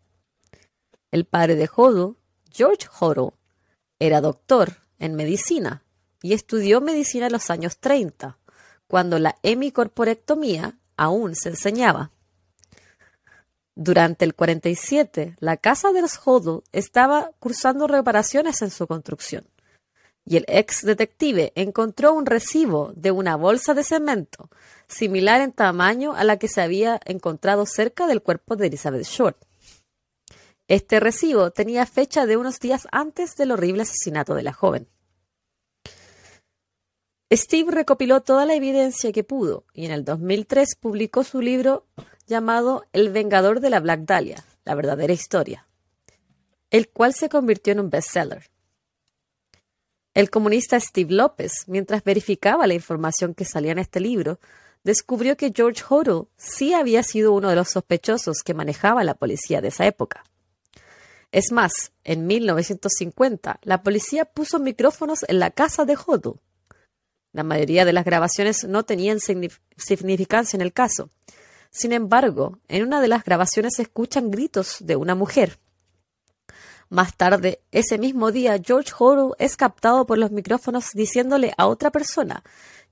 El 1.11 1.25
padre 1.25 1.55
de 1.55 1.67
Jodo, 1.67 2.17
George 2.53 2.87
Hodo, 2.99 3.33
era 3.99 4.21
doctor 4.21 4.77
en 4.99 5.15
medicina 5.15 5.83
y 6.21 6.33
estudió 6.33 6.81
medicina 6.81 7.25
en 7.25 7.31
los 7.31 7.49
años 7.49 7.79
30, 7.79 8.37
cuando 8.87 9.17
la 9.17 9.37
hemicorporectomía 9.41 10.77
aún 10.95 11.35
se 11.35 11.49
enseñaba. 11.49 12.11
Durante 13.75 14.23
el 14.23 14.35
47, 14.35 15.35
la 15.39 15.57
casa 15.57 15.91
de 15.91 16.01
los 16.01 16.19
estaba 16.71 17.31
cursando 17.39 17.87
reparaciones 17.87 18.61
en 18.61 18.69
su 18.69 18.85
construcción 18.85 19.47
y 20.25 20.37
el 20.37 20.45
ex 20.47 20.83
detective 20.83 21.51
encontró 21.55 22.13
un 22.13 22.25
recibo 22.25 22.93
de 22.95 23.11
una 23.11 23.35
bolsa 23.35 23.73
de 23.73 23.83
cemento 23.83 24.49
similar 24.87 25.41
en 25.41 25.51
tamaño 25.51 26.13
a 26.13 26.23
la 26.23 26.37
que 26.37 26.47
se 26.47 26.61
había 26.61 26.99
encontrado 27.05 27.65
cerca 27.65 28.07
del 28.07 28.21
cuerpo 28.21 28.55
de 28.55 28.67
Elizabeth 28.67 29.05
Short. 29.05 29.37
Este 30.73 30.99
recibo 30.99 31.51
tenía 31.51 31.85
fecha 31.85 32.25
de 32.25 32.35
unos 32.35 32.59
días 32.59 32.87
antes 32.91 33.35
del 33.35 33.51
horrible 33.51 33.83
asesinato 33.83 34.33
de 34.33 34.41
la 34.41 34.53
joven. 34.53 34.87
Steve 37.31 37.71
recopiló 37.71 38.21
toda 38.21 38.47
la 38.47 38.55
evidencia 38.55 39.11
que 39.11 39.23
pudo 39.23 39.65
y 39.75 39.85
en 39.85 39.91
el 39.91 40.03
2003 40.03 40.75
publicó 40.79 41.23
su 41.23 41.41
libro 41.41 41.85
llamado 42.25 42.85
El 42.91 43.11
Vengador 43.11 43.59
de 43.59 43.69
la 43.69 43.81
Black 43.81 43.99
Dahlia, 43.99 44.43
la 44.65 44.73
verdadera 44.73 45.13
historia, 45.13 45.67
el 46.71 46.89
cual 46.89 47.13
se 47.13 47.29
convirtió 47.29 47.73
en 47.73 47.81
un 47.81 47.91
bestseller. 47.91 48.49
El 50.15 50.31
comunista 50.31 50.79
Steve 50.79 51.13
López, 51.13 51.65
mientras 51.67 52.03
verificaba 52.03 52.65
la 52.65 52.73
información 52.73 53.35
que 53.35 53.45
salía 53.45 53.73
en 53.73 53.77
este 53.77 53.99
libro, 53.99 54.39
descubrió 54.83 55.37
que 55.37 55.53
George 55.55 55.83
Hodel 55.87 56.29
sí 56.35 56.73
había 56.73 57.03
sido 57.03 57.31
uno 57.33 57.49
de 57.49 57.57
los 57.57 57.69
sospechosos 57.69 58.41
que 58.43 58.55
manejaba 58.55 59.03
la 59.03 59.13
policía 59.13 59.61
de 59.61 59.67
esa 59.67 59.85
época. 59.85 60.23
Es 61.33 61.51
más, 61.51 61.91
en 62.03 62.27
1950, 62.27 63.59
la 63.63 63.81
policía 63.81 64.23
puso 64.23 64.59
micrófonos 64.59 65.25
en 65.27 65.39
la 65.39 65.49
casa 65.49 65.83
de 65.83 65.97
Hodel. 65.97 66.35
La 67.31 67.41
mayoría 67.41 67.85
de 67.85 67.93
las 67.93 68.05
grabaciones 68.05 68.65
no 68.65 68.83
tenían 68.83 69.19
significancia 69.19 70.55
en 70.55 70.61
el 70.61 70.73
caso. 70.73 71.09
Sin 71.71 71.91
embargo, 71.91 72.59
en 72.67 72.83
una 72.83 73.01
de 73.01 73.07
las 73.07 73.23
grabaciones 73.23 73.73
se 73.77 73.81
escuchan 73.81 74.29
gritos 74.29 74.77
de 74.81 74.95
una 74.95 75.15
mujer. 75.15 75.57
Más 76.89 77.17
tarde, 77.17 77.61
ese 77.71 77.97
mismo 77.97 78.31
día, 78.31 78.61
George 78.63 78.91
Horrell 78.95 79.31
es 79.39 79.57
captado 79.57 80.05
por 80.05 80.19
los 80.19 80.29
micrófonos 80.29 80.91
diciéndole 80.93 81.55
a 81.57 81.65
otra 81.65 81.89
persona 81.89 82.43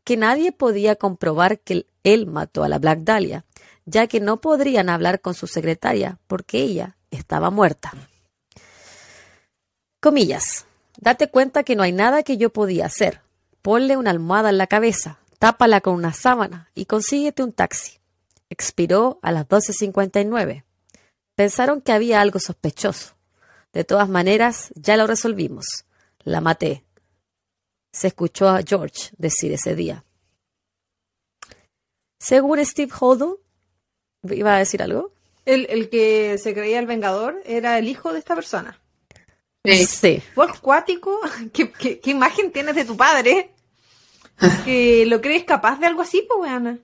que 0.04 0.18
nadie 0.18 0.52
podía 0.52 0.96
comprobar 0.96 1.60
que 1.60 1.86
él 2.04 2.26
mató 2.26 2.64
a 2.64 2.70
la 2.70 2.80
Black 2.80 3.02
Dahlia, 3.02 3.46
ya 3.86 4.08
que 4.08 4.20
no 4.20 4.42
podrían 4.42 4.90
hablar 4.90 5.22
con 5.22 5.36
su 5.36 5.46
secretaria 5.46 6.18
porque 6.26 6.58
ella 6.58 6.98
estaba 7.12 7.52
muerta. 7.52 7.94
Comillas. 10.02 10.66
Date 11.00 11.30
cuenta 11.30 11.64
que 11.64 11.76
no 11.76 11.84
hay 11.84 11.92
nada 11.92 12.24
que 12.24 12.38
yo 12.38 12.50
podía 12.50 12.88
hacer. 12.88 13.22
Ponle 13.62 13.98
una 13.98 14.10
almohada 14.10 14.50
en 14.50 14.58
la 14.58 14.66
cabeza, 14.66 15.20
tápala 15.38 15.80
con 15.80 15.94
una 15.94 16.12
sábana 16.12 16.72
y 16.74 16.86
consíguete 16.86 17.44
un 17.44 17.54
taxi. 17.54 18.00
Expiró 18.50 19.20
a 19.22 19.32
las 19.32 19.48
12.59. 19.48 20.64
Pensaron 21.36 21.82
que 21.82 21.92
había 21.92 22.20
algo 22.20 22.40
sospechoso. 22.40 23.14
De 23.74 23.84
todas 23.84 24.10
maneras, 24.10 24.74
ya 24.74 24.98
lo 24.98 25.06
resolvimos. 25.06 25.86
La 26.24 26.42
maté. 26.42 26.84
Se 27.94 28.08
escuchó 28.08 28.50
a 28.50 28.64
George 28.64 29.12
decir 29.20 29.54
ese 29.54 29.76
día. 29.76 30.04
Según 32.20 32.66
Steve 32.66 32.92
Hodel, 33.00 33.36
¿iba 34.24 34.56
a 34.56 34.60
decir 34.60 34.82
algo? 34.82 35.12
El, 35.46 35.90
que 35.90 36.40
se 36.40 36.56
creía 36.56 36.80
el 36.80 36.88
Vengador 36.88 37.40
era 37.46 37.78
el 37.78 37.88
hijo 37.88 38.14
de 38.14 38.20
esta 38.20 38.34
persona. 38.34 38.82
Sí. 39.64 40.24
Vos 40.36 40.60
cuático, 40.60 41.20
¿Qué, 41.54 41.72
¿Qué, 41.72 42.10
imagen 42.10 42.52
tienes 42.52 42.76
de 42.76 42.86
tu 42.86 42.98
padre? 42.98 43.54
Que 44.66 45.06
lo 45.06 45.22
crees 45.22 45.44
capaz 45.44 45.80
de 45.80 45.86
algo 45.86 46.02
así, 46.02 46.26
pues, 46.28 46.40
weana. 46.40 46.80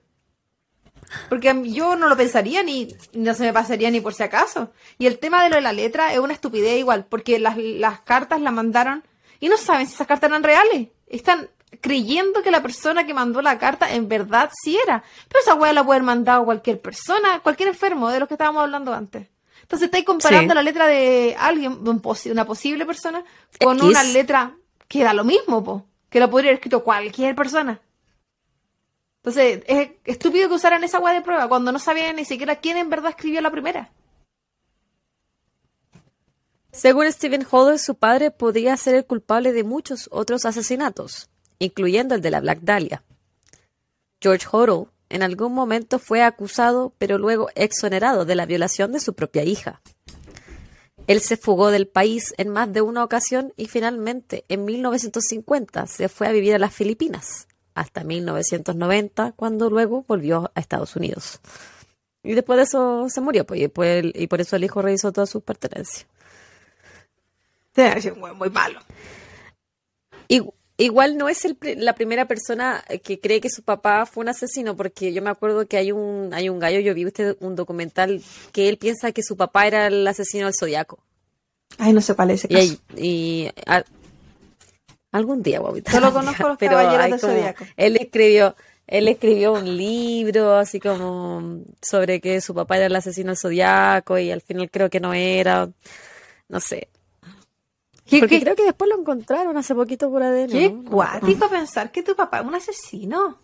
Porque 1.28 1.54
yo 1.64 1.96
no 1.96 2.08
lo 2.08 2.16
pensaría 2.16 2.62
ni 2.62 2.94
no 3.14 3.34
se 3.34 3.42
me 3.42 3.52
pasaría 3.52 3.90
ni 3.90 4.00
por 4.00 4.14
si 4.14 4.22
acaso. 4.22 4.72
Y 4.98 5.06
el 5.06 5.18
tema 5.18 5.42
de 5.42 5.48
lo 5.48 5.56
de 5.56 5.62
la 5.62 5.72
letra 5.72 6.12
es 6.12 6.18
una 6.18 6.34
estupidez 6.34 6.78
igual, 6.78 7.06
porque 7.06 7.38
las, 7.38 7.56
las 7.56 8.00
cartas 8.00 8.40
la 8.40 8.50
mandaron 8.50 9.02
y 9.40 9.48
no 9.48 9.56
saben 9.56 9.86
si 9.86 9.94
esas 9.94 10.06
cartas 10.06 10.30
eran 10.30 10.42
reales. 10.42 10.88
Están 11.06 11.48
creyendo 11.80 12.42
que 12.42 12.50
la 12.50 12.62
persona 12.62 13.06
que 13.06 13.14
mandó 13.14 13.42
la 13.42 13.58
carta 13.58 13.92
en 13.92 14.08
verdad 14.08 14.50
sí 14.62 14.78
era. 14.78 15.02
Pero 15.28 15.40
esa 15.40 15.54
weá 15.54 15.72
la 15.72 15.84
puede 15.84 15.96
haber 15.96 16.06
mandado 16.06 16.44
cualquier 16.44 16.80
persona, 16.80 17.40
cualquier 17.40 17.70
enfermo 17.70 18.08
de 18.10 18.20
los 18.20 18.28
que 18.28 18.34
estábamos 18.34 18.62
hablando 18.62 18.92
antes. 18.92 19.28
Entonces 19.68 19.88
estáis 19.88 20.06
comparando 20.06 20.54
la 20.54 20.62
letra 20.62 20.86
de 20.86 21.36
alguien, 21.38 21.86
una 21.86 22.46
posible 22.46 22.86
persona, 22.86 23.22
con 23.62 23.78
una 23.82 24.02
letra 24.02 24.56
que 24.88 25.04
da 25.04 25.12
lo 25.12 25.24
mismo, 25.24 25.62
po, 25.62 25.84
que 26.08 26.20
lo 26.20 26.30
podría 26.30 26.52
haber 26.52 26.60
escrito 26.60 26.82
cualquier 26.82 27.36
persona. 27.36 27.78
Entonces, 29.18 29.62
es 29.66 29.90
estúpido 30.06 30.48
que 30.48 30.54
usaran 30.54 30.84
esa 30.84 31.00
guay 31.00 31.16
de 31.16 31.20
prueba 31.20 31.48
cuando 31.48 31.70
no 31.70 31.78
sabían 31.78 32.16
ni 32.16 32.24
siquiera 32.24 32.56
quién 32.56 32.78
en 32.78 32.88
verdad 32.88 33.10
escribió 33.10 33.42
la 33.42 33.50
primera. 33.50 33.90
Según 36.72 37.12
Stephen 37.12 37.46
Holder, 37.50 37.78
su 37.78 37.94
padre 37.94 38.30
podría 38.30 38.74
ser 38.78 38.94
el 38.94 39.04
culpable 39.04 39.52
de 39.52 39.64
muchos 39.64 40.08
otros 40.10 40.46
asesinatos, 40.46 41.28
incluyendo 41.58 42.14
el 42.14 42.22
de 42.22 42.30
la 42.30 42.40
Black 42.40 42.60
Dahlia. 42.62 43.02
George 44.18 44.46
Hodel 44.50 44.86
en 45.08 45.22
algún 45.22 45.54
momento 45.54 45.98
fue 45.98 46.22
acusado, 46.22 46.92
pero 46.98 47.18
luego 47.18 47.48
exonerado 47.54 48.24
de 48.24 48.34
la 48.34 48.46
violación 48.46 48.92
de 48.92 49.00
su 49.00 49.14
propia 49.14 49.44
hija. 49.44 49.80
Él 51.06 51.20
se 51.20 51.38
fugó 51.38 51.70
del 51.70 51.88
país 51.88 52.34
en 52.36 52.50
más 52.50 52.70
de 52.72 52.82
una 52.82 53.02
ocasión 53.02 53.54
y 53.56 53.66
finalmente 53.66 54.44
en 54.48 54.66
1950 54.66 55.86
se 55.86 56.08
fue 56.08 56.28
a 56.28 56.32
vivir 56.32 56.54
a 56.54 56.58
las 56.58 56.74
Filipinas 56.74 57.48
hasta 57.74 58.04
1990 58.04 59.32
cuando 59.32 59.70
luego 59.70 60.04
volvió 60.06 60.50
a 60.54 60.60
Estados 60.60 60.96
Unidos. 60.96 61.40
Y 62.22 62.34
después 62.34 62.58
de 62.58 62.64
eso 62.64 63.06
se 63.08 63.20
murió, 63.20 63.46
pues, 63.46 63.60
y, 64.14 64.26
por 64.26 64.40
eso 64.40 64.56
el 64.56 64.64
hijo 64.64 64.82
revisó 64.82 65.12
todas 65.12 65.30
sus 65.30 65.42
pertenencias. 65.42 66.06
Sí, 67.74 68.10
muy 68.10 68.50
malo. 68.50 68.80
Y, 70.26 70.42
igual 70.78 71.18
no 71.18 71.28
es 71.28 71.46
la 71.76 71.94
primera 71.94 72.26
persona 72.26 72.84
que 73.02 73.20
cree 73.20 73.40
que 73.40 73.50
su 73.50 73.62
papá 73.62 74.06
fue 74.06 74.22
un 74.22 74.28
asesino, 74.28 74.76
porque 74.76 75.12
yo 75.12 75.20
me 75.20 75.30
acuerdo 75.30 75.66
que 75.66 75.76
hay 75.76 75.92
un, 75.92 76.30
hay 76.32 76.48
un 76.48 76.58
gallo, 76.58 76.80
yo 76.80 76.94
vi 76.94 77.04
usted 77.04 77.36
un 77.40 77.56
documental 77.56 78.22
que 78.52 78.68
él 78.68 78.78
piensa 78.78 79.12
que 79.12 79.22
su 79.22 79.36
papá 79.36 79.66
era 79.66 79.88
el 79.88 80.06
asesino 80.06 80.46
del 80.46 80.54
zodiaco. 80.58 81.00
Ay, 81.76 81.92
no 81.92 82.00
se 82.00 82.14
parece. 82.14 82.48
Y, 82.50 82.78
y 82.96 83.50
algún 85.12 85.42
día, 85.42 85.58
guavita. 85.58 85.90
Solo 85.90 86.12
conozco 86.12 86.48
los 86.48 86.58
caballeros 86.58 87.10
del 87.10 87.20
zodiaco. 87.20 87.64
Él 87.76 87.96
escribió, 87.96 88.54
él 88.86 89.08
escribió 89.08 89.52
un 89.52 89.76
libro 89.76 90.54
así 90.54 90.78
como 90.80 91.60
sobre 91.82 92.20
que 92.20 92.40
su 92.40 92.54
papá 92.54 92.76
era 92.76 92.86
el 92.86 92.96
asesino 92.96 93.28
del 93.28 93.36
zodiaco 93.36 94.16
y 94.18 94.30
al 94.30 94.42
final 94.42 94.70
creo 94.70 94.88
que 94.88 95.00
no 95.00 95.12
era. 95.12 95.68
No 96.48 96.60
sé. 96.60 96.88
Porque 98.10 98.40
creo 98.40 98.56
que 98.56 98.64
después 98.64 98.88
lo 98.88 99.00
encontraron 99.00 99.56
hace 99.56 99.74
poquito 99.74 100.10
por 100.10 100.22
ADN. 100.22 100.50
Qué 100.50 100.74
cuático 100.88 101.48
pensar 101.48 101.90
que 101.92 102.02
tu 102.02 102.14
papá 102.16 102.40
es 102.40 102.46
un 102.46 102.54
asesino. 102.54 103.38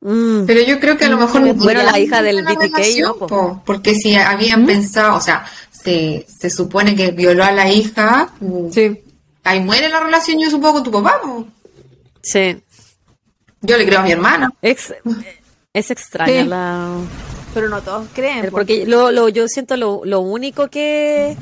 Mm. 0.00 0.44
Pero 0.46 0.60
yo 0.62 0.78
creo 0.80 0.96
que 0.96 1.06
a 1.06 1.08
lo 1.08 1.16
mejor 1.16 1.52
bueno 1.54 1.82
la 1.82 1.98
hija 1.98 2.22
del 2.22 2.44
BTK 2.44 3.00
no, 3.00 3.62
porque 3.64 3.94
si 3.94 4.14
habían 4.14 4.64
¿Mm? 4.64 4.66
pensado, 4.66 5.16
o 5.16 5.20
sea, 5.20 5.46
se, 5.70 6.26
se 6.28 6.50
supone 6.50 6.94
que 6.94 7.10
violó 7.10 7.42
a 7.42 7.52
la 7.52 7.70
hija, 7.70 8.32
sí. 8.70 9.02
ahí 9.42 9.60
muere 9.60 9.88
la 9.88 10.00
relación 10.00 10.38
yo 10.38 10.50
supongo 10.50 10.74
con 10.74 10.82
tu 10.84 10.90
papá. 10.90 11.20
Sí. 12.22 12.62
Yo 13.62 13.78
le 13.78 13.86
creo 13.86 14.00
a 14.00 14.02
mi 14.02 14.12
hermana. 14.12 14.52
Es, 14.60 14.92
es 15.72 15.90
extraña 15.90 16.44
la... 16.44 16.96
Pero 17.54 17.68
no 17.68 17.80
todos 17.82 18.08
creen. 18.12 18.50
Porque 18.50 18.84
lo, 18.84 19.10
lo, 19.10 19.28
yo 19.28 19.48
siento 19.48 19.76
lo, 19.76 20.02
lo 20.04 20.20
único 20.20 20.68
que, 20.68 21.36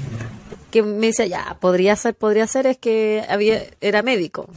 que 0.72 0.82
me 0.82 1.08
decía, 1.08 1.26
ya, 1.26 1.56
podría 1.60 1.94
ser, 1.94 2.16
podría 2.16 2.48
ser, 2.48 2.66
es 2.66 2.78
que 2.78 3.24
había, 3.28 3.62
era 3.80 4.02
médico. 4.02 4.48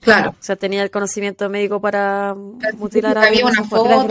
Claro. 0.00 0.30
O 0.30 0.34
sea, 0.42 0.56
tenía 0.56 0.82
el 0.82 0.90
conocimiento 0.90 1.48
médico 1.50 1.78
para 1.78 2.34
mutilar 2.78 3.18
a 3.18 3.22
Había 3.24 3.44
una 3.44 3.64
foto 3.64 4.06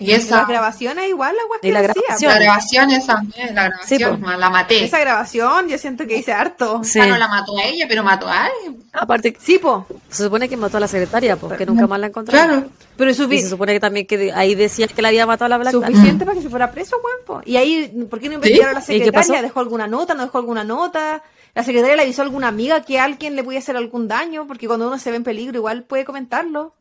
y 0.00 0.10
esa... 0.10 0.38
Las 0.38 0.48
grabaciones 0.48 1.08
igual, 1.08 1.36
la 1.36 1.68
y 1.68 1.72
la 1.72 1.82
grabación. 1.82 2.32
La 2.32 2.38
grabación 2.38 2.90
esa, 2.90 3.22
la 3.52 3.68
grabación, 3.68 4.20
pues. 4.20 4.38
la 4.38 4.50
maté. 4.50 4.84
Esa 4.84 4.98
grabación 4.98 5.68
yo 5.68 5.78
siento 5.78 6.06
que 6.06 6.16
hice 6.16 6.32
harto. 6.32 6.82
Sí. 6.82 6.98
no 6.98 7.16
la 7.16 7.28
mató 7.28 7.56
a 7.56 7.64
ella, 7.64 7.86
pero 7.88 8.02
mató 8.02 8.26
a 8.26 8.46
alguien. 8.46 8.82
Aparte, 8.92 9.36
sí, 9.38 9.58
po. 9.58 9.86
Se 10.08 10.24
supone 10.24 10.48
que 10.48 10.56
mató 10.56 10.78
a 10.78 10.80
la 10.80 10.88
secretaria, 10.88 11.36
porque 11.36 11.64
nunca 11.64 11.86
más 11.86 12.00
la 12.00 12.08
encontraron. 12.08 12.62
Claro. 12.62 12.72
Pero 12.96 13.10
y 13.12 13.40
se 13.40 13.48
supone 13.48 13.72
que 13.72 13.80
también 13.80 14.06
que 14.06 14.32
ahí 14.34 14.54
decía 14.54 14.86
que 14.88 15.00
la 15.00 15.08
había 15.08 15.26
matado 15.26 15.46
a 15.46 15.48
la 15.48 15.58
Black 15.58 15.72
Suficiente 15.72 16.24
para 16.24 16.36
que 16.36 16.42
se 16.42 16.50
fuera 16.50 16.70
preso, 16.72 16.96
Juan, 17.24 17.42
Y 17.46 17.56
ahí, 17.56 17.88
¿por 18.10 18.18
qué 18.20 18.28
no 18.28 18.34
investigaron 18.34 18.76
a 18.76 18.80
la 18.80 18.84
secretaria? 18.84 19.42
¿Dejó 19.42 19.60
alguna 19.60 19.86
nota? 19.86 20.14
¿No 20.14 20.24
dejó 20.24 20.38
alguna 20.38 20.64
nota? 20.64 21.22
La 21.54 21.64
secretaria 21.64 21.96
le 21.96 22.02
avisó 22.02 22.22
a 22.22 22.24
alguna 22.24 22.48
amiga 22.48 22.82
que 22.82 22.98
alguien 22.98 23.36
le 23.36 23.44
podía 23.44 23.58
hacer 23.58 23.76
algún 23.76 24.08
daño, 24.08 24.46
porque 24.46 24.66
cuando 24.66 24.86
uno 24.86 24.98
se 24.98 25.10
ve 25.10 25.16
en 25.16 25.24
peligro 25.24 25.58
igual 25.58 25.84
puede 25.84 26.04
comentarlo. 26.04 26.74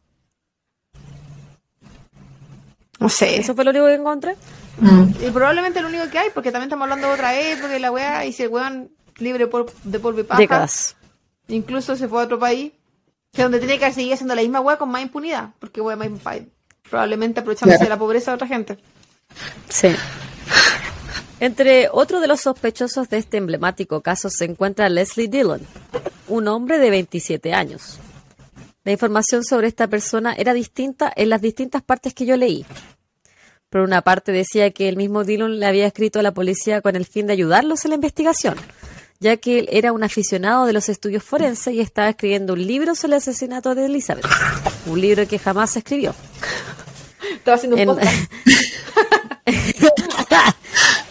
No 2.99 3.09
sé. 3.09 3.39
¿Eso 3.39 3.55
fue 3.55 3.63
lo 3.63 3.71
único 3.71 3.85
que 3.85 3.95
encontré? 3.95 4.35
Mm. 4.79 5.11
Y 5.25 5.31
probablemente 5.31 5.81
lo 5.81 5.87
único 5.87 6.09
que 6.09 6.19
hay, 6.19 6.29
porque 6.33 6.51
también 6.51 6.67
estamos 6.67 6.83
hablando 6.83 7.07
de 7.07 7.13
otra 7.13 7.39
época 7.39 7.75
y 7.75 7.79
la 7.79 7.91
weá, 7.91 8.25
y 8.25 8.33
si 8.33 8.43
el 8.43 8.49
weón 8.49 8.91
libre 9.17 9.45
de 9.83 9.99
polvo 9.99 10.19
y 10.19 10.23
paja. 10.23 10.67
Incluso 11.47 11.95
se 11.95 12.07
fue 12.07 12.21
a 12.21 12.25
otro 12.25 12.39
país, 12.39 12.71
que 13.33 13.43
donde 13.43 13.59
tenía 13.59 13.79
que 13.79 13.91
seguir 13.91 14.13
haciendo 14.13 14.35
la 14.35 14.41
misma 14.41 14.61
weá 14.61 14.77
con 14.77 14.89
más 14.89 15.01
impunidad, 15.01 15.49
porque 15.59 15.81
weá 15.81 15.95
más 15.95 16.09
probablemente 16.89 17.39
aprovechándose 17.39 17.83
de 17.83 17.89
la 17.89 17.97
pobreza 17.97 18.31
de 18.31 18.35
otra 18.35 18.47
gente. 18.47 18.77
Sí. 19.69 19.89
Entre 21.39 21.87
otros 21.91 22.21
de 22.21 22.27
los 22.27 22.41
sospechosos 22.41 23.09
de 23.09 23.17
este 23.17 23.37
emblemático 23.37 24.01
caso 24.01 24.29
se 24.29 24.43
encuentra 24.43 24.89
Leslie 24.89 25.29
Dillon, 25.29 25.61
un 26.27 26.47
hombre 26.49 26.79
de 26.79 26.89
27 26.89 27.53
años. 27.53 27.99
La 28.83 28.91
información 28.91 29.45
sobre 29.45 29.67
esta 29.67 29.87
persona 29.87 30.33
era 30.33 30.53
distinta 30.53 31.11
en 31.15 31.29
las 31.29 31.41
distintas 31.41 31.81
partes 31.81 32.13
que 32.13 32.25
yo 32.25 32.35
leí. 32.35 32.65
Por 33.69 33.81
una 33.81 34.01
parte 34.01 34.31
decía 34.31 34.71
que 34.71 34.89
el 34.89 34.97
mismo 34.97 35.23
Dillon 35.23 35.59
le 35.59 35.65
había 35.65 35.85
escrito 35.85 36.19
a 36.19 36.23
la 36.23 36.33
policía 36.33 36.81
con 36.81 36.95
el 36.95 37.05
fin 37.05 37.27
de 37.27 37.33
ayudarlos 37.33 37.85
en 37.85 37.91
la 37.91 37.95
investigación, 37.95 38.55
ya 39.19 39.37
que 39.37 39.59
él 39.59 39.69
era 39.71 39.93
un 39.93 40.03
aficionado 40.03 40.65
de 40.65 40.73
los 40.73 40.89
estudios 40.89 41.23
forenses 41.23 41.73
y 41.73 41.79
estaba 41.79 42.09
escribiendo 42.09 42.53
un 42.53 42.65
libro 42.65 42.95
sobre 42.95 43.13
el 43.13 43.17
asesinato 43.19 43.75
de 43.75 43.85
Elizabeth, 43.85 44.25
un 44.87 44.99
libro 44.99 45.27
que 45.27 45.39
jamás 45.39 45.71
se 45.71 45.79
escribió. 45.79 46.15
Estaba 47.35 47.55
haciendo 47.55 47.77
un 47.77 47.99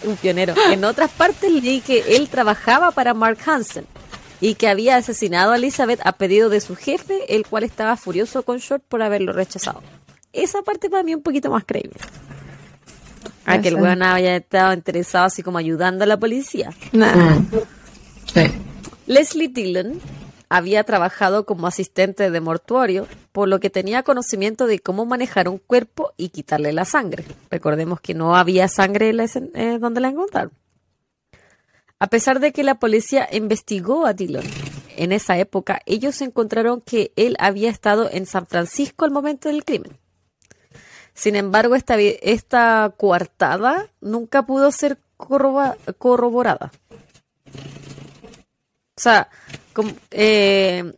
un 0.08 0.16
pionero. 0.16 0.54
En 0.70 0.84
otras 0.84 1.10
partes 1.10 1.50
leí 1.50 1.80
que 1.80 2.16
él 2.16 2.28
trabajaba 2.28 2.90
para 2.90 3.14
Mark 3.14 3.38
Hansen 3.46 3.86
y 4.40 4.54
que 4.54 4.68
había 4.68 4.96
asesinado 4.96 5.52
a 5.52 5.56
Elizabeth 5.56 6.00
a 6.04 6.12
pedido 6.12 6.48
de 6.48 6.60
su 6.60 6.76
jefe, 6.76 7.34
el 7.34 7.46
cual 7.46 7.64
estaba 7.64 7.96
furioso 7.96 8.42
con 8.42 8.58
Short 8.58 8.82
por 8.88 9.02
haberlo 9.02 9.32
rechazado. 9.32 9.82
Esa 10.32 10.62
parte 10.62 10.90
para 10.90 11.02
mí 11.02 11.14
un 11.14 11.22
poquito 11.22 11.50
más 11.50 11.64
creíble. 11.64 11.96
A 13.44 13.60
que 13.60 13.68
el 13.68 13.76
weón 13.76 14.02
haya 14.02 14.36
estado 14.36 14.74
interesado 14.74 15.24
así 15.24 15.42
como 15.42 15.58
ayudando 15.58 16.04
a 16.04 16.06
la 16.06 16.18
policía. 16.18 16.70
Mm. 16.92 17.46
Leslie 19.06 19.48
Dillon 19.48 19.98
había 20.48 20.84
trabajado 20.84 21.44
como 21.44 21.66
asistente 21.66 22.30
de 22.30 22.40
mortuario, 22.40 23.06
por 23.32 23.48
lo 23.48 23.60
que 23.60 23.70
tenía 23.70 24.02
conocimiento 24.02 24.66
de 24.66 24.78
cómo 24.78 25.04
manejar 25.06 25.48
un 25.48 25.58
cuerpo 25.58 26.12
y 26.16 26.30
quitarle 26.30 26.72
la 26.72 26.84
sangre. 26.84 27.24
Recordemos 27.50 28.00
que 28.00 28.14
no 28.14 28.36
había 28.36 28.68
sangre 28.68 29.10
eh, 29.10 29.78
donde 29.78 30.00
la 30.00 30.08
encontraron. 30.08 30.52
A 32.00 32.06
pesar 32.06 32.38
de 32.40 32.52
que 32.52 32.62
la 32.62 32.76
policía 32.76 33.28
investigó 33.32 34.06
a 34.06 34.12
Dillon 34.12 34.44
en 34.96 35.12
esa 35.12 35.36
época, 35.38 35.80
ellos 35.84 36.20
encontraron 36.22 36.80
que 36.80 37.12
él 37.16 37.36
había 37.40 37.70
estado 37.70 38.08
en 38.10 38.26
San 38.26 38.46
Francisco 38.46 39.04
al 39.04 39.10
momento 39.10 39.48
del 39.48 39.64
crimen. 39.64 39.98
Sin 41.12 41.34
embargo, 41.34 41.74
esta, 41.74 41.96
esta 41.98 42.94
coartada 42.96 43.90
nunca 44.00 44.46
pudo 44.46 44.70
ser 44.70 44.98
corroborada. 45.16 46.70
O 48.96 49.00
sea, 49.00 49.28
eh, 50.10 50.92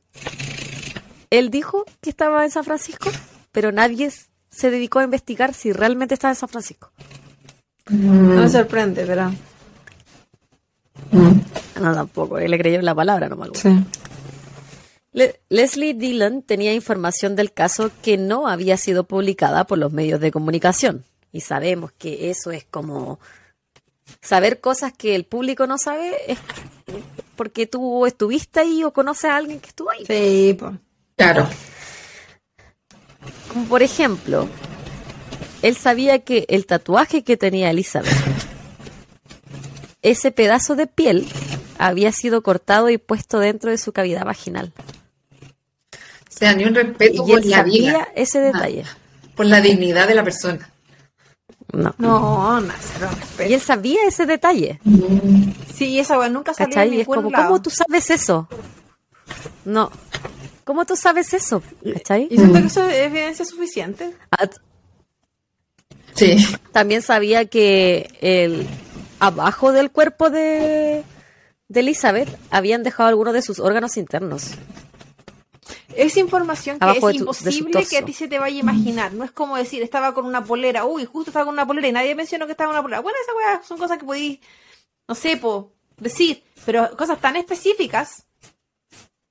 él 1.30 1.50
dijo 1.50 1.84
que 2.00 2.10
estaba 2.10 2.44
en 2.44 2.50
San 2.50 2.64
Francisco, 2.64 3.10
pero 3.52 3.72
nadie 3.72 4.10
se 4.50 4.70
dedicó 4.70 4.98
a 4.98 5.04
investigar 5.04 5.54
si 5.54 5.72
realmente 5.72 6.14
estaba 6.14 6.32
en 6.32 6.36
San 6.36 6.48
Francisco. 6.48 6.92
No 7.88 8.42
me 8.42 8.48
sorprende, 8.48 9.04
pero... 9.06 9.32
No, 11.12 11.94
tampoco, 11.94 12.38
él 12.38 12.50
le 12.50 12.58
creyó 12.58 12.82
la 12.82 12.94
palabra 12.94 13.28
nomás. 13.28 13.50
Leslie 15.48 15.94
Dillon 15.94 16.42
tenía 16.42 16.72
información 16.72 17.34
del 17.34 17.52
caso 17.52 17.90
que 18.02 18.16
no 18.16 18.46
había 18.46 18.76
sido 18.76 19.04
publicada 19.04 19.64
por 19.64 19.78
los 19.78 19.92
medios 19.92 20.20
de 20.20 20.30
comunicación. 20.30 21.04
Y 21.32 21.40
sabemos 21.40 21.92
que 21.92 22.30
eso 22.30 22.50
es 22.50 22.64
como 22.64 23.18
saber 24.20 24.60
cosas 24.60 24.92
que 24.92 25.14
el 25.14 25.24
público 25.24 25.66
no 25.66 25.78
sabe 25.78 26.16
es 26.28 26.38
porque 27.40 27.66
tú 27.66 28.04
estuviste 28.04 28.60
ahí 28.60 28.84
o 28.84 28.92
conoces 28.92 29.30
a 29.30 29.36
alguien 29.38 29.60
que 29.60 29.68
estuvo 29.68 29.88
ahí. 29.88 30.04
Sí, 30.06 30.54
pues. 30.58 30.74
Claro. 31.16 31.48
Como 33.48 33.64
por 33.64 33.82
ejemplo, 33.82 34.46
él 35.62 35.74
sabía 35.74 36.18
que 36.18 36.44
el 36.50 36.66
tatuaje 36.66 37.24
que 37.24 37.38
tenía 37.38 37.70
Elizabeth, 37.70 38.12
ese 40.02 40.32
pedazo 40.32 40.76
de 40.76 40.86
piel 40.86 41.26
había 41.78 42.12
sido 42.12 42.42
cortado 42.42 42.90
y 42.90 42.98
puesto 42.98 43.38
dentro 43.38 43.70
de 43.70 43.78
su 43.78 43.92
cavidad 43.92 44.26
vaginal. 44.26 44.74
O 45.94 45.96
sea, 46.28 46.54
ni 46.54 46.66
un 46.66 46.74
respeto 46.74 47.24
y 47.24 47.26
por 47.26 47.38
él 47.38 47.48
sabía 47.48 48.08
ese 48.16 48.40
detalle. 48.40 48.84
por 49.34 49.46
la 49.46 49.62
dignidad 49.62 50.06
de 50.06 50.14
la 50.14 50.24
persona. 50.24 50.69
No. 51.72 51.94
No, 51.98 52.60
no, 52.60 52.72
Y 53.46 53.54
él 53.54 53.60
sabía 53.60 54.00
ese 54.06 54.26
detalle. 54.26 54.80
Sí, 55.74 55.98
esa 55.98 56.18
weá 56.18 56.28
nunca 56.28 56.54
salió 56.54 56.80
en 56.82 57.00
es 57.00 57.06
como, 57.06 57.30
¿cómo 57.30 57.62
tú 57.62 57.70
sabes 57.70 58.10
eso? 58.10 58.48
No. 59.64 59.90
¿Cómo 60.64 60.84
tú 60.84 60.96
sabes 60.96 61.32
eso? 61.34 61.62
¿Cachai? 61.94 62.28
Y 62.30 62.36
siento 62.36 62.60
que 62.60 62.66
eso 62.66 62.84
es 62.84 63.06
evidencia 63.06 63.44
suficiente. 63.44 64.14
sí. 66.14 66.36
También 66.72 67.02
sabía 67.02 67.46
que 67.46 68.10
el 68.20 68.66
abajo 69.18 69.72
del 69.72 69.90
cuerpo 69.90 70.30
de, 70.30 71.04
de 71.68 71.80
Elizabeth 71.80 72.28
habían 72.50 72.82
dejado 72.82 73.08
algunos 73.08 73.34
de 73.34 73.42
sus 73.42 73.58
órganos 73.58 73.96
internos. 73.96 74.52
Es 75.96 76.16
información 76.16 76.78
que 76.78 76.90
es 76.90 77.14
imposible 77.14 77.84
que 77.86 77.98
a 77.98 78.04
ti 78.04 78.12
se 78.12 78.28
te 78.28 78.38
vaya 78.38 78.56
a 78.56 78.60
imaginar. 78.60 79.12
No 79.12 79.24
es 79.24 79.30
como 79.30 79.56
decir, 79.56 79.82
estaba 79.82 80.14
con 80.14 80.24
una 80.24 80.44
polera, 80.44 80.84
uy, 80.84 81.04
justo 81.04 81.30
estaba 81.30 81.46
con 81.46 81.54
una 81.54 81.66
polera 81.66 81.88
y 81.88 81.92
nadie 81.92 82.14
mencionó 82.14 82.46
que 82.46 82.52
estaba 82.52 82.68
con 82.68 82.76
una 82.76 82.82
polera. 82.82 83.00
Bueno, 83.00 83.18
esas 83.22 83.36
weas 83.36 83.66
son 83.66 83.78
cosas 83.78 83.98
que 83.98 84.04
podéis, 84.04 84.40
no 85.08 85.14
sé, 85.14 85.36
po, 85.36 85.72
decir, 85.96 86.42
pero 86.64 86.96
cosas 86.96 87.20
tan 87.20 87.36
específicas 87.36 88.26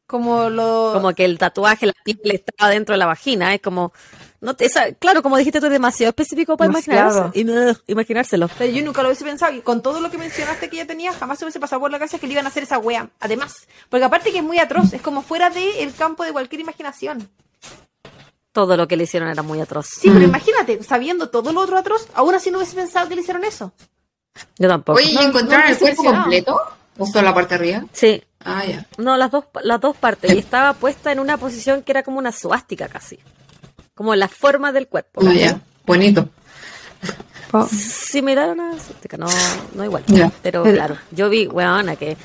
como 0.10 0.50
lo... 0.50 0.92
Como 0.94 1.14
que 1.14 1.24
el 1.24 1.38
tatuaje, 1.38 1.86
la 1.86 1.94
piel 2.04 2.20
estaba 2.24 2.72
dentro 2.72 2.94
de 2.94 3.00
la 3.00 3.06
vagina, 3.06 3.54
es 3.54 3.62
como... 3.62 3.94
No 4.42 4.54
te, 4.56 4.70
claro, 5.00 5.22
como 5.22 5.36
dijiste 5.38 5.60
tú, 5.60 5.66
es 5.66 5.72
demasiado 5.72 6.10
específico 6.10 6.56
para 6.56 6.72
imaginarse, 6.72 7.32
y 7.34 7.92
imaginárselo. 7.92 8.50
Pero 8.58 8.72
yo 8.74 8.86
nunca 8.86 9.02
lo 9.04 9.10
hubiese 9.10 9.26
pensado, 9.26 9.54
y 9.54 9.60
con 9.62 9.82
todo 9.82 10.00
lo 10.00 10.10
que 10.10 10.18
mencionaste 10.18 10.70
que 10.70 10.78
ella 10.78 10.88
tenía, 10.88 11.12
jamás 11.12 11.40
se 11.40 11.46
hubiese 11.46 11.60
pasado 11.60 11.82
por 11.82 11.92
la 11.92 12.00
cabeza 12.00 12.20
que 12.20 12.28
le 12.28 12.34
iban 12.34 12.46
a 12.46 12.50
hacer 12.50 12.64
esa 12.64 12.78
wea. 12.78 13.10
Además, 13.20 13.54
porque 13.90 14.06
aparte 14.06 14.32
que 14.32 14.38
es 14.38 14.44
muy 14.44 14.58
atroz, 14.60 14.94
es 14.94 15.02
como 15.02 15.22
fuera 15.22 15.50
del 15.50 15.94
campo 15.94 16.24
de 16.24 16.32
cualquier 16.32 16.62
imaginación. 16.62 17.30
Todo 18.54 18.78
lo 18.78 18.88
que 18.88 18.96
le 18.98 19.04
hicieron 19.04 19.30
era 19.30 19.44
muy 19.44 19.60
atroz. 19.60 19.88
Sí, 19.88 20.10
pero 20.10 20.24
imagínate, 20.26 20.82
sabiendo 20.84 21.30
todo 21.30 21.52
lo 21.52 21.62
otro 21.62 21.78
atroz, 21.78 22.08
aún 22.14 22.34
así 22.34 22.50
no 22.50 22.58
hubiese 22.60 22.76
pensado 22.76 23.10
que 23.10 23.16
le 23.16 23.22
hicieron 23.22 23.44
eso. 23.44 23.74
Yo 24.58 24.70
tampoco. 24.70 24.98
Oye, 25.00 25.12
¿y 25.12 25.18
encontraron 25.18 25.70
el 25.70 25.78
cuerpo 25.78 26.04
completo? 26.04 26.60
¿O 26.98 27.06
solo 27.06 27.24
la 27.28 27.34
parte 27.34 27.56
de 27.58 27.60
arriba? 27.60 27.86
Sí, 27.94 28.24
Ah, 28.44 28.64
ya. 28.66 28.86
No, 28.98 29.18
las 29.18 29.32
dos, 29.32 29.46
las 29.64 29.82
dos 29.82 29.98
partes. 29.98 30.34
Y 30.34 30.38
estaba 30.38 30.74
puesta 30.74 31.12
en 31.12 31.20
una 31.20 31.38
posición 31.38 31.84
que 31.84 31.92
era 31.92 32.04
como 32.04 32.20
una 32.20 32.32
suástica 32.32 32.88
casi. 32.88 33.20
Como 34.00 34.16
la 34.16 34.30
forma 34.30 34.72
del 34.72 34.88
cuerpo. 34.88 35.20
Ah, 35.28 35.34
ya. 35.34 35.60
Bonito. 35.86 36.30
Similar 37.70 38.48
a 38.48 38.52
una 38.54 38.72
no, 39.18 39.28
no 39.76 39.84
igual. 39.84 40.06
Pero 40.42 40.64
claro, 40.64 40.96
yo 41.12 41.30
vi, 41.30 41.48
weona, 41.48 41.98
que 41.98 42.16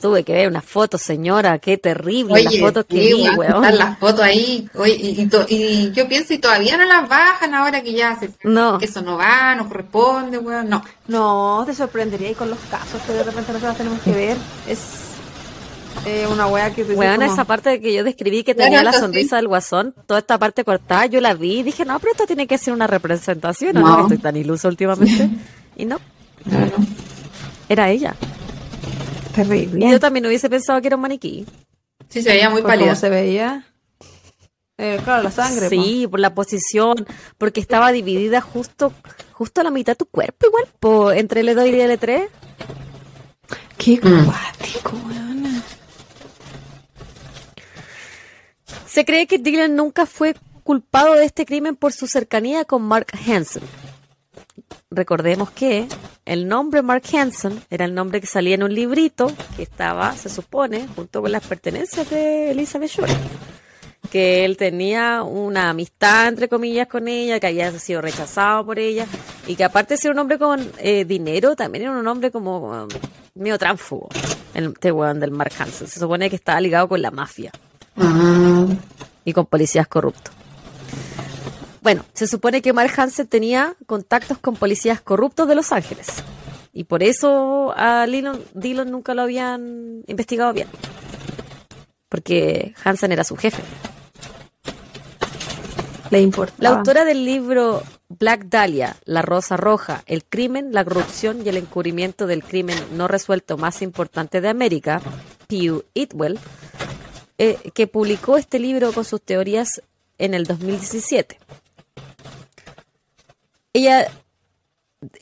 tuve 0.00 0.22
que 0.22 0.32
ver 0.32 0.46
una 0.46 0.62
foto, 0.62 0.96
señora, 0.96 1.58
qué 1.58 1.76
terrible 1.76 2.40
las 2.44 2.56
fotos 2.60 2.84
que 2.84 3.00
vi, 3.00 3.28
weón. 3.30 3.62
las 3.76 3.98
fotos 3.98 4.20
ahí, 4.20 4.68
Oye, 4.74 4.94
y, 4.94 5.28
y, 5.48 5.90
yo 5.90 6.06
pienso, 6.06 6.34
y 6.34 6.38
todavía 6.38 6.76
no 6.76 6.84
las 6.84 7.08
bajan 7.08 7.52
ahora 7.52 7.82
que 7.82 7.94
ya 7.94 8.16
se, 8.16 8.30
no. 8.44 8.78
que 8.78 8.84
eso 8.84 9.02
no 9.02 9.16
va, 9.16 9.56
no 9.56 9.68
corresponde, 9.68 10.38
weón, 10.38 10.68
no. 10.68 10.84
No, 11.08 11.64
te 11.66 11.74
sorprendería 11.74 12.28
ahí 12.28 12.34
con 12.36 12.48
los 12.48 12.60
casos 12.70 13.02
que 13.02 13.12
de 13.12 13.24
repente 13.24 13.52
nosotros 13.52 13.76
tenemos 13.76 14.00
que 14.02 14.12
ver. 14.12 14.36
Es 14.68 15.07
eh, 16.06 16.26
una 16.30 16.46
wea 16.46 16.74
que... 16.74 16.82
Weón, 16.82 17.22
esa 17.22 17.44
parte 17.44 17.70
de 17.70 17.80
que 17.80 17.92
yo 17.92 18.04
describí 18.04 18.44
que 18.44 18.54
tenía 18.54 18.82
la 18.82 18.92
sonrisa 18.92 19.36
del 19.36 19.48
guasón, 19.48 19.94
toda 20.06 20.20
esta 20.20 20.38
parte 20.38 20.64
cortada, 20.64 21.06
yo 21.06 21.20
la 21.20 21.34
vi 21.34 21.60
y 21.60 21.62
dije, 21.62 21.84
no, 21.84 21.98
pero 21.98 22.12
esto 22.12 22.26
tiene 22.26 22.46
que 22.46 22.58
ser 22.58 22.72
una 22.74 22.86
representación, 22.86 23.74
¿no? 23.74 23.80
no? 23.80 24.02
Estoy 24.02 24.18
tan 24.18 24.36
iluso 24.36 24.68
últimamente. 24.68 25.28
y 25.76 25.84
no. 25.84 25.98
Era 27.68 27.90
ella. 27.90 28.14
Terrible. 29.34 29.86
Y 29.86 29.90
yo 29.90 30.00
también 30.00 30.26
hubiese 30.26 30.48
pensado 30.48 30.80
que 30.80 30.88
era 30.88 30.96
un 30.96 31.02
maniquí. 31.02 31.46
Sí, 32.08 32.22
se 32.22 32.30
veía 32.30 32.50
muy 32.50 32.62
pálida. 32.62 32.88
¿Cómo 32.88 33.00
se 33.00 33.10
veía? 33.10 33.66
Eh, 34.78 35.00
claro, 35.04 35.24
la 35.24 35.30
sangre. 35.30 35.68
Sí, 35.68 36.06
por 36.08 36.20
la 36.20 36.34
posición, 36.34 37.06
porque 37.36 37.60
estaba 37.60 37.92
dividida 37.92 38.40
justo 38.40 38.92
justo 39.38 39.60
a 39.60 39.64
la 39.64 39.70
mitad 39.70 39.92
de 39.92 39.98
tu 39.98 40.06
cuerpo, 40.06 40.48
igual, 40.48 40.64
po, 40.80 41.12
entre 41.12 41.42
L2 41.42 41.68
y 41.68 41.72
L3. 41.72 42.28
Qué 43.76 44.00
cuático, 44.00 44.96
weón. 45.06 45.62
Se 48.98 49.04
cree 49.04 49.28
que 49.28 49.38
Dylan 49.38 49.76
nunca 49.76 50.06
fue 50.06 50.34
culpado 50.64 51.14
de 51.14 51.24
este 51.24 51.46
crimen 51.46 51.76
por 51.76 51.92
su 51.92 52.08
cercanía 52.08 52.64
con 52.64 52.82
Mark 52.82 53.06
Hansen. 53.28 53.62
Recordemos 54.90 55.52
que 55.52 55.86
el 56.24 56.48
nombre 56.48 56.82
Mark 56.82 57.04
Hansen 57.12 57.62
era 57.70 57.84
el 57.84 57.94
nombre 57.94 58.20
que 58.20 58.26
salía 58.26 58.56
en 58.56 58.64
un 58.64 58.74
librito 58.74 59.30
que 59.56 59.62
estaba, 59.62 60.16
se 60.16 60.28
supone, 60.28 60.88
junto 60.96 61.22
con 61.22 61.30
las 61.30 61.46
pertenencias 61.46 62.10
de 62.10 62.50
Elizabeth 62.50 62.90
Shore. 62.90 63.12
Que 64.10 64.44
él 64.44 64.56
tenía 64.56 65.22
una 65.22 65.70
amistad, 65.70 66.26
entre 66.26 66.48
comillas, 66.48 66.88
con 66.88 67.06
ella, 67.06 67.38
que 67.38 67.46
había 67.46 67.70
sido 67.78 68.00
rechazado 68.00 68.66
por 68.66 68.80
ella, 68.80 69.06
y 69.46 69.54
que 69.54 69.62
aparte 69.62 69.94
de 69.94 69.98
ser 69.98 70.10
un 70.10 70.18
hombre 70.18 70.40
con 70.40 70.72
eh, 70.78 71.04
dinero, 71.04 71.54
también 71.54 71.84
era 71.84 71.92
un 71.92 72.06
hombre 72.08 72.32
como 72.32 72.82
um, 72.82 72.88
medio 73.36 73.58
tránfugo, 73.58 74.08
el 74.54 74.72
este 74.74 74.92
del 74.92 75.30
Mark 75.30 75.52
Hansen. 75.56 75.86
Se 75.86 76.00
supone 76.00 76.28
que 76.28 76.34
estaba 76.34 76.60
ligado 76.60 76.88
con 76.88 77.00
la 77.00 77.12
mafia 77.12 77.52
y 79.24 79.32
con 79.32 79.46
policías 79.46 79.86
corruptos. 79.86 80.34
Bueno, 81.82 82.04
se 82.12 82.26
supone 82.26 82.60
que 82.60 82.72
Mark 82.72 82.92
Hansen 82.96 83.26
tenía 83.28 83.74
contactos 83.86 84.38
con 84.38 84.56
policías 84.56 85.00
corruptos 85.00 85.48
de 85.48 85.54
Los 85.54 85.72
Ángeles. 85.72 86.08
Y 86.72 86.84
por 86.84 87.02
eso 87.02 87.72
a 87.76 88.06
Dillon, 88.06 88.90
nunca 88.90 89.14
lo 89.14 89.22
habían 89.22 90.02
investigado 90.06 90.52
bien. 90.52 90.68
Porque 92.08 92.74
Hansen 92.84 93.12
era 93.12 93.24
su 93.24 93.36
jefe. 93.36 93.62
Le 96.10 96.20
importa. 96.20 96.54
La 96.58 96.70
autora 96.70 97.04
del 97.04 97.24
libro 97.24 97.82
Black 98.08 98.46
Dahlia, 98.46 98.96
La 99.04 99.22
Rosa 99.22 99.56
Roja, 99.56 100.02
El 100.06 100.24
crimen, 100.24 100.72
la 100.72 100.84
corrupción 100.84 101.42
y 101.44 101.48
el 101.48 101.58
encubrimiento 101.58 102.26
del 102.26 102.42
crimen 102.42 102.78
no 102.96 103.08
resuelto 103.08 103.58
más 103.58 103.82
importante 103.82 104.40
de 104.40 104.48
América, 104.48 105.02
Pew 105.46 105.84
Itwell, 105.94 106.38
eh, 107.38 107.56
que 107.72 107.86
publicó 107.86 108.36
este 108.36 108.58
libro 108.58 108.92
con 108.92 109.04
sus 109.04 109.22
teorías 109.22 109.80
en 110.18 110.34
el 110.34 110.44
2017. 110.44 111.38
Ella 113.72 114.10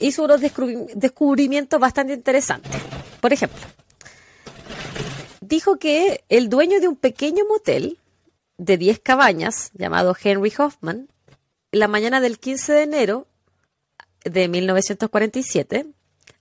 hizo 0.00 0.24
unos 0.24 0.40
descubrimientos 0.40 1.78
bastante 1.78 2.14
interesantes. 2.14 2.80
Por 3.20 3.32
ejemplo, 3.32 3.60
dijo 5.40 5.78
que 5.78 6.24
el 6.28 6.48
dueño 6.48 6.80
de 6.80 6.88
un 6.88 6.96
pequeño 6.96 7.44
motel 7.46 7.98
de 8.56 8.78
10 8.78 9.00
cabañas, 9.00 9.70
llamado 9.74 10.16
Henry 10.20 10.52
Hoffman, 10.56 11.08
la 11.72 11.88
mañana 11.88 12.20
del 12.20 12.38
15 12.38 12.72
de 12.72 12.82
enero 12.82 13.26
de 14.24 14.48
1947, 14.48 15.86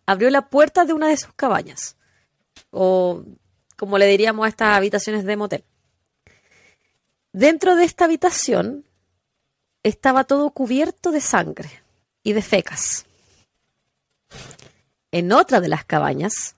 abrió 0.05 0.29
la 0.29 0.49
puerta 0.49 0.85
de 0.85 0.93
una 0.93 1.09
de 1.09 1.17
sus 1.17 1.33
cabañas, 1.33 1.97
o 2.71 3.23
como 3.75 3.97
le 3.97 4.07
diríamos 4.07 4.45
a 4.45 4.49
estas 4.49 4.75
habitaciones 4.75 5.25
de 5.25 5.37
motel. 5.37 5.63
Dentro 7.33 7.75
de 7.75 7.83
esta 7.83 8.05
habitación 8.05 8.85
estaba 9.83 10.23
todo 10.23 10.49
cubierto 10.51 11.11
de 11.11 11.21
sangre 11.21 11.69
y 12.23 12.33
de 12.33 12.41
fecas. 12.41 13.05
En 15.11 15.31
otra 15.31 15.61
de 15.61 15.67
las 15.67 15.85
cabañas, 15.85 16.55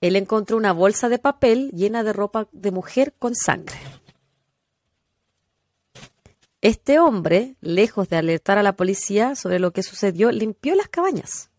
él 0.00 0.16
encontró 0.16 0.56
una 0.56 0.72
bolsa 0.72 1.08
de 1.08 1.18
papel 1.18 1.70
llena 1.72 2.02
de 2.02 2.12
ropa 2.12 2.48
de 2.52 2.70
mujer 2.70 3.12
con 3.18 3.34
sangre. 3.34 3.76
Este 6.60 6.98
hombre, 6.98 7.54
lejos 7.60 8.08
de 8.08 8.16
alertar 8.16 8.58
a 8.58 8.62
la 8.62 8.74
policía 8.74 9.36
sobre 9.36 9.58
lo 9.58 9.72
que 9.72 9.82
sucedió, 9.82 10.32
limpió 10.32 10.74
las 10.74 10.88
cabañas, 10.88 11.50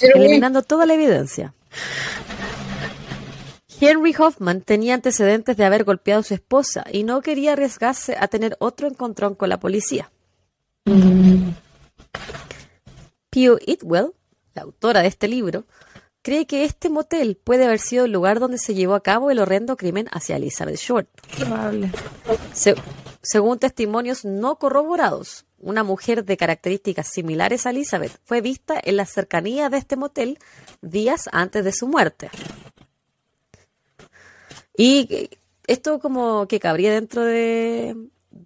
eliminando 0.00 0.62
toda 0.62 0.86
la 0.86 0.94
evidencia. 0.94 1.54
Henry 3.84 4.14
Hoffman 4.16 4.60
tenía 4.60 4.94
antecedentes 4.94 5.56
de 5.56 5.64
haber 5.64 5.82
golpeado 5.82 6.20
a 6.20 6.22
su 6.22 6.34
esposa 6.34 6.84
y 6.92 7.02
no 7.02 7.20
quería 7.20 7.54
arriesgarse 7.54 8.16
a 8.16 8.28
tener 8.28 8.56
otro 8.60 8.86
encontrón 8.86 9.34
con 9.34 9.48
la 9.48 9.58
policía. 9.58 10.12
Pio 13.28 13.58
Itwell, 13.66 14.12
la 14.54 14.62
autora 14.62 15.02
de 15.02 15.08
este 15.08 15.26
libro, 15.26 15.64
cree 16.22 16.46
que 16.46 16.64
este 16.64 16.90
motel 16.90 17.36
puede 17.42 17.64
haber 17.64 17.80
sido 17.80 18.04
el 18.04 18.12
lugar 18.12 18.38
donde 18.38 18.58
se 18.58 18.74
llevó 18.74 18.94
a 18.94 19.02
cabo 19.02 19.32
el 19.32 19.40
horrendo 19.40 19.76
crimen 19.76 20.06
hacia 20.12 20.36
Elizabeth 20.36 20.76
Short. 20.76 21.08
según 23.20 23.58
testimonios 23.58 24.24
no 24.24 24.60
corroborados, 24.60 25.44
una 25.58 25.82
mujer 25.82 26.24
de 26.24 26.36
características 26.36 27.08
similares 27.08 27.66
a 27.66 27.70
Elizabeth 27.70 28.16
fue 28.24 28.42
vista 28.42 28.80
en 28.80 28.96
la 28.96 29.06
cercanía 29.06 29.70
de 29.70 29.78
este 29.78 29.96
motel 29.96 30.38
días 30.82 31.28
antes 31.32 31.64
de 31.64 31.72
su 31.72 31.88
muerte. 31.88 32.30
Y 34.82 35.30
esto 35.68 36.00
como 36.00 36.48
que 36.48 36.58
cabría 36.58 36.92
dentro 36.92 37.24
de, 37.24 37.94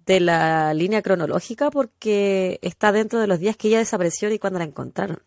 la 0.05 0.71
línea 0.75 1.01
cronológica 1.01 1.71
porque 1.71 2.59
está 2.61 2.91
dentro 2.91 3.19
de 3.19 3.25
los 3.25 3.39
días 3.39 3.57
que 3.57 3.69
ella 3.69 3.79
desapareció 3.79 4.29
y 4.29 4.37
cuando 4.37 4.59
la 4.59 4.65
encontraron. 4.65 5.19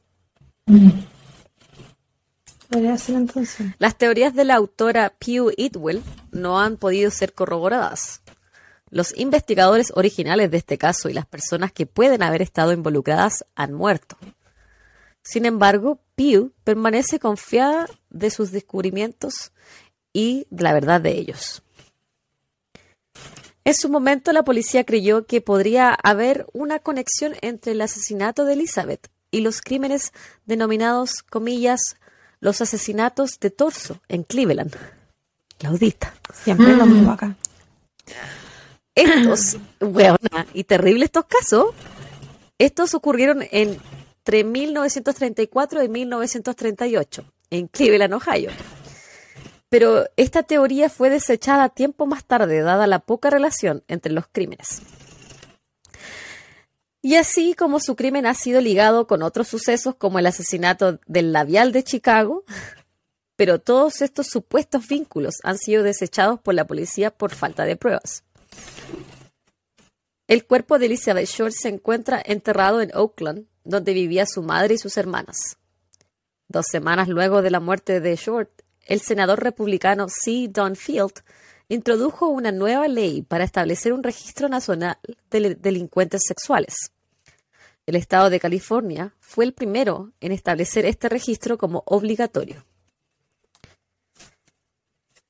entonces. 2.71 3.75
Las 3.81 3.99
teorías 3.99 4.37
de 4.37 4.45
la 4.45 4.55
autora 4.55 5.13
Pew 5.19 5.51
Itwell 5.57 6.01
no 6.31 6.61
han 6.61 6.77
podido 6.77 7.11
ser 7.11 7.33
corroboradas. 7.33 8.23
Los 8.89 9.13
investigadores 9.19 9.93
originales 9.97 10.53
de 10.53 10.59
este 10.59 10.79
caso 10.79 11.09
y 11.09 11.13
las 11.13 11.27
personas 11.27 11.73
que 11.73 11.87
pueden 11.87 12.23
haber 12.23 12.41
estado 12.41 12.73
involucradas 12.73 13.45
han 13.57 13.73
muerto. 13.73 14.17
Sin 15.25 15.45
embargo, 15.45 15.99
Pew 16.15 16.53
permanece 16.63 17.19
confiada 17.19 17.89
de 18.11 18.31
sus 18.31 18.53
descubrimientos 18.53 19.51
y 20.13 20.47
la 20.51 20.73
verdad 20.73 21.01
de 21.01 21.13
ellos. 21.13 21.63
En 23.65 23.75
su 23.75 23.89
momento 23.89 24.33
la 24.33 24.43
policía 24.43 24.85
creyó 24.85 25.27
que 25.27 25.41
podría 25.41 25.91
haber 26.03 26.47
una 26.53 26.79
conexión 26.79 27.35
entre 27.43 27.73
el 27.73 27.81
asesinato 27.83 28.45
de 28.45 28.55
Elizabeth 28.55 29.09
y 29.31 29.43
los 29.43 29.61
crímenes 29.61 30.13
denominados, 30.47 31.23
comillas, 31.23 31.97
los 32.41 32.61
asesinatos 32.61 33.39
de 33.39 33.51
torso 33.51 34.01
en 34.09 34.25
Cleveland. 34.25 34.75
Claudita. 35.59 36.15
Siempre 36.33 36.75
lo 36.75 36.87
mismo 36.87 37.13
acá. 37.13 37.37
Estos, 38.95 39.59
weona, 39.81 40.47
y 40.55 40.65
terribles 40.65 41.07
estos 41.07 41.27
casos, 41.27 41.67
estos 42.59 42.95
ocurrieron 42.95 43.45
entre 43.51 44.43
1934 44.43 45.83
y 45.83 45.89
1938 45.89 47.25
en 47.51 47.69
Cleveland, 47.69 48.15
Ohio. 48.15 48.51
Pero 49.71 50.07
esta 50.17 50.43
teoría 50.43 50.91
fue 50.91 51.11
desechada 51.11 51.69
tiempo 51.69 52.05
más 52.05 52.25
tarde, 52.25 52.61
dada 52.61 52.89
la 52.89 52.99
poca 52.99 53.31
relación 53.31 53.85
entre 53.87 54.13
los 54.13 54.27
crímenes. 54.31 54.83
Y 57.01 57.15
así 57.15 57.55
como 57.55 57.81
su 57.81 57.97
crimen 57.97 58.27
ha 58.27 58.35
sido 58.35 58.61
ligado 58.61 59.07
con 59.07 59.23
otros 59.23 59.49
sucesos 59.49 59.95
como 59.95 60.19
el 60.19 60.27
asesinato 60.27 60.99
del 61.07 61.33
labial 61.33 61.73
de 61.73 61.85
Chicago, 61.85 62.45
pero 63.37 63.61
todos 63.61 64.03
estos 64.03 64.27
supuestos 64.27 64.87
vínculos 64.89 65.37
han 65.45 65.57
sido 65.57 65.83
desechados 65.83 66.41
por 66.41 66.55
la 66.55 66.67
policía 66.67 67.11
por 67.11 67.33
falta 67.33 67.65
de 67.65 67.77
pruebas. 67.77 68.25
El 70.27 70.45
cuerpo 70.47 70.79
de 70.79 70.87
Elizabeth 70.87 71.29
Short 71.29 71.53
se 71.53 71.69
encuentra 71.69 72.21
enterrado 72.25 72.81
en 72.83 72.91
Oakland, 72.95 73.47
donde 73.65 73.95
vivía 73.95 74.27
su 74.27 74.43
madre 74.43 74.75
y 74.75 74.79
sus 74.79 74.97
hermanas. 74.97 75.59
Dos 76.49 76.67
semanas 76.71 77.09
luego 77.09 77.41
de 77.41 77.51
la 77.51 77.61
muerte 77.61 78.01
de 78.01 78.17
Short, 78.17 78.51
el 78.91 79.01
senador 79.01 79.43
republicano 79.43 80.09
C. 80.09 80.49
Don 80.49 80.75
Field 80.75 81.23
introdujo 81.69 82.27
una 82.27 82.51
nueva 82.51 82.89
ley 82.89 83.23
para 83.23 83.45
establecer 83.45 83.93
un 83.93 84.03
registro 84.03 84.49
nacional 84.49 84.99
de 85.31 85.55
delincuentes 85.55 86.23
sexuales. 86.27 86.75
El 87.87 87.95
estado 87.95 88.31
de 88.31 88.41
California 88.41 89.15
fue 89.21 89.45
el 89.45 89.53
primero 89.53 90.11
en 90.21 90.33
establecer 90.33 90.87
este 90.87 91.09
registro 91.09 91.57
como 91.57 91.85
obligatorio. 91.87 92.67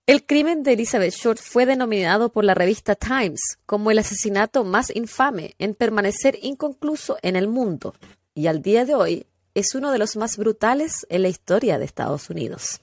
El 0.06 0.24
crimen 0.24 0.62
de 0.62 0.72
Elizabeth 0.72 1.12
Short 1.12 1.38
fue 1.38 1.66
denominado 1.66 2.32
por 2.32 2.44
la 2.44 2.54
revista 2.54 2.94
Times 2.94 3.58
como 3.66 3.90
el 3.90 3.98
asesinato 3.98 4.64
más 4.64 4.90
infame 4.96 5.54
en 5.58 5.74
permanecer 5.74 6.38
inconcluso 6.40 7.18
en 7.20 7.36
el 7.36 7.46
mundo 7.46 7.94
y 8.34 8.46
al 8.46 8.62
día 8.62 8.86
de 8.86 8.94
hoy 8.94 9.26
es 9.54 9.74
uno 9.74 9.92
de 9.92 9.98
los 9.98 10.16
más 10.16 10.38
brutales 10.38 11.06
en 11.10 11.22
la 11.22 11.28
historia 11.28 11.78
de 11.78 11.84
Estados 11.84 12.30
Unidos. 12.30 12.80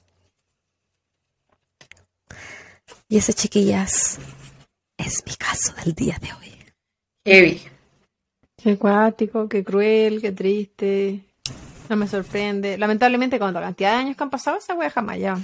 Y 3.10 3.16
ese, 3.16 3.32
chiquillas, 3.32 4.18
es 4.98 5.24
mi 5.26 5.34
caso 5.34 5.72
del 5.82 5.94
día 5.94 6.18
de 6.20 6.28
hoy. 6.32 6.54
Heavy. 7.24 7.62
Qué 8.62 8.72
acuático, 8.72 9.48
qué 9.48 9.64
cruel, 9.64 10.20
qué 10.20 10.32
triste. 10.32 11.24
No 11.88 11.96
me 11.96 12.06
sorprende. 12.06 12.76
Lamentablemente, 12.76 13.38
con 13.38 13.54
la 13.54 13.62
cantidad 13.62 13.92
de 13.92 13.96
años 13.96 14.16
que 14.16 14.22
han 14.24 14.30
pasado, 14.30 14.58
esa 14.58 14.74
wea 14.74 14.90
jamás 14.90 15.18
ya. 15.18 15.38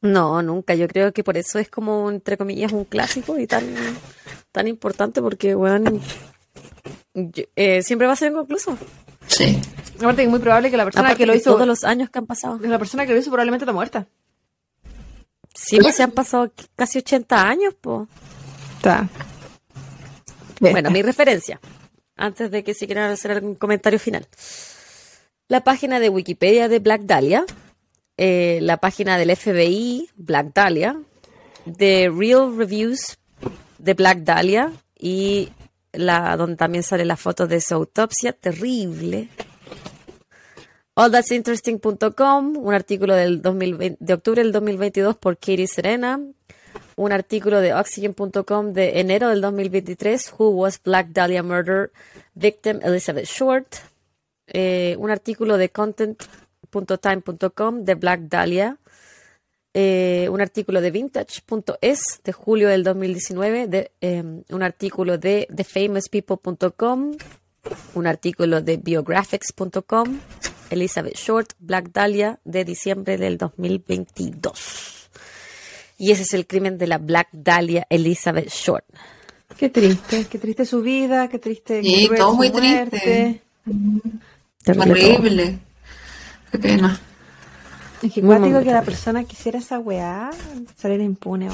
No, 0.00 0.40
nunca. 0.40 0.74
Yo 0.74 0.88
creo 0.88 1.12
que 1.12 1.22
por 1.22 1.36
eso 1.36 1.58
es 1.58 1.68
como, 1.68 2.10
entre 2.10 2.38
comillas, 2.38 2.72
un 2.72 2.84
clásico 2.84 3.38
y 3.38 3.46
tan, 3.46 3.64
tan 4.50 4.66
importante 4.66 5.20
porque, 5.20 5.54
weón, 5.54 6.00
eh, 7.56 7.82
siempre 7.82 8.06
va 8.06 8.14
a 8.14 8.16
ser 8.16 8.32
inconcluso. 8.32 8.78
Sí. 9.26 9.60
Aparte 9.98 10.22
que 10.22 10.24
es 10.24 10.30
muy 10.30 10.40
probable 10.40 10.70
que 10.70 10.78
la 10.78 10.84
persona 10.84 11.14
que 11.14 11.26
lo 11.26 11.34
hizo... 11.34 11.52
Todos 11.52 11.66
los 11.66 11.84
años 11.84 12.08
que 12.08 12.18
han 12.18 12.26
pasado. 12.26 12.58
La 12.60 12.78
persona 12.78 13.06
que 13.06 13.12
lo 13.12 13.18
hizo 13.18 13.30
probablemente 13.30 13.64
está 13.64 13.72
muerta. 13.72 14.06
Sí, 15.54 15.78
pues 15.78 15.96
se 15.96 16.02
han 16.02 16.10
pasado 16.10 16.52
casi 16.76 16.98
80 16.98 17.48
años, 17.48 17.74
pues. 17.80 18.08
Está. 18.76 19.08
Bueno, 20.60 20.90
mi 20.90 21.02
referencia, 21.02 21.60
antes 22.16 22.50
de 22.50 22.64
que 22.64 22.74
si 22.74 22.86
quieran 22.86 23.10
hacer 23.10 23.32
algún 23.32 23.54
comentario 23.54 23.98
final. 23.98 24.26
La 25.48 25.62
página 25.62 26.00
de 26.00 26.08
Wikipedia 26.08 26.68
de 26.68 26.78
Black 26.78 27.02
Dahlia, 27.02 27.44
eh, 28.16 28.58
la 28.62 28.78
página 28.78 29.18
del 29.18 29.36
FBI, 29.36 30.10
Black 30.16 30.52
Dahlia, 30.54 30.96
The 31.76 32.10
Real 32.14 32.56
Reviews 32.56 33.18
de 33.78 33.94
Black 33.94 34.18
Dahlia 34.20 34.72
y 34.98 35.50
la 35.92 36.36
donde 36.36 36.56
también 36.56 36.82
sale 36.82 37.04
la 37.04 37.16
foto 37.16 37.46
de 37.46 37.60
su 37.60 37.74
autopsia, 37.74 38.32
terrible. 38.32 39.28
AllThat'sInteresting.com, 40.96 42.56
un 42.56 42.72
artículo 42.72 43.14
del 43.14 43.42
2020, 43.42 43.96
de 43.98 44.14
octubre 44.14 44.42
del 44.42 44.52
2022 44.52 45.16
por 45.16 45.36
Katie 45.36 45.66
Serena, 45.66 46.20
un 46.94 47.12
artículo 47.12 47.60
de 47.60 47.74
Oxygen.com 47.74 48.72
de 48.72 49.00
enero 49.00 49.28
del 49.28 49.40
2023, 49.40 50.32
Who 50.38 50.50
Was 50.50 50.80
Black 50.84 51.08
Dahlia 51.08 51.42
Murder 51.42 51.90
Victim 52.34 52.78
Elizabeth 52.82 53.26
Short, 53.26 53.74
eh, 54.46 54.94
un 55.00 55.10
artículo 55.10 55.56
de 55.56 55.70
Content.time.com 55.70 57.84
de 57.84 57.94
Black 57.96 58.20
Dahlia, 58.28 58.78
eh, 59.72 60.28
un 60.30 60.40
artículo 60.40 60.80
de 60.80 60.92
Vintage.es 60.92 62.20
de 62.22 62.32
julio 62.32 62.68
del 62.68 62.84
2019, 62.84 63.66
de, 63.66 63.90
em, 64.00 64.44
un 64.48 64.62
artículo 64.62 65.18
de 65.18 65.48
TheFamousPeople.com, 65.52 67.16
un 67.94 68.06
artículo 68.06 68.60
de 68.60 68.76
Biographics.com, 68.76 70.20
Elizabeth 70.70 71.16
Short, 71.16 71.52
Black 71.58 71.90
Dahlia, 71.92 72.40
de 72.44 72.64
diciembre 72.64 73.18
del 73.18 73.38
2022. 73.38 75.10
Y 75.98 76.10
ese 76.10 76.22
es 76.22 76.34
el 76.34 76.46
crimen 76.46 76.78
de 76.78 76.86
la 76.86 76.98
Black 76.98 77.28
Dahlia 77.32 77.86
Elizabeth 77.88 78.48
Short. 78.48 78.84
Qué 79.56 79.68
triste, 79.68 80.26
qué 80.28 80.38
triste 80.38 80.64
su 80.64 80.82
vida, 80.82 81.28
qué 81.28 81.38
triste. 81.38 81.82
Sí, 81.82 82.10
todo 82.16 82.34
muy 82.34 82.50
triste. 82.50 83.42
Terrible. 84.64 85.58
Qué 86.50 86.58
pena. 86.58 87.00
Es 88.02 88.12
que 88.12 88.20
digo 88.20 88.62
que 88.62 88.72
la 88.72 88.82
persona 88.82 89.24
quisiera 89.24 89.58
esa 89.58 89.78
weá, 89.78 90.30
salir 90.76 91.00
impune, 91.00 91.48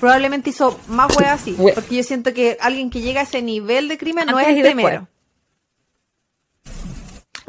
Probablemente 0.00 0.50
hizo 0.50 0.78
más 0.88 1.16
weá 1.16 1.34
así, 1.34 1.56
porque 1.74 1.96
yo 1.96 2.02
siento 2.02 2.32
que 2.32 2.56
alguien 2.60 2.88
que 2.90 3.00
llega 3.00 3.20
a 3.20 3.24
ese 3.24 3.42
nivel 3.42 3.88
de 3.88 3.98
crimen 3.98 4.26
no 4.26 4.38
es 4.38 4.48
el 4.48 4.62
primero. 4.62 5.08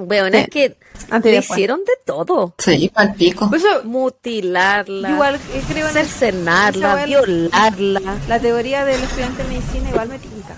Bueno, 0.06 0.28
es 0.38 0.48
que 0.48 0.78
le 1.24 1.38
hicieron 1.38 1.80
de 1.80 1.92
todo. 2.06 2.54
Sí, 2.58 2.90
para 2.94 3.14
pico. 3.14 3.50
Pues 3.50 3.64
Mutilarla, 3.84 5.10
igual, 5.12 5.36
eh, 5.36 5.62
creo 5.68 5.90
cercenarla, 5.90 7.06
violarla. 7.06 8.18
La 8.30 8.40
teoría 8.40 8.86
del 8.86 9.02
estudiante 9.02 9.44
de 9.44 9.50
medicina 9.50 9.90
igual 9.90 10.08
me 10.08 10.20
tinca. 10.20 10.56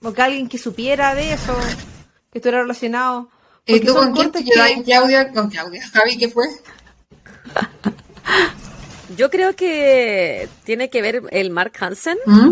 Porque 0.00 0.20
alguien 0.20 0.48
que 0.48 0.58
supiera 0.58 1.14
de 1.14 1.32
eso, 1.32 1.56
que 2.32 2.38
estuviera 2.38 2.62
relacionado. 2.62 3.28
¿Y 3.64 3.78
tú 3.80 3.94
con 3.94 4.12
quién 4.12 4.32
te 4.32 4.44
que... 4.44 4.50
Claudia? 4.50 5.32
¿Con 5.32 5.48
Claudia? 5.48 5.82
¿Javi 5.92 6.18
qué 6.18 6.28
fue? 6.28 6.46
Yo 9.16 9.30
creo 9.30 9.54
que 9.54 10.48
tiene 10.64 10.90
que 10.90 11.02
ver 11.02 11.22
el 11.30 11.50
Mark 11.50 11.72
Hansen 11.78 12.18
¿Mm? 12.26 12.50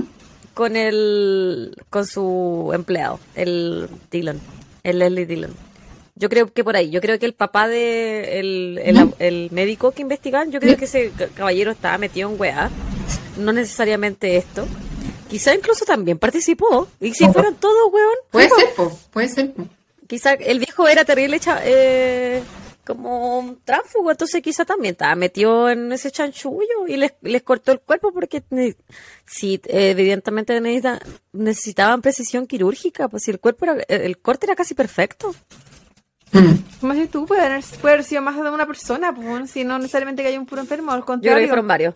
con 0.54 0.76
el 0.76 1.76
con 1.90 2.06
su 2.06 2.70
empleado, 2.72 3.18
el 3.34 3.88
Dylan, 4.12 4.40
el 4.84 5.00
Leslie 5.00 5.26
Dylan. 5.26 5.73
Yo 6.16 6.28
creo 6.28 6.52
que 6.52 6.62
por 6.62 6.76
ahí, 6.76 6.90
yo 6.90 7.00
creo 7.00 7.18
que 7.18 7.26
el 7.26 7.34
papá 7.34 7.66
de 7.66 8.38
el, 8.38 9.48
médico 9.50 9.90
que 9.90 10.02
investigan, 10.02 10.52
yo 10.52 10.60
creo 10.60 10.76
que 10.76 10.84
ese 10.84 11.12
caballero 11.34 11.72
estaba 11.72 11.98
metido 11.98 12.30
en 12.30 12.40
weá. 12.40 12.70
No 13.36 13.52
necesariamente 13.52 14.36
esto. 14.36 14.64
Quizá 15.28 15.54
incluso 15.54 15.84
también 15.84 16.18
participó. 16.18 16.86
Y 17.00 17.12
si 17.14 17.26
fueran 17.26 17.56
todos, 17.56 17.92
weón. 17.92 18.14
Puede 18.30 18.48
ser, 18.48 18.68
puede 19.10 19.28
ser. 19.28 19.52
Quizá 20.06 20.34
el 20.34 20.60
viejo 20.60 20.86
era 20.86 21.04
terrible 21.04 21.40
eh, 21.64 22.42
como 22.86 23.56
tránsfugo, 23.64 24.12
entonces 24.12 24.42
quizá 24.42 24.64
también 24.64 24.92
estaba 24.92 25.16
metido 25.16 25.68
en 25.70 25.90
ese 25.90 26.10
chanchullo 26.10 26.86
y 26.86 26.96
les, 26.96 27.14
les 27.22 27.42
cortó 27.42 27.72
el 27.72 27.80
cuerpo 27.80 28.12
porque 28.12 28.44
si 29.26 29.60
evidentemente 29.64 30.60
necesitaban 31.32 32.02
precisión 32.02 32.46
quirúrgica, 32.46 33.08
pues 33.08 33.24
si 33.24 33.30
el 33.30 33.40
cuerpo 33.40 33.64
era, 33.64 33.82
el 33.88 34.18
corte 34.18 34.46
era 34.46 34.54
casi 34.54 34.74
perfecto. 34.74 35.34
Más 36.82 36.96
si 36.96 37.06
tú, 37.06 37.26
puede 37.26 37.42
haber, 37.42 37.62
haber, 37.82 38.04
sido 38.04 38.22
más 38.22 38.34
de 38.34 38.50
una 38.50 38.66
persona, 38.66 39.14
pues, 39.14 39.50
si 39.50 39.64
no 39.64 39.78
necesariamente 39.78 40.22
que 40.22 40.28
haya 40.28 40.40
un 40.40 40.46
puro 40.46 40.60
enfermo, 40.60 40.92
al 40.92 41.04
contrario. 41.04 41.30
Yo 41.30 41.34
creo 41.34 41.44
que 41.44 41.48
fueron 41.48 41.68
varios. 41.68 41.94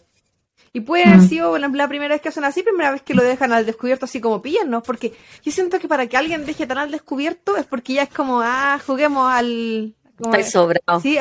Y 0.73 0.81
puede 0.81 1.05
haber 1.05 1.23
sido 1.23 1.57
la 1.59 1.89
primera 1.89 2.15
vez 2.15 2.21
que 2.21 2.29
hacen 2.29 2.45
así, 2.45 2.63
primera 2.63 2.91
vez 2.91 3.03
que 3.03 3.15
lo 3.15 3.23
dejan 3.23 3.53
al 3.53 3.65
descubierto 3.65 4.05
así 4.05 4.21
como 4.21 4.43
pillan, 4.43 4.71
¿no? 4.71 4.83
Porque 4.83 5.15
yo 5.43 5.51
siento 5.51 5.79
que 5.79 5.89
para 5.89 6.07
que 6.07 6.17
alguien 6.17 6.45
deje 6.45 6.67
tan 6.67 6.79
al 6.79 6.91
descubierto 6.91 7.57
es 7.57 7.65
porque 7.65 7.95
ya 7.95 8.03
es 8.03 8.11
como, 8.11 8.41
ah, 8.43 8.79
juguemos 8.87 9.33
al... 9.33 9.95
Está 10.21 10.43
sobrado. 10.43 11.01
Sí, 11.01 11.17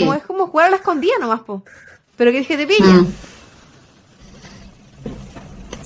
Como, 0.00 0.14
es 0.14 0.22
como 0.24 0.46
jugar 0.48 0.68
a 0.68 0.70
la 0.70 0.76
escondida 0.76 1.14
nomás, 1.20 1.40
po. 1.40 1.62
Pero 2.16 2.32
que 2.32 2.44
que 2.44 2.56
te 2.56 2.66
pillen. 2.66 3.02
Mm. 3.02 3.12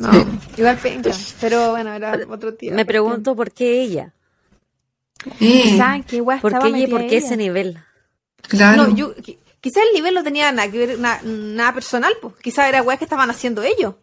No, 0.00 0.10
igual 0.56 0.78
penca. 0.78 1.10
Pero 1.40 1.70
bueno, 1.70 1.92
era 1.92 2.18
otro 2.28 2.54
tío. 2.54 2.74
Me 2.74 2.84
pregunto 2.84 3.34
por 3.34 3.50
qué 3.50 3.82
ella. 3.82 4.12
¿Saben 5.76 6.04
qué 6.04 6.22
¿Por 6.22 6.58
qué, 6.58 6.88
¿Por 6.88 7.06
qué 7.06 7.16
ese 7.16 7.36
nivel? 7.36 7.78
Claro. 8.42 8.86
No, 8.86 8.94
yo, 8.94 9.14
quizás 9.60 9.82
el 9.88 9.94
nivel 9.94 10.14
no 10.14 10.22
tenía 10.22 10.50
nada 10.52 10.70
que 10.70 10.86
ver, 10.86 10.98
nada, 10.98 11.74
personal, 11.74 12.12
pues. 12.20 12.34
Quizás 12.42 12.68
era 12.68 12.82
weas 12.82 12.98
que 12.98 13.04
estaban 13.04 13.30
haciendo 13.30 13.62
ellos. 13.62 13.94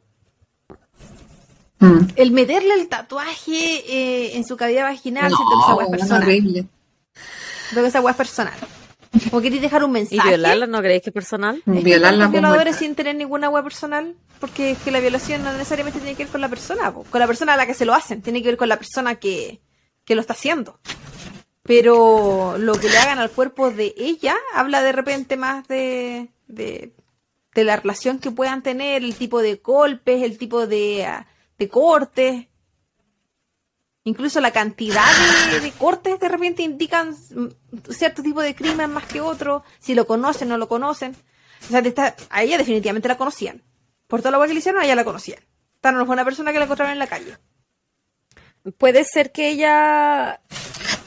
Mm. 1.80 2.08
El 2.16 2.32
meterle 2.32 2.74
el 2.74 2.88
tatuaje 2.88 3.52
eh, 3.54 4.38
en 4.38 4.46
su 4.46 4.56
cavidad 4.58 4.84
vaginal, 4.84 5.32
no, 5.32 5.38
siento 5.38 5.56
que 5.56 5.64
esa 5.64 5.76
wea 5.76 5.86
es 5.86 5.92
personal. 5.92 6.24
Horrible. 6.24 6.68
Siento 7.70 7.82
que 7.82 7.88
esa 7.88 8.02
wea 8.02 8.12
es 8.12 8.18
personal. 8.18 8.54
¿O 9.32 9.42
queréis 9.42 9.62
dejar 9.62 9.84
un 9.84 9.92
mensaje? 9.92 10.28
¿Y 10.28 10.30
violarla 10.30 10.68
no 10.68 10.80
creéis 10.80 11.02
que 11.02 11.10
es 11.10 11.14
personal? 11.14 11.64
Es 11.66 11.84
violarla. 11.84 12.28
Violadores 12.28 12.76
sin 12.76 12.96
tener 12.96 13.16
ninguna 13.16 13.50
wea 13.50 13.64
personal, 13.64 14.16
porque 14.40 14.72
es 14.72 14.78
que 14.80 14.92
la 14.92 15.00
violación 15.00 15.44
no 15.44 15.54
necesariamente 15.54 16.00
tiene 16.00 16.16
que 16.16 16.24
ver 16.24 16.32
con 16.32 16.42
la 16.42 16.50
persona, 16.50 16.92
con 16.92 17.20
la 17.20 17.28
persona 17.28 17.54
a 17.54 17.58
la 17.58 17.66
que 17.66 17.74
se 17.74 17.86
lo 17.86 17.94
hacen, 17.94 18.22
tiene 18.22 18.42
que 18.42 18.50
ver 18.50 18.58
con 18.58 18.70
la 18.70 18.78
persona 18.78 19.16
que, 19.16 19.62
que 20.04 20.16
lo 20.16 20.22
está 20.22 20.34
haciendo. 20.34 20.80
Pero 21.66 22.58
lo 22.60 22.74
que 22.76 22.90
le 22.90 22.98
hagan 22.98 23.18
al 23.18 23.32
cuerpo 23.32 23.72
de 23.72 23.96
ella 23.98 24.36
habla 24.54 24.84
de 24.84 24.92
repente 24.92 25.36
más 25.36 25.68
de, 25.68 26.30
de, 26.48 26.94
la 27.56 27.76
relación 27.78 28.20
que 28.20 28.30
puedan 28.30 28.62
tener, 28.62 29.04
el 29.04 29.16
tipo 29.16 29.42
de 29.42 29.56
golpes, 29.56 30.22
el 30.22 30.38
tipo 30.38 30.68
de, 30.68 31.08
de 31.58 31.70
cortes. 31.70 32.48
Incluso 34.04 34.42
la 34.42 34.52
cantidad 34.52 35.10
de, 35.60 35.72
cortes 35.72 36.20
de 36.20 36.30
repente 36.30 36.62
indican 36.62 37.16
cierto 37.90 38.22
tipo 38.22 38.42
de 38.42 38.54
crimen 38.54 38.92
más 38.92 39.06
que 39.08 39.20
otro, 39.20 39.64
si 39.80 39.96
lo 39.96 40.06
conocen 40.06 40.50
no 40.50 40.60
lo 40.60 40.68
conocen. 40.68 41.16
O 41.64 41.68
sea, 41.68 41.82
a 42.30 42.44
ella 42.44 42.60
definitivamente 42.60 43.08
la 43.08 43.18
conocían. 43.18 43.64
Por 44.06 44.22
todo 44.22 44.34
lo 44.34 44.42
que 44.44 44.54
le 44.54 44.60
hicieron, 44.60 44.82
a 44.82 44.86
ella 44.86 44.94
la 44.94 45.04
conocían. 45.04 45.40
Tan 45.82 45.96
no 45.96 46.06
fue 46.06 46.14
una 46.14 46.26
persona 46.26 46.54
que 46.54 46.60
la 46.60 46.66
encontraron 46.66 46.94
en 46.94 47.00
la 47.00 47.08
calle. 47.08 47.40
Puede 48.78 49.04
ser 49.04 49.32
que 49.32 49.50
ella 49.50 50.42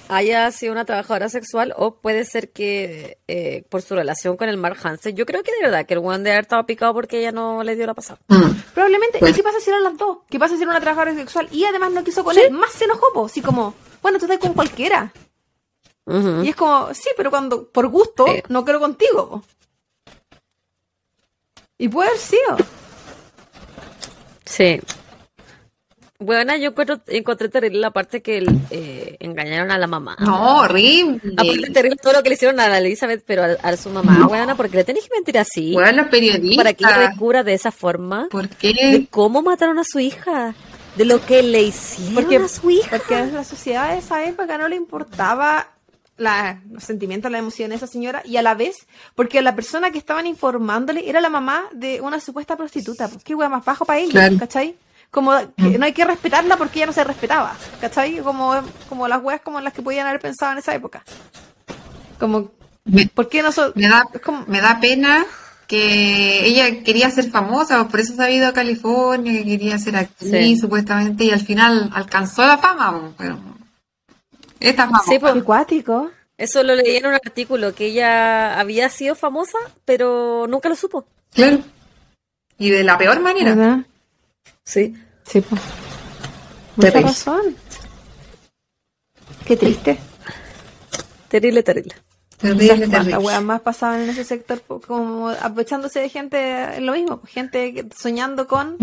haya 0.09 0.51
sido 0.53 0.73
una 0.73 0.85
trabajadora 0.85 1.29
sexual 1.29 1.75
o 1.77 1.97
puede 1.97 2.25
ser 2.25 2.51
que 2.51 3.19
eh, 3.29 3.65
por 3.69 3.83
su 3.83 3.95
relación 3.95 4.37
con 4.37 4.49
el 4.49 4.57
Mark 4.57 4.79
Hansen, 4.83 5.15
yo 5.15 5.27
creo 5.27 5.43
que 5.43 5.53
de 5.53 5.67
verdad 5.67 5.87
que 5.87 5.95
el 5.95 6.01
one 6.01 6.25
de 6.25 6.33
haber 6.33 6.45
estado 6.45 6.67
picado 6.67 6.95
porque 6.95 7.21
ella 7.21 7.33
no 7.33 7.63
le 7.63 7.77
dio 7.77 7.87
la 7.87 7.95
pasada. 7.95 8.19
Mm. 8.29 8.51
Probablemente, 8.75 9.19
¿y 9.19 9.33
qué 9.33 9.43
pasa 9.43 9.61
si 9.61 9.71
eran 9.71 9.85
las 9.85 9.97
dos? 9.97 10.19
¿Qué 10.29 10.39
pasa 10.39 10.57
si 10.57 10.63
era 10.63 10.71
una 10.71 10.81
trabajadora 10.81 11.15
sexual 11.15 11.49
y 11.53 11.65
además 11.65 11.93
no 11.93 12.05
quiso 12.05 12.25
con 12.25 12.37
él? 12.37 12.51
Más 12.51 12.73
se 12.73 12.85
enojó, 12.85 13.27
así 13.27 13.41
como, 13.43 13.75
bueno, 14.03 14.19
tú 14.19 14.25
estás 14.25 14.39
con 14.39 14.55
cualquiera. 14.55 15.13
Y 16.43 16.49
es 16.49 16.57
como, 16.57 16.95
sí, 16.95 17.11
pero 17.17 17.31
cuando, 17.31 17.69
por 17.71 17.87
gusto, 17.89 18.25
no 18.49 18.65
quiero 18.65 18.81
contigo. 18.81 19.43
Y 21.77 21.89
puede 21.89 22.09
haber 22.09 22.21
sido. 22.21 22.57
Sí. 24.47 24.81
Bueno, 26.21 26.57
yo 26.57 26.75
encontré, 27.07 27.49
terrible 27.49 27.79
la 27.79 27.93
parte 27.93 28.23
que 28.23 28.45
eh, 28.71 29.17
engañaron 29.21 29.71
a 29.71 29.79
la 29.79 29.87
mamá. 29.87 30.17
No, 30.19 30.63
horrible. 30.63 31.21
Aparte 31.37 31.71
terrible 31.71 31.97
todo 32.03 32.15
lo 32.15 32.23
que 32.25 32.31
le 32.31 32.35
hicieron 32.35 32.59
a 32.59 32.69
la 32.69 32.79
Elizabeth, 32.79 33.23
pero 33.25 33.45
a, 33.45 33.77
su 33.77 33.89
mamá, 33.91 34.19
no. 34.19 34.57
porque 34.57 34.79
le 34.79 34.85
tenés 34.85 35.05
que 35.05 35.11
mentir 35.15 35.39
así. 35.39 35.75
Bueno, 35.75 36.11
periodista. 36.11 36.57
Para 36.57 36.73
que 36.73 36.85
ella 36.85 36.99
descubra 37.11 37.45
de 37.45 37.55
esa 37.55 37.71
forma. 37.71 38.27
¿Por 38.33 38.49
qué? 38.49 38.73
De 38.73 39.07
cómo 39.09 39.43
mataron 39.43 39.79
a 39.79 39.85
su 39.85 40.01
hija. 40.01 40.57
De 40.97 41.05
lo 41.05 41.25
que 41.25 41.45
le 41.45 41.63
hicieron 41.63 42.45
a 42.45 42.49
su 42.49 42.69
hija. 42.69 42.91
Porque 42.91 43.15
a 43.15 43.27
la 43.27 43.45
sociedad 43.45 43.93
de 43.93 43.99
esa 43.99 44.25
época 44.25 44.59
no 44.59 44.67
le 44.67 44.75
importaba 44.75 45.69
la, 46.17 46.61
los 46.69 46.83
sentimientos, 46.83 47.31
la 47.31 47.39
emoción 47.39 47.71
de 47.71 47.77
esa 47.77 47.87
señora 47.87 48.23
y 48.25 48.39
a 48.39 48.43
la 48.43 48.57
vez, 48.57 48.89
porque 49.15 49.41
la 49.41 49.55
persona 49.55 49.93
que 49.93 49.99
estaban 49.99 50.27
informándole 50.27 51.09
era 51.09 51.21
la 51.21 51.29
mamá 51.29 51.67
de 51.73 52.01
una 52.01 52.19
supuesta 52.19 52.57
prostituta. 52.57 53.07
Pues, 53.07 53.23
qué 53.23 53.37
hueá 53.37 53.49
más 53.49 53.65
bajo 53.65 53.85
para 53.85 54.01
ella, 54.01 54.31
¿cachai? 54.37 54.75
Como 55.11 55.33
que 55.57 55.79
no 55.79 55.87
hay 55.87 55.93
que 55.93 56.05
respetarla 56.05 56.57
porque 56.57 56.79
ella 56.79 56.87
no 56.87 56.93
se 56.93 57.05
respetaba, 57.05 57.57
¿cachai? 57.81 58.19
Como, 58.19 58.63
como 58.89 59.09
las 59.09 59.23
weas 59.23 59.41
como 59.41 59.61
las 59.61 59.73
que 59.73 59.83
podían 59.83 60.07
haber 60.07 60.21
pensado 60.21 60.53
en 60.53 60.59
esa 60.59 60.75
época. 60.75 61.03
Como, 62.19 62.51
¿por 63.15 63.29
qué 63.29 63.43
no 63.43 63.51
me, 63.75 63.89
da, 63.89 64.05
me 64.47 64.61
da 64.61 64.81
pena 64.81 65.25
que 65.67 66.47
ella 66.47 66.83
quería 66.83 67.11
ser 67.11 67.31
famosa, 67.31 67.87
por 67.89 68.01
eso 68.01 68.15
se 68.15 68.23
ha 68.23 68.31
ido 68.31 68.49
a 68.49 68.55
California, 68.55 69.33
que 69.33 69.45
quería 69.45 69.79
ser 69.79 69.97
actriz 69.97 70.61
supuestamente, 70.61 71.25
y 71.25 71.31
al 71.31 71.41
final 71.41 71.91
alcanzó 71.93 72.47
la 72.47 72.57
fama, 72.57 73.13
pero 73.19 73.39
esta 74.61 74.87
fama. 74.87 75.03
Sí, 75.07 75.19
pues, 75.19 75.37
acuático. 75.37 76.11
Eso 76.39 76.63
lo 76.63 76.75
leí 76.75 76.97
en 76.97 77.07
un 77.07 77.15
artículo, 77.15 77.75
que 77.75 77.87
ella 77.87 78.59
había 78.59 78.89
sido 78.89 79.15
famosa, 79.15 79.59
pero 79.85 80.47
nunca 80.49 80.71
lo 80.71 80.77
supo. 80.77 81.05
Claro. 81.35 81.59
Y 82.57 82.71
de 82.71 82.85
la 82.85 82.97
peor 82.97 83.21
manera. 83.21 83.85
Sí. 84.69 84.95
Sí, 85.25 85.41
pues. 85.41 85.63
Mucha 86.77 87.01
razón. 87.01 87.57
Qué 89.47 89.57
triste. 89.57 89.99
Terrible, 91.29 91.63
terrible. 91.63 91.95
Terrible, 92.37 92.87
terrible. 92.87 93.41
más 93.41 93.63
pasaban 93.63 94.03
en 94.03 94.11
ese 94.11 94.25
sector 94.25 94.63
como 94.87 95.31
aprovechándose 95.31 96.01
de 96.01 96.11
gente 96.11 96.77
en 96.77 96.85
lo 96.85 96.93
mismo, 96.93 97.23
gente 97.27 97.89
soñando 97.97 98.47
con 98.47 98.77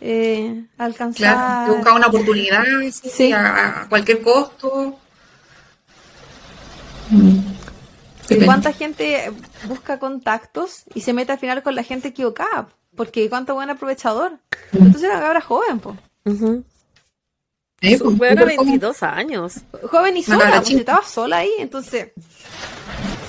eh, 0.00 0.66
alcanzar. 0.76 1.34
Claro, 1.34 1.74
buscar 1.76 1.94
una 1.94 2.08
oportunidad 2.08 2.64
sí. 2.90 3.32
a, 3.32 3.86
cualquier 3.88 4.22
costo. 4.22 4.98
¿Cuánta 8.44 8.72
gente 8.72 9.32
busca 9.68 10.00
contactos 10.00 10.82
y 10.94 11.00
se 11.02 11.12
mete 11.12 11.30
al 11.30 11.38
final 11.38 11.62
con 11.62 11.76
la 11.76 11.84
gente 11.84 12.08
equivocada? 12.08 12.68
Porque 12.96 13.28
cuánto 13.28 13.54
buen 13.54 13.70
aprovechador. 13.70 14.38
Entonces 14.72 15.02
era 15.04 15.20
cabra 15.20 15.40
joven, 15.40 15.80
po. 15.80 15.96
Uh 16.24 16.30
-huh. 16.30 16.64
Su 17.98 18.16
22 18.16 19.02
años. 19.02 19.54
Joven 19.90 20.16
y 20.16 20.22
sola, 20.22 20.62
pues, 20.62 20.70
estaba 20.70 21.04
sola 21.04 21.38
ahí, 21.38 21.50
entonces. 21.58 22.12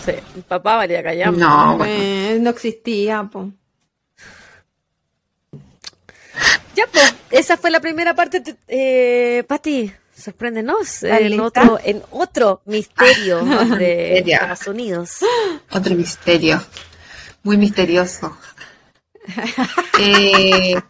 Sí, 0.05 0.11
el 0.35 0.43
papá 0.43 0.77
valía 0.77 1.01
callar. 1.01 1.33
No, 1.33 1.75
pues, 1.79 2.39
no 2.39 2.49
existía, 2.51 3.23
po. 3.23 3.49
Ya, 6.75 6.85
pues, 6.91 7.15
esa 7.31 7.57
fue 7.57 7.71
la 7.71 7.79
primera 7.79 8.13
parte. 8.15 8.43
Eh, 8.67 9.43
Pati, 9.47 9.91
sorpréndenos 10.15 11.01
en 11.03 11.39
otro, 11.39 11.79
en 11.83 12.03
otro 12.11 12.61
misterio 12.65 13.43
de 13.77 14.19
Estados 14.19 14.67
Unidos. 14.67 15.17
Otro 15.71 15.95
misterio. 15.95 16.61
Muy 17.41 17.57
misterioso. 17.57 18.37
Eh, 19.99 20.75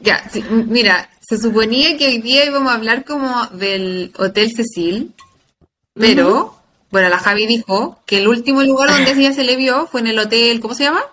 ya, 0.00 0.30
mira, 0.50 1.10
se 1.20 1.38
suponía 1.38 1.96
que 1.96 2.06
hoy 2.06 2.18
día 2.18 2.44
íbamos 2.44 2.72
a 2.72 2.76
hablar 2.76 3.04
como 3.04 3.46
del 3.46 4.12
Hotel 4.18 4.52
Cecil, 4.54 5.14
pero, 5.94 6.56
bueno, 6.90 7.08
la 7.08 7.18
Javi 7.18 7.46
dijo 7.46 8.00
que 8.06 8.18
el 8.18 8.28
último 8.28 8.62
lugar 8.62 8.90
donde 8.90 9.12
ella 9.12 9.32
se 9.32 9.44
le 9.44 9.56
vio 9.56 9.86
fue 9.86 10.00
en 10.00 10.08
el 10.08 10.18
hotel, 10.18 10.60
¿cómo 10.60 10.74
se 10.74 10.84
llama? 10.84 11.04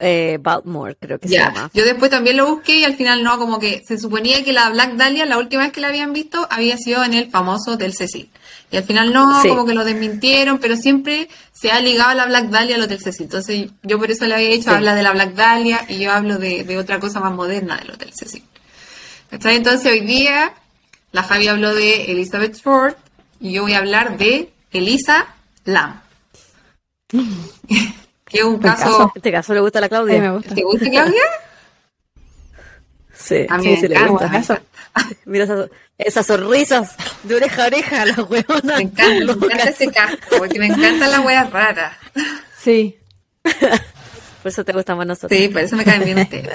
Eh, 0.00 0.38
Baltimore, 0.40 0.96
creo 0.98 1.20
que 1.20 1.28
se 1.28 1.36
llama. 1.36 1.70
Yo 1.72 1.84
después 1.84 2.10
también 2.10 2.36
lo 2.36 2.46
busqué 2.46 2.78
y 2.78 2.84
al 2.84 2.96
final 2.96 3.22
no, 3.22 3.38
como 3.38 3.60
que 3.60 3.82
se 3.86 3.98
suponía 3.98 4.42
que 4.42 4.52
la 4.52 4.70
Black 4.70 4.96
Dahlia, 4.96 5.24
la 5.24 5.38
última 5.38 5.62
vez 5.62 5.72
que 5.72 5.80
la 5.80 5.88
habían 5.88 6.12
visto, 6.12 6.46
había 6.50 6.76
sido 6.76 7.04
en 7.04 7.14
el 7.14 7.30
famoso 7.30 7.72
Hotel 7.72 7.94
Cecil. 7.94 8.28
Y 8.70 8.76
al 8.76 8.84
final 8.84 9.12
no, 9.12 9.40
como 9.42 9.64
que 9.64 9.72
lo 9.72 9.84
desmintieron, 9.84 10.58
pero 10.58 10.76
siempre 10.76 11.28
se 11.52 11.70
ha 11.70 11.80
ligado 11.80 12.10
a 12.10 12.14
la 12.14 12.26
Black 12.26 12.48
Dahlia 12.48 12.76
al 12.76 12.82
Hotel 12.82 13.00
Cecil. 13.00 13.24
Entonces 13.24 13.70
yo 13.82 13.98
por 13.98 14.10
eso 14.10 14.26
le 14.26 14.34
había 14.34 14.50
dicho, 14.50 14.70
habla 14.70 14.94
de 14.94 15.02
la 15.02 15.12
Black 15.12 15.34
Dahlia 15.34 15.86
y 15.88 15.98
yo 15.98 16.12
hablo 16.12 16.36
de, 16.36 16.76
otra 16.78 17.00
cosa 17.00 17.20
más 17.20 17.32
moderna 17.32 17.78
del 17.78 17.92
Hotel 17.92 18.12
Cecil. 18.14 18.44
Entonces 19.30 19.90
hoy 19.90 20.00
día 20.00 20.52
la 21.12 21.22
Javi 21.22 21.48
habló 21.48 21.74
de 21.74 22.12
Elizabeth 22.12 22.60
Ford 22.60 22.94
y 23.40 23.52
yo 23.52 23.62
voy 23.62 23.72
a 23.72 23.78
hablar 23.78 24.18
de 24.18 24.52
Elisa 24.70 25.34
Lam. 25.64 26.02
que 27.08 28.38
es 28.38 28.44
un 28.44 28.58
caso... 28.58 29.12
Este 29.14 29.32
caso 29.32 29.54
le 29.54 29.60
gusta 29.60 29.78
a 29.78 29.82
la 29.82 29.88
Claudia. 29.88 30.40
¿Te 30.54 30.62
gusta 30.62 30.90
Claudia? 30.90 31.22
Sí, 33.20 33.46
a 33.48 33.58
mí 33.58 33.76
sí, 33.76 33.88
le 33.88 34.06
gusta. 34.06 34.62
Mira 35.24 35.44
esas, 35.44 35.70
esas, 35.98 36.26
sonrisas 36.26 36.94
de 37.22 37.36
oreja 37.36 37.64
a 37.64 37.66
oreja, 37.66 38.06
la 38.06 38.22
huevona. 38.22 38.76
Me 38.76 38.82
encanta, 38.82 39.24
me 39.24 39.32
encanta 39.46 39.70
ese 39.70 39.90
casco, 39.90 40.38
porque 40.38 40.58
me 40.58 40.66
encantan 40.66 41.10
las 41.10 41.20
huevas 41.20 41.50
raras. 41.50 41.96
Sí. 42.58 42.96
por 43.42 44.52
eso 44.52 44.64
te 44.64 44.72
gusta 44.72 44.94
más 44.94 45.06
nosotros. 45.06 45.38
Sí, 45.38 45.48
por 45.48 45.62
eso 45.62 45.76
me 45.76 45.84
caen 45.84 46.04
bien 46.04 46.18
ustedes. 46.18 46.50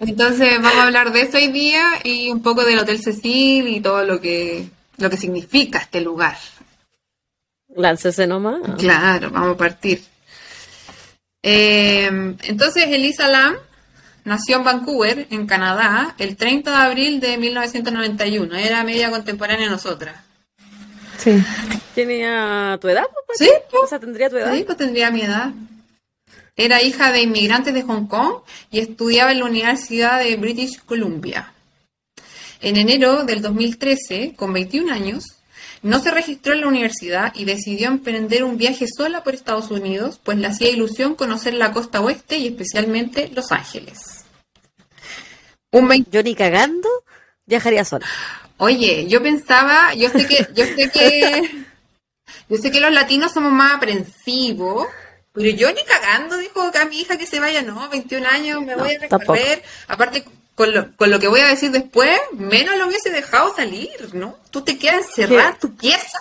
Entonces 0.00 0.60
vamos 0.60 0.78
a 0.78 0.84
hablar 0.84 1.12
de 1.12 1.22
eso 1.22 1.36
hoy 1.36 1.48
día 1.48 1.84
y 2.02 2.30
un 2.30 2.42
poco 2.42 2.64
del 2.64 2.78
Hotel 2.78 3.00
Cecil 3.00 3.68
y 3.68 3.80
todo 3.80 4.04
lo 4.04 4.20
que, 4.20 4.66
lo 4.98 5.08
que 5.08 5.16
significa 5.16 5.78
este 5.78 6.00
lugar. 6.00 6.36
Láncese 7.76 8.26
nomás. 8.26 8.60
Claro, 8.78 9.30
vamos 9.30 9.54
a 9.54 9.56
partir. 9.56 10.02
Eh, 11.42 12.06
entonces, 12.42 12.84
Elisa 12.88 13.28
Lam 13.28 13.56
nació 14.24 14.56
en 14.56 14.64
Vancouver, 14.64 15.26
en 15.30 15.46
Canadá, 15.46 16.14
el 16.18 16.36
30 16.36 16.70
de 16.70 16.76
abril 16.76 17.20
de 17.20 17.36
1991. 17.38 18.56
Era 18.56 18.84
media 18.84 19.10
contemporánea 19.10 19.68
a 19.68 19.70
nosotras. 19.70 20.16
Sí. 21.18 21.42
¿Tenía 21.94 22.78
tu 22.80 22.88
edad? 22.88 23.04
Pues, 23.26 23.38
sí. 23.38 23.50
O 23.82 23.86
sea, 23.86 23.98
¿tendría 23.98 24.28
tu 24.28 24.36
edad? 24.36 24.52
Sí, 24.54 24.64
pues 24.64 24.76
tendría 24.78 25.10
mi 25.10 25.22
edad. 25.22 25.52
Era 26.56 26.82
hija 26.82 27.10
de 27.12 27.22
inmigrantes 27.22 27.74
de 27.74 27.82
Hong 27.82 28.06
Kong 28.06 28.42
y 28.70 28.80
estudiaba 28.80 29.32
en 29.32 29.40
la 29.40 29.46
Universidad 29.46 30.20
de 30.20 30.36
British 30.36 30.80
Columbia. 30.84 31.52
En 32.60 32.76
enero 32.76 33.24
del 33.24 33.42
2013, 33.42 34.34
con 34.36 34.52
21 34.52 34.92
años, 34.92 35.33
no 35.84 36.00
se 36.00 36.10
registró 36.10 36.54
en 36.54 36.62
la 36.62 36.68
universidad 36.68 37.32
y 37.34 37.44
decidió 37.44 37.88
emprender 37.88 38.42
un 38.42 38.56
viaje 38.56 38.86
sola 38.88 39.22
por 39.22 39.34
Estados 39.34 39.70
Unidos, 39.70 40.18
pues 40.24 40.38
le 40.38 40.46
hacía 40.46 40.70
ilusión 40.70 41.14
conocer 41.14 41.52
la 41.52 41.72
costa 41.72 42.00
oeste 42.00 42.38
y 42.38 42.46
especialmente 42.46 43.28
Los 43.34 43.52
Ángeles. 43.52 44.24
Un 45.70 45.92
Yo 46.10 46.22
ni 46.22 46.34
cagando 46.34 46.88
viajaría 47.44 47.84
sola. 47.84 48.06
Oye, 48.56 49.06
yo 49.08 49.22
pensaba, 49.22 49.92
yo 49.92 50.08
sé 50.08 50.26
que, 50.26 50.48
yo 50.54 50.64
sé 50.64 50.90
que, 50.90 51.66
yo 52.48 52.56
sé 52.56 52.70
que 52.70 52.80
los 52.80 52.92
latinos 52.92 53.32
somos 53.32 53.52
más 53.52 53.74
aprensivos, 53.74 54.86
pero 55.32 55.50
yo 55.50 55.70
ni 55.70 55.84
cagando 55.84 56.38
dijo 56.38 56.62
a 56.62 56.84
mi 56.86 57.00
hija 57.00 57.18
que 57.18 57.26
se 57.26 57.40
vaya, 57.40 57.60
no, 57.60 57.90
21 57.90 58.26
años, 58.26 58.62
me 58.62 58.74
voy 58.74 58.94
a 58.94 59.00
recorrer. 59.00 59.62
Aparte, 59.86 60.24
con 60.54 60.72
lo, 60.72 60.96
con 60.96 61.10
lo 61.10 61.18
que 61.18 61.28
voy 61.28 61.40
a 61.40 61.48
decir 61.48 61.70
después, 61.70 62.10
menos 62.32 62.76
lo 62.76 62.86
hubiese 62.86 63.10
dejado 63.10 63.54
salir, 63.54 63.90
¿no? 64.14 64.38
Tú 64.50 64.62
te 64.62 64.78
quedas 64.78 65.06
encerrada 65.06 65.58
tu 65.58 65.74
pieza. 65.76 66.18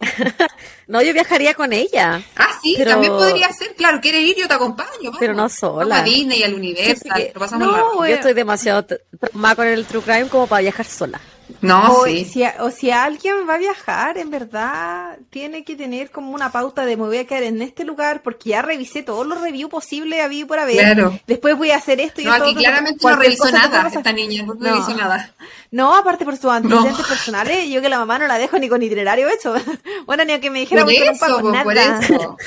no, 0.88 1.02
yo 1.02 1.12
viajaría 1.12 1.52
con 1.52 1.74
ella. 1.74 2.22
Ah, 2.34 2.58
sí, 2.62 2.76
también 2.82 3.12
podría 3.12 3.52
ser. 3.52 3.74
Claro, 3.74 4.00
quieres 4.00 4.22
ir, 4.22 4.36
yo 4.36 4.48
te 4.48 4.54
acompaño. 4.54 5.12
Pero 5.20 5.34
no 5.34 5.48
sola. 5.50 5.96
Vamos 5.96 5.98
a 5.98 6.02
Disney, 6.02 6.42
al 6.42 6.54
Universal. 6.54 7.32
no, 7.58 8.06
yo 8.06 8.14
estoy 8.14 8.32
demasiado 8.32 8.86
más 9.34 9.54
con 9.54 9.66
el 9.66 9.84
True 9.84 10.02
Crime 10.02 10.28
como 10.28 10.46
para 10.46 10.62
viajar 10.62 10.86
sola. 10.86 11.20
No, 11.60 11.92
o, 11.92 12.04
sí. 12.06 12.24
Si, 12.24 12.44
o 12.60 12.70
si 12.70 12.90
alguien 12.90 13.34
va 13.48 13.54
a 13.54 13.58
viajar, 13.58 14.18
en 14.18 14.30
verdad, 14.30 15.18
tiene 15.30 15.64
que 15.64 15.76
tener 15.76 16.10
como 16.10 16.32
una 16.32 16.52
pauta 16.52 16.84
de 16.84 16.96
me 16.96 17.04
voy 17.04 17.18
a 17.18 17.26
quedar 17.26 17.42
en 17.42 17.62
este 17.62 17.84
lugar 17.84 18.22
porque 18.22 18.50
ya 18.50 18.62
revisé 18.62 19.02
todos 19.02 19.26
los 19.26 19.40
reviews 19.40 19.70
posibles 19.70 20.22
habido 20.22 20.46
por 20.46 20.58
haber. 20.58 20.76
Claro. 20.76 21.18
Después 21.26 21.56
voy 21.56 21.70
a 21.70 21.76
hacer 21.76 22.00
esto 22.00 22.20
y 22.20 22.24
No, 22.24 22.32
aquí 22.34 22.54
claramente 22.54 23.06
no 23.06 23.16
revisó 23.16 23.50
nada 23.50 23.88
esta 23.88 24.12
niña, 24.12 24.42
no, 24.44 24.54
no 24.54 24.74
revisó 24.74 24.94
nada. 24.94 25.32
No, 25.70 25.94
aparte 25.94 26.24
por 26.24 26.36
sus 26.36 26.50
antecedentes 26.50 27.06
personales, 27.06 27.68
yo 27.68 27.80
que 27.80 27.88
la 27.88 27.98
mamá 27.98 28.18
no 28.18 28.26
la 28.26 28.38
dejo 28.38 28.58
ni 28.58 28.68
con 28.68 28.82
itinerario 28.82 29.28
hecho. 29.28 29.54
bueno, 30.06 30.24
ni 30.24 30.32
a 30.32 30.40
que 30.40 30.50
me 30.50 30.60
dijera 30.60 30.77
por 30.84 30.92
eso, 30.92 31.42
no 31.42 31.52
nada. 31.52 31.64
por 31.64 31.76
eso. 31.76 32.36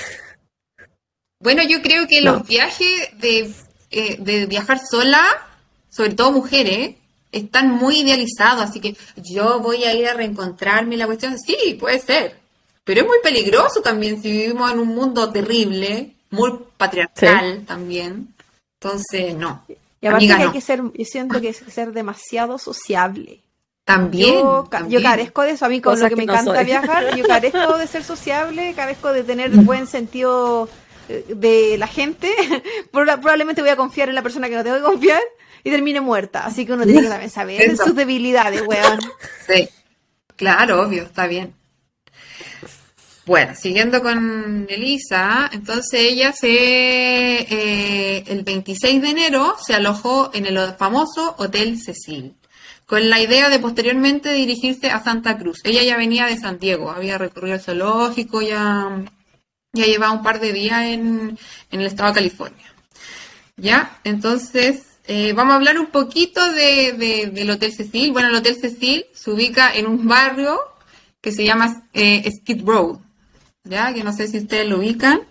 Bueno, 1.44 1.64
yo 1.64 1.82
creo 1.82 2.08
que 2.08 2.22
los 2.22 2.46
viajes 2.46 3.10
de, 3.18 3.52
eh, 3.90 4.18
de 4.20 4.46
viajar 4.46 4.80
sola, 4.80 5.26
sobre 5.90 6.14
todo 6.14 6.32
mujeres, 6.32 6.98
están 7.32 7.72
muy 7.72 8.02
idealizados, 8.02 8.62
así 8.70 8.80
que 8.80 8.96
yo 9.16 9.60
voy 9.60 9.84
a 9.86 9.94
ir 9.96 10.08
a 10.08 10.14
reencontrarme 10.14 10.98
la 10.98 11.08
cuestión. 11.08 11.40
Sí, 11.40 11.78
puede 11.80 12.00
ser, 12.00 12.36
pero 12.84 13.02
es 13.02 13.08
muy 13.08 13.18
peligroso 13.24 13.82
también 13.82 14.22
si 14.22 14.32
vivimos 14.32 14.72
en 14.72 14.80
un 14.80 14.90
mundo 14.90 15.32
terrible, 15.32 16.12
muy 16.30 16.60
patriarcal 16.78 17.66
también. 17.66 18.34
Entonces, 18.80 19.36
no. 19.36 19.66
Y 20.02 20.08
aparte 20.08 20.28
que 20.28 20.34
hay 20.34 20.52
que 20.52 20.62
ser, 20.62 20.82
yo 20.94 21.06
siento 21.06 21.40
que 21.40 21.48
hay 21.48 21.54
que 21.54 21.72
ser 21.72 21.92
demasiado 21.92 22.58
sociable. 22.58 23.40
También 23.84 24.36
yo, 24.36 25.02
carezco 25.02 25.42
de 25.42 25.52
eso, 25.52 25.66
a 25.66 25.70
mí 25.70 25.82
con 25.82 26.00
lo 26.00 26.08
que, 26.08 26.16
me 26.16 26.24
encanta 26.24 26.64
viajar, 26.64 27.16
yo 27.16 27.26
carezco 27.28 27.78
de 27.78 27.88
ser 27.88 28.04
sociable, 28.04 28.74
carezco 28.76 29.12
de 29.12 29.24
tener 29.24 29.50
buen 29.50 29.88
sentido 29.88 30.70
eh, 31.10 31.26
de 31.36 31.78
la 31.78 31.88
gente, 31.88 32.32
probablemente 32.92 33.62
voy 33.62 33.72
a 33.72 33.76
confiar 33.76 34.10
en 34.10 34.16
la 34.16 34.22
persona 34.22 34.50
que 34.50 34.56
no 34.56 34.64
tengo 34.64 34.78
que 34.78 34.84
confiar 34.84 35.22
y 35.64 35.72
termine 35.72 36.00
muerta. 36.00 36.46
Así 36.46 36.66
que 36.66 36.74
uno 36.74 36.84
tiene 36.84 37.02
que 37.02 37.08
también 37.08 37.30
saber 37.30 37.78
sus 37.78 37.96
debilidades, 37.96 38.62
weón. 38.66 39.00
Sí, 39.48 39.68
claro, 40.36 40.82
obvio, 40.84 41.04
está 41.04 41.28
bien. 41.28 41.56
Bueno, 43.26 43.54
siguiendo 43.56 44.02
con 44.02 44.66
Elisa, 44.68 45.50
entonces 45.54 46.02
ella 46.02 46.34
se, 46.34 46.50
eh, 46.50 48.24
el 48.28 48.44
26 48.44 49.02
de 49.02 49.10
enero 49.10 49.56
se 49.64 49.76
alojó 49.76 50.32
en 50.34 50.48
el 50.48 50.58
famoso 50.74 51.36
Hotel 51.38 51.80
Cecil, 51.80 52.36
con 52.92 53.10
la 53.10 53.22
idea 53.22 53.48
de 53.48 53.60
posteriormente 53.60 54.34
dirigirse 54.34 54.90
a 54.90 55.02
Santa 55.02 55.38
Cruz. 55.38 55.62
Ella 55.64 55.82
ya 55.82 55.96
venía 55.96 56.26
de 56.26 56.38
San 56.38 56.60
Diego, 56.60 56.92
había 56.92 57.18
recorrido 57.18 57.56
el 57.56 57.62
zoológico, 57.62 58.42
ya, 58.42 59.06
ya 59.72 59.86
llevaba 59.86 60.12
un 60.12 60.22
par 60.22 60.42
de 60.42 60.52
días 60.52 60.84
en, 60.88 61.40
en 61.72 61.80
el 61.80 61.88
estado 61.88 62.10
de 62.10 62.16
California. 62.16 62.66
¿Ya? 63.56 63.98
Entonces, 64.04 64.98
eh, 65.08 65.32
vamos 65.32 65.54
a 65.54 65.56
hablar 65.56 65.80
un 65.80 65.86
poquito 65.86 66.52
de, 66.52 67.32
del 67.34 67.50
Hotel 67.50 67.72
Cecil. 67.72 68.12
Bueno, 68.12 68.28
el 68.28 68.36
Hotel 68.36 68.58
Cecil 68.60 69.06
se 69.14 69.32
ubica 69.32 69.74
en 69.74 69.88
un 69.88 70.06
barrio 70.06 70.60
que 71.22 71.32
se 71.32 71.46
llama 71.46 71.88
eh, 71.94 72.30
Skid 72.30 72.66
Row, 72.66 73.02
¿ya? 73.64 73.94
Que 73.94 74.04
no 74.04 74.12
sé 74.12 74.28
si 74.28 74.40
ustedes 74.40 74.68
lo 74.68 74.80
ubican. 74.80 75.22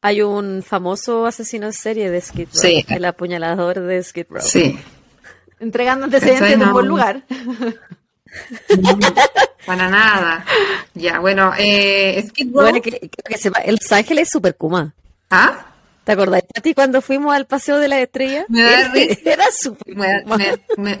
Hay 0.00 0.22
un 0.22 0.64
famoso 0.64 1.24
asesino 1.24 1.66
en 1.66 1.72
serie 1.72 2.10
de 2.10 2.20
Skid 2.20 2.48
Row, 2.52 2.84
el 2.88 3.04
apuñalador 3.04 3.78
de 3.78 4.02
Skid 4.02 4.26
Row. 4.28 4.42
Sí. 4.42 4.76
Entregando 5.62 6.06
antecedentes 6.06 6.54
en 6.54 6.62
un 6.62 6.72
buen 6.72 6.88
lugar. 6.88 7.22
para 9.66 9.88
nada. 9.88 10.44
Ya, 10.94 11.20
bueno, 11.20 11.52
eh, 11.56 12.20
Skid 12.28 12.52
Row. 12.52 12.62
Bueno, 12.62 12.82
que, 12.82 13.08
el 13.64 13.76
Los 13.76 13.92
Ángeles 13.92 14.24
es 14.24 14.30
super 14.30 14.56
Kuma. 14.56 14.92
¿Ah? 15.30 15.66
¿Te 16.02 16.12
acordás 16.12 16.42
de 16.52 16.60
ti 16.60 16.74
cuando 16.74 17.00
fuimos 17.00 17.32
al 17.32 17.46
Paseo 17.46 17.78
de 17.78 17.86
la 17.86 18.00
Estrella? 18.00 18.44
Me 18.48 18.62
da 18.62 18.92
Era 19.24 19.44
súper. 19.52 19.94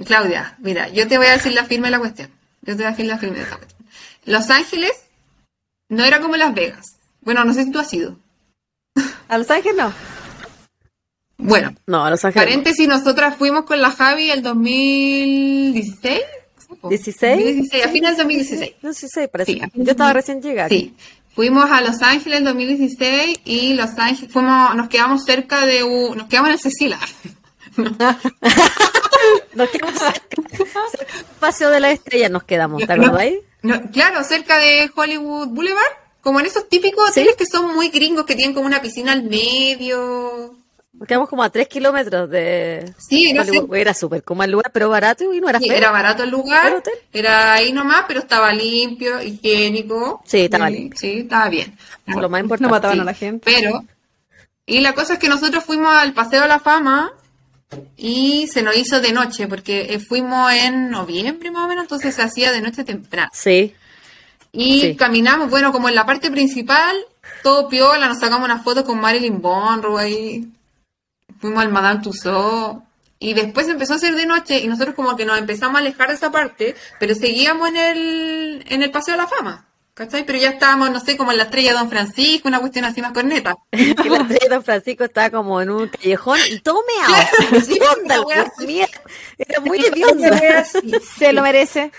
Claudia, 0.04 0.56
mira, 0.60 0.88
yo 0.90 1.08
te 1.08 1.18
voy 1.18 1.26
a 1.26 1.32
decir 1.32 1.54
la 1.54 1.64
firma 1.64 1.88
de 1.88 1.90
la 1.90 1.98
cuestión. 1.98 2.30
Yo 2.60 2.76
te 2.76 2.84
voy 2.84 2.84
a 2.84 2.90
decir 2.90 3.06
la 3.06 3.18
firma 3.18 3.38
de 3.38 3.42
la 3.42 3.56
cuestión. 3.56 3.82
Los 4.26 4.48
Ángeles 4.48 4.92
no 5.88 6.04
era 6.04 6.20
como 6.20 6.36
Las 6.36 6.54
Vegas. 6.54 6.98
Bueno, 7.22 7.44
no 7.44 7.52
sé 7.52 7.64
si 7.64 7.72
tú 7.72 7.80
has 7.80 7.92
ido. 7.92 8.16
¿A 9.26 9.38
Los 9.38 9.50
Ángeles 9.50 9.76
no? 9.76 9.92
Bueno, 11.42 11.74
no, 11.86 12.04
a 12.04 12.10
Los 12.10 12.24
Ángeles. 12.24 12.46
Paréntesis, 12.46 12.86
nosotras 12.86 13.36
fuimos 13.36 13.64
con 13.64 13.80
la 13.80 13.90
Javi 13.90 14.30
el 14.30 14.42
2016. 14.42 16.20
¿16? 16.82 17.20
2016, 17.20 17.84
a 17.84 17.88
finales 17.88 18.16
del 18.16 18.26
2016. 18.26 18.72
2016, 18.82 19.28
parece. 19.28 19.52
Sí, 19.52 19.60
yo 19.74 19.90
estaba 19.90 20.12
recién 20.12 20.40
llegada. 20.40 20.68
Sí. 20.68 20.94
Fuimos 21.34 21.70
a 21.70 21.80
Los 21.80 22.02
Ángeles 22.02 22.38
en 22.38 22.44
2016 22.44 23.40
y 23.44 23.74
Los 23.74 23.90
Ángeles 23.98 24.32
fuimos, 24.32 24.74
nos 24.74 24.88
quedamos 24.88 25.24
cerca 25.24 25.66
de 25.66 25.82
un, 25.82 26.16
nos 26.16 26.28
quedamos 26.28 26.48
en 26.48 26.54
el 26.54 26.60
Cecilia. 26.60 26.98
nos 29.54 29.70
quedamos 29.70 29.98
cerca, 29.98 30.36
Paseo 31.40 31.70
de 31.70 31.80
la 31.80 31.90
Estrella 31.90 32.28
nos 32.28 32.44
quedamos, 32.44 32.84
¿te 32.86 32.92
acuerdas 32.92 33.20
ahí? 33.20 33.40
claro, 33.92 34.22
cerca 34.24 34.58
de 34.58 34.90
Hollywood 34.94 35.48
Boulevard, 35.48 35.92
como 36.20 36.40
en 36.40 36.46
esos 36.46 36.68
típicos 36.68 37.10
hoteles 37.10 37.34
que 37.36 37.46
son 37.46 37.74
muy 37.74 37.88
gringos, 37.88 38.26
que 38.26 38.36
tienen 38.36 38.54
como 38.54 38.66
una 38.66 38.82
piscina 38.82 39.12
al 39.12 39.22
medio. 39.24 40.61
Quedamos 41.06 41.28
como 41.28 41.42
a 41.42 41.50
tres 41.50 41.68
kilómetros 41.68 42.28
de 42.28 42.92
sí, 42.98 43.34
Era 43.72 43.94
súper 43.94 44.22
como 44.22 44.44
el 44.44 44.50
lugar, 44.50 44.70
pero 44.72 44.90
barato 44.90 45.32
y 45.32 45.40
no 45.40 45.48
era 45.48 45.58
sí, 45.58 45.68
Era 45.68 45.90
barato 45.90 46.22
el 46.22 46.30
lugar, 46.30 46.82
era 47.12 47.54
ahí 47.54 47.72
nomás, 47.72 48.04
pero 48.06 48.20
estaba 48.20 48.52
limpio, 48.52 49.20
higiénico. 49.22 50.22
Sí, 50.26 50.40
estaba 50.40 50.68
limpio. 50.68 50.98
Sí, 51.00 51.20
estaba 51.20 51.48
bien. 51.48 51.76
Lo 52.06 52.28
más 52.28 52.42
importante. 52.42 52.68
No 52.68 52.70
mataban 52.70 53.00
a 53.00 53.04
la 53.04 53.14
gente. 53.14 53.50
Pero, 53.50 53.84
y 54.66 54.80
la 54.80 54.94
cosa 54.94 55.14
es 55.14 55.18
que 55.18 55.28
nosotros 55.28 55.64
fuimos 55.64 55.94
al 55.94 56.12
Paseo 56.12 56.42
de 56.42 56.48
la 56.48 56.60
Fama 56.60 57.12
y 57.96 58.46
se 58.48 58.62
nos 58.62 58.76
hizo 58.76 59.00
de 59.00 59.12
noche, 59.12 59.48
porque 59.48 59.94
eh, 59.94 59.98
fuimos 59.98 60.52
en 60.52 60.90
noviembre 60.90 61.50
más 61.50 61.64
o 61.64 61.68
menos, 61.68 61.84
entonces 61.84 62.14
se 62.14 62.22
hacía 62.22 62.52
de 62.52 62.60
noche 62.60 62.84
temprano. 62.84 63.30
Sí. 63.32 63.74
Y 64.52 64.94
caminamos, 64.96 65.48
bueno, 65.48 65.72
como 65.72 65.88
en 65.88 65.94
la 65.94 66.04
parte 66.04 66.30
principal, 66.30 66.94
todo 67.42 67.68
piola, 67.68 68.08
nos 68.08 68.18
sacamos 68.18 68.44
unas 68.44 68.62
fotos 68.62 68.84
con 68.84 69.00
Marilyn 69.00 69.40
Monroe 69.40 70.02
ahí 70.02 70.48
fuimos 71.42 71.62
al 71.62 71.70
Madame 71.70 72.00
Tussauds. 72.00 72.82
Y 73.18 73.34
después 73.34 73.68
empezó 73.68 73.94
a 73.94 73.98
ser 73.98 74.14
de 74.16 74.26
noche 74.26 74.58
y 74.58 74.66
nosotros 74.66 74.96
como 74.96 75.14
que 75.16 75.24
nos 75.24 75.38
empezamos 75.38 75.76
a 75.76 75.78
alejar 75.78 76.08
de 76.08 76.14
esa 76.14 76.32
parte, 76.32 76.74
pero 76.98 77.14
seguíamos 77.14 77.68
en 77.68 77.76
el, 77.76 78.64
en 78.68 78.82
el 78.82 78.90
Paseo 78.90 79.14
de 79.14 79.18
la 79.18 79.28
Fama. 79.28 79.68
¿Cachai? 79.94 80.24
Pero 80.24 80.38
ya 80.38 80.50
estábamos, 80.50 80.90
no 80.90 80.98
sé, 80.98 81.18
como 81.18 81.32
en 81.32 81.36
la 81.36 81.44
estrella 81.44 81.72
de 81.72 81.78
Don 81.78 81.90
Francisco, 81.90 82.48
una 82.48 82.60
cuestión 82.60 82.86
así 82.86 83.02
más 83.02 83.12
corneta. 83.12 83.56
y 83.70 83.84
la 84.08 84.16
estrella 84.22 84.38
de 84.40 84.48
Don 84.48 84.64
Francisco 84.64 85.04
estaba 85.04 85.30
como 85.30 85.60
en 85.60 85.70
un 85.70 85.88
callejón 85.88 86.38
y 86.50 86.58
todo 86.60 86.80
meado. 86.86 87.62
sí, 87.64 87.78
Era 89.38 89.60
muy 89.60 89.84
hedionda. 89.84 90.64
Se 90.64 91.32
lo 91.32 91.42
merece. 91.42 91.92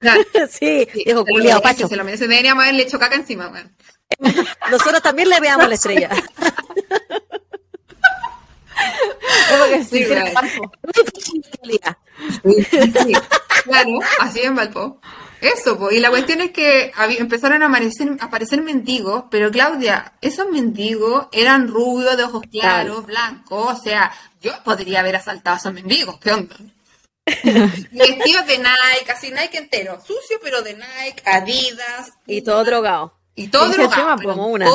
sí, 0.50 0.88
dijo 1.04 1.24
culiado, 1.24 1.60
Pacho. 1.62 1.86
Se 1.86 1.96
lo 1.96 2.04
merece. 2.04 2.26
Deberíamos 2.26 2.64
haberle 2.64 2.82
hecho 2.82 2.98
caca 2.98 3.14
encima, 3.14 3.48
weón. 3.48 3.76
Nosotros 4.70 5.02
también 5.02 5.28
le 5.28 5.38
veamos 5.40 5.68
la 5.68 5.74
estrella. 5.74 6.10
claro, 13.64 13.98
así 14.20 14.40
en 14.40 14.54
Valpo. 14.54 15.00
Eso, 15.40 15.78
pues, 15.78 15.96
y 15.96 16.00
la 16.00 16.08
cuestión 16.08 16.40
es 16.40 16.50
que 16.50 16.92
empezaron 17.18 17.62
a 17.62 17.66
aparecer, 17.66 18.08
aparecer 18.20 18.62
mendigos, 18.62 19.24
pero 19.30 19.50
Claudia, 19.50 20.12
esos 20.22 20.48
mendigos 20.48 21.26
eran 21.30 21.68
rubios, 21.68 22.16
de 22.16 22.24
ojos 22.24 22.42
claros, 22.50 23.04
blancos, 23.04 23.78
o 23.78 23.82
sea, 23.82 24.12
yo 24.40 24.52
podría 24.64 25.00
haber 25.00 25.16
asaltado 25.16 25.56
a 25.56 25.58
esos 25.58 25.74
mendigos, 25.74 26.18
¿qué 26.20 26.32
onda? 26.32 26.56
Vestidos 27.26 28.46
de 28.46 28.58
Nike, 28.58 29.04
casi 29.04 29.30
Nike 29.30 29.58
entero, 29.58 30.00
sucio 30.00 30.38
pero 30.42 30.62
de 30.62 30.74
Nike, 30.74 31.22
Adidas. 31.24 32.12
Y 32.26 32.42
todo 32.42 32.64
drogado. 32.64 33.15
Y 33.36 33.48
todo 33.48 33.68
drogado, 33.68 34.22
como 34.22 34.48
una. 34.48 34.66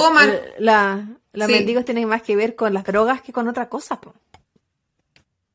La, 0.60 1.06
los 1.34 1.50
mendigos 1.50 1.84
tienen 1.84 2.08
más 2.08 2.22
que 2.22 2.36
ver 2.36 2.56
con 2.56 2.74
las 2.74 2.84
drogas 2.84 3.22
que 3.22 3.34
con 3.34 3.48
otra 3.48 3.68
cosa, 3.68 4.00
po. 4.00 4.14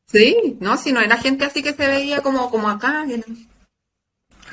Sí, 0.07 0.57
no, 0.61 0.77
si 0.77 0.93
no 0.93 1.01
era 1.01 1.16
gente 1.16 1.45
así 1.45 1.62
que 1.62 1.73
se 1.73 1.87
veía 1.87 2.20
como, 2.20 2.51
como 2.51 2.69
acá. 2.69 3.05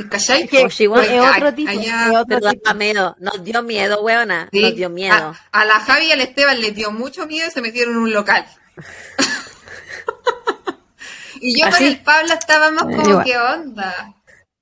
¿Cachai? 0.10 0.48
Que, 0.48 0.62
es 0.62 0.82
otro 0.88 1.54
tipo. 1.54 1.72
otro 2.16 2.76
Miedo. 2.76 3.16
Nos 3.20 3.44
dio 3.44 3.62
miedo, 3.62 4.02
weona. 4.02 4.50
Nos 4.52 4.76
dio 4.76 4.90
miedo. 4.90 5.36
A, 5.52 5.66
la 5.66 5.80
Javi 5.80 6.08
y 6.08 6.12
al 6.12 6.22
Esteban 6.22 6.60
les 6.60 6.76
dio 6.76 6.92
mucho 6.92 7.28
miedo 7.28 7.48
y 7.48 7.52
se 7.52 7.62
metieron 7.62 7.96
en 7.96 8.02
un 8.02 8.14
local. 8.14 8.46
y 11.42 11.60
yo 11.60 11.70
con 11.70 11.84
el 11.84 12.00
Pablo 12.02 12.34
estaba 12.34 12.72
más 12.72 12.84
como, 12.84 13.24
¿qué 13.24 13.38
onda? 13.38 14.16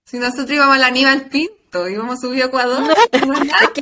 Si 0.05 0.19
nosotros 0.19 0.51
íbamos 0.51 0.75
a 0.75 0.79
la 0.79 0.87
Aníbal 0.87 1.27
Pinto, 1.27 1.60
íbamos 1.89 2.17
a 2.17 2.21
subir 2.21 2.43
a 2.43 2.45
Ecuador. 2.47 2.83
¿Qué 3.73 3.81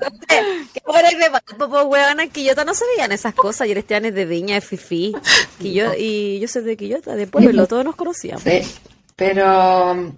de 1.18 1.30
Valpo, 1.30 1.84
weón? 1.84 2.20
En 2.20 2.30
Quillota 2.30 2.64
no 2.66 2.74
se 2.74 2.86
veían 2.88 3.12
esas 3.12 3.34
cosas. 3.34 3.68
Y 3.68 3.72
eres 3.72 3.88
de 3.88 4.26
Viña, 4.26 4.56
de 4.56 4.62
Fifi. 4.62 5.16
y 5.60 5.74
yo 6.40 6.48
soy 6.48 6.64
de 6.64 6.78
Quillota, 6.78 7.16
de 7.16 7.28
pueblo, 7.28 7.68
todos 7.68 7.86
nos 7.86 7.96
conocíamos. 7.96 8.44
Sí, 8.44 8.62
pero... 9.16 10.14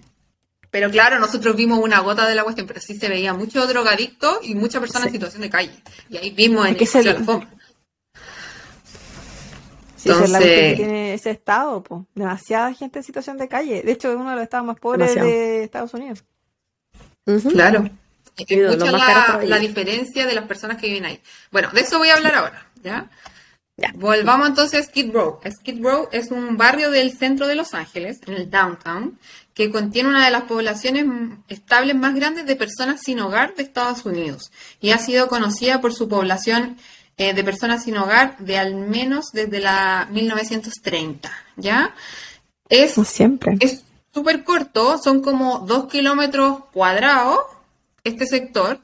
Pero 0.70 0.90
claro, 0.90 1.20
nosotros 1.20 1.54
vimos 1.54 1.78
una 1.80 2.00
gota 2.00 2.26
de 2.26 2.34
la 2.34 2.44
cuestión, 2.44 2.66
pero 2.66 2.80
sí 2.80 2.98
se 2.98 3.06
veía 3.06 3.34
mucho 3.34 3.66
drogadicto 3.66 4.40
y 4.42 4.54
muchas 4.54 4.80
personas 4.80 5.08
en 5.08 5.12
situación 5.12 5.42
de 5.42 5.50
calle. 5.50 5.72
Y 6.08 6.16
ahí 6.16 6.30
vimos 6.30 6.66
en 6.66 6.76
que 6.76 6.86
se 6.86 7.04
la. 7.04 7.14
Sí, 9.96 10.08
Entonces... 10.08 10.24
es 10.24 10.30
la 10.30 10.76
tiene 10.76 11.12
ese 11.12 11.30
estado, 11.30 11.82
pues. 11.82 12.00
Demasiada 12.14 12.72
gente 12.72 13.00
en 13.00 13.04
situación 13.04 13.36
de 13.36 13.48
calle. 13.48 13.82
De 13.82 13.92
hecho, 13.92 14.10
es 14.10 14.16
uno 14.16 14.30
de 14.30 14.36
los 14.36 14.44
estados 14.44 14.66
más 14.66 14.80
pobres 14.80 15.14
de 15.14 15.64
Estados 15.64 15.92
Unidos. 15.92 16.24
Claro. 17.24 17.90
Es 18.36 18.78
mucha 18.78 19.40
la, 19.42 19.58
diferencia 19.58 20.26
de 20.26 20.34
las 20.34 20.46
personas 20.46 20.78
que 20.78 20.88
viven 20.88 21.04
ahí. 21.04 21.20
Bueno, 21.50 21.70
de 21.72 21.82
eso 21.82 21.98
voy 21.98 22.08
a 22.08 22.14
hablar 22.14 22.34
ahora, 22.34 22.66
¿ya? 22.82 23.10
Volvamos 23.94 24.48
entonces 24.48 24.80
a 24.80 24.84
Skid 24.84 25.12
Row. 25.12 25.40
Skid 25.48 25.82
Row 25.82 26.08
es 26.12 26.30
un 26.30 26.56
barrio 26.56 26.90
del 26.90 27.16
centro 27.16 27.46
de 27.46 27.54
Los 27.54 27.74
Ángeles, 27.74 28.20
en 28.26 28.34
el 28.34 28.50
downtown, 28.50 29.18
que 29.54 29.70
contiene 29.70 30.08
una 30.08 30.24
de 30.24 30.30
las 30.30 30.44
poblaciones 30.44 31.06
estables 31.48 31.94
más 31.96 32.14
grandes 32.14 32.46
de 32.46 32.56
personas 32.56 33.00
sin 33.02 33.20
hogar 33.20 33.54
de 33.54 33.62
Estados 33.62 34.04
Unidos 34.04 34.50
y 34.80 34.90
ha 34.90 34.98
sido 34.98 35.28
conocida 35.28 35.80
por 35.80 35.92
su 35.92 36.08
población 36.08 36.76
eh, 37.18 37.34
de 37.34 37.44
personas 37.44 37.84
sin 37.84 37.98
hogar 37.98 38.38
de 38.38 38.58
al 38.58 38.74
menos 38.74 39.26
desde 39.32 39.60
la 39.60 40.08
1930, 40.10 41.30
¿ya? 41.56 41.94
Es 42.68 42.94
siempre. 43.06 43.56
Es 43.60 43.84
súper 44.12 44.44
corto, 44.44 44.98
son 44.98 45.22
como 45.22 45.60
dos 45.60 45.88
kilómetros 45.88 46.64
cuadrados 46.72 47.40
este 48.04 48.26
sector, 48.26 48.80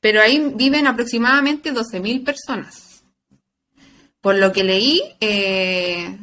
pero 0.00 0.20
ahí 0.20 0.52
viven 0.54 0.86
aproximadamente 0.86 1.72
12.000 1.72 2.24
personas. 2.24 3.04
Por 4.20 4.36
lo 4.36 4.52
que 4.52 4.64
leí... 4.64 5.02
Eh, 5.20 6.16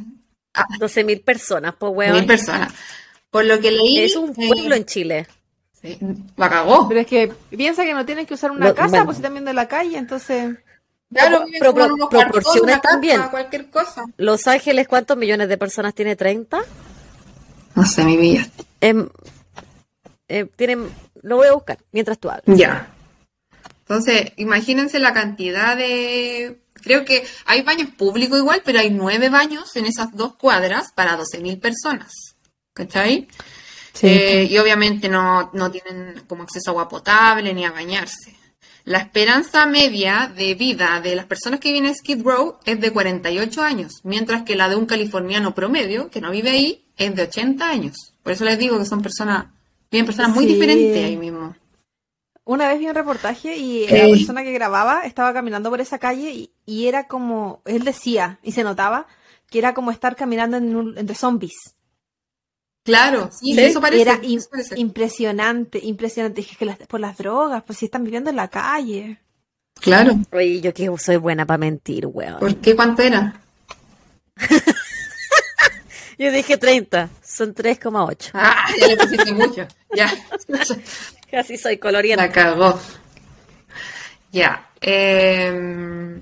12.000 0.79 1.23
personas, 1.23 1.75
pues, 1.77 1.93
weón. 1.95 2.25
personas. 2.25 2.73
Por 3.29 3.45
lo 3.45 3.59
que 3.59 3.71
leí... 3.71 3.99
Es 3.99 4.15
un 4.15 4.33
pueblo 4.33 4.75
en 4.75 4.85
Chile. 4.85 5.27
Sí, 5.81 5.97
la 6.35 6.49
cagó. 6.49 6.87
Pero 6.89 7.01
es 7.01 7.07
que 7.07 7.31
piensa 7.49 7.85
que 7.85 7.93
no 7.93 8.05
tienes 8.05 8.27
que 8.27 8.33
usar 8.33 8.51
una 8.51 8.73
casa, 8.73 9.05
pues 9.05 9.17
si 9.17 9.21
están 9.21 9.33
viendo 9.33 9.53
la 9.53 9.67
calle, 9.67 9.97
entonces... 9.97 10.57
Claro, 11.11 11.43
pero, 11.59 11.73
proporciones 11.73 12.81
también. 12.81 13.21
Cualquier 13.31 13.69
cosa. 13.69 14.03
Los 14.17 14.45
Ángeles, 14.47 14.87
¿cuántos 14.87 15.17
millones 15.17 15.49
de 15.49 15.57
personas 15.57 15.95
tiene? 15.95 16.15
¿30? 16.15 16.63
No 17.79 17.85
sé, 17.85 18.03
mi 18.03 18.17
vida. 18.17 18.45
Em, 18.81 19.07
eh, 20.27 20.45
tienen, 20.57 20.89
lo 21.21 21.37
voy 21.37 21.47
a 21.47 21.53
buscar 21.53 21.77
mientras 21.93 22.19
tú 22.19 22.29
hablas. 22.29 22.57
Ya. 22.57 22.93
Entonces, 23.83 24.33
imagínense 24.35 24.99
la 24.99 25.13
cantidad 25.13 25.77
de... 25.77 26.59
Creo 26.73 27.05
que 27.05 27.25
hay 27.45 27.61
baños 27.61 27.89
públicos 27.91 28.37
igual, 28.37 28.61
pero 28.65 28.79
hay 28.79 28.89
nueve 28.89 29.29
baños 29.29 29.73
en 29.77 29.85
esas 29.85 30.13
dos 30.13 30.35
cuadras 30.35 30.91
para 30.93 31.17
12.000 31.17 31.61
personas. 31.61 32.11
¿Cachai? 32.73 33.29
Sí. 33.93 34.07
Eh, 34.07 34.47
y 34.49 34.57
obviamente 34.57 35.07
no, 35.07 35.49
no 35.53 35.71
tienen 35.71 36.25
como 36.27 36.43
acceso 36.43 36.71
a 36.71 36.73
agua 36.73 36.89
potable 36.89 37.53
ni 37.53 37.63
a 37.63 37.71
bañarse. 37.71 38.35
La 38.83 38.97
esperanza 38.97 39.65
media 39.67 40.29
de 40.35 40.53
vida 40.53 40.99
de 40.99 41.15
las 41.15 41.27
personas 41.27 41.61
que 41.61 41.71
viven 41.71 41.87
en 41.87 41.95
Skid 41.95 42.23
Row 42.23 42.57
es 42.65 42.81
de 42.81 42.91
48 42.91 43.61
años, 43.61 44.01
mientras 44.03 44.43
que 44.43 44.57
la 44.57 44.67
de 44.67 44.75
un 44.75 44.85
californiano 44.85 45.55
promedio, 45.55 46.09
que 46.09 46.19
no 46.19 46.31
vive 46.31 46.49
ahí, 46.49 46.88
es 47.05 47.15
de 47.15 47.23
80 47.23 47.69
años. 47.69 48.13
Por 48.23 48.33
eso 48.33 48.45
les 48.45 48.57
digo 48.57 48.77
que 48.77 48.85
son 48.85 49.01
personas 49.01 49.47
Bien, 49.91 50.05
personas 50.05 50.35
muy 50.35 50.45
diferentes 50.45 51.03
ahí 51.03 51.17
mismo. 51.17 51.55
Una 52.45 52.67
vez 52.67 52.79
vi 52.79 52.87
un 52.87 52.95
reportaje 52.95 53.57
y 53.57 53.87
la 53.87 54.07
persona 54.07 54.43
que 54.43 54.51
grababa 54.51 55.01
estaba 55.01 55.33
caminando 55.33 55.69
por 55.69 55.81
esa 55.81 55.99
calle 55.99 56.49
y, 56.65 56.87
era 56.87 57.07
como, 57.07 57.61
él 57.65 57.83
decía, 57.83 58.39
y 58.41 58.51
se 58.51 58.63
notaba, 58.63 59.07
que 59.49 59.59
era 59.59 59.73
como 59.73 59.91
estar 59.91 60.15
caminando 60.15 60.57
entre 60.57 61.15
zombies. 61.15 61.75
Claro, 62.83 63.29
sí, 63.31 63.59
eso 63.59 63.81
parece. 63.81 64.01
Era 64.01 64.19
impresionante, 64.75 65.79
impresionante. 65.83 66.41
Dije 66.41 66.55
que 66.55 66.85
por 66.85 66.99
las 66.99 67.17
drogas, 67.17 67.63
pues 67.63 67.77
si 67.77 67.85
están 67.85 68.03
viviendo 68.03 68.31
en 68.31 68.35
la 68.35 68.47
calle. 68.47 69.19
Claro. 69.79 70.17
Oye, 70.31 70.59
yo 70.61 70.73
que 70.73 70.89
soy 70.97 71.17
buena 71.17 71.45
para 71.45 71.59
mentir, 71.59 72.07
weón. 72.07 72.39
¿Por 72.39 72.55
qué? 72.55 72.75
¿Cuánto 72.75 73.03
era? 73.03 73.41
Yo 76.19 76.33
dije 76.33 76.57
30, 76.57 77.09
son 77.23 77.55
3,8. 77.55 78.31
Ah, 78.33 78.65
ya 78.77 78.87
le 78.87 78.97
pusiste 78.97 79.31
mucho. 79.31 79.65
Ya. 79.95 80.11
Casi 81.31 81.57
soy 81.57 81.77
coloriente. 81.77 82.21
La 82.21 82.29
cagó. 82.29 82.77
Ya. 84.29 84.69
Em, 84.81 86.21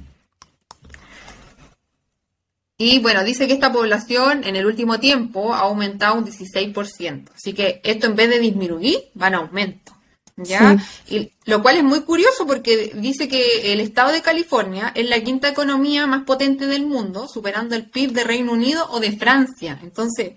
y 2.77 2.99
bueno, 2.99 3.23
dice 3.23 3.47
que 3.47 3.53
esta 3.53 3.73
población 3.73 4.43
en 4.43 4.55
el 4.55 4.67
último 4.67 4.99
tiempo 4.99 5.51
ha 5.51 5.61
aumentado 5.61 6.13
un 6.13 6.27
16%. 6.27 7.31
Así 7.33 7.53
que 7.53 7.81
esto 7.83 8.05
en 8.05 8.15
vez 8.15 8.29
de 8.29 8.37
disminuir, 8.37 8.99
va 9.19 9.29
en 9.29 9.35
aumento. 9.35 9.96
¿Ya? 10.37 10.77
Y, 11.09 11.31
lo 11.45 11.61
cual 11.61 11.77
es 11.77 11.83
muy 11.83 12.01
curioso 12.01 12.45
porque 12.47 12.91
dice 12.95 13.27
que 13.27 13.73
el 13.73 13.79
estado 13.79 14.11
de 14.11 14.21
California 14.21 14.91
es 14.95 15.09
la 15.09 15.21
quinta 15.21 15.49
economía 15.49 16.07
más 16.07 16.23
potente 16.23 16.67
del 16.67 16.85
mundo, 16.85 17.27
superando 17.27 17.75
el 17.75 17.89
PIB 17.89 18.11
de 18.13 18.23
Reino 18.23 18.53
Unido 18.53 18.87
o 18.91 18.99
de 18.99 19.17
Francia. 19.17 19.79
Entonces, 19.83 20.33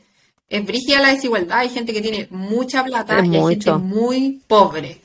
es 0.48 0.66
brígida 0.66 1.00
la 1.00 1.14
desigualdad. 1.14 1.58
Hay 1.58 1.68
gente 1.68 1.92
que 1.92 2.02
tiene 2.02 2.26
mucha 2.30 2.84
plata 2.84 3.24
y 3.24 3.36
hay 3.36 3.48
gente 3.50 3.72
muy 3.74 4.42
pobre. 4.46 5.00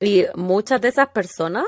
Y 0.00 0.24
muchas 0.34 0.80
de 0.80 0.88
esas 0.88 1.08
personas 1.08 1.66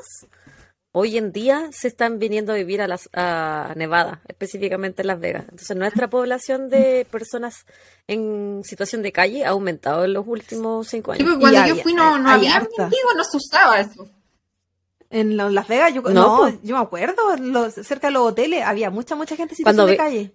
hoy 0.93 1.19
en 1.19 1.32
día 1.32 1.69
se 1.73 1.89
están 1.89 2.19
viniendo 2.19 2.52
a 2.52 2.56
vivir 2.56 2.81
a, 2.81 2.89
las, 2.89 3.09
a 3.12 3.73
Nevada, 3.77 4.23
específicamente 4.28 5.02
en 5.02 5.09
Las 5.09 5.20
Vegas. 5.20 5.44
Entonces, 5.44 5.77
nuestra 5.77 6.09
población 6.09 6.69
de 6.69 7.06
personas 7.10 7.66
en 8.06 8.62
situación 8.65 9.02
de 9.02 9.12
calle 9.12 9.44
ha 9.44 9.51
aumentado 9.51 10.05
en 10.05 10.12
los 10.12 10.27
últimos 10.27 10.89
cinco 10.89 11.12
años. 11.12 11.28
cuando 11.39 11.66
yo 11.66 11.77
fui 11.77 11.94
no, 11.94 12.19
no 12.19 12.31
había 12.31 12.60
digo, 12.60 13.15
no 13.16 13.24
se 13.24 13.36
usaba 13.36 13.81
eso. 13.81 14.09
En 15.10 15.36
Las 15.36 15.66
Vegas, 15.69 15.94
yo, 15.94 16.02
no, 16.02 16.39
pues. 16.39 16.59
yo 16.62 16.77
me 16.77 16.82
acuerdo, 16.82 17.23
cerca 17.70 18.09
de 18.09 18.12
los 18.12 18.23
hoteles 18.27 18.62
había 18.62 18.90
mucha, 18.90 19.15
mucha 19.15 19.36
gente 19.36 19.55
en 19.55 19.56
situación 19.56 19.86
de 19.86 19.97
calle. 19.97 20.35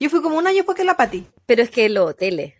Yo 0.00 0.10
fui 0.10 0.22
como 0.22 0.36
un 0.36 0.46
año 0.46 0.58
después 0.58 0.76
que 0.76 0.84
la 0.84 0.96
Pati. 0.96 1.26
Pero 1.46 1.62
es 1.62 1.70
que 1.70 1.88
los 1.88 2.10
hoteles, 2.10 2.54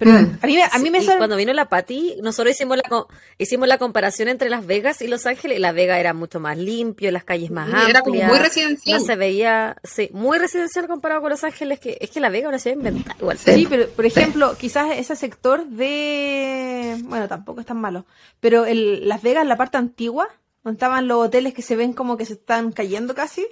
pero 0.00 0.12
mm. 0.12 0.38
a 0.40 0.46
mí, 0.46 0.58
a 0.58 0.78
mí 0.78 0.90
me 0.90 1.04
Cuando 1.04 1.36
vino 1.36 1.52
la 1.52 1.68
Pati, 1.68 2.16
nosotros 2.22 2.54
hicimos 2.54 2.78
la, 2.78 3.06
hicimos 3.36 3.68
la 3.68 3.76
comparación 3.76 4.28
entre 4.28 4.48
Las 4.48 4.64
Vegas 4.64 5.02
y 5.02 5.08
Los 5.08 5.26
Ángeles. 5.26 5.60
La 5.60 5.72
Vega 5.72 6.00
era 6.00 6.14
mucho 6.14 6.40
más 6.40 6.56
limpio, 6.56 7.12
las 7.12 7.22
calles 7.22 7.50
más 7.50 7.66
amplias. 7.66 7.90
Era 7.90 8.00
como 8.00 8.22
muy 8.22 8.38
residencial. 8.38 8.98
No 8.98 9.04
se 9.04 9.16
veía, 9.16 9.76
sí, 9.84 10.08
muy 10.14 10.38
residencial 10.38 10.88
comparado 10.88 11.20
con 11.20 11.28
Los 11.28 11.44
Ángeles, 11.44 11.80
que 11.80 11.98
es 12.00 12.08
que 12.08 12.18
La 12.18 12.30
Vega 12.30 12.46
es 12.46 12.48
una 12.48 12.58
ciudad 12.58 12.78
inventada 12.78 13.14
igual. 13.20 13.36
Sí, 13.36 13.66
pero 13.68 13.90
por 13.90 14.06
ejemplo, 14.06 14.56
quizás 14.58 14.96
ese 14.96 15.16
sector 15.16 15.66
de, 15.66 16.96
bueno, 17.02 17.28
tampoco 17.28 17.60
es 17.60 17.66
tan 17.66 17.78
malo, 17.78 18.06
pero 18.40 18.64
el, 18.64 19.06
Las 19.06 19.20
Vegas, 19.20 19.46
la 19.46 19.58
parte 19.58 19.76
antigua, 19.76 20.30
donde 20.64 20.76
estaban 20.76 21.08
los 21.08 21.26
hoteles 21.26 21.52
que 21.52 21.60
se 21.60 21.76
ven 21.76 21.92
como 21.92 22.16
que 22.16 22.24
se 22.24 22.32
están 22.32 22.72
cayendo 22.72 23.14
casi, 23.14 23.46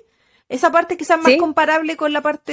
esa 0.49 0.73
parte 0.73 0.97
quizás 0.97 1.21
más 1.21 1.35
comparable 1.39 1.97
con 1.97 2.13
la 2.13 2.23
parte 2.23 2.53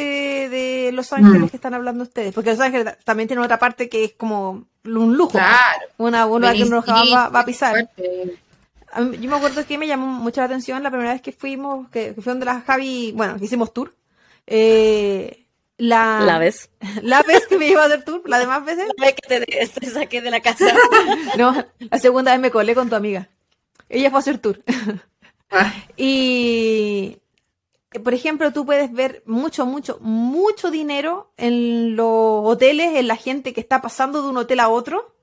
de 0.50 0.92
Los 0.94 1.14
Ángeles 1.14 1.42
mm. 1.42 1.48
que 1.48 1.56
están 1.56 1.74
hablando 1.74 2.04
ustedes, 2.04 2.34
porque 2.34 2.52
Los 2.52 2.60
Ángeles 2.60 2.98
también 3.04 3.28
tiene 3.28 3.44
otra 3.44 3.58
parte 3.58 3.88
que 3.88 4.04
es 4.04 4.14
como 4.14 4.66
un 4.84 5.18
lujo, 5.18 5.40
una, 5.98 6.26
una 6.26 6.54
que 6.54 6.64
uno 6.64 6.84
va, 6.88 7.30
va, 7.30 7.40
a 7.40 7.46
pisar. 7.46 7.90
yo 7.98 9.30
me 9.30 9.36
acuerdo 9.36 9.66
que 9.66 9.78
me 9.78 9.88
llamó 9.88 10.08
mucho 10.08 10.42
la 10.42 10.46
atención 10.46 10.84
la 10.84 10.92
primera 10.92 11.14
vez 11.14 11.22
que 11.22 11.32
fuimos, 11.32 11.90
que, 11.90 12.14
fue 12.14 12.34
donde 12.34 12.46
la 12.46 12.62
Javi, 12.62 13.14
bueno, 13.16 13.38
que 13.38 13.46
hicimos 13.46 13.74
tour. 13.74 13.96
Eh, 14.46 15.46
la, 15.78 16.22
la 16.22 16.40
vez. 16.40 16.70
La 17.02 17.22
vez 17.24 17.48
que 17.48 17.58
me 17.58 17.68
iba 17.68 17.82
a 17.82 17.86
hacer 17.86 18.04
tour, 18.04 18.22
la 18.26 18.40
demás 18.40 18.64
veces. 18.64 18.86
La 18.98 19.06
vez 19.06 19.16
que 19.16 19.46
te, 19.46 19.90
saqué 19.90 20.22
de 20.22 20.32
la 20.32 20.40
casa. 20.40 20.74
no, 21.38 21.66
la 21.80 22.00
segunda 22.00 22.32
vez 22.32 22.40
me 22.40 22.52
colé 22.52 22.76
con 22.76 22.90
tu 22.90 22.96
amiga. 22.96 23.30
Ella 23.90 24.10
fue 24.10 24.20
a 24.20 24.22
hacer 24.22 24.38
tour. 24.38 24.62
Ah. 25.52 25.72
y 25.96 27.20
por 28.04 28.14
ejemplo, 28.14 28.52
tú 28.54 28.66
puedes 28.66 28.92
ver 28.92 29.24
mucho, 29.26 29.66
mucho, 29.66 29.98
mucho 30.02 30.72
dinero 30.72 31.32
en 31.38 31.96
los 31.96 32.08
hoteles, 32.44 32.96
en 32.96 33.08
la 33.08 33.16
gente 33.16 33.54
que 33.54 33.62
está 33.62 33.82
pasando 33.82 34.22
de 34.22 34.30
un 34.30 34.38
hotel 34.38 34.60
a 34.60 34.70
otro, 34.70 35.16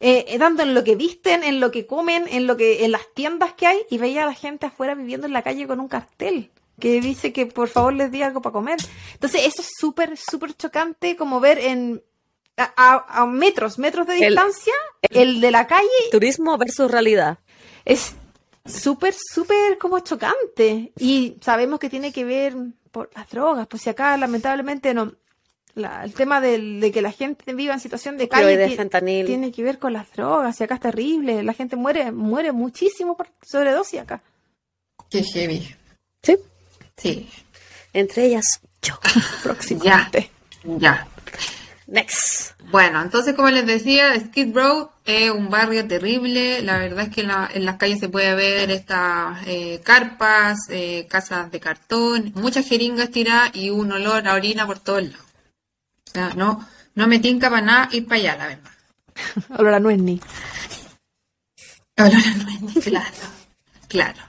eh, 0.00 0.26
eh, 0.28 0.38
tanto 0.38 0.62
en 0.62 0.74
lo 0.74 0.84
que 0.84 0.94
visten, 0.94 1.42
en 1.42 1.60
lo 1.60 1.70
que 1.70 1.86
comen, 1.86 2.26
en 2.28 2.46
lo 2.46 2.56
que, 2.56 2.84
en 2.84 2.92
las 2.92 3.12
tiendas 3.14 3.54
que 3.54 3.66
hay, 3.66 3.78
y 3.90 3.98
veía 3.98 4.24
a 4.24 4.26
la 4.26 4.34
gente 4.34 4.66
afuera 4.66 4.94
viviendo 4.94 5.26
en 5.26 5.32
la 5.32 5.42
calle 5.42 5.66
con 5.66 5.80
un 5.80 5.88
cartel 5.88 6.50
que 6.78 7.00
dice 7.00 7.32
que 7.32 7.46
por 7.46 7.68
favor 7.68 7.94
les 7.94 8.10
di 8.10 8.22
algo 8.22 8.42
para 8.42 8.52
comer. 8.52 8.78
Entonces, 9.14 9.46
eso 9.46 9.62
es 9.62 9.70
súper, 9.78 10.16
súper 10.16 10.54
chocante 10.54 11.16
como 11.16 11.40
ver 11.40 11.58
en 11.58 12.02
a, 12.58 13.26
metros, 13.26 13.78
metros 13.78 14.06
de 14.06 14.14
distancia, 14.14 14.74
el, 15.02 15.20
el 15.20 15.40
de 15.40 15.50
la 15.50 15.66
calle. 15.66 15.88
Turismo 16.10 16.56
versus 16.58 16.90
realidad. 16.90 17.38
Es 17.84 18.14
súper, 18.66 19.14
súper 19.14 19.78
como 19.78 20.00
chocante. 20.00 20.92
Y 20.98 21.36
sabemos 21.40 21.78
que 21.78 21.90
tiene 21.90 22.12
que 22.12 22.24
ver 22.24 22.54
por 22.90 23.10
las 23.14 23.28
drogas, 23.28 23.66
pues 23.66 23.82
si 23.82 23.90
acá 23.90 24.16
lamentablemente 24.16 24.94
no, 24.94 25.12
el 25.76 26.14
tema 26.14 26.40
de, 26.40 26.90
que 26.92 27.02
la 27.02 27.12
gente 27.12 27.52
viva 27.52 27.74
en 27.74 27.80
situación 27.80 28.16
de 28.16 28.28
calle 28.28 28.76
tiene 29.26 29.52
que 29.52 29.62
ver 29.62 29.78
con 29.78 29.92
las 29.92 30.10
drogas 30.12 30.58
y 30.60 30.64
acá 30.64 30.76
es 30.76 30.80
terrible. 30.80 31.42
La 31.42 31.52
gente 31.52 31.76
muere, 31.76 32.12
muere 32.12 32.52
muchísimo 32.52 33.16
por 33.16 33.28
sobredosis 33.42 34.00
acá. 34.00 34.22
Qué 35.10 35.22
heavy. 35.22 35.74
Sí. 36.22 36.36
Sí. 36.96 37.28
Entre 37.92 38.26
ellas, 38.26 38.60
yo. 38.80 38.98
Próximamente. 39.42 40.30
Ya. 40.64 40.78
Ya. 40.78 41.08
Next. 41.86 42.58
Bueno, 42.70 43.02
entonces 43.02 43.34
como 43.34 43.50
les 43.50 43.66
decía, 43.66 44.18
Skid 44.18 44.54
Row 44.54 44.90
es 45.06 45.30
un 45.30 45.48
barrio 45.48 45.86
terrible. 45.86 46.60
La 46.62 46.78
verdad 46.78 47.06
es 47.06 47.14
que 47.14 47.22
en, 47.22 47.64
las 47.64 47.76
calles 47.76 48.00
se 48.00 48.08
puede 48.08 48.34
ver 48.34 48.70
estas 48.70 49.46
eh, 49.46 49.80
carpas, 49.82 50.58
eh, 50.68 51.06
casas 51.08 51.50
de 51.50 51.60
cartón, 51.60 52.32
muchas 52.34 52.68
jeringas 52.68 53.10
tiradas 53.10 53.54
y 53.54 53.70
un 53.70 53.92
olor 53.92 54.26
a 54.26 54.34
orina 54.34 54.66
por 54.66 54.80
todos 54.80 55.04
lados. 55.04 55.26
O 56.08 56.10
sea, 56.12 56.30
no, 56.34 56.66
no 56.94 57.06
me 57.06 57.20
tinca 57.20 57.48
para 57.48 57.62
nada 57.62 57.88
ir 57.92 58.06
para 58.06 58.20
allá, 58.20 58.36
la 58.36 58.46
verdad. 58.48 58.70
olor 59.58 59.74
a 59.74 59.80
nuez 59.80 59.98
ni. 59.98 60.20
Olor 61.98 62.12
a 62.14 62.60
nuez 62.60 62.84
claro. 62.84 63.36
Claro. 63.88 64.20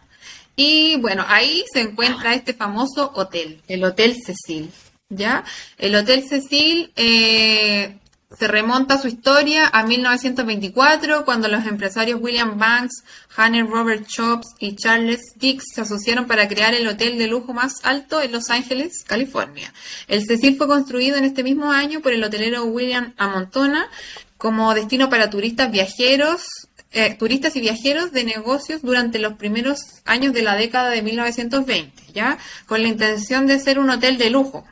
Y 0.55 0.97
bueno, 0.97 1.23
ahí 1.27 1.65
se 1.71 1.81
encuentra 1.81 2.33
este 2.33 2.53
famoso 2.53 3.11
hotel, 3.15 3.61
el 3.67 3.83
Hotel 3.83 4.15
Cecil. 4.15 4.71
¿Ya? 5.09 5.43
El 5.77 5.95
Hotel 5.95 6.27
Cecil 6.27 6.91
eh, 6.95 7.97
se 8.35 8.47
remonta 8.47 8.97
su 8.97 9.07
historia 9.07 9.67
a 9.67 9.83
1924, 9.83 11.23
cuando 11.23 11.47
los 11.47 11.65
empresarios 11.65 12.19
William 12.21 12.57
Banks, 12.57 13.03
Hanner 13.35 13.65
Robert 13.65 14.05
Chops 14.07 14.47
y 14.59 14.75
Charles 14.75 15.21
Dix 15.35 15.63
se 15.73 15.81
asociaron 15.81 16.27
para 16.27 16.47
crear 16.47 16.73
el 16.73 16.87
hotel 16.87 17.17
de 17.17 17.27
lujo 17.27 17.53
más 17.53 17.75
alto 17.83 18.21
en 18.21 18.31
Los 18.31 18.49
Ángeles, 18.49 19.03
California. 19.05 19.73
El 20.07 20.25
Cecil 20.25 20.57
fue 20.57 20.67
construido 20.67 21.17
en 21.17 21.25
este 21.25 21.43
mismo 21.43 21.71
año 21.71 22.01
por 22.01 22.11
el 22.11 22.23
hotelero 22.23 22.65
William 22.65 23.13
Amontona 23.17 23.89
como 24.37 24.73
destino 24.73 25.09
para 25.09 25.29
turistas 25.29 25.71
viajeros, 25.71 26.45
eh, 26.91 27.15
turistas 27.17 27.55
y 27.55 27.61
viajeros 27.61 28.11
de 28.11 28.23
negocios 28.23 28.81
durante 28.81 29.19
los 29.19 29.33
primeros 29.33 29.79
años 30.05 30.33
de 30.33 30.41
la 30.41 30.55
década 30.55 30.89
de 30.89 31.01
1920, 31.01 32.13
¿ya? 32.13 32.37
Con 32.65 32.81
la 32.81 32.87
intención 32.87 33.47
de 33.47 33.59
ser 33.59 33.79
un 33.79 33.89
hotel 33.89 34.17
de 34.17 34.29
lujo. 34.29 34.65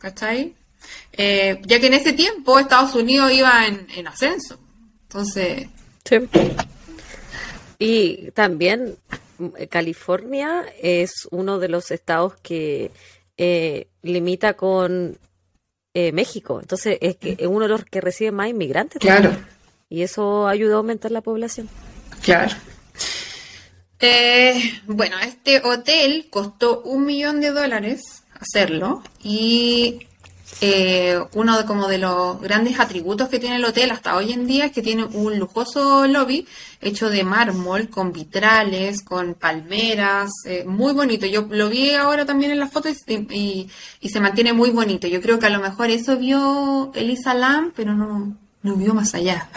¿cachai? 0.00 0.54
Eh, 1.22 1.60
ya 1.66 1.78
que 1.78 1.88
en 1.88 1.92
ese 1.92 2.14
tiempo 2.14 2.58
Estados 2.58 2.94
Unidos 2.94 3.30
iba 3.30 3.66
en, 3.66 4.06
ascenso. 4.06 4.58
Entonces. 5.02 5.68
Sí. 6.02 6.16
Y 7.78 8.30
también 8.30 8.96
eh, 9.58 9.66
California 9.66 10.64
es 10.80 11.28
uno 11.30 11.58
de 11.58 11.68
los 11.68 11.90
estados 11.90 12.36
que 12.42 12.90
eh, 13.36 13.88
limita 14.00 14.54
con 14.54 15.18
México. 15.92 16.58
Entonces 16.58 16.96
es 17.02 17.16
que 17.16 17.36
es 17.38 17.46
uno 17.46 17.62
de 17.62 17.68
los 17.68 17.84
que 17.84 18.00
recibe 18.00 18.30
más 18.30 18.48
inmigrantes. 18.48 18.98
Claro. 18.98 19.36
Y 19.90 20.00
eso 20.00 20.48
ayuda 20.48 20.74
a 20.74 20.78
aumentar 20.78 21.10
la 21.10 21.20
población. 21.20 21.68
Claro. 22.22 22.56
bueno, 24.86 25.18
este 25.18 25.60
hotel 25.62 26.28
costó 26.30 26.80
un 26.80 27.04
millón 27.04 27.42
de 27.42 27.50
dólares 27.50 28.22
hacerlo. 28.40 29.02
Y 29.22 30.06
eh, 30.62 31.18
uno 31.32 31.56
de, 31.56 31.64
como 31.64 31.88
de 31.88 31.96
los 31.96 32.38
grandes 32.40 32.78
atributos 32.78 33.30
que 33.30 33.38
tiene 33.38 33.56
el 33.56 33.64
hotel 33.64 33.90
hasta 33.90 34.14
hoy 34.16 34.32
en 34.32 34.46
día 34.46 34.66
es 34.66 34.72
que 34.72 34.82
tiene 34.82 35.04
un 35.04 35.38
lujoso 35.38 36.06
lobby 36.06 36.46
hecho 36.82 37.08
de 37.08 37.24
mármol, 37.24 37.88
con 37.88 38.12
vitrales, 38.12 39.02
con 39.02 39.34
palmeras, 39.34 40.30
eh, 40.44 40.64
muy 40.66 40.92
bonito. 40.92 41.26
Yo 41.26 41.46
lo 41.50 41.70
vi 41.70 41.94
ahora 41.94 42.26
también 42.26 42.52
en 42.52 42.58
las 42.58 42.70
fotos 42.72 42.96
y, 43.08 43.70
se 44.02 44.20
mantiene 44.20 44.52
muy 44.52 44.70
bonito. 44.70 45.06
Yo 45.06 45.22
creo 45.22 45.38
que 45.38 45.46
a 45.46 45.50
lo 45.50 45.60
mejor 45.60 45.88
eso 45.88 46.18
vio 46.18 46.92
Elisa 46.94 47.32
Lam, 47.32 47.72
pero 47.74 47.94
no, 47.94 48.36
no 48.62 48.74
vio 48.76 48.92
más 48.92 49.14
allá. 49.14 49.48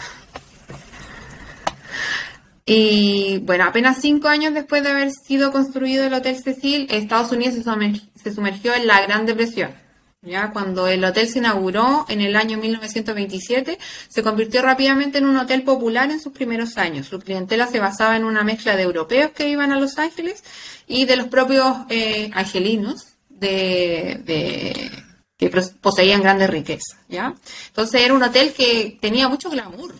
Y 2.66 3.40
bueno, 3.40 3.66
apenas 3.66 3.98
cinco 4.00 4.30
años 4.30 4.54
después 4.54 4.84
de 4.84 4.90
haber 4.90 5.12
sido 5.12 5.52
construido 5.52 6.06
el 6.06 6.14
Hotel 6.14 6.42
Cecil, 6.42 6.88
Estados 6.90 7.32
Unidos 7.34 7.56
se 7.56 8.34
sumergió 8.34 8.74
en 8.74 8.88
la 8.88 9.02
Gran 9.02 9.26
Depresión. 9.26 9.83
Ya 10.26 10.52
cuando 10.52 10.88
el 10.88 11.04
hotel 11.04 11.28
se 11.28 11.40
inauguró 11.40 12.06
en 12.08 12.22
el 12.22 12.38
año 12.38 12.58
1927, 12.58 13.78
se 14.08 14.24
convirtió 14.24 14.62
rápidamente 14.62 15.18
en 15.18 15.26
un 15.26 15.36
hotel 15.36 15.64
popular 15.64 16.10
en 16.12 16.22
sus 16.22 16.32
primeros 16.32 16.78
años. 16.78 17.08
Su 17.08 17.20
clientela 17.20 17.68
se 17.68 17.82
basaba 17.82 18.16
en 18.16 18.24
una 18.24 18.44
mezcla 18.44 18.78
de 18.78 18.84
europeos 18.84 19.32
que 19.32 19.50
iban 19.50 19.74
a 19.74 19.80
Los 19.80 19.98
Ángeles 19.98 20.44
y 20.88 21.06
de 21.06 21.18
los 21.18 21.28
propios 21.28 21.76
eh, 21.90 22.32
angelinos 22.34 23.08
de, 23.30 24.90
que 25.38 25.50
poseían 25.82 26.22
grandes 26.22 26.50
riquezas. 26.50 26.98
¿ya? 27.10 27.36
Entonces 27.68 28.02
era 28.02 28.14
un 28.14 28.24
hotel 28.24 28.54
que 28.54 28.98
tenía 29.02 29.28
mucho 29.28 29.50
glamour. 29.50 29.94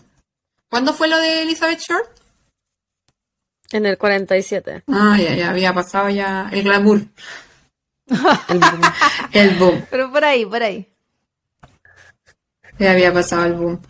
¿Cuándo 0.70 0.94
fue 0.94 1.08
lo 1.08 1.18
de 1.18 1.42
Elizabeth 1.42 1.80
Short? 1.80 2.08
En 3.72 3.84
el 3.84 3.98
47. 3.98 4.84
Ah, 4.88 5.18
ya, 5.20 5.34
ya 5.34 5.50
había 5.50 5.74
pasado 5.74 6.08
ya 6.08 6.48
el 6.50 6.62
glamour. 6.62 7.02
El, 9.32 9.50
boom. 9.56 9.84
Pero 9.90 10.10
por 10.10 10.24
ahí, 10.24 10.44
por 10.44 10.62
ahí. 10.62 10.88
Ya 12.78 12.92
había 12.92 13.12
pasado 13.12 13.44
el 13.44 13.54
boom. 13.54 13.80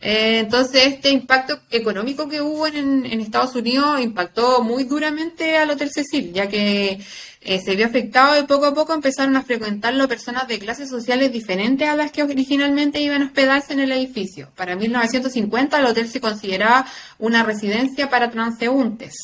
Eh, 0.00 0.38
entonces, 0.38 0.86
este 0.86 1.10
impacto 1.10 1.60
económico 1.70 2.26
que 2.26 2.40
hubo 2.40 2.66
en, 2.66 3.04
Estados 3.20 3.54
Unidos 3.54 4.00
impactó 4.00 4.62
muy 4.62 4.84
duramente 4.84 5.58
al 5.58 5.70
Hotel 5.70 5.90
Cecil, 5.92 6.32
ya 6.32 6.48
que 6.48 7.04
eh, 7.42 7.60
se 7.60 7.76
vio 7.76 7.84
afectado 7.86 8.40
y 8.40 8.46
poco 8.46 8.66
a 8.66 8.74
poco 8.74 8.94
empezaron 8.94 9.36
a 9.36 9.42
frecuentarlo 9.42 10.08
personas 10.08 10.48
de 10.48 10.58
clases 10.58 10.88
sociales 10.88 11.32
diferentes 11.32 11.86
a 11.86 11.96
las 11.96 12.12
que 12.12 12.22
originalmente 12.22 13.00
iban 13.00 13.22
a 13.22 13.26
hospedarse 13.26 13.74
en 13.74 13.80
el 13.80 13.92
edificio. 13.92 14.50
Para 14.56 14.74
1950 14.74 15.78
el 15.78 15.86
hotel 15.86 16.08
se 16.08 16.20
consideraba 16.20 16.86
una 17.18 17.42
residencia 17.42 18.08
para 18.08 18.30
transeúntes. 18.30 19.14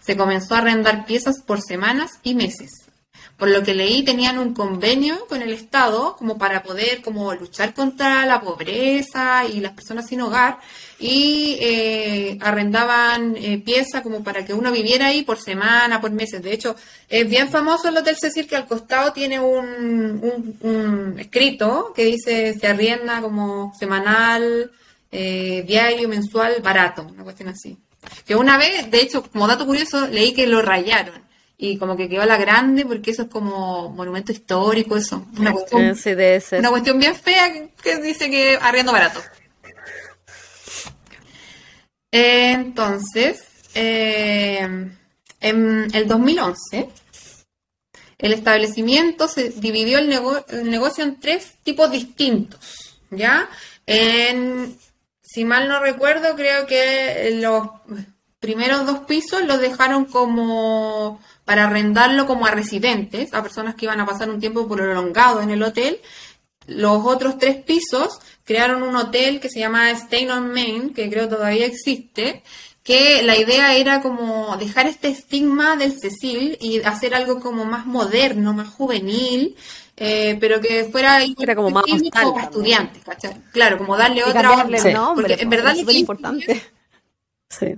Se 0.00 0.16
comenzó 0.18 0.54
a 0.54 0.58
arrendar 0.58 1.06
piezas 1.06 1.42
por 1.42 1.62
semanas 1.62 2.10
y 2.22 2.34
meses 2.34 2.85
por 3.36 3.48
lo 3.50 3.62
que 3.62 3.74
leí, 3.74 4.02
tenían 4.02 4.38
un 4.38 4.54
convenio 4.54 5.26
con 5.26 5.42
el 5.42 5.52
Estado 5.52 6.16
como 6.16 6.38
para 6.38 6.62
poder 6.62 7.02
como 7.02 7.34
luchar 7.34 7.74
contra 7.74 8.24
la 8.24 8.40
pobreza 8.40 9.44
y 9.44 9.60
las 9.60 9.72
personas 9.72 10.06
sin 10.06 10.22
hogar 10.22 10.58
y 10.98 11.58
eh, 11.60 12.38
arrendaban 12.40 13.36
eh, 13.36 13.58
piezas 13.58 14.00
como 14.00 14.24
para 14.24 14.46
que 14.46 14.54
uno 14.54 14.72
viviera 14.72 15.08
ahí 15.08 15.22
por 15.22 15.38
semana, 15.38 16.00
por 16.00 16.10
meses. 16.12 16.42
De 16.42 16.54
hecho, 16.54 16.76
es 17.10 17.28
bien 17.28 17.50
famoso 17.50 17.88
el 17.88 17.96
Hotel 17.98 18.16
Cecil 18.16 18.46
que 18.46 18.56
al 18.56 18.66
costado 18.66 19.12
tiene 19.12 19.38
un, 19.38 21.16
escrito 21.18 21.92
que 21.94 22.06
dice 22.06 22.54
se 22.58 22.66
arrienda 22.66 23.20
como 23.20 23.74
semanal, 23.78 24.70
eh, 25.12 25.62
diario, 25.66 26.08
mensual, 26.08 26.62
barato, 26.62 27.02
una 27.02 27.22
cuestión 27.24 27.50
así. 27.50 27.76
Que 28.24 28.34
una 28.34 28.56
vez, 28.56 28.90
de 28.90 29.00
hecho, 29.00 29.22
como 29.30 29.46
dato 29.46 29.66
curioso, 29.66 30.06
leí 30.06 30.32
que 30.32 30.46
lo 30.46 30.62
rayaron 30.62 31.25
y 31.58 31.78
como 31.78 31.96
que 31.96 32.08
quedó 32.08 32.22
a 32.22 32.26
la 32.26 32.36
grande 32.36 32.84
porque 32.84 33.10
eso 33.10 33.22
es 33.22 33.28
como 33.28 33.88
monumento 33.90 34.32
histórico, 34.32 34.96
eso. 34.96 35.26
Una 35.38 35.52
cuestión, 35.52 35.96
una 36.58 36.70
cuestión 36.70 36.98
bien 36.98 37.14
fea 37.14 37.52
que, 37.82 37.96
dice 37.96 38.30
que 38.30 38.58
arriendo 38.60 38.92
barato. 38.92 39.20
Entonces, 42.10 43.44
eh, 43.74 44.60
en 45.40 45.88
el 45.94 46.08
2011, 46.08 46.88
el 48.18 48.32
establecimiento 48.32 49.28
se 49.28 49.50
dividió 49.50 49.98
el, 49.98 50.12
el, 50.48 50.70
negocio 50.70 51.04
en 51.04 51.20
tres 51.20 51.54
tipos 51.62 51.90
distintos, 51.90 52.98
¿ya? 53.10 53.48
En, 53.86 54.78
si 55.22 55.44
mal 55.44 55.68
no 55.68 55.80
recuerdo, 55.80 56.34
creo 56.34 56.66
que 56.66 57.38
los 57.40 57.68
primeros 58.40 58.86
dos 58.86 59.00
pisos 59.00 59.42
los 59.44 59.60
dejaron 59.60 60.06
como 60.06 61.20
para 61.46 61.64
arrendarlo 61.64 62.26
como 62.26 62.44
a 62.44 62.50
residentes, 62.50 63.32
a 63.32 63.42
personas 63.42 63.76
que 63.76 63.86
iban 63.86 64.00
a 64.00 64.04
pasar 64.04 64.28
un 64.28 64.40
tiempo 64.40 64.68
prolongado 64.68 65.40
en 65.40 65.50
el 65.50 65.62
hotel. 65.62 66.00
Los 66.66 67.06
otros 67.06 67.38
tres 67.38 67.62
pisos 67.62 68.18
crearon 68.44 68.82
un 68.82 68.96
hotel 68.96 69.38
que 69.38 69.48
se 69.48 69.60
llama 69.60 69.90
Stay 69.92 70.28
on 70.28 70.52
Main, 70.52 70.92
que 70.92 71.08
creo 71.08 71.28
todavía 71.28 71.64
existe, 71.64 72.42
que 72.82 73.22
la 73.22 73.36
idea 73.36 73.76
era 73.76 74.02
como 74.02 74.56
dejar 74.56 74.88
este 74.88 75.08
estigma 75.08 75.76
del 75.76 75.98
Cecil 75.98 76.58
y 76.60 76.80
hacer 76.82 77.14
algo 77.14 77.38
como 77.40 77.64
más 77.64 77.86
moderno, 77.86 78.52
más 78.52 78.68
juvenil, 78.68 79.54
eh, 79.96 80.36
pero 80.40 80.60
que 80.60 80.84
fuera 80.90 81.22
era 81.22 81.54
como 81.54 81.70
más 81.70 81.84
para 82.12 82.42
estudiantes, 82.42 83.04
Claro, 83.52 83.78
como 83.78 83.96
darle 83.96 84.24
otra 84.24 84.66
porque 85.14 85.34
en 85.34 85.48
verdad 85.48 85.76
es 85.76 85.94
importante. 85.94 86.60
Sí. 87.48 87.76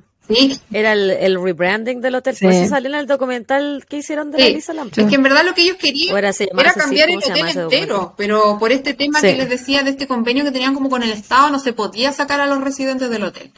Era 0.70 0.92
el, 0.92 1.42
rebranding 1.42 2.00
del 2.00 2.16
hotel. 2.16 2.36
Por 2.40 2.52
eso 2.52 2.68
salió 2.68 2.90
en 2.90 2.96
el 2.96 3.06
documental 3.06 3.84
que 3.88 3.98
hicieron 3.98 4.30
de 4.30 4.38
la 4.38 4.48
Lisa 4.48 4.74
Lamp. 4.74 4.96
Es 4.96 5.06
que 5.06 5.14
en 5.14 5.22
verdad 5.22 5.44
lo 5.44 5.54
que 5.54 5.62
ellos 5.62 5.76
querían 5.76 6.16
era, 6.16 6.32
cambiar 6.74 7.10
el 7.10 7.18
hotel 7.18 7.48
entero, 7.48 8.14
pero 8.16 8.58
por 8.58 8.72
este 8.72 8.94
tema 8.94 9.20
que 9.20 9.34
les 9.34 9.48
decía 9.48 9.82
de 9.82 9.90
este 9.90 10.06
convenio 10.06 10.44
que 10.44 10.50
tenían 10.50 10.74
como 10.74 10.90
con 10.90 11.02
el 11.02 11.10
Estado, 11.10 11.50
no 11.50 11.58
se 11.58 11.72
podía 11.72 12.12
sacar 12.12 12.40
a 12.40 12.46
los 12.46 12.62
residentes 12.62 13.10
del 13.10 13.24
hotel. 13.24 13.52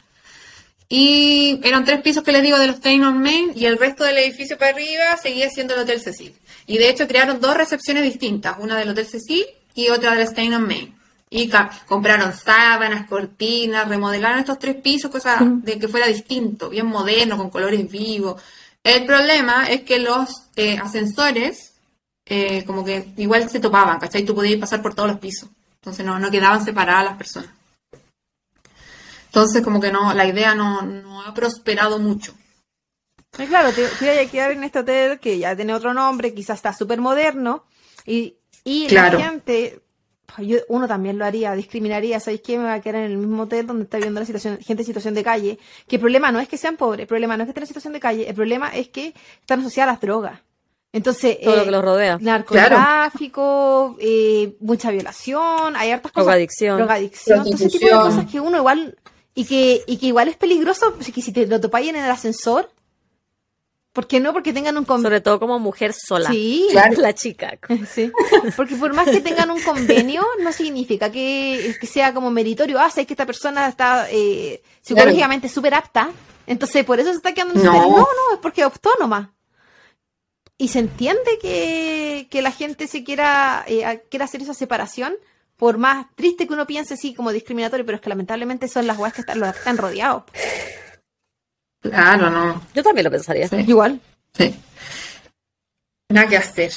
Y 0.93 1.59
eran 1.63 1.85
tres 1.85 2.01
pisos 2.01 2.21
que 2.21 2.33
les 2.33 2.43
digo 2.43 2.59
de 2.59 2.67
los 2.67 2.81
Train 2.81 3.01
on 3.05 3.21
Main 3.21 3.53
y 3.55 3.65
el 3.65 3.77
resto 3.77 4.03
del 4.03 4.17
edificio 4.17 4.57
para 4.57 4.71
arriba 4.71 5.15
seguía 5.21 5.49
siendo 5.49 5.73
el 5.73 5.81
Hotel 5.81 6.01
Cecil. 6.01 6.35
Y 6.67 6.79
de 6.79 6.89
hecho 6.89 7.07
crearon 7.07 7.39
dos 7.39 7.55
recepciones 7.55 8.03
distintas, 8.03 8.57
una 8.59 8.77
del 8.77 8.89
Hotel 8.89 9.07
Cecil 9.07 9.45
y 9.73 9.87
otra 9.87 10.15
del 10.15 10.27
Stein 10.27 10.53
on 10.53 10.67
Main. 10.67 11.00
Y 11.33 11.49
compraron 11.87 12.33
sábanas, 12.33 13.07
cortinas, 13.07 13.87
remodelaron 13.87 14.39
estos 14.39 14.59
tres 14.59 14.75
pisos, 14.75 15.09
cosas 15.09 15.39
de 15.63 15.79
que 15.79 15.87
fuera 15.87 16.07
distinto, 16.07 16.69
bien 16.69 16.87
moderno, 16.87 17.37
con 17.37 17.49
colores 17.49 17.89
vivos. 17.89 18.41
El 18.83 19.05
problema 19.05 19.69
es 19.69 19.83
que 19.83 19.99
los 19.99 20.47
eh, 20.57 20.77
ascensores, 20.77 21.73
eh, 22.25 22.65
como 22.65 22.83
que 22.83 23.13
igual 23.15 23.49
se 23.49 23.61
topaban, 23.61 23.97
¿cachai? 23.97 24.25
Tú 24.25 24.35
podías 24.35 24.59
pasar 24.59 24.81
por 24.81 24.93
todos 24.93 25.09
los 25.09 25.19
pisos. 25.19 25.49
Entonces 25.75 26.05
no, 26.05 26.19
no 26.19 26.29
quedaban 26.29 26.65
separadas 26.65 27.05
las 27.05 27.17
personas. 27.17 27.51
Entonces, 29.27 29.61
como 29.63 29.79
que 29.79 29.93
no, 29.93 30.13
la 30.13 30.27
idea 30.27 30.53
no, 30.53 31.21
ha 31.25 31.33
prosperado 31.33 31.97
mucho. 31.99 32.33
Y 33.39 33.45
claro, 33.45 33.71
te, 33.71 33.87
te 33.87 34.19
a 34.19 34.29
quedar 34.29 34.51
en 34.51 34.65
este 34.65 34.79
hotel 34.79 35.19
que 35.21 35.39
ya 35.39 35.55
tiene 35.55 35.73
otro 35.73 35.93
nombre, 35.93 36.33
quizás 36.33 36.57
está 36.57 36.73
súper 36.73 36.99
moderno, 36.99 37.63
y, 38.05 38.35
y 38.65 38.89
la 38.89 39.09
gente, 39.11 39.81
uno 40.67 40.87
también 40.87 41.17
lo 41.17 41.25
haría, 41.25 41.53
discriminaría, 41.53 42.19
¿sabéis 42.19 42.41
qué? 42.41 42.57
Me 42.57 42.65
va 42.65 42.73
a 42.73 42.81
quedar 42.81 43.03
en 43.03 43.11
el 43.11 43.17
mismo 43.17 43.43
hotel 43.43 43.67
donde 43.67 43.83
está 43.83 43.97
viendo 43.97 44.19
la 44.19 44.25
situación, 44.25 44.57
gente 44.59 44.83
en 44.83 44.87
situación 44.87 45.13
de 45.13 45.23
calle, 45.23 45.59
que 45.87 45.97
el 45.97 45.99
problema 45.99 46.31
no 46.31 46.39
es 46.39 46.47
que 46.47 46.57
sean 46.57 46.77
pobres, 46.77 47.01
el 47.01 47.07
problema 47.07 47.37
no 47.37 47.43
es 47.43 47.47
que 47.47 47.51
estén 47.51 47.63
en 47.63 47.67
situación 47.67 47.93
de 47.93 47.99
calle, 47.99 48.27
el 48.27 48.35
problema 48.35 48.69
es 48.69 48.89
que 48.89 49.13
están 49.39 49.59
asociadas 49.59 49.89
a 49.89 49.93
las 49.93 50.01
drogas. 50.01 50.39
Entonces, 50.93 51.37
todo 51.41 51.55
lo 51.55 51.63
que 51.63 51.71
los 51.71 51.83
rodea. 51.83 52.17
Narcotráfico, 52.19 53.95
eh, 53.99 54.57
mucha 54.59 54.91
violación, 54.91 55.75
hay 55.77 55.91
hartas 55.91 56.11
cosas. 56.11 56.25
Drogadicción. 56.25 56.77
Drogadicción, 56.77 57.43
todo 57.43 57.53
ese 57.55 57.69
tipo 57.69 57.85
de 57.85 57.91
cosas 57.91 58.25
que 58.29 58.39
uno 58.39 58.57
igual 58.57 58.97
y 59.33 59.45
que, 59.45 59.83
y 59.87 59.97
que 59.97 60.07
igual 60.07 60.27
es 60.27 60.35
peligroso, 60.35 60.93
pues, 60.95 61.11
que 61.11 61.21
si 61.21 61.31
te 61.31 61.47
lo 61.47 61.61
topáis 61.61 61.89
en 61.89 61.95
el 61.95 62.11
ascensor, 62.11 62.69
¿por 63.93 64.07
qué 64.07 64.19
no? 64.19 64.33
Porque 64.33 64.53
tengan 64.53 64.77
un 64.77 64.85
convenio. 64.85 65.09
Sobre 65.09 65.21
todo 65.21 65.39
como 65.39 65.59
mujer 65.59 65.93
sola. 65.93 66.29
Sí. 66.29 66.67
La 66.97 67.13
chica. 67.13 67.57
Sí. 67.91 68.11
Porque 68.55 68.75
por 68.75 68.93
más 68.93 69.09
que 69.09 69.21
tengan 69.21 69.51
un 69.51 69.61
convenio, 69.61 70.25
no 70.41 70.51
significa 70.51 71.11
que, 71.11 71.75
sea 71.83 72.13
como 72.13 72.31
meritorio. 72.31 72.79
Ah, 72.79 72.89
sé 72.89 73.05
que 73.05 73.13
esta 73.13 73.25
persona 73.25 73.67
está 73.67 74.07
eh, 74.09 74.61
psicológicamente 74.81 75.49
súper 75.49 75.73
apta. 75.73 76.09
Entonces, 76.47 76.85
por 76.85 76.99
eso 76.99 77.09
se 77.09 77.17
está 77.17 77.33
quedando 77.33 77.59
en 77.59 77.65
no. 77.65 77.73
no, 77.73 77.97
no, 77.97 78.33
es 78.33 78.39
porque 78.41 78.61
es 78.61 78.65
autónoma. 78.65 79.33
Y 80.57 80.67
se 80.67 80.79
entiende 80.79 81.39
que, 81.41 82.27
que 82.29 82.41
la 82.41 82.51
gente 82.51 82.87
se 82.87 83.03
quiera, 83.03 83.65
eh, 83.67 84.03
quiera 84.09 84.25
hacer 84.25 84.41
esa 84.43 84.53
separación, 84.53 85.15
por 85.57 85.77
más 85.77 86.07
triste 86.15 86.47
que 86.47 86.53
uno 86.53 86.67
piense, 86.67 86.97
sí, 86.97 87.13
como 87.13 87.31
discriminatorio, 87.31 87.85
pero 87.85 87.95
es 87.95 88.01
que 88.01 88.09
lamentablemente 88.09 88.67
son 88.67 88.87
las 88.87 88.97
weas 88.97 89.13
que 89.13 89.21
están, 89.21 89.39
los 89.39 89.51
que 89.53 89.59
están 89.59 89.77
rodeados. 89.77 90.23
Claro, 91.81 92.29
no. 92.29 92.61
Yo 92.73 92.83
también 92.83 93.05
lo 93.05 93.11
pensaría. 93.11 93.47
Igual. 93.67 93.99
Sí. 94.33 94.55
Nada 96.09 96.27
que 96.27 96.37
hacer. 96.37 96.71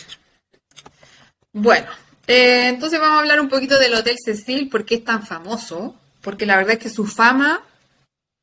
Bueno, 1.52 1.86
eh, 2.26 2.68
entonces 2.68 2.98
vamos 2.98 3.16
a 3.16 3.20
hablar 3.20 3.40
un 3.40 3.48
poquito 3.48 3.78
del 3.78 3.94
Hotel 3.94 4.16
Cecil, 4.18 4.68
por 4.68 4.85
qué 4.85 4.97
es 4.97 5.05
tan 5.05 5.24
famoso, 5.24 5.94
porque 6.20 6.47
la 6.47 6.56
verdad 6.56 6.74
es 6.74 6.78
que 6.78 6.90
su 6.90 7.06
fama 7.06 7.62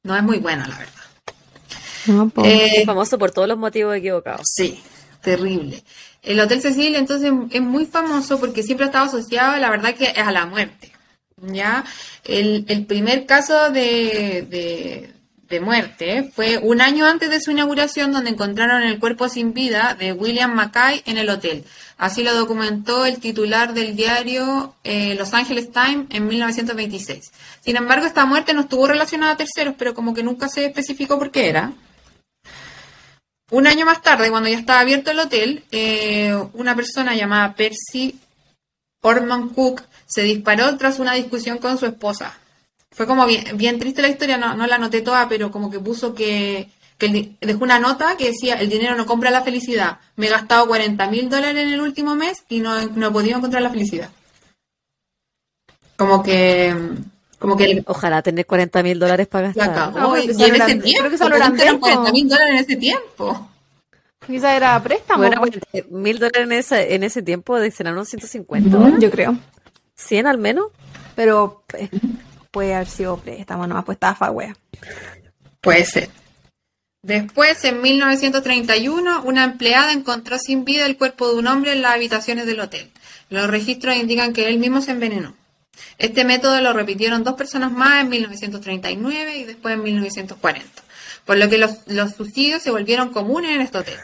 no 0.03 0.15
es 0.15 0.23
muy 0.23 0.37
buena, 0.37 0.67
la 0.67 0.77
verdad. 0.77 0.93
No, 2.07 2.29
pues. 2.29 2.73
es 2.77 2.85
famoso 2.85 3.17
por 3.17 3.31
todos 3.31 3.47
los 3.47 3.57
motivos 3.57 3.95
equivocados. 3.95 4.47
Sí, 4.55 4.81
terrible. 5.21 5.83
El 6.21 6.39
Hotel 6.39 6.61
Cecil 6.61 6.95
entonces 6.95 7.31
es 7.51 7.61
muy 7.61 7.85
famoso 7.85 8.39
porque 8.39 8.63
siempre 8.63 8.85
ha 8.85 8.89
estado 8.89 9.05
asociado, 9.05 9.57
la 9.57 9.69
verdad, 9.69 9.95
que 9.95 10.05
es 10.05 10.17
a 10.17 10.31
la 10.31 10.45
muerte. 10.45 10.91
¿ya? 11.41 11.83
El, 12.23 12.85
primer 12.87 13.25
caso 13.25 13.71
de, 13.71 14.45
de, 14.49 15.13
muerte 15.59 16.31
fue 16.35 16.57
un 16.57 16.81
año 16.81 17.05
antes 17.05 17.29
de 17.29 17.41
su 17.41 17.51
inauguración 17.51 18.11
donde 18.11 18.29
encontraron 18.29 18.83
el 18.83 18.99
cuerpo 18.99 19.27
sin 19.29 19.53
vida 19.53 19.95
de 19.99 20.13
William 20.13 20.53
Mackay 20.53 21.03
en 21.05 21.17
el 21.17 21.29
hotel. 21.29 21.65
Así 21.97 22.23
lo 22.23 22.33
documentó 22.33 23.05
el 23.05 23.19
titular 23.19 23.73
del 23.73 23.95
diario 23.95 24.75
eh, 24.83 25.15
Los 25.15 25.33
Angeles 25.33 25.71
Times 25.71 26.07
en 26.09 26.27
1926. 26.27 27.31
Sin 27.59 27.75
embargo, 27.75 28.05
esta 28.05 28.25
muerte 28.25 28.53
no 28.53 28.61
estuvo 28.61 28.87
relacionada 28.87 29.33
a 29.33 29.37
terceros, 29.37 29.75
pero 29.77 29.93
como 29.93 30.13
que 30.13 30.23
nunca 30.23 30.47
se 30.47 30.65
especificó 30.65 31.19
por 31.19 31.29
qué 31.29 31.49
era. 31.49 31.73
Un 33.51 33.67
año 33.67 33.85
más 33.85 34.01
tarde, 34.01 34.31
cuando 34.31 34.49
ya 34.49 34.57
estaba 34.57 34.79
abierto 34.79 35.11
el 35.11 35.19
hotel, 35.19 35.63
eh, 35.71 36.35
una 36.53 36.75
persona 36.75 37.13
llamada 37.15 37.53
Percy 37.53 38.17
Orman 39.01 39.49
Cook 39.49 39.83
se 40.07 40.21
disparó 40.21 40.77
tras 40.77 40.99
una 40.99 41.13
discusión 41.13 41.57
con 41.57 41.77
su 41.77 41.85
esposa. 41.85 42.37
Fue 42.93 43.07
como 43.07 43.25
bien, 43.25 43.79
triste 43.79 44.01
la 44.01 44.09
historia, 44.09 44.37
no, 44.37 44.67
la 44.67 44.77
noté 44.77 45.01
toda, 45.01 45.29
pero 45.29 45.49
como 45.49 45.71
que 45.71 45.79
puso 45.79 46.13
que, 46.13 46.69
dejó 46.99 47.63
una 47.63 47.79
nota 47.79 48.17
que 48.17 48.27
decía, 48.27 48.55
el 48.55 48.69
dinero 48.69 48.95
no 48.95 49.05
compra 49.05 49.31
la 49.31 49.43
felicidad. 49.43 49.99
Me 50.17 50.27
he 50.27 50.29
gastado 50.29 50.67
40 50.67 51.07
mil 51.07 51.29
dólares 51.29 51.63
en 51.63 51.73
el 51.73 51.81
último 51.81 52.15
mes 52.15 52.43
y 52.49 52.59
no, 52.59 52.81
no 52.89 53.07
he 53.07 53.11
podido 53.11 53.37
encontrar 53.37 53.63
la 53.63 53.69
felicidad. 53.69 54.09
Como 55.95 56.21
que 56.21 56.75
como 57.41 57.57
que 57.57 57.81
Ojalá 57.87 58.21
tener 58.21 58.45
40 58.45 58.83
mil 58.83 58.99
dólares 58.99 59.27
para 59.27 59.51
gastar. 59.51 59.93
y 60.23 60.43
en 60.43 60.55
ese 60.55 60.75
tiempo, 60.75 60.99
creo 60.99 61.09
que 61.09 61.17
solo 61.17 61.35
eran 61.35 61.55
40 61.55 62.11
mil 62.11 62.29
dólares 62.29 62.53
en 62.53 62.57
ese 62.57 62.75
tiempo. 62.75 63.49
Quizá 64.27 64.55
era 64.55 64.81
préstamo. 64.83 65.23
Bueno, 65.23 65.41
mil 65.89 66.19
dólares 66.19 66.43
en 66.43 66.51
ese, 66.51 66.93
en 66.93 67.03
ese 67.03 67.23
tiempo 67.23 67.57
serán 67.71 67.93
unos 67.93 68.09
150. 68.09 68.99
Yo 68.99 69.09
creo. 69.09 69.35
100 69.95 70.27
al 70.27 70.37
menos. 70.37 70.67
Pero 71.15 71.63
eh, 71.77 71.89
puede 72.51 72.75
haber 72.75 72.87
sido 72.87 73.17
préstamo, 73.17 73.65
no 73.65 73.83
pues 73.83 73.95
estafa, 73.95 74.29
wea. 74.29 74.55
Puede 75.61 75.85
ser. 75.85 76.09
Después, 77.03 77.63
en 77.63 77.81
1931, 77.81 79.23
una 79.23 79.43
empleada 79.43 79.91
encontró 79.91 80.37
sin 80.37 80.65
vida 80.65 80.85
el 80.85 80.97
cuerpo 80.97 81.29
de 81.29 81.39
un 81.39 81.47
hombre 81.47 81.71
en 81.71 81.81
las 81.81 81.95
habitaciones 81.95 82.45
del 82.45 82.59
hotel. 82.59 82.91
Los 83.29 83.47
registros 83.47 83.95
indican 83.95 84.33
que 84.33 84.47
él 84.47 84.59
mismo 84.59 84.81
se 84.81 84.91
envenenó. 84.91 85.33
Este 85.97 86.25
método 86.25 86.61
lo 86.61 86.73
repitieron 86.73 87.23
dos 87.23 87.35
personas 87.35 87.71
más 87.71 88.01
en 88.01 88.09
1939 88.09 89.37
y 89.37 89.43
después 89.45 89.73
en 89.73 89.83
1940, 89.83 90.83
por 91.25 91.37
lo 91.37 91.49
que 91.49 91.57
los, 91.57 91.71
suicidios 92.15 92.61
se 92.61 92.71
volvieron 92.71 93.11
comunes 93.11 93.51
en 93.51 93.61
este 93.61 93.79
hotel. 93.79 93.97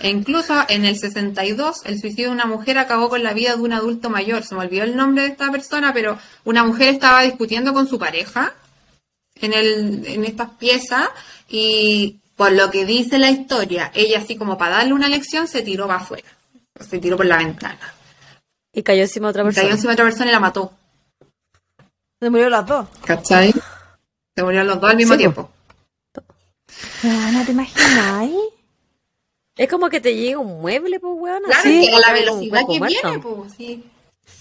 E 0.00 0.10
incluso 0.10 0.54
en 0.68 0.84
el 0.84 0.98
62, 0.98 1.82
el 1.84 2.00
suicidio 2.00 2.28
de 2.28 2.34
una 2.34 2.46
mujer 2.46 2.78
acabó 2.78 3.08
con 3.08 3.22
la 3.22 3.32
vida 3.32 3.56
de 3.56 3.62
un 3.62 3.72
adulto 3.72 4.10
mayor. 4.10 4.44
Se 4.44 4.54
me 4.54 4.62
olvidó 4.62 4.84
el 4.84 4.96
nombre 4.96 5.22
de 5.24 5.28
esta 5.30 5.50
persona, 5.50 5.92
pero 5.92 6.18
una 6.44 6.64
mujer 6.64 6.94
estaba 6.94 7.22
discutiendo 7.22 7.72
con 7.72 7.88
su 7.88 7.98
pareja 7.98 8.54
en, 9.36 9.52
el, 9.52 10.06
en 10.06 10.24
estas 10.24 10.50
piezas 10.50 11.08
y 11.48 12.20
por 12.36 12.52
lo 12.52 12.70
que 12.70 12.84
dice 12.84 13.18
la 13.18 13.30
historia, 13.30 13.90
ella 13.94 14.18
así 14.18 14.36
como 14.36 14.56
para 14.56 14.76
darle 14.76 14.92
una 14.92 15.08
lección 15.08 15.48
se 15.48 15.62
tiró 15.62 15.88
para 15.88 16.00
afuera. 16.00 16.28
Se 16.78 16.98
tiró 16.98 17.16
por 17.16 17.26
la 17.26 17.36
ventana. 17.36 17.94
Y 18.72 18.82
cayó 18.84 19.02
encima 19.02 19.26
de 19.26 19.30
otra 19.30 19.44
persona. 19.44 19.64
cayó 19.64 19.74
encima 19.74 19.90
de 19.90 19.94
otra 19.94 20.04
persona 20.04 20.30
y 20.30 20.32
la 20.32 20.40
mató. 20.40 20.72
Se 22.20 22.30
murieron 22.30 22.52
las 22.52 22.66
dos. 22.66 22.88
¿Cachai? 23.04 23.52
Se 24.36 24.42
murieron 24.44 24.68
los 24.68 24.80
dos 24.80 24.90
al 24.90 24.96
mismo 24.96 25.16
tiempo. 25.16 25.50
¿No 27.02 27.44
te 27.44 27.52
imaginas? 27.52 28.30
Es 29.58 29.68
como 29.68 29.90
que 29.90 30.00
te 30.00 30.14
llega 30.14 30.38
un 30.38 30.60
mueble, 30.60 31.00
pues, 31.00 31.14
weón. 31.16 31.42
Claro, 31.42 31.62
sí, 31.62 31.90
a 31.92 31.98
la 31.98 32.12
velocidad 32.12 32.60
que 32.66 32.80
viene, 32.80 33.18
pues, 33.18 33.52
sí. 33.56 33.84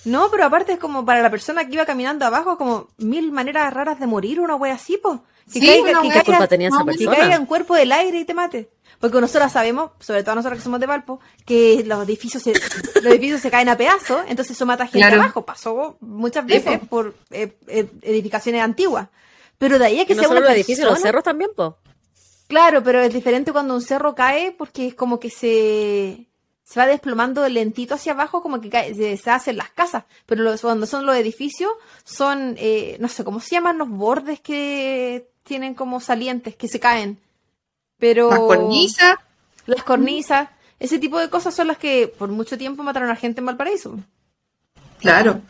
No, 0.05 0.29
pero 0.31 0.45
aparte 0.45 0.73
es 0.73 0.79
como 0.79 1.05
para 1.05 1.21
la 1.21 1.29
persona 1.29 1.65
que 1.65 1.73
iba 1.73 1.85
caminando 1.85 2.25
abajo, 2.25 2.57
como 2.57 2.87
mil 2.97 3.31
maneras 3.31 3.73
raras 3.73 3.99
de 3.99 4.07
morir, 4.07 4.39
una 4.39 4.55
wea 4.55 4.75
así, 4.75 4.97
pues. 4.97 5.19
sí, 5.47 5.59
caiga, 5.59 6.01
que, 6.01 6.23
culpa 6.23 6.47
tenía 6.47 6.69
esa 6.69 6.85
persona? 6.85 7.11
Que 7.11 7.21
caiga 7.21 7.39
un 7.39 7.45
cuerpo 7.45 7.75
del 7.75 7.91
aire 7.91 8.19
y 8.19 8.25
te 8.25 8.33
mate. 8.33 8.69
Porque 8.99 9.19
nosotros 9.19 9.51
sabemos, 9.51 9.91
sobre 9.99 10.23
todo 10.23 10.35
nosotros 10.35 10.59
que 10.59 10.63
somos 10.63 10.79
de 10.79 10.85
Valpo, 10.85 11.19
que 11.45 11.83
los 11.85 12.03
edificios 12.03 12.41
se, 12.41 12.53
los 13.01 13.05
edificios 13.05 13.41
se 13.41 13.51
caen 13.51 13.69
a 13.69 13.77
pedazos, 13.77 14.21
entonces 14.27 14.55
eso 14.55 14.65
mata 14.65 14.87
gente 14.87 15.07
abajo. 15.07 15.45
Pasó 15.45 15.97
muchas 15.99 16.45
veces 16.45 16.79
por 16.89 17.15
eh, 17.31 17.57
eh, 17.67 17.87
edificaciones 18.01 18.61
antiguas. 18.61 19.09
Pero 19.57 19.79
de 19.79 19.85
ahí 19.85 19.99
a 19.99 20.05
que 20.05 20.13
no 20.13 20.21
sea 20.21 20.29
solo 20.29 20.41
los 20.41 20.51
edificios, 20.51 20.89
los 20.89 21.01
cerros 21.01 21.23
también, 21.23 21.49
po. 21.55 21.77
Claro, 22.47 22.81
pero 22.81 23.01
es 23.01 23.13
diferente 23.13 23.51
cuando 23.51 23.75
un 23.75 23.81
cerro 23.81 24.15
cae 24.15 24.51
porque 24.51 24.87
es 24.87 24.95
como 24.95 25.19
que 25.19 25.29
se, 25.29 26.27
se 26.63 26.79
va 26.79 26.85
desplomando 26.85 27.47
lentito 27.49 27.95
hacia 27.95 28.13
abajo, 28.13 28.41
como 28.41 28.61
que 28.61 28.69
cae, 28.69 28.93
se, 28.93 29.29
hacen 29.29 29.57
las 29.57 29.69
casas. 29.69 30.05
Pero 30.25 30.43
los, 30.43 30.61
cuando 30.61 30.85
son 30.85 31.05
los 31.05 31.15
edificios, 31.15 31.71
son, 32.05 32.55
eh, 32.57 32.97
no 32.99 33.09
sé, 33.09 33.23
¿cómo 33.23 33.39
se 33.41 33.51
llaman 33.55 33.77
los 33.77 33.89
bordes 33.89 34.39
que 34.39 35.29
tienen 35.43 35.73
como 35.75 35.99
salientes, 35.99 36.55
que 36.55 36.67
se 36.67 36.79
caen? 36.79 37.19
Pero... 37.97 38.29
Las 38.29 38.39
cornisas. 38.39 39.15
Las 39.65 39.83
cornisas. 39.83 40.49
Ese 40.79 40.99
tipo 40.99 41.19
de 41.19 41.29
cosas 41.29 41.53
son 41.53 41.67
las 41.67 41.77
que 41.77 42.07
por 42.07 42.29
mucho 42.29 42.57
tiempo 42.57 42.83
mataron 42.83 43.09
a 43.09 43.15
gente 43.15 43.41
en 43.41 43.47
Valparaíso. 43.47 43.99
Claro. 44.99 45.41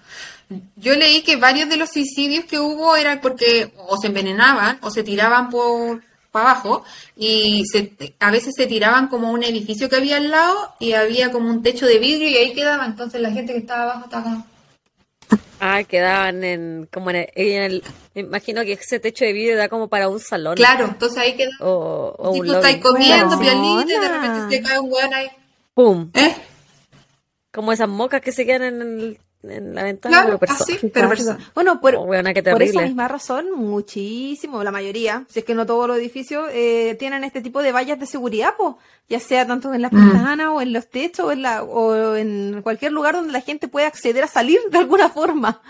Yo 0.77 0.95
leí 0.95 1.23
que 1.23 1.35
varios 1.35 1.67
de 1.69 1.77
los 1.77 1.89
suicidios 1.89 2.45
que 2.45 2.59
hubo 2.59 2.95
eran 2.95 3.19
porque 3.21 3.73
o 3.77 3.97
se 3.97 4.07
envenenaban 4.07 4.79
o 4.81 4.89
se 4.89 5.03
tiraban 5.03 5.49
por 5.49 6.01
para 6.37 6.51
abajo 6.51 6.83
y 7.15 7.63
se, 7.71 7.93
a 8.19 8.31
veces 8.31 8.53
se 8.55 8.67
tiraban 8.67 9.07
como 9.07 9.31
un 9.31 9.43
edificio 9.43 9.89
que 9.89 9.95
había 9.95 10.17
al 10.17 10.29
lado 10.29 10.75
y 10.79 10.93
había 10.93 11.31
como 11.31 11.49
un 11.49 11.63
techo 11.63 11.85
de 11.85 11.99
vidrio 11.99 12.29
y 12.29 12.37
ahí 12.37 12.53
quedaba. 12.53 12.85
Entonces 12.85 13.21
la 13.21 13.31
gente 13.31 13.53
que 13.53 13.59
estaba 13.59 13.83
abajo 13.83 14.05
estaba 14.05 14.45
Ah, 15.59 15.83
quedaban 15.83 16.43
en, 16.43 16.87
como 16.93 17.09
en 17.09 17.27
el, 17.35 17.83
me 18.13 18.21
imagino 18.21 18.61
que 18.63 18.73
ese 18.73 18.99
techo 18.99 19.25
de 19.25 19.33
vidrio 19.33 19.57
da 19.57 19.69
como 19.69 19.87
para 19.87 20.07
un 20.07 20.19
salón. 20.19 20.55
Claro, 20.55 20.85
entonces 20.85 21.17
ahí 21.17 21.35
queda. 21.35 21.49
O, 21.59 22.13
o 22.15 22.31
un 22.31 22.47
estáis 22.47 22.77
comiendo, 22.77 23.39
pianito, 23.39 23.89
y 23.89 23.99
de 23.99 24.07
repente 24.07 24.55
se 24.55 24.61
cae 24.61 24.79
un 24.79 24.91
weón 24.91 25.13
ahí. 25.15 25.27
¡Pum! 25.73 26.11
¿Eh? 26.13 26.35
Como 27.51 27.71
esas 27.71 27.89
mocas 27.89 28.21
que 28.21 28.31
se 28.31 28.45
quedan 28.45 28.63
en 28.63 28.81
el 28.81 29.19
en 29.43 29.75
la 29.75 29.83
ventana, 29.83 30.23
pero 30.25 30.39
persona. 30.39 30.79
pero 30.93 31.09
persona. 31.09 31.51
Bueno, 31.53 31.79
por, 31.79 31.95
oh, 31.95 32.05
por 32.05 32.63
esa 32.63 32.81
misma 32.81 33.07
razón, 33.07 33.51
muchísimo, 33.55 34.63
la 34.63 34.71
mayoría, 34.71 35.25
si 35.29 35.39
es 35.39 35.45
que 35.45 35.53
no 35.53 35.65
todos 35.65 35.87
los 35.87 35.97
edificios, 35.97 36.49
eh, 36.51 36.95
tienen 36.99 37.23
este 37.23 37.41
tipo 37.41 37.61
de 37.61 37.71
vallas 37.71 37.99
de 37.99 38.05
seguridad, 38.05 38.53
pues, 38.57 38.75
ya 39.09 39.19
sea 39.19 39.45
tanto 39.45 39.73
en 39.73 39.81
las 39.81 39.93
mm. 39.93 40.11
ventanas 40.11 40.47
o 40.51 40.61
en 40.61 40.73
los 40.73 40.89
techos 40.89 41.27
o 41.27 41.31
en, 41.31 41.41
la, 41.41 41.63
o 41.63 42.15
en 42.15 42.61
cualquier 42.61 42.91
lugar 42.91 43.15
donde 43.15 43.31
la 43.31 43.41
gente 43.41 43.67
pueda 43.67 43.87
acceder 43.87 44.23
a 44.23 44.27
salir 44.27 44.59
de 44.71 44.77
alguna 44.77 45.09
forma. 45.17 45.61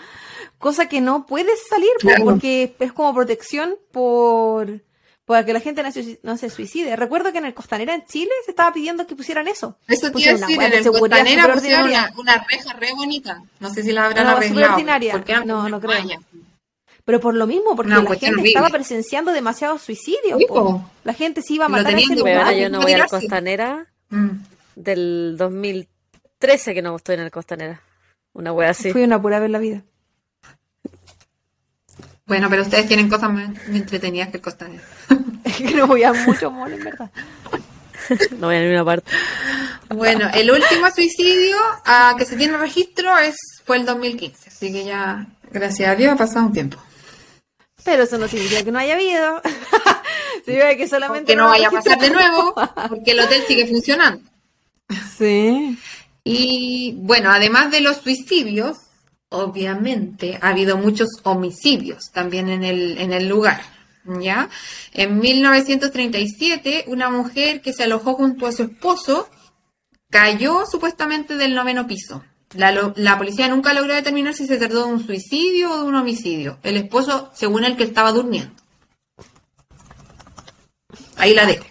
Cosa 0.58 0.88
que 0.88 1.00
no 1.00 1.24
puedes 1.24 1.68
salir 1.68 1.90
porque 2.24 2.74
es 2.80 2.92
como 2.92 3.14
protección 3.14 3.76
por 3.92 4.80
para 5.28 5.44
que 5.44 5.52
la 5.52 5.60
gente 5.60 5.82
no 6.22 6.36
se, 6.38 6.48
suicide. 6.48 6.96
Recuerdo 6.96 7.32
que 7.32 7.38
en 7.38 7.44
el 7.44 7.52
Costanera 7.52 7.94
en 7.94 8.02
Chile 8.06 8.30
se 8.46 8.52
estaba 8.52 8.72
pidiendo 8.72 9.06
que 9.06 9.14
pusieran 9.14 9.46
eso. 9.46 9.76
Eso 9.86 10.10
quiere 10.10 10.38
decir, 10.38 10.60
en 10.60 10.72
el 10.72 10.84
Costanera 10.86 11.52
pusieron 11.52 11.86
una, 11.86 12.10
una, 12.16 12.46
reja 12.48 12.72
re 12.72 12.94
bonita. 12.96 13.42
No 13.60 13.68
sé 13.68 13.82
si 13.82 13.92
la 13.92 14.06
habrán 14.06 14.24
no, 14.24 14.30
arreglado. 14.32 15.44
No, 15.44 15.68
no 15.68 15.80
creo. 15.80 16.02
Pero 17.04 17.20
por 17.20 17.34
lo 17.34 17.46
mismo, 17.46 17.76
porque 17.76 17.92
la 17.92 18.16
gente 18.16 18.48
estaba 18.48 18.70
presenciando 18.70 19.32
demasiados 19.32 19.82
suicidios. 19.82 20.40
La 21.04 21.12
gente 21.12 21.42
se 21.42 21.52
iba 21.52 21.66
a 21.66 21.68
matar 21.68 21.98
ese 21.98 22.16
lugar. 22.16 22.54
Yo 22.54 22.70
no 22.70 22.80
voy 22.80 22.92
al 22.92 23.06
Costanera 23.06 23.86
mm. 24.08 24.30
del 24.76 25.36
2013 25.36 26.72
que 26.72 26.80
no 26.80 26.96
estoy 26.96 27.16
en 27.16 27.20
el 27.20 27.30
Costanera. 27.30 27.82
Una 28.32 28.54
wea 28.54 28.70
así. 28.70 28.92
Fui 28.92 29.02
una 29.02 29.20
pura 29.20 29.40
vez 29.40 29.46
en 29.46 29.52
la 29.52 29.58
vida. 29.58 29.82
Bueno, 32.28 32.50
pero 32.50 32.62
ustedes 32.62 32.86
tienen 32.86 33.08
cosas 33.08 33.32
más 33.32 33.50
entretenidas 33.68 34.28
que 34.28 34.36
el 34.36 34.42
Costanera. 34.42 34.82
es 35.44 35.56
que 35.56 35.74
no 35.74 35.86
voy 35.86 36.04
a 36.04 36.12
mucho 36.12 36.50
mall, 36.50 36.72
en 36.74 36.84
verdad. 36.84 37.10
no 38.38 38.46
voy 38.46 38.56
a 38.56 38.60
ninguna 38.60 38.84
parte. 38.84 39.10
Bueno, 39.88 40.28
el 40.34 40.50
último 40.50 40.90
suicidio 40.94 41.56
a 41.86 42.14
que 42.18 42.26
se 42.26 42.36
tiene 42.36 42.58
registro 42.58 43.16
es 43.18 43.36
fue 43.64 43.78
el 43.78 43.86
2015, 43.86 44.50
así 44.50 44.70
que 44.70 44.84
ya, 44.84 45.26
gracias 45.50 45.88
a 45.88 45.94
Dios, 45.94 46.12
ha 46.12 46.16
pasado 46.16 46.46
un 46.46 46.52
tiempo. 46.52 46.78
Pero 47.82 48.02
eso 48.02 48.18
no 48.18 48.28
significa 48.28 48.62
que 48.62 48.72
no 48.72 48.78
haya 48.78 48.94
habido. 48.94 49.40
significa 50.44 50.76
que 50.76 50.86
solamente. 50.86 51.32
Que 51.32 51.36
no, 51.36 51.48
vaya 51.48 51.68
a 51.68 51.70
pasar 51.70 51.98
de 51.98 52.10
nuevo, 52.10 52.54
porque 52.90 53.12
el 53.12 53.20
hotel 53.20 53.42
sigue 53.48 53.66
funcionando. 53.66 54.22
Sí. 55.16 55.78
Y 56.24 56.94
bueno, 56.98 57.30
además 57.30 57.70
de 57.70 57.80
los 57.80 57.96
suicidios, 57.98 58.76
obviamente 59.30 60.38
ha 60.40 60.48
habido 60.48 60.76
muchos 60.76 61.08
homicidios 61.22 62.10
también 62.12 62.48
en 62.48 62.64
el, 62.64 62.98
en 62.98 63.12
el 63.12 63.28
lugar. 63.28 63.60
¿ya? 64.20 64.48
En 64.92 65.18
1937, 65.18 66.84
una 66.86 67.10
mujer 67.10 67.60
que 67.60 67.72
se 67.72 67.84
alojó 67.84 68.14
junto 68.14 68.46
a 68.46 68.52
su 68.52 68.64
esposo 68.64 69.28
cayó 70.10 70.64
supuestamente 70.66 71.36
del 71.36 71.54
noveno 71.54 71.86
piso. 71.86 72.24
La, 72.54 72.92
la, 72.96 73.18
policía 73.18 73.48
nunca 73.48 73.74
logró 73.74 73.94
determinar 73.94 74.32
si 74.32 74.46
se 74.46 74.56
trató 74.56 74.86
de 74.86 74.92
un 74.92 75.04
suicidio 75.04 75.70
o 75.70 75.76
de 75.78 75.82
un 75.82 75.94
homicidio. 75.94 76.58
El 76.62 76.78
esposo, 76.78 77.30
según 77.34 77.64
el 77.64 77.76
que 77.76 77.84
estaba 77.84 78.12
durmiendo. 78.12 78.54
Ahí 81.18 81.34
la 81.34 81.44
dejo. 81.44 81.66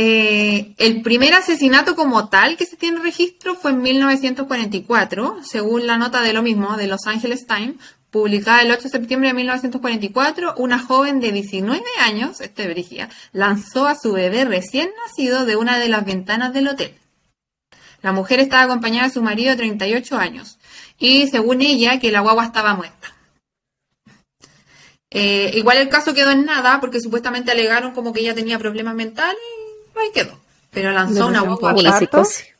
Eh, 0.00 0.74
el 0.78 1.02
primer 1.02 1.34
asesinato 1.34 1.96
como 1.96 2.28
tal 2.28 2.56
que 2.56 2.66
se 2.66 2.76
tiene 2.76 3.00
registro 3.00 3.56
fue 3.56 3.72
en 3.72 3.82
1944, 3.82 5.38
según 5.42 5.88
la 5.88 5.98
nota 5.98 6.22
de 6.22 6.32
lo 6.32 6.40
mismo, 6.40 6.76
de 6.76 6.86
Los 6.86 7.08
Angeles 7.08 7.48
Times, 7.48 7.74
publicada 8.12 8.62
el 8.62 8.70
8 8.70 8.82
de 8.84 8.88
septiembre 8.90 9.30
de 9.30 9.34
1944, 9.34 10.54
una 10.56 10.78
joven 10.78 11.18
de 11.18 11.32
19 11.32 11.82
años, 11.98 12.40
este 12.40 12.68
Brigia, 12.68 13.08
lanzó 13.32 13.88
a 13.88 13.96
su 13.96 14.12
bebé 14.12 14.44
recién 14.44 14.88
nacido 15.04 15.44
de 15.44 15.56
una 15.56 15.80
de 15.80 15.88
las 15.88 16.04
ventanas 16.04 16.54
del 16.54 16.68
hotel. 16.68 16.94
La 18.00 18.12
mujer 18.12 18.38
estaba 18.38 18.62
acompañada 18.62 19.08
de 19.08 19.14
su 19.14 19.20
marido 19.20 19.50
de 19.50 19.56
38 19.56 20.16
años 20.16 20.60
y 20.96 21.26
según 21.26 21.60
ella 21.60 21.98
que 21.98 22.12
la 22.12 22.20
guagua 22.20 22.44
estaba 22.44 22.74
muerta. 22.74 23.16
Eh, 25.10 25.50
igual 25.54 25.78
el 25.78 25.88
caso 25.88 26.14
quedó 26.14 26.30
en 26.30 26.44
nada 26.44 26.78
porque 26.78 27.00
supuestamente 27.00 27.50
alegaron 27.50 27.94
como 27.94 28.12
que 28.12 28.20
ella 28.20 28.34
tenía 28.36 28.60
problemas 28.60 28.94
mentales 28.94 29.40
ahí 30.00 30.10
quedó. 30.12 30.38
Pero 30.70 30.92
lanzó 30.92 31.26
una 31.26 31.40
guagua 31.40 31.74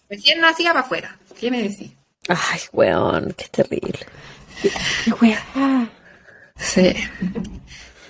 recién 0.09 0.41
nacía 0.41 0.73
para 0.73 0.81
afuera. 0.81 1.19
¿Qué 1.39 1.51
me 1.51 1.63
decís? 1.63 1.93
Ay, 2.29 2.61
weón, 2.73 3.35
qué 3.37 3.47
terrible. 3.49 4.07
Qué 4.63 5.13
weón. 5.21 5.91
Sí. 6.57 6.95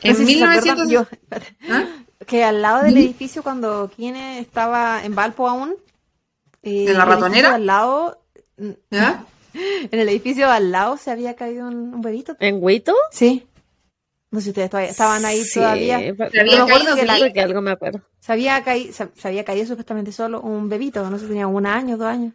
En 0.03 0.25
1900... 0.25 1.07
¿Ah? 1.69 1.85
Que 2.27 2.45
al 2.45 2.63
lado 2.63 2.85
del 2.85 2.97
edificio, 2.97 3.43
cuando 3.43 3.91
Kine 3.95 4.41
estaba 4.41 5.05
en 5.05 5.15
Valpo 5.15 5.49
aún. 5.49 5.77
Eh, 6.63 6.87
¿En 6.89 6.99
la 6.99 7.05
ratonera? 7.05 7.55
Al 7.55 7.67
lado. 7.67 8.23
¿Ya? 8.91 9.25
En 9.91 9.99
el 9.99 10.09
edificio 10.11 10.49
al 10.49 10.71
lado 10.71 10.99
se 10.99 11.11
había 11.11 11.35
caído 11.35 11.67
un, 11.67 11.95
un 11.95 12.01
bebito. 12.01 12.37
¿En 12.39 12.59
Huito? 12.63 12.95
Sí. 13.11 13.48
No 14.31 14.41
sé 14.41 14.45
si 14.45 14.51
ustedes 14.51 14.71
todavía 14.71 14.91
estaban 14.91 15.25
ahí 15.25 15.43
todavía. 15.53 15.99
Se 15.99 16.41
había 16.41 16.67
caído, 16.67 17.33
que, 17.33 17.41
algo 17.41 17.63
me 17.63 17.71
acuerdo. 17.71 18.03
Se 18.21 18.33
había, 18.33 18.63
caído, 18.63 18.93
se, 18.93 19.29
había 19.29 19.45
caído 19.45 19.67
supuestamente 19.67 20.13
solo 20.13 20.41
un 20.41 20.69
bebito, 20.69 21.09
no 21.09 21.19
sé, 21.19 21.27
tenía 21.27 21.47
un 21.47 21.67
año, 21.67 21.97
dos 21.97 22.09
años. 22.09 22.35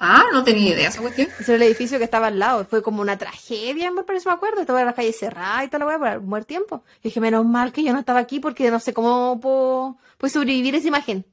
Ah, 0.00 0.24
no 0.32 0.44
tenía 0.44 0.74
idea 0.74 0.88
esa 0.88 1.00
cuestión. 1.00 1.28
Ese 1.40 1.54
era 1.54 1.64
el 1.64 1.70
edificio 1.70 1.98
que 1.98 2.04
estaba 2.04 2.28
al 2.28 2.38
lado. 2.38 2.64
Fue 2.66 2.82
como 2.82 3.02
una 3.02 3.18
tragedia, 3.18 3.90
por 3.90 4.14
eso 4.14 4.28
me 4.28 4.36
acuerdo. 4.36 4.60
Estaba 4.60 4.80
en 4.80 4.86
la 4.86 4.92
calle 4.92 5.12
cerrada 5.12 5.64
y 5.64 5.68
toda 5.68 5.80
la 5.80 5.86
weá 5.86 5.98
por 5.98 6.18
un 6.18 6.30
buen 6.30 6.44
tiempo. 6.44 6.84
Y 7.00 7.08
dije, 7.08 7.20
menos 7.20 7.44
mal 7.44 7.72
que 7.72 7.82
yo 7.82 7.92
no 7.92 7.98
estaba 7.98 8.20
aquí 8.20 8.38
porque 8.38 8.70
no 8.70 8.78
sé 8.78 8.92
cómo 8.92 9.40
puedo, 9.40 9.96
puedo 10.16 10.32
sobrevivir 10.32 10.76
esa 10.76 10.86
imagen. 10.86 11.24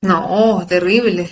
No, 0.00 0.64
terrible. 0.66 1.28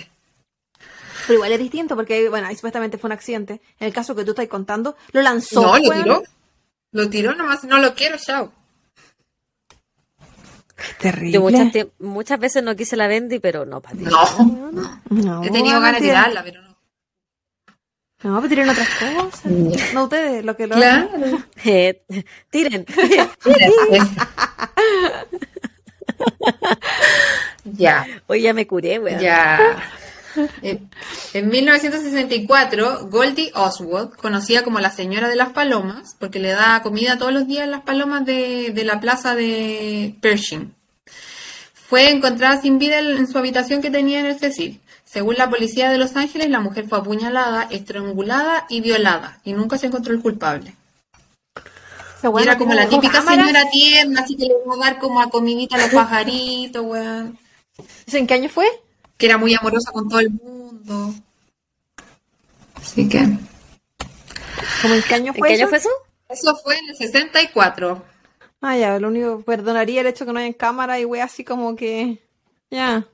Pero 1.25 1.37
igual 1.37 1.53
es 1.53 1.59
distinto 1.59 1.95
porque, 1.95 2.29
bueno, 2.29 2.47
ahí 2.47 2.55
supuestamente 2.55 2.99
fue 2.99 3.07
un 3.07 3.13
accidente. 3.13 3.61
En 3.79 3.87
el 3.87 3.93
caso 3.93 4.15
que 4.15 4.23
tú 4.23 4.31
estás 4.31 4.47
contando, 4.47 4.95
lo 5.13 5.21
lanzó. 5.21 5.61
No, 5.61 5.77
lo 5.79 6.03
tiró. 6.03 6.23
Lo 6.97 7.09
tiró 7.11 7.35
nomás, 7.35 7.63
no 7.63 7.77
lo 7.77 7.93
quiero, 7.93 8.17
chao. 8.17 8.51
Qué 10.75 10.93
terrible. 10.99 11.31
Yo 11.31 11.41
muchas, 11.41 11.71
muchas 11.99 12.39
veces 12.39 12.63
no 12.63 12.75
quise 12.75 12.97
la 12.97 13.05
Bendy, 13.05 13.37
pero 13.37 13.67
no, 13.67 13.83
para 13.83 13.97
No, 13.97 14.71
no, 14.71 14.99
no. 15.11 15.43
He 15.43 15.51
tenido 15.51 15.79
ganas 15.79 16.01
de 16.01 16.07
tirarla, 16.07 16.43
pero 16.43 16.63
no. 16.63 16.75
No, 18.23 18.39
pues 18.39 18.49
tiren 18.49 18.67
otras 18.67 18.89
cosas. 18.89 19.45
No 19.93 20.05
ustedes, 20.05 20.43
lo 20.43 20.57
que 20.57 20.65
lo 20.65 20.75
Claro. 20.75 21.11
Eh, 21.65 22.03
tiren. 22.49 22.83
ya. 27.63 28.07
Hoy 28.25 28.41
ya 28.41 28.55
me 28.55 28.65
curé, 28.65 28.97
weón. 28.97 29.19
Ya. 29.19 29.83
En 31.33 31.49
1964, 31.49 33.07
Goldie 33.09 33.51
Oswald, 33.55 34.15
conocida 34.15 34.63
como 34.63 34.79
la 34.79 34.91
Señora 34.91 35.29
de 35.29 35.35
las 35.35 35.49
Palomas, 35.49 36.15
porque 36.19 36.39
le 36.39 36.49
da 36.49 36.81
comida 36.83 37.17
todos 37.17 37.33
los 37.33 37.47
días 37.47 37.63
a 37.63 37.71
las 37.71 37.81
palomas 37.81 38.25
de, 38.25 38.73
la 38.85 38.99
plaza 38.99 39.35
de 39.35 40.15
Pershing, 40.21 40.73
fue 41.73 42.09
encontrada 42.09 42.61
sin 42.61 42.79
vida 42.79 42.99
en 42.99 43.27
su 43.27 43.37
habitación 43.37 43.81
que 43.81 43.89
tenía 43.89 44.19
en 44.19 44.25
el 44.25 44.39
Cecil. 44.39 44.81
Según 45.05 45.35
la 45.35 45.49
policía 45.49 45.89
de 45.89 45.97
Los 45.97 46.17
Ángeles, 46.17 46.49
la 46.49 46.59
mujer 46.59 46.85
fue 46.87 46.97
apuñalada, 46.97 47.67
estrangulada 47.71 48.65
y 48.69 48.81
violada, 48.81 49.39
y 49.45 49.53
nunca 49.53 49.77
se 49.77 49.87
encontró 49.87 50.13
el 50.13 50.21
culpable. 50.21 50.75
Era 52.41 52.57
como 52.57 52.73
la 52.73 52.89
típica 52.89 53.21
señora 53.21 53.69
tierna, 53.71 54.21
así 54.21 54.35
que 54.35 54.45
le 54.45 54.53
iba 54.65 54.73
a 54.73 54.77
dar 54.77 54.99
como 54.99 55.21
a 55.21 55.29
comidita 55.29 55.75
a 55.75 55.79
los 55.79 55.89
pajaritos, 55.89 56.83
weón. 56.83 57.37
¿En 58.11 58.27
qué 58.27 58.33
año 58.33 58.49
fue? 58.49 58.67
Que 59.17 59.25
era 59.25 59.37
muy 59.37 59.53
amorosa 59.55 59.91
con 59.91 60.07
todo 60.07 60.19
el 60.19 60.29
mundo. 60.29 61.13
Así 62.75 63.09
que. 63.09 63.19
¿Cómo 64.81 64.93
en 64.93 65.01
qué 65.01 65.15
año 65.15 65.33
fue, 65.33 65.53
eso? 65.53 65.67
fue 65.67 65.77
eso? 65.77 65.89
Eso 66.29 66.55
fue 66.63 66.77
en 66.77 66.89
el 66.89 66.95
64. 66.95 68.03
Ah, 68.61 68.77
ya, 68.77 68.99
lo 68.99 69.07
único, 69.09 69.41
perdonaría 69.41 70.01
el 70.01 70.07
hecho 70.07 70.25
que 70.25 70.33
no 70.33 70.39
hay 70.39 70.53
cámara 70.53 70.99
y 70.99 71.05
wey 71.05 71.21
así 71.21 71.43
como 71.43 71.75
que. 71.75 72.19
Ya. 72.69 73.05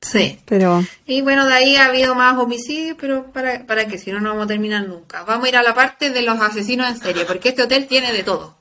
Sí. 0.00 0.38
Pero. 0.44 0.84
Y 1.04 1.22
bueno, 1.22 1.46
de 1.46 1.54
ahí 1.54 1.76
ha 1.76 1.86
habido 1.86 2.14
más 2.14 2.38
homicidios, 2.38 2.96
pero 3.00 3.32
para, 3.32 3.66
para 3.66 3.86
que 3.86 3.98
si 3.98 4.12
no, 4.12 4.20
no 4.20 4.30
vamos 4.30 4.44
a 4.44 4.48
terminar 4.48 4.86
nunca. 4.86 5.24
Vamos 5.24 5.46
a 5.46 5.48
ir 5.48 5.56
a 5.56 5.62
la 5.62 5.74
parte 5.74 6.10
de 6.10 6.22
los 6.22 6.40
asesinos 6.40 6.88
en 6.88 6.98
serie, 6.98 7.24
porque 7.24 7.50
este 7.50 7.62
hotel 7.62 7.86
tiene 7.86 8.12
de 8.12 8.22
todo. 8.22 8.56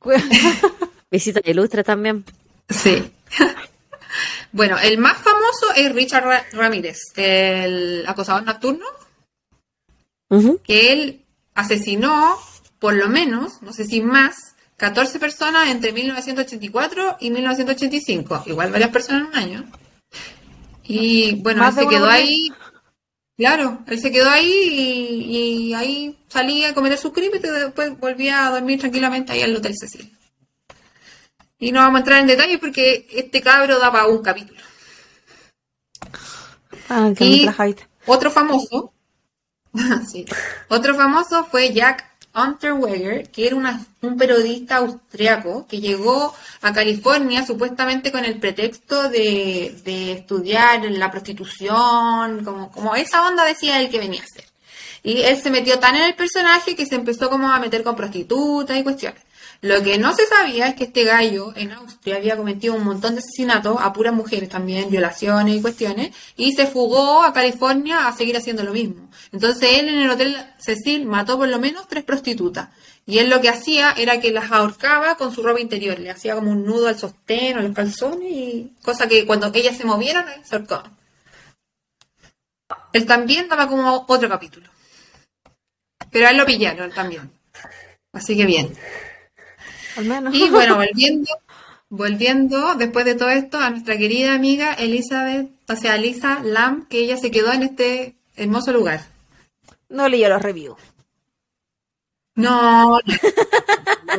Visita 1.10 1.40
ilustre 1.44 1.82
también. 1.82 2.24
Sí. 2.68 3.10
Bueno, 4.52 4.76
el 4.82 4.98
más 4.98 5.18
famoso 5.18 5.72
es 5.76 5.92
Richard 5.92 6.46
Ramírez, 6.52 6.98
el 7.16 8.04
acosador 8.06 8.44
nocturno, 8.44 8.86
que 10.64 10.92
él 10.92 11.24
asesinó 11.54 12.36
por 12.78 12.94
lo 12.94 13.08
menos, 13.08 13.62
no 13.62 13.72
sé 13.72 13.84
si 13.84 14.00
más, 14.00 14.56
14 14.78 15.18
personas 15.18 15.68
entre 15.68 15.92
1984 15.92 17.18
y 17.20 17.30
1985. 17.30 18.44
Igual 18.46 18.72
varias 18.72 18.90
personas 18.90 19.22
en 19.22 19.28
un 19.28 19.34
año. 19.34 19.70
Y 20.82 21.34
bueno, 21.36 21.68
él 21.68 21.74
se 21.74 21.86
quedó 21.86 22.06
ahí. 22.08 22.50
Claro, 23.36 23.84
él 23.86 24.00
se 24.00 24.10
quedó 24.10 24.30
ahí 24.30 24.50
y, 24.50 25.74
ahí 25.74 26.18
salía 26.28 26.70
a 26.70 26.74
cometer 26.74 26.98
sus 26.98 27.12
crímenes 27.12 27.44
y 27.44 27.48
después 27.48 27.98
volvía 27.98 28.46
a 28.46 28.50
dormir 28.50 28.80
tranquilamente 28.80 29.32
ahí 29.32 29.42
al 29.42 29.56
Hotel 29.56 29.74
Cecil. 29.78 30.10
Y 31.60 31.72
no 31.72 31.80
vamos 31.80 31.96
a 31.96 31.98
entrar 32.00 32.20
en 32.20 32.26
detalles 32.26 32.58
porque 32.58 33.06
este 33.12 33.42
cabro 33.42 33.78
da 33.78 33.92
para 33.92 34.06
un 34.06 34.22
capítulo. 34.22 34.60
Ah, 36.88 37.12
qué 37.16 37.24
y, 37.24 37.50
otro 38.06 38.30
famoso, 38.30 38.92
sí, 40.10 40.24
otro 40.68 40.94
famoso 40.96 41.44
fue 41.44 41.72
Jack 41.72 42.04
Unterweger, 42.34 43.30
que 43.30 43.46
era 43.46 43.56
un 43.56 44.16
periodista 44.16 44.78
austriaco 44.78 45.66
que 45.68 45.80
llegó 45.80 46.34
a 46.62 46.72
California 46.72 47.44
supuestamente 47.44 48.10
con 48.10 48.24
el 48.24 48.40
pretexto 48.40 49.08
de, 49.08 49.80
de 49.84 50.12
estudiar 50.12 50.82
la 50.84 51.10
prostitución, 51.10 52.44
como, 52.44 52.72
como 52.72 52.96
esa 52.96 53.26
onda 53.26 53.44
decía 53.44 53.80
él 53.80 53.90
que 53.90 53.98
venía 53.98 54.22
a 54.22 54.24
hacer. 54.24 54.44
Y 55.02 55.22
él 55.22 55.40
se 55.40 55.50
metió 55.50 55.78
tan 55.78 55.96
en 55.96 56.02
el 56.02 56.14
personaje 56.14 56.74
que 56.74 56.86
se 56.86 56.94
empezó 56.94 57.28
como 57.28 57.50
a 57.50 57.58
meter 57.58 57.82
con 57.82 57.96
prostitutas 57.96 58.76
y 58.78 58.82
cuestiones. 58.82 59.22
Lo 59.62 59.82
que 59.82 59.98
no 59.98 60.14
se 60.14 60.26
sabía 60.26 60.68
es 60.68 60.74
que 60.74 60.84
este 60.84 61.04
gallo 61.04 61.52
en 61.54 61.72
Austria 61.72 62.16
había 62.16 62.36
cometido 62.36 62.74
un 62.74 62.84
montón 62.84 63.14
de 63.14 63.18
asesinatos 63.18 63.76
a 63.78 63.92
puras 63.92 64.14
mujeres 64.14 64.48
también, 64.48 64.88
violaciones 64.88 65.56
y 65.56 65.60
cuestiones, 65.60 66.16
y 66.36 66.52
se 66.52 66.66
fugó 66.66 67.22
a 67.22 67.34
California 67.34 68.08
a 68.08 68.16
seguir 68.16 68.38
haciendo 68.38 68.62
lo 68.62 68.72
mismo. 68.72 69.10
Entonces 69.32 69.78
él 69.78 69.88
en 69.88 69.98
el 69.98 70.10
Hotel 70.10 70.34
Cecil 70.58 71.04
mató 71.04 71.36
por 71.36 71.48
lo 71.48 71.58
menos 71.58 71.86
tres 71.88 72.04
prostitutas. 72.04 72.70
Y 73.04 73.18
él 73.18 73.28
lo 73.28 73.42
que 73.42 73.50
hacía 73.50 73.92
era 73.92 74.20
que 74.20 74.30
las 74.30 74.50
ahorcaba 74.50 75.16
con 75.16 75.34
su 75.34 75.42
ropa 75.42 75.60
interior, 75.60 75.98
le 75.98 76.10
hacía 76.10 76.34
como 76.34 76.52
un 76.52 76.64
nudo 76.64 76.88
al 76.88 76.98
sostén 76.98 77.58
o 77.58 77.62
los 77.62 77.74
calzones, 77.74 78.30
y 78.30 78.72
cosa 78.82 79.08
que 79.08 79.26
cuando 79.26 79.50
ellas 79.52 79.76
se 79.76 79.84
movieran, 79.84 80.24
se 80.42 80.56
ahorcaban. 80.56 80.96
Él 82.94 83.04
también 83.04 83.46
daba 83.48 83.68
como 83.68 84.06
otro 84.08 84.28
capítulo. 84.28 84.70
Pero 86.10 86.26
a 86.26 86.30
él 86.30 86.38
lo 86.38 86.46
pillaron 86.46 86.90
también. 86.92 87.30
Así 88.12 88.36
que 88.36 88.46
bien. 88.46 88.72
Y 90.32 90.48
bueno, 90.50 90.76
volviendo, 90.76 91.30
volviendo 91.88 92.74
después 92.74 93.04
de 93.04 93.14
todo 93.14 93.30
esto 93.30 93.58
a 93.58 93.70
nuestra 93.70 93.96
querida 93.96 94.34
amiga 94.34 94.72
Elizabeth, 94.74 95.48
o 95.68 95.76
sea, 95.76 95.96
Lisa 95.96 96.40
Lam, 96.42 96.86
que 96.88 96.98
ella 96.98 97.16
se 97.16 97.30
quedó 97.30 97.52
en 97.52 97.62
este 97.62 98.14
hermoso 98.36 98.72
lugar. 98.72 99.06
No 99.88 100.08
leyó 100.08 100.28
los 100.28 100.42
reviews. 100.42 100.78
No, 102.36 102.98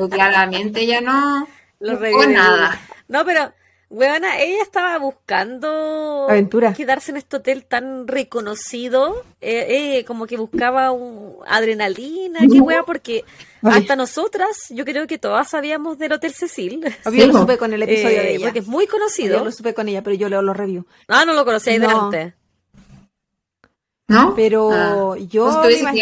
claramente 0.10 0.85
ya 0.85 1.02
no. 1.02 1.48
Los 1.80 1.99
reviews. 1.99 2.27
nada. 2.27 2.80
No, 3.07 3.26
pero 3.26 3.52
Weona, 3.91 4.39
ella 4.39 4.61
estaba 4.61 4.98
buscando 4.99 6.27
Aventura. 6.30 6.73
quedarse 6.73 7.11
en 7.11 7.18
este 7.18 7.38
hotel 7.38 7.65
tan 7.65 8.07
reconocido, 8.07 9.26
eh, 9.41 9.98
eh, 9.98 10.06
como 10.06 10.27
que 10.27 10.38
buscaba 10.38 10.91
un 10.91 11.35
adrenalina, 11.45 12.39
qué 12.49 12.61
wea, 12.61 12.84
porque 12.84 13.26
hasta 13.64 13.96
nosotras, 13.96 14.68
yo 14.70 14.86
creo 14.86 15.08
que 15.08 15.18
todas 15.18 15.50
sabíamos 15.50 15.98
del 15.98 16.14
Hotel 16.14 16.34
Cecil. 16.34 16.84
Yo 17.12 17.28
lo 17.28 17.40
supe 17.40 17.58
con 17.58 17.74
el 17.74 17.84
episodio 17.84 18.18
de 18.18 18.32
eh, 18.32 18.36
ella. 18.36 18.48
Porque 18.48 18.60
es 18.60 18.68
muy 18.68 18.88
conocido. 18.88 19.40
Yo 19.40 19.46
lo 19.46 19.52
supe 19.52 19.74
con 19.74 19.88
ella, 19.88 20.02
pero 20.02 20.16
yo 20.16 20.30
leo 20.30 20.42
los 20.42 20.56
reviews. 20.56 20.86
Ah, 21.08 21.26
no 21.26 21.34
lo 21.34 21.46
conocía 21.46 21.74
ahí 21.74 21.80
delante. 21.80 22.36
¿No? 24.08 24.36
Pero 24.36 24.72
ah. 24.74 25.18
yo 25.18 25.62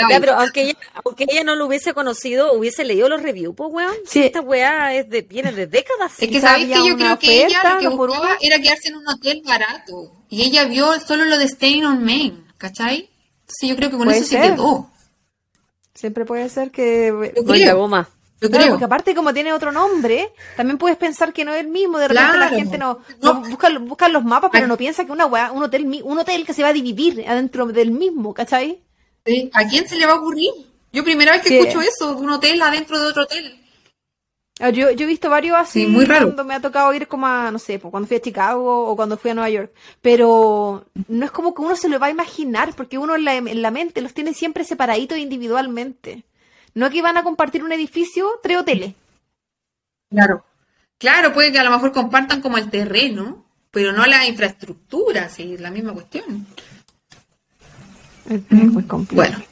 pero 0.10 0.34
aunque 0.34 0.62
ella, 0.64 0.78
aunque 1.06 1.26
ella 1.30 1.44
no 1.44 1.56
lo 1.56 1.68
hubiese 1.68 1.94
conocido, 1.94 2.54
hubiese 2.54 2.84
leído 2.84 3.08
los 3.08 3.22
reviews, 3.22 3.54
pues 3.56 3.70
weón. 3.72 3.94
Sí. 4.06 4.24
Esta 4.24 4.42
weá 4.42 4.96
es 4.96 5.08
de, 5.10 5.22
viene 5.22 5.52
de 5.52 5.68
décadas. 5.68 6.14
Es 6.18 6.28
que 6.28 6.42
sabéis 6.42 6.70
que 6.76 6.88
yo 6.88 6.98
creo 6.98 7.20
que 7.20 7.46
ella 7.46 7.76
lo 7.76 7.80
que 7.80 7.88
buscaba 7.88 8.38
era 8.42 8.60
quedarse 8.60 8.88
en 8.88 8.96
un 8.96 9.08
hotel 9.08 9.44
barato. 9.46 10.12
Y 10.28 10.42
ella 10.42 10.66
vio 10.66 11.00
solo 11.02 11.26
lo 11.26 11.38
de 11.38 11.48
Staying 11.48 11.86
on 11.86 12.04
Main, 12.04 12.46
¿cachai? 12.58 13.10
Sí, 13.48 13.68
yo 13.68 13.76
creo 13.76 13.92
que 13.92 13.98
con 13.98 14.10
eso 14.10 14.26
se 14.26 14.42
quedó. 14.42 14.90
Siempre 16.00 16.24
puede 16.24 16.48
ser 16.48 16.72
que... 16.72 17.34
Yo 17.46 17.78
goma. 17.78 18.08
Yo 18.40 18.50
creo. 18.50 18.70
porque 18.70 18.86
aparte 18.86 19.14
como 19.14 19.34
tiene 19.34 19.52
otro 19.52 19.74
nombre, 19.74 20.32
también 20.56 20.78
puedes 20.78 20.98
pensar 20.98 21.34
que 21.34 21.44
no 21.44 21.54
es 21.54 21.60
el 21.60 21.68
mismo. 21.68 22.00
De 22.00 22.08
repente 22.08 22.38
la 22.38 22.48
gente 22.48 22.78
no, 22.78 23.00
no, 23.22 23.42
busca, 23.42 24.08
los 24.08 24.24
mapas, 24.24 24.50
pero 24.50 24.66
no 24.66 24.78
piensa 24.78 25.04
que 25.04 25.12
una 25.12 25.26
un 25.26 25.62
hotel, 25.62 26.02
un 26.06 26.18
hotel 26.18 26.46
que 26.46 26.54
se 26.54 26.64
va 26.64 26.70
a 26.70 26.74
dividir 26.74 27.26
adentro 27.28 27.66
del 27.66 27.92
mismo, 27.92 28.34
¿cachai? 28.34 28.82
Sí. 29.26 29.50
¿A 29.54 29.68
quién 29.68 29.90
se 29.90 29.98
le 29.98 30.06
va 30.06 30.14
a 30.14 30.20
ocurrir? 30.20 30.52
Yo 30.94 31.04
primera 31.04 31.34
vez 31.34 31.42
que 31.42 31.60
escucho 31.60 31.82
eso, 31.82 32.16
un 32.16 32.30
hotel 32.30 32.62
adentro 32.62 32.98
de 32.98 33.08
otro 33.08 33.24
hotel. 33.24 33.59
Ah, 34.60 34.72
yo, 34.72 34.92
yo 34.92 35.06
he 35.06 35.08
visto 35.08 35.30
varios 35.30 35.58
así 35.58 35.88
muy 35.88 36.04
raro. 36.04 36.26
cuando 36.26 36.44
me 36.44 36.54
ha 36.54 36.60
tocado 36.60 36.94
ir 36.94 37.08
como 37.08 37.26
a, 37.26 37.50
no 37.50 37.60
sé, 37.60 37.80
cuando 37.80 38.08
fui 38.08 38.18
a 38.18 38.22
Chicago 38.22 38.88
o 38.90 38.96
cuando 38.96 39.18
fui 39.18 39.32
a 39.32 39.34
Nueva 39.34 39.50
York. 39.50 39.72
Pero 40.02 40.86
no 41.08 41.26
es 41.26 41.32
como 41.32 41.54
que 41.54 41.62
uno 41.62 41.78
se 41.78 41.88
lo 41.88 41.98
va 41.98 42.08
a 42.08 42.12
imaginar, 42.12 42.74
porque 42.76 42.98
uno 42.98 43.16
en 43.16 43.24
la, 43.24 43.36
en 43.36 43.62
la 43.62 43.72
mente 43.72 44.02
los 44.02 44.14
tiene 44.14 44.34
siempre 44.34 44.66
separaditos 44.66 45.18
individualmente. 45.18 46.26
No 46.74 46.90
que 46.90 47.02
van 47.02 47.18
a 47.18 47.24
compartir 47.24 47.64
un 47.64 47.72
edificio, 47.72 48.30
tres 48.44 48.58
hoteles. 48.58 48.94
Claro. 50.10 50.44
Claro, 50.98 51.34
puede 51.34 51.54
que 51.54 51.60
a 51.60 51.64
lo 51.64 51.72
mejor 51.72 51.94
compartan 51.94 52.42
como 52.42 52.58
el 52.58 52.70
terreno, 52.70 53.46
pero 53.72 53.94
no 53.94 54.06
la 54.06 54.28
infraestructura, 54.28 55.30
sí, 55.30 55.58
la 55.58 55.72
misma 55.72 55.94
cuestión. 55.94 56.46
Es 58.30 58.52
muy 58.52 58.84
complejo. 58.84 59.16
Bueno. 59.16 59.49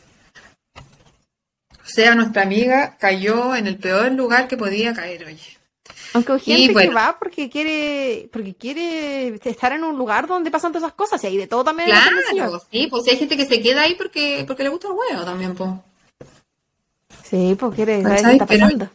Sea, 1.97 2.13
nuestra 2.13 2.43
amiga 2.43 2.95
cayó 2.99 3.55
en 3.55 3.65
el 3.65 3.79
peor 3.79 4.11
lugar 4.11 4.47
que 4.47 4.55
podía 4.55 4.93
caer, 4.93 5.25
oye. 5.25 5.57
Aunque 6.13 6.33
hay 6.33 6.39
gente 6.39 6.75
que 6.75 6.93
va 6.93 7.17
porque 7.17 7.49
quiere, 7.49 8.29
porque 8.31 8.53
quiere 8.53 9.29
estar 9.43 9.71
en 9.73 9.83
un 9.83 9.97
lugar 9.97 10.27
donde 10.27 10.51
pasan 10.51 10.71
todas 10.71 10.83
esas 10.83 10.95
cosas, 10.95 11.23
y 11.23 11.25
hay 11.25 11.37
de 11.37 11.47
todo 11.47 11.63
también. 11.63 11.89
Claro, 11.89 12.61
sí, 12.71 12.85
pues 12.85 13.07
hay 13.07 13.17
gente 13.17 13.35
que 13.35 13.47
se 13.47 13.63
queda 13.63 13.81
ahí 13.81 13.95
porque, 13.95 14.43
porque 14.45 14.61
le 14.61 14.69
gusta 14.69 14.89
el 14.89 14.93
huevo 14.93 15.25
también, 15.25 15.55
pues. 15.55 15.71
Sí, 17.23 17.57
porque 17.59 17.77
quiere 17.77 18.03
saber 18.03 18.21
qué 18.21 18.31
está 18.33 18.45
pasando. 18.45 18.89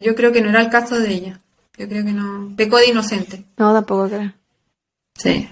Yo 0.00 0.14
creo 0.14 0.32
que 0.32 0.40
no 0.40 0.48
era 0.48 0.62
el 0.62 0.70
caso 0.70 0.98
de 0.98 1.12
ella. 1.12 1.40
Yo 1.76 1.86
creo 1.86 2.02
que 2.02 2.12
no. 2.12 2.56
Pecó 2.56 2.78
de 2.78 2.88
inocente. 2.88 3.44
No, 3.58 3.74
tampoco 3.74 4.08
creo. 4.08 4.32
Sí. 5.18 5.50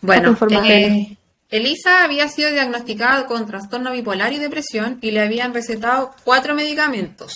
Bueno, 0.00 0.34
eh, 0.64 1.18
Elisa 1.50 2.04
había 2.04 2.28
sido 2.28 2.50
diagnosticada 2.50 3.26
con 3.26 3.46
trastorno 3.46 3.92
bipolar 3.92 4.32
y 4.32 4.38
depresión 4.38 4.98
y 5.00 5.10
le 5.10 5.20
habían 5.20 5.52
recetado 5.52 6.14
cuatro 6.24 6.54
medicamentos. 6.54 7.34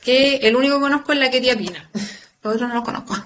Que 0.00 0.36
el 0.36 0.54
único 0.54 0.76
que 0.76 0.82
conozco 0.82 1.12
es 1.12 1.18
la 1.18 1.30
quetiapina. 1.30 1.90
Los 2.42 2.54
otros 2.54 2.68
no 2.68 2.74
los 2.74 2.84
conozco. 2.84 3.16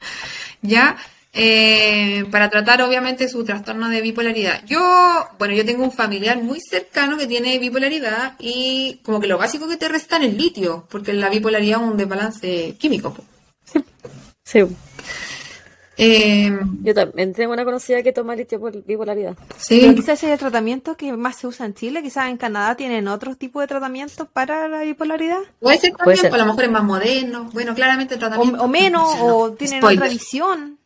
ya. 0.62 0.96
Eh, 1.32 2.24
para 2.30 2.50
tratar 2.50 2.82
obviamente 2.82 3.28
su 3.28 3.44
trastorno 3.44 3.88
de 3.88 4.00
bipolaridad. 4.00 4.64
Yo, 4.66 5.28
bueno, 5.38 5.54
yo 5.54 5.64
tengo 5.64 5.84
un 5.84 5.92
familiar 5.92 6.42
muy 6.42 6.58
cercano 6.60 7.16
que 7.16 7.26
tiene 7.26 7.58
bipolaridad 7.58 8.34
y 8.38 9.00
como 9.04 9.20
que 9.20 9.26
lo 9.26 9.38
básico 9.38 9.68
que 9.68 9.76
te 9.76 9.88
resta 9.88 10.16
es 10.16 10.34
litio, 10.34 10.86
porque 10.90 11.12
la 11.12 11.28
bipolaridad 11.28 11.80
es 11.82 11.90
un 11.90 11.96
desbalance 11.96 12.74
químico. 12.78 13.14
Sí. 14.42 14.64
Eh, 16.00 16.56
yo 16.84 16.94
también 16.94 17.34
tengo 17.34 17.52
una 17.52 17.64
conocida 17.64 18.04
que 18.04 18.12
toma 18.12 18.36
litio 18.36 18.60
por 18.60 18.84
bipolaridad. 18.84 19.36
Sí. 19.56 19.80
Pero 19.80 19.96
quizás 19.96 20.22
es 20.22 20.30
el 20.30 20.38
tratamiento 20.38 20.96
que 20.96 21.12
más 21.12 21.36
se 21.36 21.48
usa 21.48 21.66
en 21.66 21.74
Chile, 21.74 22.02
quizás 22.02 22.28
en 22.28 22.36
Canadá 22.36 22.76
tienen 22.76 23.08
otro 23.08 23.34
tipo 23.34 23.60
de 23.60 23.66
tratamientos 23.66 24.28
para 24.28 24.68
la 24.68 24.82
bipolaridad. 24.82 25.40
Puede 25.58 25.78
ser 25.78 25.96
también, 25.96 26.20
pues, 26.20 26.32
a 26.32 26.36
lo 26.36 26.46
mejor 26.46 26.64
es 26.64 26.70
más 26.70 26.84
moderno. 26.84 27.50
Bueno, 27.52 27.74
claramente 27.74 28.14
el 28.14 28.20
tratamiento. 28.20 28.62
O, 28.62 28.68
menos, 28.68 29.16
o 29.20 29.52
tienen 29.54 29.82
otra 29.82 30.08
visión. 30.08 30.78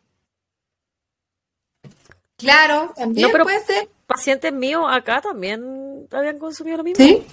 Claro, 2.35 2.91
también 2.95 3.29
pero 3.31 3.43
puede 3.43 3.63
ser. 3.63 3.87
Pacientes 4.07 4.51
míos 4.51 4.83
acá 4.89 5.21
también 5.21 6.07
habían 6.11 6.39
consumido 6.39 6.77
lo 6.77 6.83
mismo. 6.83 7.05
Sí. 7.05 7.23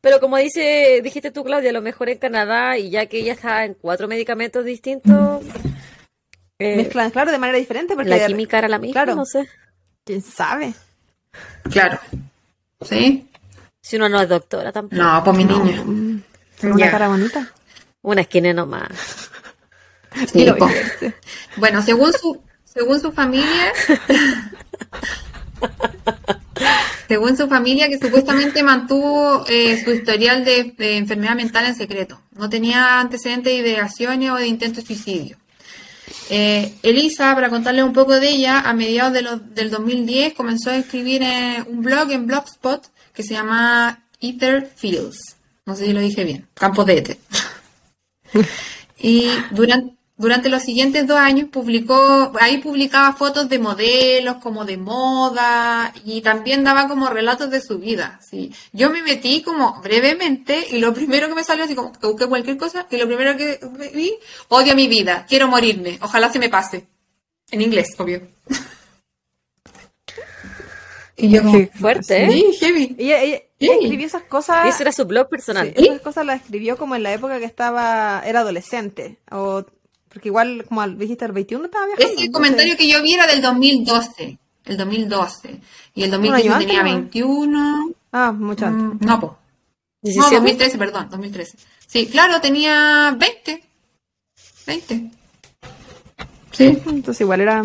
Pero 0.00 0.20
como 0.20 0.36
dice, 0.36 1.00
dijiste 1.02 1.30
tú, 1.30 1.44
Claudia, 1.44 1.70
a 1.70 1.72
lo 1.72 1.80
mejor 1.80 2.08
en 2.08 2.18
Canadá, 2.18 2.76
y 2.76 2.90
ya 2.90 3.06
que 3.06 3.18
ella 3.18 3.32
está 3.32 3.64
en 3.64 3.74
cuatro 3.74 4.08
medicamentos 4.08 4.64
distintos. 4.64 5.42
Eh, 6.58 6.76
Mezclan, 6.76 7.10
claro, 7.10 7.30
de 7.30 7.38
manera 7.38 7.58
diferente. 7.58 7.94
Porque 7.94 8.10
la 8.10 8.26
química 8.26 8.58
era 8.58 8.68
la 8.68 8.78
misma, 8.78 8.92
claro. 8.92 9.14
no 9.14 9.24
sé. 9.24 9.48
¿Quién 10.04 10.22
sabe? 10.22 10.74
Claro. 11.70 11.98
¿Sí? 12.82 13.28
Si 13.80 13.96
uno 13.96 14.08
no 14.08 14.20
es 14.20 14.28
doctora 14.28 14.72
tampoco. 14.72 15.00
No, 15.02 15.22
pues 15.22 15.36
mi 15.36 15.44
niña. 15.44 15.82
Una 16.62 16.90
cara 16.90 17.08
bonita. 17.08 17.52
Una 18.02 18.22
esquina 18.22 18.52
nomás. 18.52 18.88
Sí, 20.32 20.46
bueno, 21.56 21.82
según 21.82 22.12
su, 22.12 22.40
según 22.64 23.00
su 23.00 23.12
familia, 23.12 23.72
según 27.08 27.36
su 27.36 27.48
familia, 27.48 27.88
que 27.88 27.98
supuestamente 27.98 28.62
mantuvo 28.62 29.44
eh, 29.48 29.82
su 29.84 29.90
historial 29.92 30.44
de, 30.44 30.74
enfermedad 30.96 31.34
mental 31.34 31.66
en 31.66 31.74
secreto. 31.74 32.20
No 32.32 32.48
tenía 32.48 33.00
antecedentes 33.00 33.52
de 33.52 33.58
ideaciones 33.58 34.30
o 34.30 34.36
de 34.36 34.46
intentos 34.46 34.84
de 34.84 34.86
suicidio. 34.86 35.36
Eh, 36.28 36.74
Elisa, 36.82 37.34
para 37.34 37.50
contarles 37.50 37.84
un 37.84 37.92
poco 37.92 38.18
de 38.18 38.28
ella, 38.28 38.60
a 38.60 38.74
mediados 38.74 39.12
del 39.54 39.70
2010 39.70 40.34
comenzó 40.34 40.70
a 40.70 40.76
escribir 40.76 41.22
un 41.68 41.82
blog 41.82 42.10
en 42.10 42.26
Blogspot 42.26 42.86
que 43.12 43.22
se 43.22 43.34
llama 43.34 44.04
Ether 44.20 44.70
Fields. 44.76 45.36
No 45.64 45.74
sé 45.74 45.86
si 45.86 45.92
lo 45.92 46.00
dije 46.00 46.24
bien. 46.24 46.46
Campos 46.54 46.86
de 46.86 46.98
Ether. 46.98 47.18
y 48.98 49.28
durante, 49.50 49.95
durante 50.18 50.48
los 50.48 50.62
siguientes 50.62 51.06
dos 51.06 51.18
años 51.18 51.48
publicó, 51.50 52.32
ahí 52.40 52.58
publicaba 52.58 53.12
fotos 53.14 53.48
de 53.50 53.58
modelos 53.58 54.36
como 54.36 54.64
de 54.64 54.76
moda 54.78 55.92
y 56.04 56.22
también 56.22 56.64
daba 56.64 56.88
como 56.88 57.08
relatos 57.10 57.50
de 57.50 57.60
su 57.60 57.78
vida. 57.78 58.18
¿sí? 58.26 58.52
Yo 58.72 58.90
me 58.90 59.02
metí 59.02 59.42
como 59.42 59.80
brevemente 59.82 60.66
y 60.70 60.78
lo 60.78 60.94
primero 60.94 61.28
que 61.28 61.34
me 61.34 61.44
salió, 61.44 61.64
así 61.64 61.74
como 61.74 61.92
que 61.92 62.06
busqué 62.06 62.26
cualquier 62.26 62.56
cosa, 62.56 62.86
y 62.90 62.96
lo 62.96 63.06
primero 63.06 63.36
que 63.36 63.60
vi, 63.94 64.14
odio 64.48 64.74
mi 64.74 64.88
vida, 64.88 65.26
quiero 65.28 65.48
morirme, 65.48 65.98
ojalá 66.00 66.32
se 66.32 66.38
me 66.38 66.48
pase. 66.48 66.86
En 67.50 67.60
inglés, 67.60 67.88
obvio. 67.98 68.22
Y 71.18 71.30
yo 71.30 71.40
Qué 71.50 71.70
fuerte, 71.74 72.24
¿eh? 72.24 72.30
Sí, 72.30 72.56
heavy. 72.60 72.96
Ella, 72.98 73.22
ella- 73.22 73.42
Sí. 73.58 73.70
escribió 73.70 74.06
esas 74.06 74.24
cosas. 74.24 74.66
Y 74.66 74.68
ese 74.68 74.82
era 74.82 74.92
su 74.92 75.06
blog 75.06 75.30
personal. 75.30 75.72
sí, 75.74 75.86
esas 75.86 76.02
cosas 76.02 76.26
las 76.26 76.42
escribió 76.42 76.76
como 76.76 76.94
en 76.94 77.02
la 77.02 77.14
época 77.14 77.38
que 77.38 77.46
estaba, 77.46 78.22
era 78.26 78.40
adolescente. 78.40 79.16
O, 79.30 79.64
porque 80.16 80.28
igual, 80.30 80.64
como 80.66 80.80
al- 80.80 80.96
dijiste, 80.96 81.26
el 81.26 81.32
21 81.32 81.66
estaba 81.66 81.84
viajando. 81.84 82.04
Ese 82.06 82.24
entonces- 82.24 82.32
comentario 82.32 82.76
que 82.78 82.88
yo 82.88 83.02
vi 83.02 83.12
era 83.12 83.26
del 83.26 83.42
2012. 83.42 84.38
El 84.64 84.76
2012. 84.78 85.60
Y 85.94 86.04
el 86.04 86.10
2015 86.10 86.48
año 86.48 86.58
tenía 86.58 86.80
antes, 86.80 86.92
¿no? 86.94 87.00
21. 87.00 87.90
Ah, 88.12 88.32
mucho 88.32 88.64
antes. 88.66 89.00
Mm, 89.00 89.06
No, 89.06 89.20
po. 89.20 89.26
No, 89.26 89.38
17. 90.02 90.34
2013, 90.36 90.78
perdón, 90.78 91.08
2013. 91.10 91.58
Sí, 91.86 92.06
claro, 92.06 92.40
tenía 92.40 93.14
20. 93.18 93.62
20. 94.66 95.10
Sí. 96.52 96.64
Entonces 96.86 97.20
igual 97.20 97.42
era... 97.42 97.62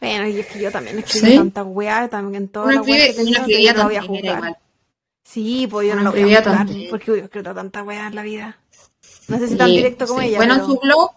Bueno, 0.00 0.28
y 0.28 0.38
es 0.38 0.46
que 0.46 0.60
yo 0.60 0.70
también 0.70 0.98
escribí 1.00 1.30
Sí. 1.32 1.36
tanta 1.38 1.64
weá, 1.64 2.08
también 2.08 2.44
en 2.44 2.48
todas 2.50 2.68
Uno 2.68 2.78
las 2.78 2.86
weas 2.88 3.08
que 3.08 3.14
tenía, 3.14 3.44
que 3.44 3.72
no 3.72 3.78
lo 3.78 3.84
voy 3.84 3.96
a 3.96 4.02
juzgar. 4.02 4.58
Sí, 5.24 5.66
pues 5.68 5.88
yo 5.88 5.94
no 5.96 6.02
Uno 6.02 6.10
lo 6.14 6.22
voy 6.22 6.34
a 6.34 6.38
juzgar, 6.38 6.66
porque 6.88 7.06
yo 7.06 7.14
escrito 7.16 7.52
tanta 7.54 7.82
weá 7.82 8.06
en 8.06 8.14
la 8.14 8.22
vida. 8.22 8.58
No 9.26 9.38
sé 9.38 9.48
si 9.48 9.56
tan 9.56 9.68
Sí, 9.68 9.76
directo 9.76 10.06
como 10.06 10.20
sí. 10.20 10.28
ella, 10.28 10.36
Bueno, 10.38 10.54
pero... 10.54 10.64
en 10.66 10.70
su 10.70 10.80
blog, 10.80 11.10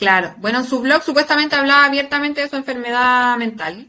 claro, 0.00 0.34
bueno, 0.38 0.58
en 0.60 0.64
su 0.64 0.80
blog 0.80 1.02
supuestamente 1.04 1.54
hablaba 1.54 1.84
abiertamente 1.84 2.40
de 2.40 2.48
su 2.48 2.56
enfermedad 2.56 3.36
mental. 3.36 3.86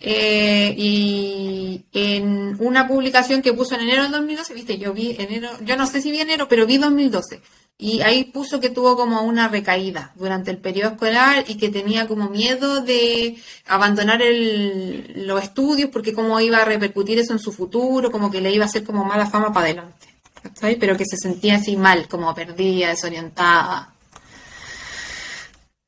Eh, 0.00 0.74
y 0.78 1.84
en 1.92 2.56
una 2.60 2.86
publicación 2.86 3.42
que 3.42 3.52
puso 3.52 3.74
en 3.74 3.80
enero 3.80 4.04
del 4.04 4.12
2012, 4.12 4.54
viste, 4.54 4.78
yo 4.78 4.92
vi 4.94 5.16
enero, 5.18 5.50
yo 5.64 5.76
no 5.76 5.86
sé 5.86 6.00
si 6.00 6.10
vi 6.12 6.20
enero, 6.20 6.46
pero 6.48 6.64
vi 6.66 6.78
2012. 6.78 7.42
Y 7.80 8.00
ahí 8.02 8.24
puso 8.24 8.60
que 8.60 8.70
tuvo 8.70 8.96
como 8.96 9.22
una 9.22 9.48
recaída 9.48 10.12
durante 10.14 10.50
el 10.52 10.58
periodo 10.58 10.92
escolar 10.92 11.44
y 11.48 11.56
que 11.56 11.68
tenía 11.68 12.06
como 12.08 12.28
miedo 12.30 12.80
de 12.80 13.36
abandonar 13.66 14.22
el- 14.22 15.26
los 15.26 15.42
estudios 15.42 15.90
porque 15.90 16.12
cómo 16.12 16.40
iba 16.40 16.58
a 16.58 16.64
repercutir 16.64 17.18
eso 17.18 17.32
en 17.32 17.38
su 17.40 17.52
futuro, 17.52 18.10
como 18.10 18.30
que 18.30 18.40
le 18.40 18.52
iba 18.52 18.64
a 18.64 18.68
hacer 18.68 18.84
como 18.84 19.04
mala 19.04 19.26
fama 19.26 19.52
para 19.52 19.66
adelante. 19.66 20.06
¿cachai? 20.42 20.76
Pero 20.76 20.96
que 20.96 21.04
se 21.04 21.16
sentía 21.16 21.56
así 21.56 21.76
mal, 21.76 22.06
como 22.08 22.32
perdida, 22.34 22.88
desorientada. 22.90 23.92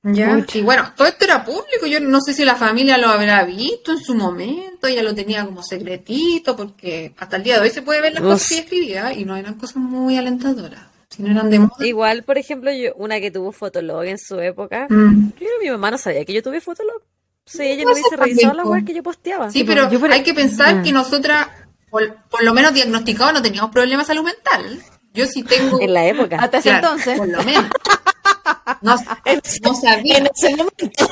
Y 0.02 0.62
bueno, 0.62 0.93
todo 0.97 1.09
esto 1.09 1.27
era 1.27 1.44
público, 1.44 1.86
yo 1.86 2.01
no 2.01 2.22
sé 2.22 2.32
si 2.32 2.44
la 2.44 2.55
familia 2.56 2.97
lo 2.97 3.09
habrá 3.09 3.44
visto 3.44 3.93
en 3.93 3.98
su 3.98 4.14
momento, 4.14 4.86
ella 4.86 5.02
lo 5.02 5.14
tenía 5.14 5.44
como 5.44 5.62
secretito, 5.62 6.56
porque 6.56 7.12
hasta 7.18 7.36
el 7.36 7.43
día 7.43 7.56
de 7.56 7.60
hoy 7.60 7.70
se 7.70 7.82
puede 7.82 8.01
ver 8.01 8.14
las 8.14 8.22
Uf. 8.22 8.31
cosas 8.31 8.48
que 8.48 8.55
ella 8.55 8.62
escribía 8.64 9.12
y 9.12 9.27
no 9.27 9.36
eran 9.36 9.55
cosas 9.55 9.77
muy 9.77 10.16
alentadoras, 10.16 10.81
si 11.10 11.22
no 11.22 11.31
eran 11.31 11.51
de 11.51 11.59
moda. 11.59 11.86
Igual, 11.86 12.22
por 12.22 12.39
ejemplo, 12.39 12.72
yo, 12.72 12.94
una 12.97 13.20
que 13.20 13.31
tuvo 13.31 13.52
Fotolog 13.52 14.05
en 14.05 14.18
su 14.18 14.40
época. 14.40 14.86
Mm. 14.89 15.32
Yo 15.39 15.47
mi 15.62 15.70
mamá 15.70 15.90
no 15.90 15.98
sabía 15.98 16.24
que 16.24 16.32
yo 16.32 16.43
tuve 16.43 16.62
Fotolog. 16.62 17.02
Sí, 17.44 17.62
ella 17.62 17.85
No 17.85 17.93
hubiese 17.93 18.16
revisado 18.16 18.55
las 18.55 18.64
po. 18.64 18.70
weas 18.70 18.85
que 18.85 18.94
yo 18.94 19.02
posteaba. 19.02 19.51
Sí, 19.51 19.64
pues, 19.64 19.77
pero 19.77 19.90
yo 19.90 20.12
hay 20.12 20.22
que 20.22 20.32
pensar 20.32 20.82
que 20.82 20.93
nosotras, 20.93 21.48
por, 21.90 22.16
por 22.31 22.43
lo 22.43 22.55
menos 22.55 22.72
diagnosticados, 22.72 23.35
no 23.35 23.43
teníamos 23.43 23.70
problemas 23.70 24.06
de 24.06 24.14
salud 24.14 24.24
mental. 24.24 24.82
Yo 25.12 25.27
sí 25.27 25.43
tengo... 25.43 25.81
En 25.81 25.93
la 25.93 26.06
época. 26.06 26.36
Hasta 26.39 26.59
ese 26.59 26.68
Claro, 26.70 26.86
entonces. 26.86 27.18
Por 27.18 27.28
lo 27.28 27.43
menos. 27.43 27.66
No, 28.83 28.97
no 29.62 29.75
sabía. 29.75 30.19
En 30.19 30.29
ese 30.35 30.51
momento. 30.57 31.07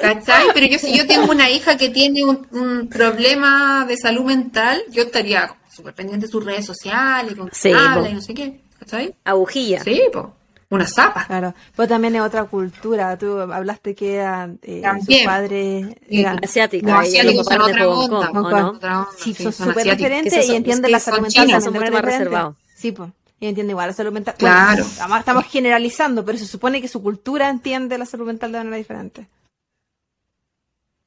¿Cachai? 0.00 0.46
Pero 0.54 0.66
yo 0.66 0.78
si 0.78 0.96
yo 0.96 1.06
tengo 1.06 1.30
una 1.30 1.50
hija 1.50 1.76
que 1.76 1.90
tiene 1.90 2.24
un, 2.24 2.46
un 2.50 2.88
problema 2.88 3.84
de 3.86 3.96
salud 3.96 4.24
mental, 4.24 4.82
yo 4.90 5.02
estaría 5.02 5.54
súper 5.74 5.94
pendiente 5.94 6.26
de 6.26 6.32
sus 6.32 6.44
redes 6.44 6.66
sociales, 6.66 7.34
con 7.34 7.50
Sí, 7.52 7.70
habla 7.72 8.02
po. 8.02 8.08
y 8.08 8.14
no 8.14 8.20
sé 8.20 8.34
qué. 8.34 8.60
¿Cachai? 8.78 9.14
Agujilla. 9.24 9.82
Sí, 9.84 10.02
pues. 10.12 10.24
Una 10.70 10.86
zapa. 10.86 11.26
Claro, 11.26 11.54
pero 11.76 11.86
también 11.86 12.16
es 12.16 12.22
otra 12.22 12.44
cultura. 12.44 13.18
Tú 13.18 13.38
hablaste 13.40 13.94
que 13.94 14.14
eran, 14.14 14.58
eh, 14.62 14.82
sus 15.04 15.16
padres 15.22 15.86
Sí. 16.08 16.20
eran 16.20 16.42
Asiática. 16.42 16.86
No, 16.86 17.02
ella 17.02 17.20
asiáticos 17.20 17.36
lo 17.36 17.52
son 17.52 17.60
otra 17.60 17.88
onda. 17.88 18.28
Kong, 18.28 18.36
¿o 18.46 18.50
Hong 18.50 18.78
no? 18.82 19.08
Sí, 19.18 19.34
sí, 19.34 19.42
son 19.42 19.52
súper 19.52 19.96
diferentes 19.96 20.48
y 20.48 20.56
entienden 20.56 20.90
la 20.90 20.98
salud 20.98 21.20
mental 21.20 21.62
son 21.62 21.74
mucho 21.74 21.92
más 21.92 22.02
reservados. 22.02 22.56
Sí, 22.74 22.90
pues. 22.92 23.10
Y 23.42 23.48
entienden 23.48 23.70
igual 23.70 23.88
la 23.88 23.92
salud 23.92 24.12
mental. 24.12 24.36
Claro. 24.38 24.84
Bueno, 24.84 25.00
además 25.00 25.18
estamos 25.18 25.46
generalizando, 25.46 26.24
pero 26.24 26.38
se 26.38 26.46
supone 26.46 26.80
que 26.80 26.86
su 26.86 27.02
cultura 27.02 27.50
entiende 27.50 27.98
la 27.98 28.06
salud 28.06 28.24
mental 28.24 28.52
de 28.52 28.58
manera 28.58 28.76
diferente. 28.76 29.26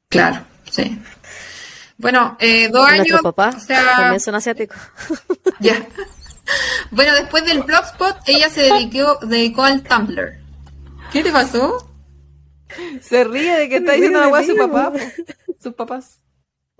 Claro, 0.10 0.46
sí. 0.70 1.00
Bueno, 1.98 2.36
eh, 2.42 2.68
dos 2.68 2.86
años. 2.90 3.08
Nuestros 3.08 3.22
papás 3.22 3.56
o 3.56 3.60
sea, 3.62 3.96
también 3.96 4.20
son 4.20 4.36
asiáticos. 4.36 4.78
Ya. 5.62 5.88
Bueno, 6.92 7.14
después 7.16 7.46
del 7.46 7.64
blogspot, 7.64 8.18
ella 8.26 8.50
se 8.50 8.64
dedicó, 8.64 9.18
dedicó 9.22 9.64
al 9.64 9.82
Tumblr. 9.82 10.38
¿Qué 11.14 11.24
te 11.24 11.32
pasó? 11.32 11.90
Se 13.02 13.24
ríe 13.24 13.60
de 13.60 13.70
que 13.70 13.78
está 13.78 13.94
diciendo 13.94 14.20
la 14.20 14.28
weá 14.28 14.42
a 14.42 14.46
su 14.46 14.58
papá. 14.58 14.92
Sus 15.64 15.74
papás. 15.74 16.20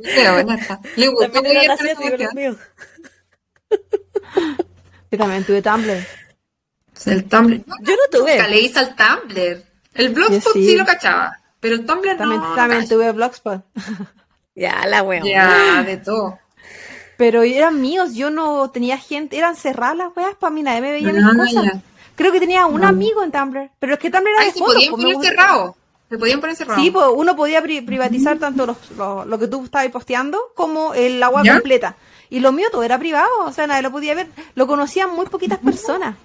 Qué 0.04 0.30
buena 0.30 0.56
está. 0.56 0.82
Le 0.98 1.08
gustó 1.08 1.32
También 1.32 1.72
muy 1.98 2.18
bien 2.36 2.58
los. 5.12 5.12
Yo 5.12 5.18
también 5.18 5.44
tuve 5.44 5.62
Tumblr. 5.62 6.06
El 7.06 7.26
Tumblr. 7.26 7.58
Yo 7.82 7.94
no 7.96 8.20
tuve. 8.20 8.36
Nunca 8.38 8.48
le 8.48 8.60
hice 8.62 8.80
al 8.80 8.96
Tumblr. 8.96 9.64
El 9.94 10.10
blogspot 10.10 10.54
sí. 10.54 10.66
sí. 10.70 10.76
lo 10.76 10.86
cachaba, 10.86 11.40
pero 11.60 11.76
el 11.76 11.86
Tumblr 11.86 12.18
También, 12.18 12.42
no. 12.42 12.54
también 12.56 12.82
cacho. 12.82 12.96
tuve 12.96 13.12
Blogspot. 13.12 13.62
Ya, 14.58 14.86
la 14.88 15.04
weón. 15.04 15.26
Ya, 15.28 15.84
de 15.84 15.98
todo. 15.98 16.40
Pero 17.18 17.44
eran 17.44 17.82
míos, 17.82 18.14
yo 18.14 18.30
no 18.30 18.72
tenía 18.72 18.98
gente, 18.98 19.38
eran 19.38 19.58
cerradas 19.58 19.98
las 19.98 20.16
weas, 20.16 20.34
para 20.36 20.50
mí 20.52 20.64
nadie 20.64 20.80
me 20.80 20.92
veía 20.94 21.12
mis 21.12 21.26
cosas. 21.26 21.64
ya. 21.66 21.82
Creo 22.16 22.32
que 22.32 22.40
tenía 22.40 22.66
un 22.66 22.80
No. 22.80 22.88
amigo 22.88 23.22
en 23.22 23.34
Tumblr, 23.34 23.70
pero 23.80 23.96
es 23.96 24.00
que 24.00 24.10
Tumblr 24.10 24.30
era 24.30 24.46
de 24.46 24.52
se 24.54 24.60
fotos. 24.60 24.76
podían 24.76 24.92
pues, 24.92 25.04
me 25.06 25.14
poner 25.14 25.30
cerrados. 25.30 25.76
Se 26.10 26.18
podían 26.18 26.40
poner 26.40 26.56
cerrados. 26.56 26.82
Sí, 26.84 26.90
pues 26.92 27.06
uno 27.14 27.36
podía 27.36 27.62
pri- 27.62 27.82
privatizar 27.82 28.38
tanto 28.40 28.66
los- 28.66 28.92
lo, 28.92 29.26
lo 29.26 29.38
que 29.38 29.48
tú 29.48 29.66
estabas 29.66 29.90
posteando 29.90 30.40
como 30.56 30.94
el 30.94 31.22
agua 31.22 31.42
¿Ya? 31.44 31.54
completa. 31.56 31.98
Y 32.30 32.40
lo 32.40 32.52
mío 32.52 32.68
todo 32.72 32.84
era 32.84 33.00
privado, 33.00 33.30
o 33.46 33.52
sea, 33.52 33.68
nadie 33.68 33.82
lo 33.82 33.92
podía 33.92 34.16
ver. 34.16 34.28
Lo 34.56 34.68
conocían 34.68 35.14
muy 35.14 35.26
poquitas 35.28 35.60
personas. 35.60 36.16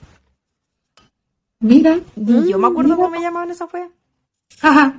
Mira. 1.61 2.01
Ni 2.17 2.51
yo 2.51 2.59
me 2.59 2.69
acuerdo 2.69 2.97
cómo 2.97 3.11
me 3.11 3.21
llamaban 3.21 3.51
esas 3.51 3.73
weas. 3.73 3.91
Ajá. 4.63 4.95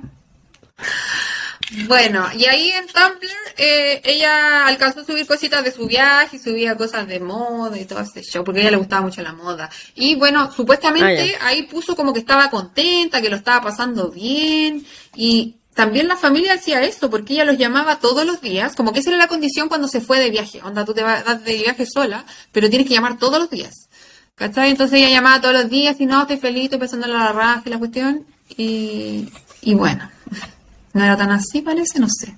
Bueno, 1.86 2.26
y 2.36 2.44
ahí 2.44 2.70
en 2.70 2.86
Tumblr 2.86 3.30
eh, 3.56 4.02
ella 4.04 4.66
alcanzó 4.66 5.00
a 5.00 5.04
subir 5.04 5.26
cositas 5.26 5.64
de 5.64 5.72
su 5.72 5.86
viaje, 5.86 6.38
subía 6.38 6.76
cosas 6.76 7.08
de 7.08 7.18
moda 7.18 7.78
y 7.78 7.86
todo 7.86 8.00
ese 8.00 8.22
show, 8.22 8.44
porque 8.44 8.60
a 8.60 8.62
ella 8.62 8.72
le 8.72 8.76
gustaba 8.76 9.02
mucho 9.02 9.22
la 9.22 9.32
moda. 9.32 9.70
Y 9.94 10.14
bueno, 10.16 10.52
supuestamente 10.52 11.36
Ah, 11.40 11.46
ahí 11.48 11.62
puso 11.64 11.96
como 11.96 12.12
que 12.12 12.18
estaba 12.20 12.50
contenta, 12.50 13.22
que 13.22 13.30
lo 13.30 13.36
estaba 13.36 13.62
pasando 13.62 14.10
bien, 14.10 14.84
y 15.16 15.56
también 15.74 16.06
la 16.06 16.16
familia 16.16 16.54
hacía 16.54 16.82
eso, 16.82 17.08
porque 17.08 17.34
ella 17.34 17.44
los 17.44 17.56
llamaba 17.56 17.98
todos 17.98 18.26
los 18.26 18.40
días, 18.42 18.76
como 18.76 18.92
que 18.92 19.00
esa 19.00 19.10
era 19.10 19.18
la 19.18 19.28
condición 19.28 19.68
cuando 19.68 19.88
se 19.88 20.00
fue 20.02 20.20
de 20.20 20.30
viaje. 20.30 20.60
Onda, 20.62 20.84
tú 20.84 20.92
te 20.92 21.02
vas 21.02 21.44
de 21.44 21.56
viaje 21.56 21.86
sola, 21.86 22.26
pero 22.52 22.68
tienes 22.68 22.86
que 22.86 22.94
llamar 22.94 23.18
todos 23.18 23.38
los 23.38 23.48
días. 23.48 23.88
¿Cachai? 24.34 24.70
Entonces 24.70 24.98
ella 24.98 25.10
llamaba 25.10 25.40
todos 25.40 25.54
los 25.54 25.70
días 25.70 25.96
y 25.98 26.06
no, 26.06 26.22
estoy 26.22 26.38
feliz, 26.38 26.64
estoy 26.64 26.78
pensando 26.78 27.06
en 27.06 27.12
la 27.12 27.32
raja 27.32 27.62
y 27.64 27.70
la 27.70 27.78
cuestión. 27.78 28.26
Y, 28.56 29.28
bueno, 29.74 30.10
no 30.92 31.04
era 31.04 31.16
tan 31.16 31.30
así, 31.30 31.62
parece, 31.62 31.98
no 31.98 32.08
sé. 32.08 32.36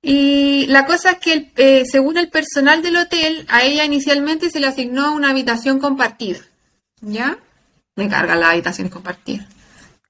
Y 0.00 0.66
la 0.66 0.86
cosa 0.86 1.12
es 1.12 1.18
que, 1.18 1.52
eh, 1.56 1.84
según 1.84 2.16
el 2.16 2.30
personal 2.30 2.82
del 2.82 2.96
hotel, 2.96 3.46
a 3.48 3.62
ella 3.62 3.84
inicialmente 3.84 4.50
se 4.50 4.58
le 4.58 4.66
asignó 4.66 5.14
una 5.14 5.30
habitación 5.30 5.78
compartida. 5.78 6.40
¿Ya? 7.02 7.38
Me 7.94 8.08
cargan 8.08 8.40
las 8.40 8.50
habitaciones 8.50 8.92
compartidas. 8.92 9.51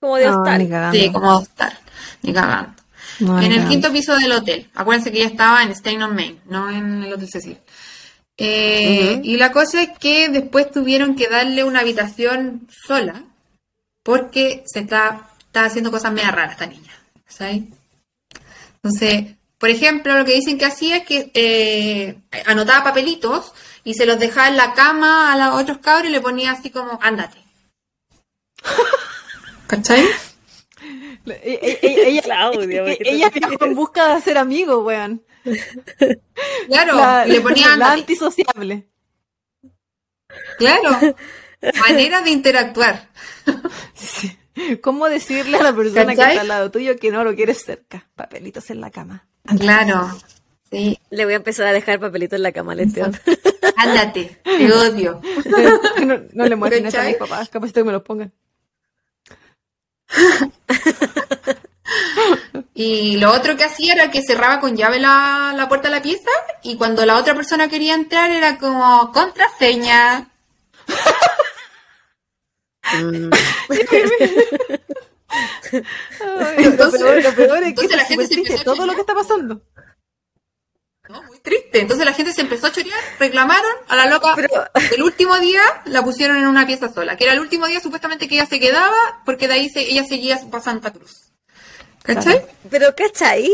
Como 0.03 0.17
de 0.17 0.29
hostal. 0.29 0.91
Sí, 0.93 1.13
como 1.13 1.37
hostal. 1.39 1.79
Ni 2.23 2.33
cagando. 2.33 2.75
No, 3.21 3.39
ni 3.39 3.47
en 3.47 3.53
el 3.53 3.59
cagando. 3.59 3.71
quinto 3.71 3.93
piso 3.93 4.17
del 4.17 4.33
hotel. 4.33 4.69
Acuérdense 4.75 5.13
que 5.13 5.19
ella 5.19 5.29
estaba 5.29 5.63
en 5.63 5.73
Stein 5.77 6.03
on 6.03 6.13
Main, 6.17 6.41
no 6.47 6.69
en 6.69 7.05
el 7.05 7.13
Hotel 7.13 7.29
Cecil. 7.31 7.59
Eh, 8.37 9.21
Y 9.23 9.37
la 9.37 9.53
cosa 9.53 9.81
es 9.83 9.91
que 10.01 10.29
después 10.29 10.73
tuvieron 10.73 11.15
que 11.15 11.29
darle 11.29 11.63
una 11.63 11.81
habitación 11.81 12.67
sola 12.87 13.23
porque 14.03 14.65
se 14.67 14.81
está, 14.81 15.29
está 15.47 15.67
haciendo 15.67 15.93
cosas 15.93 16.13
media 16.13 16.33
raras 16.33 16.53
esta 16.53 16.67
niña. 16.67 16.93
¿sabes? 17.29 17.63
Entonces, 18.83 19.37
por 19.57 19.69
ejemplo, 19.71 20.19
lo 20.19 20.25
que 20.25 20.35
dicen 20.35 20.59
que 20.59 20.65
hacía 20.65 20.97
es 20.97 21.07
que 21.07 21.31
eh, 21.35 22.19
anotaba 22.47 22.83
papelitos 22.83 23.53
y 23.85 23.95
se 23.95 24.05
los 24.07 24.19
dejaba 24.19 24.49
en 24.49 24.57
la 24.57 24.75
cama 24.75 25.33
a 25.33 25.37
los 25.37 25.63
otros 25.63 25.79
cabros 25.79 26.09
y 26.09 26.13
le 26.13 26.21
ponía 26.21 26.51
así 26.51 26.71
como, 26.71 26.99
ándate. 27.01 27.39
¿Cachai? 29.73 30.05
Ella, 31.43 33.31
en 33.61 33.75
busca 33.75 34.09
de 34.09 34.13
hacer 34.13 34.37
amigos, 34.37 34.85
weón. 34.85 35.25
Claro, 36.67 36.97
La, 36.97 37.25
le 37.25 37.41
ponía 37.41 37.75
la 37.79 37.93
antisociable. 37.93 38.87
Claro. 40.59 40.91
Manera 41.89 42.21
de 42.21 42.31
interactuar. 42.31 43.09
Sí. 43.95 44.37
¿Cómo 44.83 45.09
decirle 45.09 45.57
a 45.57 45.63
la 45.63 45.75
persona 45.75 46.15
que 46.15 46.21
está 46.21 46.43
al 46.43 46.49
lado 46.49 46.71
tuyo 46.71 46.99
que 46.99 47.11
no 47.11 47.25
lo 47.25 47.35
quieres 47.35 47.65
cerca? 47.65 48.11
Papelitos 48.15 48.69
en 48.69 48.83
la 48.83 48.91
cama. 48.91 49.27
Claro. 49.59 50.11
Sí. 50.71 50.99
Le 51.09 51.25
voy 51.25 51.33
a 51.33 51.37
empezar 51.37 51.67
a 51.67 51.73
dejar 51.73 51.99
papelito 51.99 52.37
en 52.37 52.43
la 52.43 52.53
cama 52.53 52.73
al 52.73 52.81
Esteban. 52.81 53.19
Ándate. 53.79 54.39
Te 54.45 54.71
odio. 54.71 55.21
No, 56.05 56.21
no 56.33 56.47
le 56.47 56.57
muestren 56.57 56.85
eso 56.85 57.01
a 57.01 57.05
mis 57.05 57.17
papás, 57.17 57.49
capaz 57.49 57.73
que 57.73 57.85
me 57.85 57.93
los 57.93 58.03
pongan. 58.03 58.33
Y 62.75 63.19
lo 63.19 63.33
otro 63.33 63.57
que 63.57 63.65
hacía 63.65 63.95
era 63.95 64.11
que 64.11 64.23
cerraba 64.23 64.61
con 64.61 64.77
llave 64.77 64.99
la, 64.99 65.53
la 65.55 65.69
puerta 65.69 65.89
de 65.89 65.97
la 65.97 66.03
pieza 66.03 66.31
y 66.63 66.77
cuando 66.77 67.05
la 67.05 67.19
otra 67.19 67.35
persona 67.35 67.69
quería 67.69 67.95
entrar 67.95 68.31
era 68.31 68.59
como 68.59 69.13
contraseña. 69.13 70.31
Mm. 72.95 73.31
entonces, 76.59 77.01
lo, 77.01 77.35
peor, 77.35 77.63
es 77.63 77.75
que 77.75 77.97
la 77.97 78.05
gente 78.05 78.27
se 78.27 78.65
todo 78.65 78.87
lo 78.87 78.95
que 78.95 79.01
está 79.01 79.15
pasando. 79.15 79.63
Triste. 81.43 81.81
Entonces 81.81 82.07
la 82.07 82.13
gente 82.13 82.33
se 82.33 82.43
empezó 82.43 82.69
a 82.69 82.73
chorear, 82.73 82.99
reclamaron 83.19 83.73
a 83.89 83.97
la 83.97 84.07
loca. 84.07 84.35
Pero... 84.37 84.49
El 84.95 85.03
último 85.03 85.39
día 85.41 85.63
la 85.87 86.05
pusieron 86.05 86.37
en 86.37 86.47
una 86.47 86.67
pieza 86.67 86.93
sola, 86.93 87.17
que 87.17 87.25
era 87.25 87.33
el 87.33 87.41
último 87.41 87.67
día 87.67 87.81
supuestamente 87.81 88.29
que 88.29 88.37
ella 88.37 88.47
se 88.47 88.61
quedaba, 88.61 89.23
porque 89.25 89.49
de 89.49 89.55
ahí 89.55 89.69
se, 89.69 89.81
ella 89.81 90.05
seguía 90.05 90.41
para 90.51 90.63
Santa 90.63 90.93
Cruz. 90.93 91.33
¿Cachai? 92.03 92.45
Pero, 92.71 92.95
¿cachai? 92.97 93.49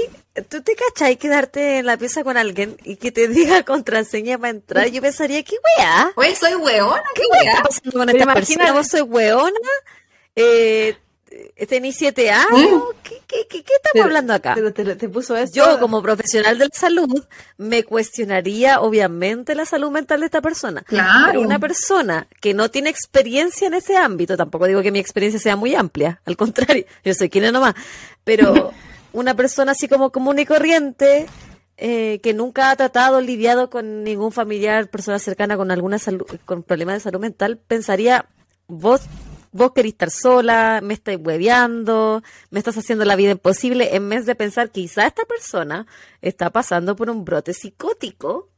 ¿Tú 0.49 0.63
te 0.63 0.75
cachai 0.75 1.17
quedarte 1.17 1.79
en 1.79 1.87
la 1.87 1.97
pieza 1.97 2.25
con 2.25 2.37
alguien 2.37 2.77
y 2.85 2.97
que 2.97 3.13
te 3.13 3.29
diga 3.29 3.63
contraseña 3.65 4.39
para 4.39 4.51
entrar? 4.51 4.89
Yo 4.89 5.03
pensaría, 5.03 5.43
¿qué 5.43 5.57
weá? 5.79 6.13
Oye, 6.17 6.35
soy 6.35 6.55
weona, 6.55 7.03
¿qué, 7.15 7.23
¿Qué 7.23 7.29
weá? 7.31 7.53
está 7.53 7.63
pasando 7.63 7.99
con 7.99 8.09
esta 8.09 8.35
persona? 8.35 8.73
¿Vos 8.73 8.89
soy 8.89 9.01
weona? 9.03 9.71
Eh, 10.37 10.97
¿Tenís 11.69 11.97
siete 11.97 12.31
años? 12.31 12.85
¿Qué, 13.03 13.21
qué, 13.27 13.47
qué, 13.49 13.59
estamos 13.59 14.07
hablando 14.07 14.33
acá? 14.33 14.55
Pero 14.55 14.73
te, 14.73 15.09
puso 15.09 15.37
eso. 15.37 15.53
Yo, 15.53 15.79
como 15.79 16.01
profesional 16.01 16.59
de 16.59 16.65
la 16.65 16.71
salud, 16.73 17.25
me 17.59 17.85
cuestionaría, 17.85 18.81
obviamente, 18.81 19.55
la 19.55 19.67
salud 19.67 19.91
mental 19.91 20.21
de 20.21 20.27
esta 20.27 20.41
persona. 20.41 20.83
Claro. 20.83 21.27
Pero 21.27 21.41
una 21.43 21.59
persona 21.59 22.27
que 22.41 22.55
no 22.55 22.71
tiene 22.71 22.89
experiencia 22.89 23.67
en 23.67 23.75
ese 23.75 23.97
ámbito, 23.97 24.37
tampoco 24.37 24.67
digo 24.67 24.83
que 24.83 24.91
mi 24.91 24.99
experiencia 24.99 25.39
sea 25.39 25.57
muy 25.57 25.75
amplia, 25.75 26.23
al 26.25 26.37
contrario, 26.37 26.87
yo 27.05 27.13
soy 27.15 27.29
quien 27.29 27.53
nomás, 27.53 27.75
pero 28.25 28.73
una 29.13 29.35
persona 29.35 29.73
así 29.73 29.89
como 29.89 30.11
común 30.11 30.39
y 30.39 30.47
corriente, 30.47 31.27
eh, 31.77 32.21
que 32.23 32.35
nunca 32.35 32.71
ha 32.71 32.77
tratado, 32.77 33.21
lidiado 33.21 33.69
con 33.69 34.03
ningún 34.03 34.33
familiar, 34.33 34.89
persona 34.89 35.19
cercana 35.19 35.57
con 35.57 35.71
alguna 35.71 35.99
salud, 35.99 36.27
con 36.45 36.63
problemas 36.63 36.95
de 36.95 37.01
salud 37.01 37.21
mental, 37.21 37.59
pensaría, 37.59 38.27
vos 38.67 39.03
vos 39.59 39.73
querés 39.73 39.93
estar 39.93 40.11
sola, 40.11 40.81
me 40.83 40.95
estáis 40.95 41.19
hueveando, 41.21 42.23
me 42.51 42.61
estás 42.61 42.79
haciendo 42.79 43.05
la 43.05 43.17
vida 43.17 43.33
imposible, 43.33 43.95
en 43.95 44.09
vez 44.09 44.25
de 44.25 44.35
pensar 44.35 44.71
que 44.71 44.81
quizá 44.81 45.07
esta 45.07 45.25
persona 45.25 45.87
está 46.23 46.51
pasando 46.51 46.97
por 46.97 47.11
un 47.11 47.25
brote 47.25 47.53
psicótico. 47.53 48.49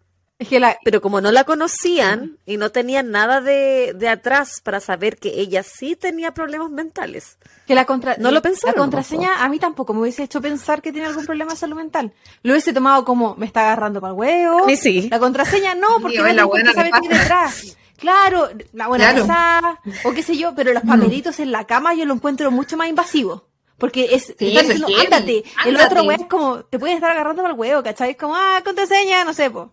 Pero 0.84 1.02
como 1.02 1.20
no 1.20 1.32
la 1.32 1.44
conocían 1.44 2.38
y 2.46 2.56
no 2.56 2.70
tenían 2.70 3.10
nada 3.10 3.42
de, 3.42 3.94
atrás 4.08 4.62
para 4.62 4.80
saber 4.80 5.18
que 5.18 5.38
ella 5.38 5.62
sí 5.62 5.96
tenía 5.96 6.32
problemas 6.32 6.70
mentales. 6.70 7.36
Que 7.66 7.74
la 7.74 7.84
contra... 7.84 8.16
no 8.16 8.30
lo 8.30 8.40
pensaron. 8.40 8.74
La 8.74 8.80
contraseña 8.80 9.44
a 9.44 9.48
mí 9.50 9.58
tampoco 9.58 9.92
me 9.92 10.00
hubiese 10.00 10.22
hecho 10.22 10.40
pensar 10.40 10.80
que 10.80 10.92
tenía 10.92 11.08
algún 11.08 11.26
problema 11.26 11.52
de 11.52 11.58
salud 11.58 11.76
mental. 11.76 12.14
Lo 12.42 12.54
hubiese 12.54 12.72
tomado 12.72 13.04
como 13.04 13.36
me 13.36 13.44
está 13.44 13.60
agarrando 13.60 14.00
para 14.00 14.14
el 14.14 14.18
huevo. 14.18 14.66
Sí, 14.68 14.76
sí. 14.76 15.08
La 15.10 15.18
contraseña 15.18 15.74
no, 15.74 16.00
porque 16.00 16.18
no 16.18 16.32
la 16.32 16.44
buena 16.46 16.72
saber 16.72 16.92
qué 17.02 17.08
detrás. 17.08 17.76
Claro, 18.00 18.48
la 18.72 18.88
buena 18.88 19.14
claro. 19.14 19.78
o 20.04 20.12
qué 20.12 20.22
sé 20.22 20.36
yo, 20.36 20.54
pero 20.54 20.72
los 20.72 20.82
papelitos 20.82 21.38
en 21.38 21.52
la 21.52 21.66
cama 21.66 21.94
yo 21.94 22.06
lo 22.06 22.14
encuentro 22.14 22.50
mucho 22.50 22.78
más 22.78 22.88
invasivo. 22.88 23.46
Porque 23.76 24.08
es, 24.14 24.36
diciendo, 24.36 24.88
ándate. 25.00 25.44
El 25.66 25.76
otro 25.76 26.02
weón 26.02 26.20
es 26.20 26.26
como, 26.26 26.64
te 26.64 26.78
puedes 26.78 26.96
estar 26.96 27.10
agarrando 27.10 27.42
para 27.42 27.54
el 27.54 27.60
huevo, 27.60 27.82
¿cachai? 27.82 28.10
Es 28.10 28.16
como, 28.16 28.34
ah, 28.34 28.60
contraseña, 28.64 29.24
no 29.24 29.32
sé, 29.32 29.50
po. 29.50 29.72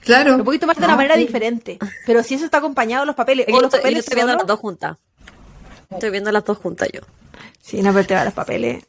Claro. 0.00 0.36
Lo 0.36 0.44
puedes 0.44 0.60
tomar 0.60 0.76
de 0.76 0.84
una 0.84 0.96
manera 0.96 1.16
diferente. 1.16 1.78
Pero 2.06 2.22
si 2.22 2.34
eso 2.34 2.44
está 2.44 2.58
acompañado 2.58 3.02
de 3.02 3.06
los 3.06 3.16
papeles, 3.16 3.46
o 3.50 3.60
los 3.60 3.70
papeles. 3.70 4.00
estoy 4.00 4.16
viendo 4.16 4.34
las 4.34 4.46
dos 4.46 4.60
juntas. 4.60 4.98
Estoy 5.90 6.10
viendo 6.10 6.32
las 6.32 6.44
dos 6.44 6.58
juntas 6.58 6.88
yo. 6.92 7.00
Sí, 7.60 7.82
no, 7.82 7.92
pero 7.92 8.06
te 8.06 8.14
va 8.14 8.24
los 8.24 8.34
papeles. 8.34 8.86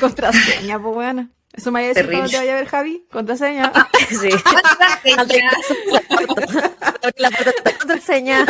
Contraseña, 0.00 0.80
pues 0.80 0.94
bueno. 0.94 1.28
Eso 1.56 1.70
me 1.70 1.80
vaya 1.80 1.90
a 1.90 1.94
decir 1.94 2.10
cuando 2.10 2.30
te 2.30 2.36
vaya 2.36 2.52
a 2.52 2.56
ver 2.56 2.66
Javi. 2.66 3.04
Contraseña. 3.10 3.72
sí. 4.08 4.30
Contraseña. 5.16 5.50
la 7.16 7.30
contraseña. 7.78 8.46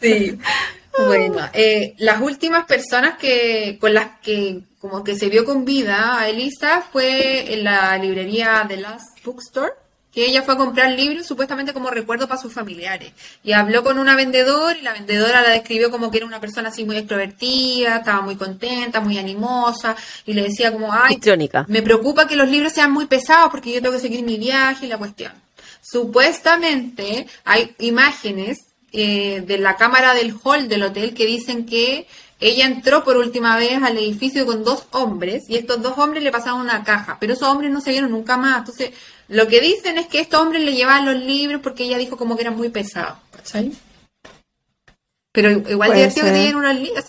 sí. 0.00 0.38
Bueno, 0.98 1.38
eh, 1.52 1.94
las 1.98 2.20
últimas 2.20 2.66
personas 2.66 3.16
que 3.16 3.78
con 3.80 3.94
las 3.94 4.18
que 4.20 4.60
como 4.78 5.02
que 5.04 5.14
se 5.14 5.28
vio 5.28 5.44
con 5.44 5.64
vida 5.64 6.18
a 6.18 6.28
Elisa 6.28 6.82
fue 6.92 7.54
en 7.54 7.64
la 7.64 7.96
librería 7.96 8.64
de 8.68 8.78
Last 8.78 9.24
Bookstore 9.24 9.72
que 10.12 10.26
ella 10.26 10.42
fue 10.42 10.54
a 10.54 10.56
comprar 10.56 10.90
libros 10.90 11.26
supuestamente 11.26 11.72
como 11.72 11.90
recuerdo 11.90 12.26
para 12.26 12.40
sus 12.40 12.52
familiares. 12.52 13.12
Y 13.44 13.52
habló 13.52 13.84
con 13.84 13.98
una 13.98 14.16
vendedora 14.16 14.76
y 14.76 14.82
la 14.82 14.92
vendedora 14.92 15.42
la 15.42 15.50
describió 15.50 15.90
como 15.90 16.10
que 16.10 16.18
era 16.18 16.26
una 16.26 16.40
persona 16.40 16.70
así 16.70 16.84
muy 16.84 16.96
extrovertida, 16.96 17.98
estaba 17.98 18.20
muy 18.20 18.36
contenta, 18.36 19.00
muy 19.00 19.18
animosa 19.18 19.96
y 20.26 20.32
le 20.32 20.42
decía 20.42 20.72
como, 20.72 20.92
ay, 20.92 21.20
me 21.68 21.82
preocupa 21.82 22.26
que 22.26 22.36
los 22.36 22.48
libros 22.48 22.72
sean 22.72 22.92
muy 22.92 23.06
pesados 23.06 23.50
porque 23.50 23.72
yo 23.72 23.80
tengo 23.80 23.94
que 23.94 24.00
seguir 24.00 24.24
mi 24.24 24.38
viaje 24.38 24.86
y 24.86 24.88
la 24.88 24.98
cuestión. 24.98 25.32
Supuestamente 25.82 27.26
hay 27.44 27.74
imágenes 27.78 28.58
eh, 28.92 29.42
de 29.46 29.58
la 29.58 29.76
cámara 29.76 30.14
del 30.14 30.34
hall 30.42 30.68
del 30.68 30.82
hotel 30.82 31.14
que 31.14 31.26
dicen 31.26 31.64
que 31.64 32.06
ella 32.40 32.66
entró 32.66 33.04
por 33.04 33.16
última 33.16 33.56
vez 33.56 33.82
al 33.82 33.98
edificio 33.98 34.46
con 34.46 34.64
dos 34.64 34.86
hombres 34.92 35.44
y 35.48 35.56
estos 35.56 35.82
dos 35.82 35.98
hombres 35.98 36.22
le 36.22 36.32
pasaron 36.32 36.60
una 36.60 36.82
caja, 36.82 37.18
pero 37.20 37.34
esos 37.34 37.48
hombres 37.48 37.70
no 37.70 37.80
se 37.80 37.90
vieron 37.90 38.10
nunca 38.10 38.36
más. 38.36 38.58
Entonces, 38.58 38.90
lo 39.30 39.46
que 39.46 39.60
dicen 39.60 39.96
es 39.96 40.08
que 40.08 40.18
estos 40.18 40.40
hombres 40.40 40.64
le 40.64 40.74
llevaban 40.74 41.06
los 41.06 41.14
libros 41.14 41.60
porque 41.62 41.84
ella 41.84 41.98
dijo 41.98 42.16
como 42.16 42.34
que 42.34 42.42
eran 42.42 42.56
muy 42.56 42.68
pesados, 42.68 43.16
¿cachai? 43.30 43.70
Pero 45.30 45.50
igual 45.50 45.94
divertido 45.94 46.26
que 46.26 46.32
tienen 46.32 46.56
unos 46.56 46.74
libros. 46.74 47.04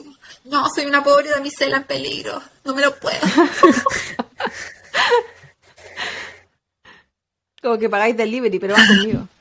no, 0.46 0.70
soy 0.70 0.86
una 0.86 1.04
pobre 1.04 1.32
damisela 1.32 1.78
en 1.78 1.86
peligro, 1.86 2.40
no 2.64 2.76
me 2.76 2.84
lo 2.84 2.96
puedo. 2.96 3.18
como 7.64 7.80
que 7.80 7.90
pagáis 7.90 8.16
delivery, 8.16 8.60
pero 8.60 8.76
vas 8.76 8.88
conmigo. 8.88 9.28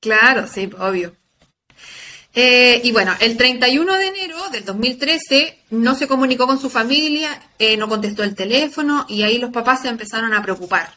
Claro, 0.00 0.46
sí, 0.46 0.70
obvio. 0.78 1.16
Eh, 2.32 2.80
y 2.84 2.92
bueno, 2.92 3.16
el 3.18 3.36
31 3.36 3.94
de 3.94 4.06
enero 4.06 4.48
del 4.50 4.64
2013 4.64 5.64
no 5.70 5.96
se 5.96 6.06
comunicó 6.06 6.46
con 6.46 6.60
su 6.60 6.70
familia, 6.70 7.42
eh, 7.58 7.76
no 7.76 7.88
contestó 7.88 8.22
el 8.22 8.36
teléfono 8.36 9.06
y 9.08 9.24
ahí 9.24 9.38
los 9.38 9.50
papás 9.50 9.82
se 9.82 9.88
empezaron 9.88 10.32
a 10.34 10.40
preocupar. 10.40 10.94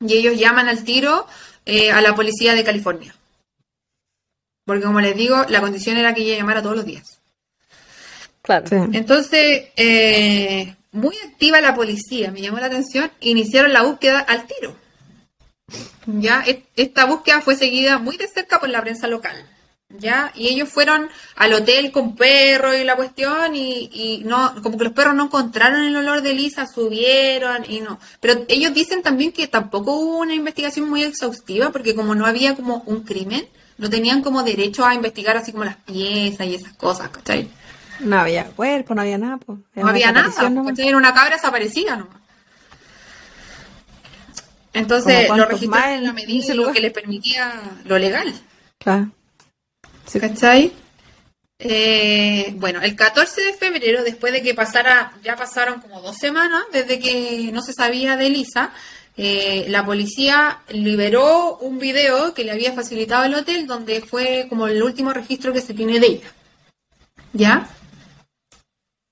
Y 0.00 0.14
ellos 0.16 0.38
llaman 0.38 0.68
al 0.68 0.84
tiro 0.84 1.26
eh, 1.66 1.92
a 1.92 2.00
la 2.00 2.14
policía 2.14 2.54
de 2.54 2.64
California. 2.64 3.14
Porque 4.64 4.84
como 4.84 5.00
les 5.00 5.16
digo, 5.16 5.44
la 5.48 5.60
condición 5.60 5.96
era 5.96 6.14
que 6.14 6.22
ella 6.22 6.38
llamara 6.38 6.62
todos 6.62 6.76
los 6.76 6.84
días. 6.84 7.20
Claro. 8.42 8.66
Entonces, 8.92 9.68
muy 10.92 11.16
activa 11.26 11.60
la 11.60 11.74
policía, 11.74 12.30
me 12.30 12.40
llamó 12.40 12.58
la 12.58 12.66
atención, 12.66 13.10
iniciaron 13.20 13.72
la 13.72 13.82
búsqueda 13.82 14.20
al 14.20 14.46
tiro. 14.46 14.76
Ya, 16.06 16.44
esta 16.74 17.04
búsqueda 17.04 17.40
fue 17.40 17.54
seguida 17.54 17.98
muy 17.98 18.16
de 18.16 18.28
cerca 18.28 18.58
por 18.58 18.68
la 18.68 18.80
prensa 18.80 19.06
local. 19.06 19.36
¿Ya? 19.98 20.32
Y 20.34 20.48
ellos 20.48 20.68
fueron 20.68 21.08
al 21.36 21.52
hotel 21.52 21.90
con 21.90 22.14
perros 22.14 22.76
y 22.76 22.84
la 22.84 22.96
cuestión 22.96 23.54
y, 23.54 24.22
no, 24.24 24.54
como 24.62 24.78
que 24.78 24.84
los 24.84 24.92
perros 24.92 25.14
no 25.14 25.24
encontraron 25.24 25.82
el 25.82 25.96
olor 25.96 26.22
de 26.22 26.34
Lisa, 26.34 26.66
subieron 26.66 27.64
y 27.68 27.80
no. 27.80 27.98
Pero 28.20 28.44
ellos 28.48 28.72
dicen 28.72 29.02
también 29.02 29.32
que 29.32 29.48
tampoco 29.48 29.92
hubo 29.92 30.18
una 30.18 30.34
investigación 30.34 30.88
muy 30.88 31.02
exhaustiva 31.02 31.70
porque 31.70 31.94
como 31.94 32.14
no 32.14 32.26
había 32.26 32.54
como 32.54 32.82
un 32.86 33.02
crimen, 33.02 33.46
no 33.78 33.90
tenían 33.90 34.22
como 34.22 34.42
derecho 34.42 34.84
a 34.84 34.94
investigar 34.94 35.36
así 35.36 35.52
como 35.52 35.64
las 35.64 35.76
piezas 35.76 36.46
y 36.46 36.54
esas 36.54 36.74
cosas, 36.74 37.08
¿cachai? 37.08 37.48
No 38.00 38.18
había 38.18 38.44
cuerpo, 38.44 38.94
no 38.94 39.02
había 39.02 39.18
nada, 39.18 39.38
pues. 39.38 39.58
No 39.74 39.88
había 39.88 40.12
nada, 40.12 40.30
Era 40.78 40.96
una 40.96 41.12
cabra 41.12 41.36
desaparecida 41.36 41.96
nomás. 41.96 42.20
Entonces 44.72 45.28
lo 45.28 45.44
registraron 45.46 45.98
en 45.98 46.04
la 46.04 46.12
medida 46.12 46.54
lo 46.54 46.72
que 46.72 46.80
les 46.80 46.92
permitía 46.92 47.60
lo 47.84 47.98
legal. 47.98 48.32
Claro. 48.78 49.10
¿Cachai? 50.18 50.72
Eh, 51.58 52.54
bueno, 52.56 52.80
el 52.80 52.96
14 52.96 53.42
de 53.42 53.52
febrero, 53.52 54.02
después 54.02 54.32
de 54.32 54.42
que 54.42 54.54
pasara, 54.54 55.12
ya 55.22 55.36
pasaron 55.36 55.80
como 55.80 56.00
dos 56.00 56.16
semanas 56.16 56.62
desde 56.72 56.98
que 56.98 57.50
no 57.52 57.60
se 57.60 57.74
sabía 57.74 58.16
de 58.16 58.26
Elisa, 58.26 58.72
eh, 59.16 59.66
la 59.68 59.84
policía 59.84 60.60
liberó 60.70 61.58
un 61.58 61.78
video 61.78 62.32
que 62.32 62.44
le 62.44 62.52
había 62.52 62.72
facilitado 62.72 63.24
el 63.24 63.34
hotel 63.34 63.66
donde 63.66 64.00
fue 64.00 64.46
como 64.48 64.66
el 64.68 64.82
último 64.82 65.12
registro 65.12 65.52
que 65.52 65.60
se 65.60 65.74
tiene 65.74 66.00
de 66.00 66.06
ella. 66.06 66.32
¿Ya? 67.34 67.68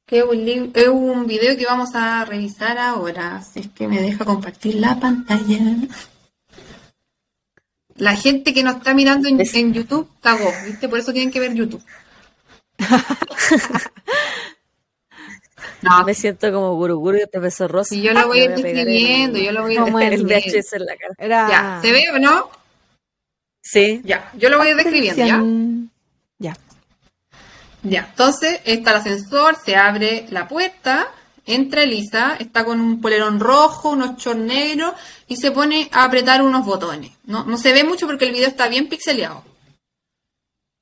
Que 0.06 0.20
es 0.20 0.88
un 0.88 1.26
video 1.26 1.56
que 1.58 1.66
vamos 1.66 1.90
a 1.94 2.24
revisar 2.24 2.78
ahora, 2.78 3.42
si 3.42 3.60
es 3.60 3.68
que 3.68 3.86
me 3.86 4.00
deja 4.00 4.24
compartir 4.24 4.76
la 4.76 4.98
pantalla. 4.98 5.58
La 7.98 8.16
gente 8.16 8.54
que 8.54 8.62
nos 8.62 8.76
está 8.76 8.94
mirando 8.94 9.28
en, 9.28 9.38
YouTube 9.72 10.08
cagó, 10.20 10.52
¿viste? 10.64 10.88
Por 10.88 10.98
eso 10.98 11.12
tienen 11.12 11.30
que 11.30 11.40
ver 11.40 11.54
YouTube. 11.54 11.82
No. 15.80 16.04
Me 16.04 16.12
siento 16.12 16.52
como 16.52 16.74
guruguru 16.74 17.18
y 17.18 17.26
te 17.30 17.38
beso 17.38 17.68
rosa. 17.68 17.94
Y 17.94 18.02
yo 18.02 18.12
lo 18.12 18.26
voy 18.26 18.40
a 18.40 18.44
ir 18.46 18.50
describiendo, 18.50 19.38
yo 19.38 19.52
lo 19.52 19.62
voy 19.62 19.76
a 19.76 20.06
ir 20.06 20.12
el 20.12 20.24
VHS 20.24 20.72
en 20.72 20.86
la 20.86 20.96
cara. 20.96 21.48
Ya, 21.48 21.78
¿se 21.80 21.92
ve 21.92 22.04
o 22.12 22.18
no? 22.18 22.50
Sí. 23.62 24.00
Ya, 24.04 24.28
yo 24.34 24.48
lo 24.48 24.58
voy 24.58 24.68
a 24.68 24.70
ir 24.70 24.76
describiendo, 24.76 25.24
¿ya? 25.24 25.40
Ya. 26.38 26.56
Ya, 27.84 28.08
entonces 28.10 28.60
está 28.64 28.90
el 28.90 28.96
ascensor, 28.96 29.56
se 29.64 29.76
abre 29.76 30.26
la 30.30 30.48
puerta 30.48 31.12
entra 31.48 31.82
Elisa, 31.82 32.36
está 32.38 32.64
con 32.64 32.80
un 32.80 33.00
polerón 33.00 33.40
rojo, 33.40 33.90
unos 33.90 34.16
shorts 34.16 34.40
negros 34.40 34.92
y 35.26 35.36
se 35.36 35.50
pone 35.50 35.88
a 35.92 36.04
apretar 36.04 36.42
unos 36.42 36.64
botones. 36.64 37.12
No, 37.24 37.44
no 37.44 37.56
se 37.56 37.72
ve 37.72 37.84
mucho 37.84 38.06
porque 38.06 38.26
el 38.26 38.32
video 38.32 38.48
está 38.48 38.68
bien 38.68 38.88
pixeleado. 38.88 39.42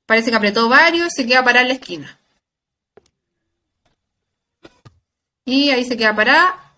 Parece 0.05 0.29
que 0.29 0.35
apretó 0.35 0.69
varios 0.69 1.07
y 1.07 1.21
se 1.21 1.27
queda 1.27 1.43
parada 1.43 1.61
en 1.61 1.67
la 1.69 1.73
esquina. 1.73 2.19
Y 5.45 5.69
ahí 5.69 5.85
se 5.85 5.97
queda 5.97 6.15
parada. 6.15 6.73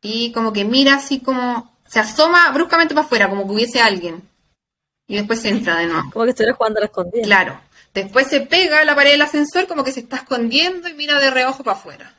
Y 0.00 0.32
como 0.32 0.52
que 0.52 0.64
mira 0.64 0.94
así 0.94 1.20
como... 1.20 1.72
Se 1.86 2.00
asoma 2.00 2.50
bruscamente 2.52 2.94
para 2.94 3.04
afuera, 3.04 3.28
como 3.28 3.46
que 3.46 3.52
hubiese 3.52 3.80
alguien. 3.80 4.26
Y 5.06 5.16
después 5.16 5.40
se 5.40 5.50
entra 5.50 5.76
de 5.76 5.86
nuevo. 5.86 6.10
Como 6.10 6.24
que 6.24 6.30
estuviera 6.30 6.56
jugando 6.56 6.78
a 6.78 6.80
la 6.80 6.86
escondida. 6.86 7.22
Claro. 7.22 7.60
Después 7.92 8.26
se 8.28 8.40
pega 8.40 8.80
a 8.80 8.84
la 8.84 8.94
pared 8.94 9.10
del 9.12 9.22
ascensor 9.22 9.66
como 9.66 9.84
que 9.84 9.92
se 9.92 10.00
está 10.00 10.16
escondiendo 10.16 10.88
y 10.88 10.94
mira 10.94 11.20
de 11.20 11.30
reojo 11.30 11.62
para 11.62 11.76
afuera. 11.76 12.14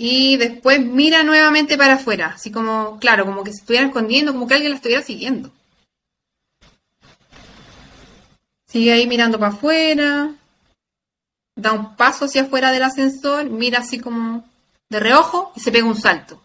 Y 0.00 0.36
después 0.36 0.78
mira 0.78 1.24
nuevamente 1.24 1.76
para 1.76 1.94
afuera, 1.94 2.34
así 2.36 2.52
como, 2.52 3.00
claro, 3.00 3.24
como 3.24 3.42
que 3.42 3.50
se 3.50 3.58
estuviera 3.58 3.84
escondiendo, 3.84 4.32
como 4.32 4.46
que 4.46 4.54
alguien 4.54 4.70
la 4.70 4.76
estuviera 4.76 5.02
siguiendo. 5.02 5.50
Sigue 8.68 8.92
ahí 8.92 9.08
mirando 9.08 9.40
para 9.40 9.52
afuera, 9.52 10.36
da 11.56 11.72
un 11.72 11.96
paso 11.96 12.26
hacia 12.26 12.42
afuera 12.42 12.70
del 12.70 12.84
ascensor, 12.84 13.50
mira 13.50 13.80
así 13.80 13.98
como 13.98 14.48
de 14.88 15.00
reojo 15.00 15.52
y 15.56 15.60
se 15.60 15.72
pega 15.72 15.88
un 15.88 16.00
salto. 16.00 16.40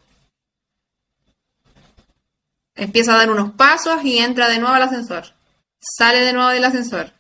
Empieza 2.74 3.14
a 3.14 3.18
dar 3.20 3.30
unos 3.30 3.52
pasos 3.52 4.04
y 4.04 4.18
entra 4.18 4.50
de 4.50 4.58
nuevo 4.58 4.74
al 4.74 4.82
ascensor. 4.82 5.26
Sale 5.80 6.22
de 6.22 6.34
nuevo 6.34 6.50
del 6.50 6.66
ascensor. 6.66 7.14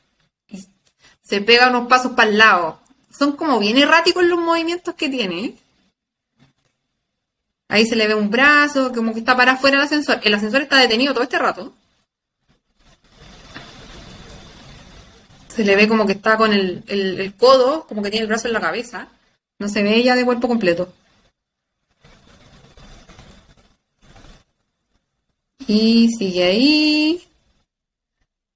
Se 1.21 1.41
pega 1.41 1.69
unos 1.69 1.87
pasos 1.87 2.13
para 2.13 2.31
el 2.31 2.39
lado. 2.39 2.79
Son 3.15 3.33
como 3.33 3.59
bien 3.59 3.77
erráticos 3.77 4.23
los 4.23 4.39
movimientos 4.39 4.95
que 4.95 5.09
tiene. 5.09 5.45
¿eh? 5.45 5.62
Ahí 7.73 7.87
se 7.87 7.95
le 7.95 8.05
ve 8.07 8.13
un 8.13 8.29
brazo, 8.29 8.91
como 8.93 9.13
que 9.13 9.19
está 9.21 9.35
para 9.35 9.53
afuera 9.53 9.77
del 9.77 9.85
ascensor. 9.87 10.19
El 10.21 10.35
ascensor 10.35 10.61
está 10.61 10.77
detenido 10.77 11.11
todo 11.11 11.23
este 11.23 11.39
rato. 11.39 11.73
Se 15.47 15.65
le 15.65 15.75
ve 15.75 15.87
como 15.87 16.05
que 16.05 16.11
está 16.11 16.37
con 16.37 16.53
el, 16.53 16.83
el 16.85 17.33
codo, 17.33 17.87
como 17.87 18.03
que 18.03 18.11
tiene 18.11 18.25
el 18.25 18.27
brazo 18.27 18.45
en 18.47 18.53
la 18.53 18.61
cabeza. 18.61 19.07
No 19.57 19.67
se 19.69 19.81
ve 19.81 19.95
ella 19.95 20.15
de 20.15 20.23
cuerpo 20.23 20.47
completo. 20.47 20.93
Y 25.65 26.09
sigue 26.15 26.43
ahí. 26.43 27.27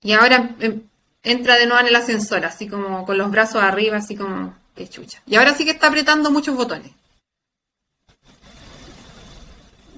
Y 0.04 0.12
ahora 0.12 0.56
em, 0.60 0.84
entra 1.24 1.56
de 1.56 1.66
nuevo 1.66 1.82
en 1.82 1.88
el 1.88 1.96
ascensor, 1.96 2.46
así 2.46 2.68
como 2.68 3.04
con 3.04 3.18
los 3.18 3.32
brazos 3.32 3.64
arriba, 3.64 3.98
así 3.98 4.16
como 4.16 4.54
que 4.76 4.88
chucha. 4.88 5.24
Y 5.26 5.38
ahora 5.38 5.56
sí 5.56 5.66
que 5.66 5.72
está 5.72 5.88
apretando 5.88 6.30
muchos 6.30 6.56
botones. 6.56 6.92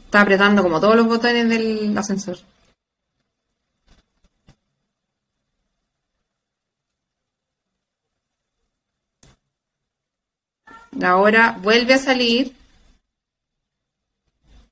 Está 0.09 0.21
apretando 0.21 0.63
como 0.63 0.79
todos 0.81 0.95
los 0.95 1.05
botones 1.05 1.47
del 1.47 1.95
ascensor. 1.95 2.39
Ahora 11.03 11.59
vuelve 11.61 11.93
a 11.93 11.99
salir. 11.99 12.55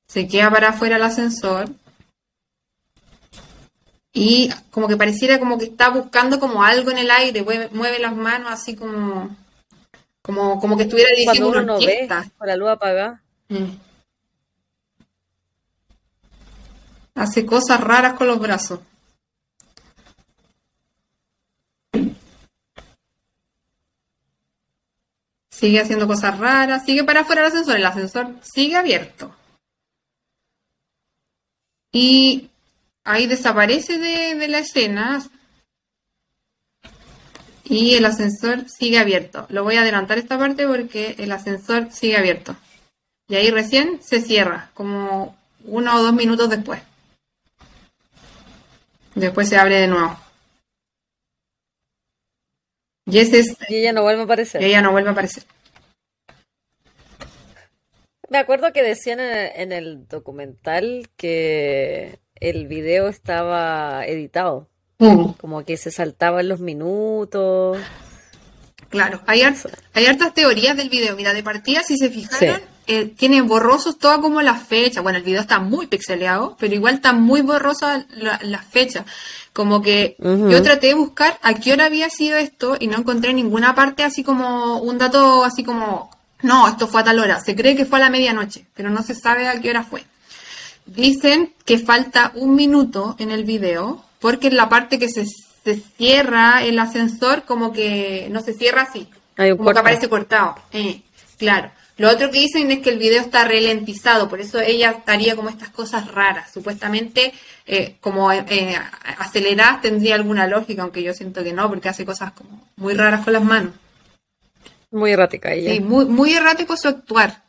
Se 0.08 0.26
queda 0.26 0.50
para 0.50 0.70
afuera 0.70 0.96
el 0.96 1.04
ascensor. 1.04 1.68
Y 4.12 4.50
como 4.72 4.88
que 4.88 4.96
pareciera 4.96 5.38
como 5.38 5.56
que 5.56 5.66
está 5.66 5.90
buscando 5.90 6.40
como 6.40 6.64
algo 6.64 6.90
en 6.90 6.98
el 6.98 7.12
aire, 7.12 7.44
mueve, 7.70 8.00
las 8.00 8.16
manos 8.16 8.50
así 8.50 8.74
como, 8.74 9.36
como, 10.20 10.58
como 10.58 10.76
que 10.76 10.82
estuviera 10.82 11.10
dirigiendo 11.10 11.50
una 11.50 11.62
no 11.62 11.78
ve, 11.78 12.08
con 12.36 12.48
la 12.48 12.56
luz 12.56 12.70
apagada. 12.70 13.22
Mm. 13.48 13.87
Hace 17.18 17.44
cosas 17.44 17.80
raras 17.80 18.14
con 18.14 18.28
los 18.28 18.38
brazos. 18.38 18.78
Sigue 25.50 25.80
haciendo 25.80 26.06
cosas 26.06 26.38
raras, 26.38 26.84
sigue 26.84 27.02
para 27.02 27.22
afuera 27.22 27.40
el 27.40 27.48
ascensor, 27.48 27.74
el 27.74 27.86
ascensor 27.86 28.36
sigue 28.42 28.76
abierto. 28.76 29.34
Y 31.90 32.50
ahí 33.02 33.26
desaparece 33.26 33.98
de, 33.98 34.46
la 34.46 34.60
escena 34.60 35.28
y 37.64 37.94
el 37.94 38.04
ascensor 38.04 38.68
sigue 38.70 39.00
abierto. 39.00 39.46
Lo 39.48 39.64
voy 39.64 39.74
a 39.74 39.80
adelantar 39.80 40.18
esta 40.18 40.38
parte 40.38 40.68
porque 40.68 41.16
el 41.18 41.32
ascensor 41.32 41.90
sigue 41.90 42.16
abierto. 42.16 42.54
Y 43.26 43.34
ahí 43.34 43.50
recién 43.50 44.00
se 44.04 44.22
cierra, 44.22 44.70
como 44.74 45.36
uno 45.64 45.96
o 45.96 46.02
dos 46.04 46.12
minutos 46.12 46.48
después. 46.48 46.80
Después 49.14 49.48
se 49.48 49.56
abre 49.56 49.80
de 49.80 49.88
nuevo. 49.88 50.18
Y, 53.06 53.18
ese 53.18 53.40
es, 53.40 53.56
y 53.68 53.76
ella 53.76 53.92
no 53.92 54.02
vuelve 54.02 54.22
a 54.22 54.24
aparecer. 54.24 54.60
Y 54.60 54.66
ella 54.66 54.82
no 54.82 54.92
vuelve 54.92 55.08
a 55.08 55.12
aparecer. 55.12 55.44
Me 58.28 58.38
acuerdo 58.38 58.72
que 58.72 58.82
decían 58.82 59.20
en 59.20 59.72
el 59.72 60.06
documental 60.06 61.08
que 61.16 62.18
el 62.34 62.68
video 62.68 63.08
estaba 63.08 64.04
editado. 64.06 64.68
Mm. 64.98 65.32
Como 65.32 65.64
que 65.64 65.76
se 65.78 65.90
saltaban 65.90 66.48
los 66.48 66.60
minutos. 66.60 67.78
Claro, 68.90 69.22
hay, 69.26 69.42
hay 69.94 70.06
hartas 70.06 70.34
teorías 70.34 70.76
del 70.76 70.90
video. 70.90 71.16
Mira, 71.16 71.32
de 71.32 71.42
partida, 71.42 71.82
si 71.82 71.96
se 71.96 72.10
fijaron, 72.10 72.60
eh, 72.90 73.04
tiene 73.04 73.42
borrosos 73.42 73.98
todas 73.98 74.18
como 74.18 74.40
las 74.40 74.62
fechas. 74.66 75.02
Bueno, 75.02 75.18
el 75.18 75.24
video 75.24 75.42
está 75.42 75.58
muy 75.58 75.88
pixeleado, 75.88 76.56
pero 76.58 76.74
igual 76.74 76.94
está 76.94 77.12
muy 77.12 77.42
borrosa 77.42 78.06
las 78.16 78.42
la 78.42 78.62
fechas. 78.62 79.04
Como 79.52 79.82
que 79.82 80.16
yo 80.18 80.62
traté 80.62 80.86
de 80.88 80.94
buscar 80.94 81.38
a 81.42 81.52
qué 81.52 81.74
hora 81.74 81.84
había 81.84 82.08
sido 82.08 82.38
esto 82.38 82.78
y 82.80 82.86
no 82.86 82.96
encontré 82.96 83.34
ninguna 83.34 83.74
parte 83.74 84.04
así 84.04 84.24
como 84.24 84.78
un 84.78 84.96
dato 84.96 85.44
así 85.44 85.64
como, 85.64 86.10
no, 86.40 86.66
esto 86.66 86.88
fue 86.88 87.02
a 87.02 87.04
tal 87.04 87.18
hora. 87.18 87.40
Se 87.40 87.54
cree 87.54 87.76
que 87.76 87.84
fue 87.84 87.98
a 87.98 88.02
la 88.02 88.10
medianoche, 88.10 88.64
pero 88.72 88.88
no 88.88 89.02
se 89.02 89.14
sabe 89.14 89.48
a 89.48 89.60
qué 89.60 89.68
hora 89.68 89.82
fue. 89.82 90.04
Dicen 90.86 91.52
que 91.66 91.78
falta 91.78 92.32
un 92.36 92.54
minuto 92.54 93.16
en 93.18 93.30
el 93.30 93.44
video 93.44 94.02
porque 94.18 94.46
en 94.46 94.56
la 94.56 94.70
parte 94.70 94.98
que 94.98 95.10
se, 95.10 95.26
cierra 95.98 96.62
el 96.62 96.78
ascensor 96.78 97.42
como 97.42 97.70
que 97.70 98.28
no 98.30 98.40
se 98.40 98.54
cierra 98.54 98.82
así. 98.82 99.08
como 99.36 99.72
que 99.72 99.78
aparece 99.78 100.08
cortado. 100.08 100.54
Eh, 100.72 101.02
claro. 101.36 101.70
Lo 101.98 102.08
otro 102.08 102.30
que 102.30 102.38
dicen 102.38 102.70
es 102.70 102.78
que 102.78 102.90
el 102.90 102.98
video 102.98 103.20
está 103.20 103.42
ralentizado, 103.42 104.28
por 104.28 104.40
eso 104.40 104.60
ella 104.60 104.92
estaría 104.92 105.34
como 105.34 105.48
estas 105.48 105.70
cosas 105.70 106.06
raras. 106.12 106.52
Supuestamente, 106.52 107.34
eh, 107.66 107.96
como 108.00 108.30
eh, 108.32 108.78
aceleradas 109.18 109.82
tendría 109.82 110.14
alguna 110.14 110.46
lógica, 110.46 110.82
aunque 110.82 111.02
yo 111.02 111.12
siento 111.12 111.42
que 111.42 111.52
no, 111.52 111.68
porque 111.68 111.88
hace 111.88 112.06
cosas 112.06 112.32
como 112.32 112.68
muy 112.76 112.94
raras 112.94 113.24
con 113.24 113.32
las 113.32 113.42
manos. 113.42 113.72
Muy 114.92 115.10
errática 115.10 115.52
ella. 115.52 115.72
Sí, 115.72 115.80
muy, 115.80 116.06
muy 116.06 116.32
errático 116.32 116.76
su 116.76 116.86
actuar. 116.86 117.42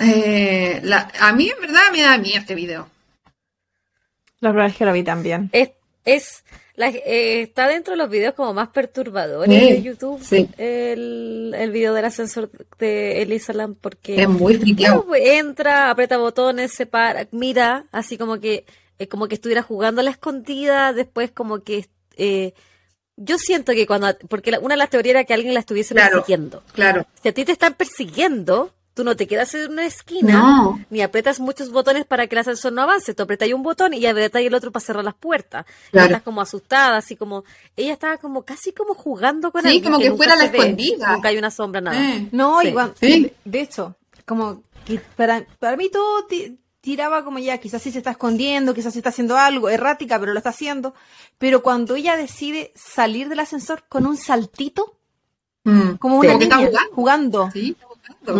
Eh, 0.00 0.82
a 1.20 1.32
mí 1.32 1.48
en 1.48 1.60
verdad 1.60 1.92
me 1.92 2.02
da 2.02 2.18
miedo 2.18 2.40
este 2.40 2.56
video. 2.56 2.90
La 4.40 4.50
verdad 4.50 4.70
es 4.70 4.76
que 4.76 4.84
lo 4.84 4.92
vi 4.92 5.04
también. 5.04 5.48
Es, 5.52 5.70
es 6.04 6.44
eh, 6.76 7.42
está 7.42 7.68
dentro 7.68 7.92
de 7.92 7.98
los 7.98 8.10
videos 8.10 8.34
como 8.34 8.52
más 8.52 8.68
perturbadores 8.68 9.48
de 9.48 9.82
YouTube. 9.82 10.20
El, 10.58 11.54
el 11.56 11.70
video 11.70 11.94
del 11.94 12.04
ascensor 12.04 12.50
de 12.78 13.22
Elisa 13.22 13.52
Lam 13.52 13.74
porque 13.74 14.22
es 14.22 14.28
muy 14.28 14.58
entra, 15.14 15.90
aprieta 15.90 16.18
botones, 16.18 16.72
se 16.72 16.86
para, 16.86 17.28
mira, 17.30 17.86
así 17.92 18.18
como 18.18 18.40
que 18.40 18.64
es 18.98 19.08
como 19.08 19.28
que 19.28 19.34
estuviera 19.34 19.62
jugando 19.62 20.00
a 20.00 20.04
la 20.04 20.10
escondida, 20.10 20.92
después 20.92 21.30
como 21.30 21.62
que 21.62 21.86
eh, 22.16 22.54
yo 23.16 23.38
siento 23.38 23.72
que 23.72 23.86
cuando, 23.86 24.08
porque 24.28 24.58
una 24.60 24.74
de 24.74 24.78
las 24.78 24.90
teorías 24.90 25.12
era 25.12 25.24
que 25.24 25.34
alguien 25.34 25.54
la 25.54 25.60
estuviese 25.60 25.94
persiguiendo. 25.94 26.62
Claro. 26.72 27.06
Si 27.22 27.28
a 27.28 27.32
ti 27.32 27.44
te 27.44 27.52
están 27.52 27.74
persiguiendo, 27.74 28.72
tú 28.94 29.02
no 29.02 29.16
te 29.16 29.26
quedas 29.26 29.52
en 29.54 29.72
una 29.72 29.84
esquina, 29.84 30.78
ni 30.88 31.02
apretas 31.02 31.40
muchos 31.40 31.70
botones 31.70 32.06
para 32.06 32.28
que 32.28 32.36
el 32.36 32.40
ascensor 32.40 32.72
no 32.72 32.82
avance, 32.82 33.12
tú 33.12 33.24
apretas 33.24 33.52
un 33.52 33.62
botón 33.62 33.92
y 33.92 34.06
apretas 34.06 34.42
el 34.42 34.54
otro 34.54 34.70
para 34.70 34.84
cerrar 34.84 35.04
las 35.04 35.14
puertas. 35.14 35.66
Y 35.92 35.98
estás 35.98 36.22
como 36.22 36.40
asustada, 36.40 36.96
así 36.96 37.16
como, 37.16 37.44
ella 37.76 37.92
estaba 37.92 38.16
como 38.18 38.44
casi 38.44 38.72
como 38.72 38.94
jugando 38.94 39.50
con 39.50 39.62
Sí, 39.62 39.82
como 39.82 39.98
que, 39.98 40.12
fuera 40.12 40.36
la 40.36 40.44
escondida. 40.44 41.12
nunca 41.12 41.28
hay 41.28 41.38
una 41.38 41.50
sombra, 41.50 41.80
nada. 41.80 42.00
Eh. 42.00 42.28
No, 42.30 42.62
igual, 42.62 42.94
de, 43.00 43.60
hecho, 43.60 43.96
como 44.24 44.62
que 44.84 45.00
para, 45.16 45.44
para 45.58 45.76
mí 45.76 45.90
todo 45.90 46.26
tiraba 46.80 47.24
como 47.24 47.40
ya, 47.40 47.58
quizás 47.58 47.82
sí 47.82 47.90
se 47.90 47.98
está 47.98 48.12
escondiendo, 48.12 48.74
quizás 48.74 48.92
sí 48.92 49.00
está 49.00 49.08
haciendo 49.08 49.36
algo, 49.36 49.68
errática, 49.68 50.20
pero 50.20 50.32
lo 50.32 50.38
está 50.38 50.50
haciendo. 50.50 50.94
Pero 51.38 51.62
cuando 51.62 51.96
ella 51.96 52.16
decide 52.16 52.72
salir 52.76 53.28
del 53.28 53.40
ascensor 53.40 53.84
con 53.88 54.06
un 54.06 54.16
saltito, 54.16 54.96
mm. 55.64 55.94
como 55.94 56.18
una 56.18 56.36
niña, 56.36 56.56
jugando, 56.92 57.50
jugando 57.50 57.50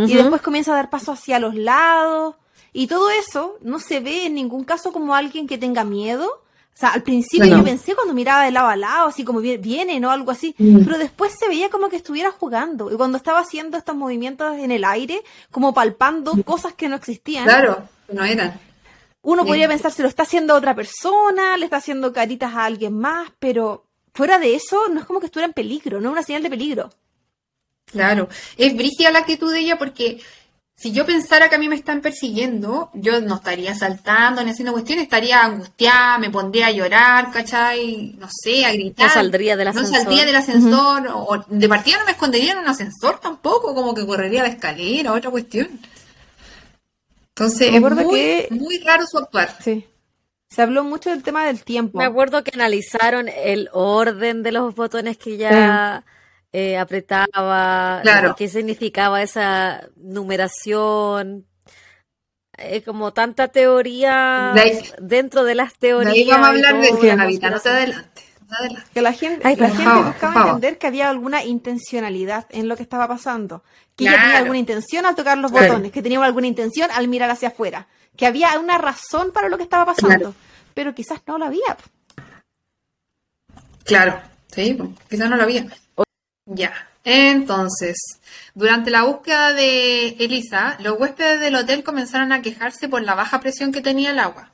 y 0.06 0.14
después 0.14 0.42
comienza 0.42 0.72
a 0.72 0.76
dar 0.76 0.90
paso 0.90 1.12
hacia 1.12 1.38
los 1.38 1.54
lados. 1.54 2.36
Y 2.72 2.86
todo 2.88 3.10
eso 3.10 3.56
no 3.60 3.78
se 3.78 4.00
ve 4.00 4.26
en 4.26 4.34
ningún 4.34 4.64
caso 4.64 4.92
como 4.92 5.14
alguien 5.14 5.46
que 5.46 5.58
tenga 5.58 5.84
miedo 5.84 6.26
O 6.26 6.76
sea, 6.76 6.88
al 6.88 7.04
principio 7.04 7.46
yo 7.46 7.62
pensé 7.62 7.94
cuando 7.94 8.14
miraba 8.14 8.44
de 8.44 8.50
lado 8.50 8.66
a 8.66 8.74
lado, 8.74 9.06
así 9.06 9.22
como 9.24 9.38
viene, 9.40 10.00
¿no? 10.00 10.10
Algo 10.10 10.32
así. 10.32 10.56
Mm. 10.58 10.84
Pero 10.84 10.98
después 10.98 11.32
se 11.38 11.48
veía 11.48 11.70
como 11.70 11.88
que 11.88 11.96
estuviera 11.96 12.32
jugando. 12.32 12.90
Y 12.92 12.96
cuando 12.96 13.16
estaba 13.16 13.38
haciendo 13.38 13.76
estos 13.76 13.94
movimientos 13.94 14.58
en 14.58 14.72
el 14.72 14.84
aire, 14.84 15.22
como 15.52 15.72
palpando 15.72 16.32
cosas 16.42 16.74
que 16.74 16.88
no 16.88 16.96
existían. 16.96 17.44
Claro, 17.44 17.88
no 18.12 18.24
eran. 18.24 18.58
Uno 19.22 19.46
podría 19.46 19.68
pensar, 19.68 19.92
se 19.92 20.02
lo 20.02 20.08
está 20.08 20.24
haciendo 20.24 20.52
a 20.52 20.58
otra 20.58 20.74
persona, 20.74 21.56
le 21.56 21.64
está 21.64 21.78
haciendo 21.78 22.12
caritas 22.12 22.54
a 22.54 22.66
alguien 22.66 22.98
más, 22.98 23.32
pero 23.38 23.86
fuera 24.12 24.38
de 24.38 24.54
eso, 24.54 24.88
no 24.90 25.00
es 25.00 25.06
como 25.06 25.18
que 25.18 25.26
estuviera 25.26 25.46
en 25.46 25.54
peligro, 25.54 26.00
no 26.00 26.08
es 26.08 26.12
una 26.12 26.22
señal 26.22 26.42
de 26.42 26.50
peligro. 26.50 26.90
Claro, 27.94 28.28
es 28.58 28.76
brígida 28.76 29.10
la 29.10 29.20
actitud 29.20 29.52
de 29.52 29.60
ella 29.60 29.78
porque 29.78 30.20
si 30.76 30.90
yo 30.90 31.06
pensara 31.06 31.48
que 31.48 31.54
a 31.54 31.58
mí 31.58 31.68
me 31.68 31.76
están 31.76 32.00
persiguiendo, 32.00 32.90
yo 32.94 33.20
no 33.20 33.36
estaría 33.36 33.74
saltando 33.74 34.42
ni 34.42 34.50
haciendo 34.50 34.72
cuestiones, 34.72 35.04
estaría 35.04 35.44
angustiada, 35.44 36.18
me 36.18 36.30
pondría 36.30 36.66
a 36.66 36.72
llorar, 36.72 37.30
¿cachai? 37.30 38.16
No 38.18 38.28
sé, 38.28 38.66
a 38.66 38.72
gritar. 38.72 39.06
No 39.06 39.14
saldría 39.14 39.56
del 39.56 39.68
ascensor. 39.68 39.92
No 39.92 39.98
saldría 39.98 40.24
del 40.26 40.36
ascensor, 40.36 41.08
o 41.14 41.44
de 41.46 41.68
partida 41.68 41.98
no 41.98 42.04
me 42.04 42.10
escondería 42.10 42.52
en 42.52 42.58
un 42.58 42.66
ascensor 42.66 43.20
tampoco, 43.20 43.72
como 43.74 43.94
que 43.94 44.04
correría 44.04 44.42
la 44.42 44.48
escalera, 44.48 45.12
otra 45.12 45.30
cuestión. 45.30 45.68
Entonces, 47.28 47.72
es 47.72 47.80
muy, 47.80 48.46
muy 48.50 48.78
raro 48.78 49.06
su 49.06 49.18
actuar. 49.18 49.56
Sí. 49.62 49.86
Se 50.48 50.62
habló 50.62 50.84
mucho 50.84 51.10
del 51.10 51.22
tema 51.22 51.46
del 51.46 51.64
tiempo. 51.64 51.98
Me 51.98 52.04
acuerdo 52.04 52.44
que 52.44 52.52
analizaron 52.54 53.28
el 53.28 53.68
orden 53.72 54.42
de 54.42 54.52
los 54.52 54.74
botones 54.74 55.18
que 55.18 55.36
ya 55.36 56.04
eh, 56.56 56.78
apretaba, 56.78 57.98
claro. 58.02 58.36
qué 58.38 58.48
significaba 58.48 59.22
esa 59.22 59.88
numeración. 59.96 61.48
Es 62.56 62.84
como 62.84 63.12
tanta 63.12 63.48
teoría 63.48 64.54
dentro 65.00 65.42
de 65.42 65.56
las 65.56 65.74
teorías. 65.74 66.28
vamos 66.28 66.46
a 66.46 66.50
hablar 66.52 66.80
de 66.80 66.90
no 67.50 67.60
te 67.60 67.68
adelante. 67.68 68.22
Que 68.92 69.02
la 69.02 69.12
gente, 69.12 69.42
la 69.42 69.68
gente 69.68 70.02
buscaba 70.04 70.42
entender 70.42 70.78
que 70.78 70.86
había 70.86 71.10
alguna 71.10 71.42
intencionalidad 71.42 72.46
en 72.50 72.68
lo 72.68 72.76
que 72.76 72.84
estaba 72.84 73.08
pasando. 73.08 73.64
Que 73.96 74.04
ella 74.04 74.20
tenía 74.22 74.38
alguna 74.38 74.58
intención 74.58 75.06
al 75.06 75.16
tocar 75.16 75.36
los 75.38 75.50
botones, 75.50 75.90
que 75.90 76.02
tenía 76.02 76.22
alguna 76.22 76.46
intención 76.46 76.88
al 76.92 77.08
mirar 77.08 77.30
hacia 77.30 77.48
afuera. 77.48 77.88
Que 78.16 78.26
había 78.26 78.56
una 78.60 78.78
razón 78.78 79.32
para 79.32 79.48
lo 79.48 79.56
que 79.56 79.64
estaba 79.64 79.86
pasando. 79.86 80.36
Pero 80.72 80.94
quizás 80.94 81.20
no 81.26 81.36
la 81.36 81.46
había. 81.46 81.76
Claro, 83.82 84.22
sí, 84.54 84.78
quizás 85.10 85.28
no 85.28 85.36
la 85.36 85.42
había. 85.42 85.66
Ya, 86.46 86.72
entonces, 87.04 87.96
durante 88.54 88.90
la 88.90 89.04
búsqueda 89.04 89.52
de 89.52 90.08
Elisa, 90.18 90.76
los 90.80 90.98
huéspedes 90.98 91.40
del 91.40 91.54
hotel 91.54 91.82
comenzaron 91.84 92.32
a 92.32 92.42
quejarse 92.42 92.88
por 92.88 93.02
la 93.02 93.14
baja 93.14 93.40
presión 93.40 93.72
que 93.72 93.80
tenía 93.80 94.10
el 94.10 94.18
agua. 94.18 94.50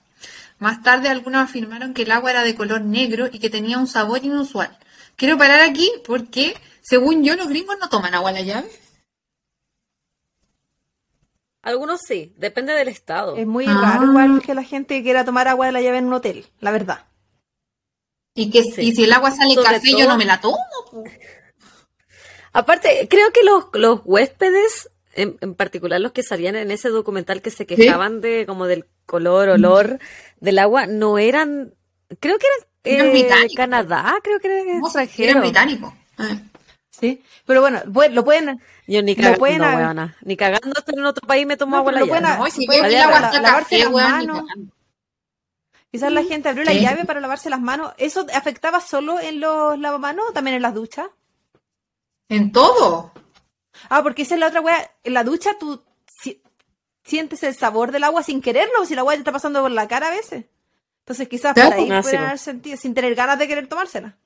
Más 0.59 0.83
tarde 0.83 1.09
algunos 1.09 1.43
afirmaron 1.43 1.95
que 1.95 2.03
el 2.03 2.11
agua 2.11 2.31
era 2.31 2.45
de 2.45 2.55
color 2.55 2.83
negro 2.83 3.29
y 3.33 3.39
que 3.39 3.51
tenía 3.51 3.79
un 3.79 3.87
sabor 3.87 4.25
inusual. 4.25 4.77
Quiero 5.17 5.39
parar 5.39 5.61
aquí 5.62 5.91
porque, 6.07 6.55
según 6.81 7.25
yo, 7.25 7.35
los 7.35 7.49
gringos 7.49 7.77
no 7.81 7.89
toman 7.89 8.15
agua 8.15 8.31
a 8.31 8.35
la 8.35 8.43
llave. 8.43 8.71
Algunos 11.62 12.01
sí, 12.07 12.33
depende 12.37 12.73
del 12.73 12.89
estado. 12.89 13.37
Es 13.37 13.47
muy 13.47 13.67
raro 13.67 14.07
igual 14.07 14.39
ah. 14.39 14.43
que 14.45 14.55
la 14.55 14.62
gente 14.62 15.03
quiera 15.03 15.25
tomar 15.25 15.47
agua 15.49 15.67
de 15.67 15.73
la 15.73 15.83
llave 15.83 15.99
en 15.99 16.07
un 16.07 16.15
hotel, 16.15 16.47
la 16.61 16.71
verdad. 16.71 17.07
Y 18.35 18.51
que 18.51 18.62
si 18.62 19.05
el 19.05 19.12
agua 19.12 19.31
sale 19.31 19.57
café, 19.57 19.91
yo 19.99 20.09
no 20.09 20.17
me 20.17 20.25
la 20.25 20.41
tomo. 20.41 20.59
Aparte, 22.53 23.07
creo 23.09 23.33
que 23.33 23.43
los, 23.45 23.67
los 23.75 24.01
huéspedes, 24.05 24.91
en, 25.15 25.37
en, 25.41 25.55
particular 25.55 26.01
los 26.01 26.13
que 26.13 26.23
salían 26.23 26.57
en 26.57 26.71
ese 26.71 26.89
documental 26.89 27.43
que 27.43 27.51
se 27.51 27.67
quejaban 27.67 28.21
de 28.21 28.45
como 28.47 28.67
del 28.67 28.87
color, 29.07 29.49
olor 29.49 29.99
del 30.41 30.59
agua, 30.59 30.87
no 30.87 31.19
eran, 31.19 31.75
creo 32.19 32.39
que 32.39 32.47
eran, 32.85 33.09
eh, 33.09 33.13
de 33.13 33.55
Canadá, 33.55 34.15
creo 34.23 34.41
que 34.41 34.49
eran 34.49 34.83
extranjeros. 34.83 35.31
Eran 35.31 35.43
británicos. 35.43 35.93
Ah. 36.19 36.39
Sí, 36.91 37.23
pero 37.47 37.63
bueno, 37.63 37.81
lo 38.11 38.25
pueden. 38.25 38.61
Yo 38.87 39.03
ni 39.03 39.17
cagando, 39.17 39.39
pueden, 39.39 39.63
ni 40.23 40.37
cagando 40.37 40.83
en 40.87 41.05
otro 41.07 41.27
país 41.27 41.47
me 41.47 41.57
tomo 41.57 41.77
agua 41.77 41.93
la 41.93 42.05
llave. 42.05 42.21
No, 42.21 42.47
si 42.51 42.67
agua 42.67 43.21
está 43.21 43.41
lavarse 43.41 43.79
las 43.79 43.91
manos. 43.91 44.43
Quizás 45.91 46.13
la 46.13 46.23
gente 46.23 46.49
abrió 46.49 46.65
la 46.65 46.75
llave 46.75 47.05
para 47.05 47.21
lavarse 47.21 47.49
las 47.49 47.61
manos. 47.61 47.93
¿Eso 47.97 48.27
afectaba 48.35 48.81
solo 48.81 49.19
en 49.19 49.41
los 49.41 49.79
lavamanos 49.79 50.27
o 50.29 50.33
también 50.33 50.57
en 50.57 50.63
las 50.63 50.75
duchas? 50.75 51.07
En 52.31 52.52
todo. 52.52 53.12
Ah, 53.90 54.02
porque 54.02 54.23
esa 54.23 54.35
es 54.35 54.40
la 54.40 54.47
otra 54.47 54.62
weá. 54.62 54.90
En 55.05 55.12
la 55.15 55.24
ducha 55.24 55.51
tú 55.59 55.85
sientes 57.05 57.43
el 57.43 57.55
sabor 57.55 57.90
del 57.90 58.05
agua 58.05 58.23
sin 58.23 58.40
quererlo, 58.40 58.86
si 58.86 58.94
la 58.94 59.01
agua 59.01 59.15
te 59.15 59.19
está 59.19 59.32
pasando 59.32 59.61
por 59.62 59.70
la 59.70 59.89
cara 59.89 60.09
a 60.09 60.11
veces. 60.11 60.44
Entonces 61.01 61.28
quizás 61.28 61.55
por 61.55 61.73
ahí 61.73 61.90
ah, 61.90 62.02
puede 62.02 62.16
haber 62.16 62.39
sentido, 62.39 62.77
sin 62.77 62.94
tener 62.94 63.15
ganas 63.16 63.39
de 63.39 63.48
querer 63.48 63.66
tomársela. 63.66 64.16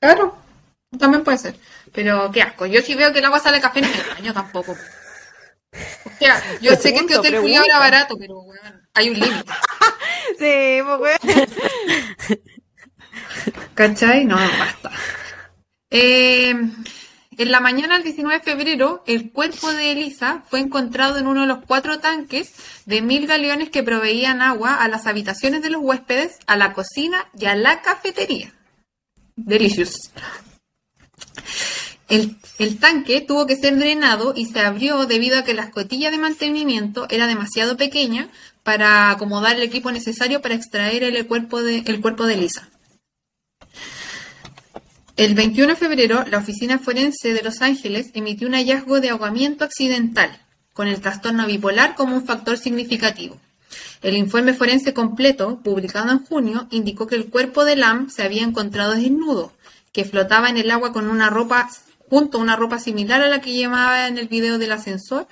Claro, 0.00 0.34
también 0.98 1.22
puede 1.24 1.36
ser. 1.36 1.58
Pero 1.92 2.30
qué 2.32 2.40
asco. 2.40 2.64
Yo 2.64 2.80
sí 2.80 2.94
veo 2.94 3.12
que 3.12 3.18
el 3.18 3.24
agua 3.26 3.38
sale 3.38 3.60
café 3.60 3.80
en 3.80 3.84
el 3.84 4.14
baño 4.14 4.32
tampoco. 4.32 4.72
O 4.72 6.18
sea, 6.18 6.42
yo 6.60 6.74
sé 6.74 6.94
que 6.94 7.00
este 7.00 7.18
hotel 7.18 7.40
fui 7.40 7.54
ahora 7.54 7.78
barato, 7.78 8.16
pero 8.18 8.42
bueno, 8.42 8.80
hay 8.94 9.10
un 9.10 9.20
límite. 9.20 9.44
sí, 10.38 10.80
pues 10.82 11.00
weón. 11.00 11.18
¿Cachai? 13.74 14.24
No, 14.24 14.36
basta. 14.36 14.90
Eh, 15.90 16.54
en 17.38 17.52
la 17.52 17.60
mañana 17.60 17.94
del 17.94 18.02
19 18.02 18.38
de 18.38 18.44
febrero, 18.44 19.04
el 19.06 19.30
cuerpo 19.30 19.72
de 19.72 19.92
Elisa 19.92 20.42
fue 20.48 20.58
encontrado 20.58 21.18
en 21.18 21.28
uno 21.28 21.42
de 21.42 21.46
los 21.46 21.64
cuatro 21.64 22.00
tanques 22.00 22.52
de 22.84 23.00
mil 23.00 23.26
galeones 23.26 23.70
que 23.70 23.84
proveían 23.84 24.42
agua 24.42 24.74
a 24.74 24.88
las 24.88 25.06
habitaciones 25.06 25.62
de 25.62 25.70
los 25.70 25.82
huéspedes, 25.82 26.38
a 26.46 26.56
la 26.56 26.72
cocina 26.72 27.26
y 27.38 27.46
a 27.46 27.54
la 27.54 27.80
cafetería. 27.80 28.52
Delicious. 29.36 30.10
El, 32.08 32.38
tanque 32.80 33.20
tuvo 33.20 33.46
que 33.46 33.54
ser 33.54 33.76
drenado 33.78 34.32
y 34.34 34.46
se 34.46 34.60
abrió 34.60 35.06
debido 35.06 35.38
a 35.38 35.44
que 35.44 35.54
la 35.54 35.64
escotilla 35.64 36.10
de 36.10 36.18
mantenimiento 36.18 37.06
era 37.10 37.26
demasiado 37.26 37.76
pequeña 37.76 38.30
para 38.62 39.10
acomodar 39.10 39.56
el 39.56 39.62
equipo 39.62 39.92
necesario 39.92 40.40
para 40.40 40.54
extraer 40.54 41.04
el 41.04 41.26
cuerpo 41.26 41.62
de, 41.62 41.84
el 41.86 42.00
cuerpo 42.00 42.26
de 42.26 42.34
Elisa. 42.34 42.68
El 45.18 45.34
21 45.34 45.70
de 45.70 45.74
febrero, 45.74 46.24
la 46.30 46.38
Oficina 46.38 46.78
Forense 46.78 47.34
de 47.34 47.42
Los 47.42 47.60
Ángeles 47.60 48.12
emitió 48.14 48.46
un 48.46 48.54
hallazgo 48.54 49.00
de 49.00 49.10
ahogamiento 49.10 49.64
accidental, 49.64 50.30
con 50.72 50.86
el 50.86 51.00
trastorno 51.00 51.44
bipolar 51.44 51.96
como 51.96 52.14
un 52.14 52.24
factor 52.24 52.56
significativo. 52.56 53.36
El 54.00 54.16
informe 54.16 54.54
forense 54.54 54.94
completo, 54.94 55.58
publicado 55.60 56.12
en 56.12 56.24
junio, 56.24 56.68
indicó 56.70 57.08
que 57.08 57.16
el 57.16 57.30
cuerpo 57.30 57.64
de 57.64 57.74
Lam 57.74 58.10
se 58.10 58.22
había 58.22 58.44
encontrado 58.44 58.94
desnudo, 58.94 59.52
que 59.90 60.04
flotaba 60.04 60.50
en 60.50 60.56
el 60.56 60.70
agua 60.70 60.92
con 60.92 61.08
una 61.08 61.30
ropa, 61.30 61.68
junto 62.08 62.38
a 62.38 62.40
una 62.40 62.54
ropa 62.54 62.78
similar 62.78 63.20
a 63.20 63.28
la 63.28 63.40
que 63.40 63.54
llevaba 63.54 64.06
en 64.06 64.18
el 64.18 64.28
video 64.28 64.56
del 64.56 64.70
ascensor, 64.70 65.26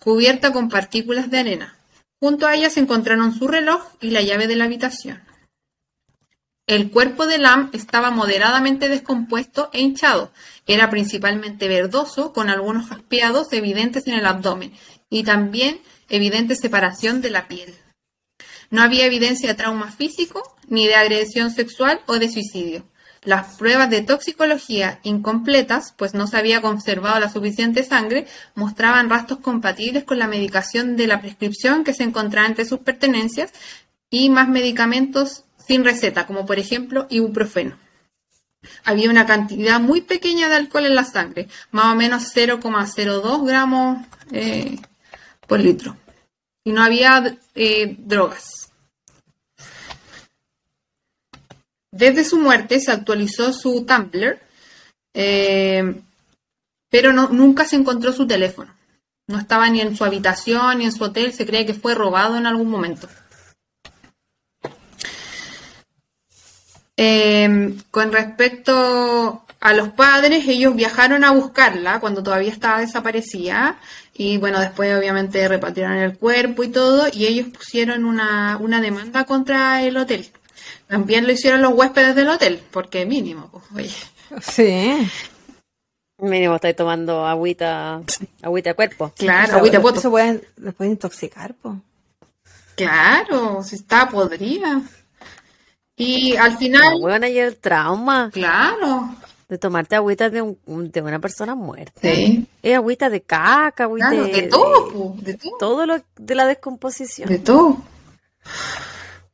cubierta 0.00 0.52
con 0.52 0.68
partículas 0.68 1.30
de 1.30 1.38
arena. 1.38 1.76
Junto 2.18 2.48
a 2.48 2.56
ella 2.56 2.70
se 2.70 2.80
encontraron 2.80 3.38
su 3.38 3.46
reloj 3.46 3.84
y 4.00 4.10
la 4.10 4.20
llave 4.20 4.48
de 4.48 4.56
la 4.56 4.64
habitación. 4.64 5.27
El 6.68 6.90
cuerpo 6.90 7.26
de 7.26 7.38
Lam 7.38 7.70
estaba 7.72 8.10
moderadamente 8.10 8.90
descompuesto 8.90 9.70
e 9.72 9.80
hinchado. 9.80 10.30
Era 10.66 10.90
principalmente 10.90 11.66
verdoso, 11.66 12.34
con 12.34 12.50
algunos 12.50 12.90
jaspeados 12.90 13.50
evidentes 13.54 14.06
en 14.06 14.12
el 14.12 14.26
abdomen 14.26 14.74
y 15.08 15.22
también 15.22 15.80
evidente 16.10 16.56
separación 16.56 17.22
de 17.22 17.30
la 17.30 17.48
piel. 17.48 17.74
No 18.68 18.82
había 18.82 19.06
evidencia 19.06 19.48
de 19.48 19.54
trauma 19.54 19.90
físico, 19.90 20.42
ni 20.68 20.86
de 20.86 20.94
agresión 20.94 21.50
sexual 21.50 22.02
o 22.06 22.18
de 22.18 22.30
suicidio. 22.30 22.84
Las 23.22 23.56
pruebas 23.56 23.88
de 23.88 24.02
toxicología 24.02 25.00
incompletas, 25.04 25.94
pues 25.96 26.12
no 26.12 26.26
se 26.26 26.36
había 26.36 26.60
conservado 26.60 27.18
la 27.18 27.30
suficiente 27.30 27.82
sangre, 27.82 28.26
mostraban 28.54 29.08
rastros 29.08 29.38
compatibles 29.38 30.04
con 30.04 30.18
la 30.18 30.28
medicación 30.28 30.98
de 30.98 31.06
la 31.06 31.22
prescripción 31.22 31.82
que 31.82 31.94
se 31.94 32.02
encontraba 32.02 32.46
entre 32.46 32.66
sus 32.66 32.80
pertenencias 32.80 33.54
y 34.10 34.28
más 34.28 34.50
medicamentos 34.50 35.44
sin 35.68 35.84
receta, 35.84 36.26
como 36.26 36.46
por 36.46 36.58
ejemplo 36.58 37.06
ibuprofeno. 37.10 37.76
Había 38.84 39.10
una 39.10 39.26
cantidad 39.26 39.78
muy 39.78 40.00
pequeña 40.00 40.48
de 40.48 40.56
alcohol 40.56 40.86
en 40.86 40.96
la 40.96 41.04
sangre, 41.04 41.48
más 41.70 41.92
o 41.92 41.94
menos 41.94 42.34
0,02 42.34 43.46
gramos 43.46 44.04
eh, 44.32 44.78
por 45.46 45.60
litro. 45.60 45.96
Y 46.64 46.72
no 46.72 46.82
había 46.82 47.38
eh, 47.54 47.94
drogas. 47.98 48.70
Desde 51.92 52.24
su 52.24 52.38
muerte 52.38 52.80
se 52.80 52.90
actualizó 52.90 53.52
su 53.52 53.84
Tumblr, 53.86 54.40
eh, 55.14 56.00
pero 56.90 57.12
nunca 57.12 57.64
se 57.64 57.76
encontró 57.76 58.12
su 58.12 58.26
teléfono. 58.26 58.74
No 59.26 59.38
estaba 59.38 59.68
ni 59.68 59.80
en 59.80 59.96
su 59.96 60.04
habitación 60.04 60.78
ni 60.78 60.86
en 60.86 60.92
su 60.92 61.04
hotel, 61.04 61.32
se 61.32 61.46
cree 61.46 61.66
que 61.66 61.74
fue 61.74 61.94
robado 61.94 62.36
en 62.36 62.46
algún 62.46 62.70
momento. 62.70 63.08
Em, 67.00 67.80
con 67.92 68.10
respecto 68.10 69.44
a 69.60 69.72
los 69.72 69.90
padres, 69.90 70.48
ellos 70.48 70.74
viajaron 70.74 71.22
a 71.22 71.30
buscarla 71.30 72.00
cuando 72.00 72.24
todavía 72.24 72.50
estaba 72.50 72.80
desaparecida 72.80 73.78
y 74.14 74.36
bueno, 74.38 74.58
después 74.58 74.98
obviamente 74.98 75.46
repatriaron 75.46 75.98
el 75.98 76.18
cuerpo 76.18 76.64
y 76.64 76.68
todo 76.70 77.06
y 77.12 77.26
ellos 77.26 77.46
pusieron 77.56 78.04
una, 78.04 78.58
demanda 78.82 79.24
contra 79.26 79.80
el 79.84 79.96
hotel. 79.96 80.28
También 80.88 81.24
lo 81.24 81.32
hicieron 81.32 81.62
los 81.62 81.72
huéspedes 81.72 82.16
del 82.16 82.30
hotel, 82.30 82.60
porque 82.72 83.06
mínimo, 83.06 83.48
pues, 83.52 83.64
oye. 83.76 84.40
Sí. 84.42 85.08
Mínimo 86.18 86.56
estáis 86.56 86.74
tomando 86.74 87.24
agüita, 87.24 88.02
agüita 88.42 88.70
de 88.70 88.74
cuerpo. 88.74 89.12
Claro, 89.16 89.58
agüita 89.58 89.76
de 89.76 89.82
cuerpo. 89.82 90.00
Eso 90.00 90.10
puede, 90.10 90.40
puede 90.76 90.90
intoxicar, 90.90 91.54
pues. 91.62 91.76
Claro, 92.74 93.62
si 93.62 93.76
está 93.76 94.08
podrida. 94.08 94.82
Y 95.98 96.36
al 96.36 96.56
final. 96.56 97.00
bueno, 97.00 97.26
y 97.26 97.38
el 97.38 97.56
trauma. 97.56 98.30
Claro. 98.32 99.14
De 99.48 99.58
tomarte 99.58 99.96
agüita 99.96 100.30
de, 100.30 100.42
un, 100.42 100.90
de 100.90 101.02
una 101.02 101.18
persona 101.18 101.54
muerta. 101.54 102.00
Sí. 102.02 102.46
Es 102.62 102.76
agüita 102.76 103.10
de 103.10 103.22
caca, 103.22 103.84
agüita 103.84 104.10
de, 104.10 104.24
de, 104.24 104.42
todo, 104.42 105.14
de, 105.20 105.34
todo. 105.34 105.58
Todo 105.58 105.86
lo 105.86 106.02
de 106.16 106.34
la 106.34 106.46
descomposición. 106.46 107.28
De 107.28 107.38
todo. 107.38 107.78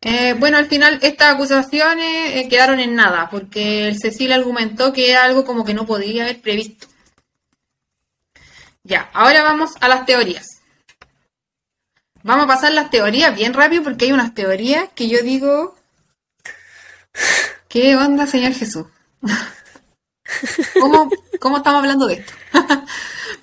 Eh, 0.00 0.34
bueno, 0.38 0.58
al 0.58 0.66
final 0.66 0.98
estas 1.02 1.34
acusaciones 1.34 2.36
eh, 2.36 2.48
quedaron 2.48 2.78
en 2.78 2.94
nada, 2.94 3.28
porque 3.30 3.88
el 3.88 3.98
Cecil 3.98 4.32
argumentó 4.32 4.92
que 4.92 5.10
era 5.10 5.24
algo 5.24 5.44
como 5.44 5.64
que 5.64 5.74
no 5.74 5.86
podía 5.86 6.24
haber 6.24 6.40
previsto. 6.40 6.86
Ya, 8.82 9.08
ahora 9.14 9.42
vamos 9.42 9.72
a 9.80 9.88
las 9.88 10.04
teorías. 10.04 10.46
Vamos 12.22 12.44
a 12.44 12.48
pasar 12.48 12.72
las 12.72 12.90
teorías 12.90 13.34
bien 13.34 13.54
rápido 13.54 13.82
porque 13.82 14.04
hay 14.04 14.12
unas 14.12 14.34
teorías 14.34 14.90
que 14.94 15.08
yo 15.08 15.22
digo, 15.22 15.74
¿qué 17.68 17.96
onda, 17.96 18.26
Señor 18.26 18.52
Jesús? 18.52 18.86
¿Cómo, 20.80 21.10
estamos 21.32 21.64
hablando 21.64 22.06
de 22.06 22.14
esto? 22.14 22.32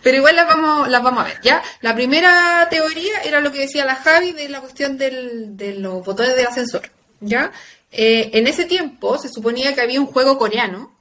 Pero 0.04 0.18
igual 0.18 0.36
las 0.36 0.48
vamos, 0.48 1.20
a 1.20 1.24
ver, 1.24 1.40
¿ya? 1.44 1.62
La 1.82 1.94
primera 1.94 2.68
teoría 2.70 3.22
era 3.24 3.40
lo 3.40 3.52
que 3.52 3.60
decía 3.60 3.86
la 3.86 3.96
Javi 3.96 4.32
de 4.32 4.50
la 4.50 4.62
cuestión 4.62 4.98
de 4.98 5.76
los 5.78 6.04
botones 6.04 6.36
del 6.36 6.48
ascensor, 6.48 6.90
¿ya? 7.20 7.52
Eh, 7.92 8.32
en 8.34 8.48
ese 8.48 8.66
tiempo 8.66 9.18
se 9.18 9.30
suponía 9.30 9.76
que 9.76 9.82
había 9.82 10.00
un 10.00 10.08
juego 10.08 10.38
coreano 10.38 10.96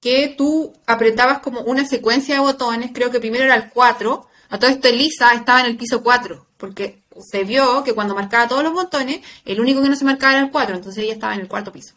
que 0.00 0.34
tú 0.36 0.72
apretabas 0.86 1.38
como 1.38 1.60
una 1.60 1.86
secuencia 1.86 2.34
de 2.34 2.40
botones, 2.40 2.90
creo 2.92 3.10
que 3.10 3.20
primero 3.20 3.44
era 3.44 3.54
el 3.54 3.70
4, 3.70 4.28
a 4.50 4.58
todo 4.58 4.70
esto 4.70 4.88
Elisa 4.88 5.32
estaba 5.32 5.60
en 5.60 5.66
el 5.66 5.76
piso 5.76 6.02
4, 6.02 6.46
porque 6.56 7.03
se 7.20 7.44
vio 7.44 7.82
que 7.84 7.92
cuando 7.92 8.14
marcaba 8.14 8.48
todos 8.48 8.62
los 8.62 8.72
botones, 8.72 9.20
el 9.44 9.60
único 9.60 9.82
que 9.82 9.88
no 9.88 9.96
se 9.96 10.04
marcaba 10.04 10.34
era 10.34 10.42
el 10.42 10.50
4, 10.50 10.76
entonces 10.76 11.04
ella 11.04 11.14
estaba 11.14 11.34
en 11.34 11.40
el 11.40 11.48
cuarto 11.48 11.72
piso. 11.72 11.94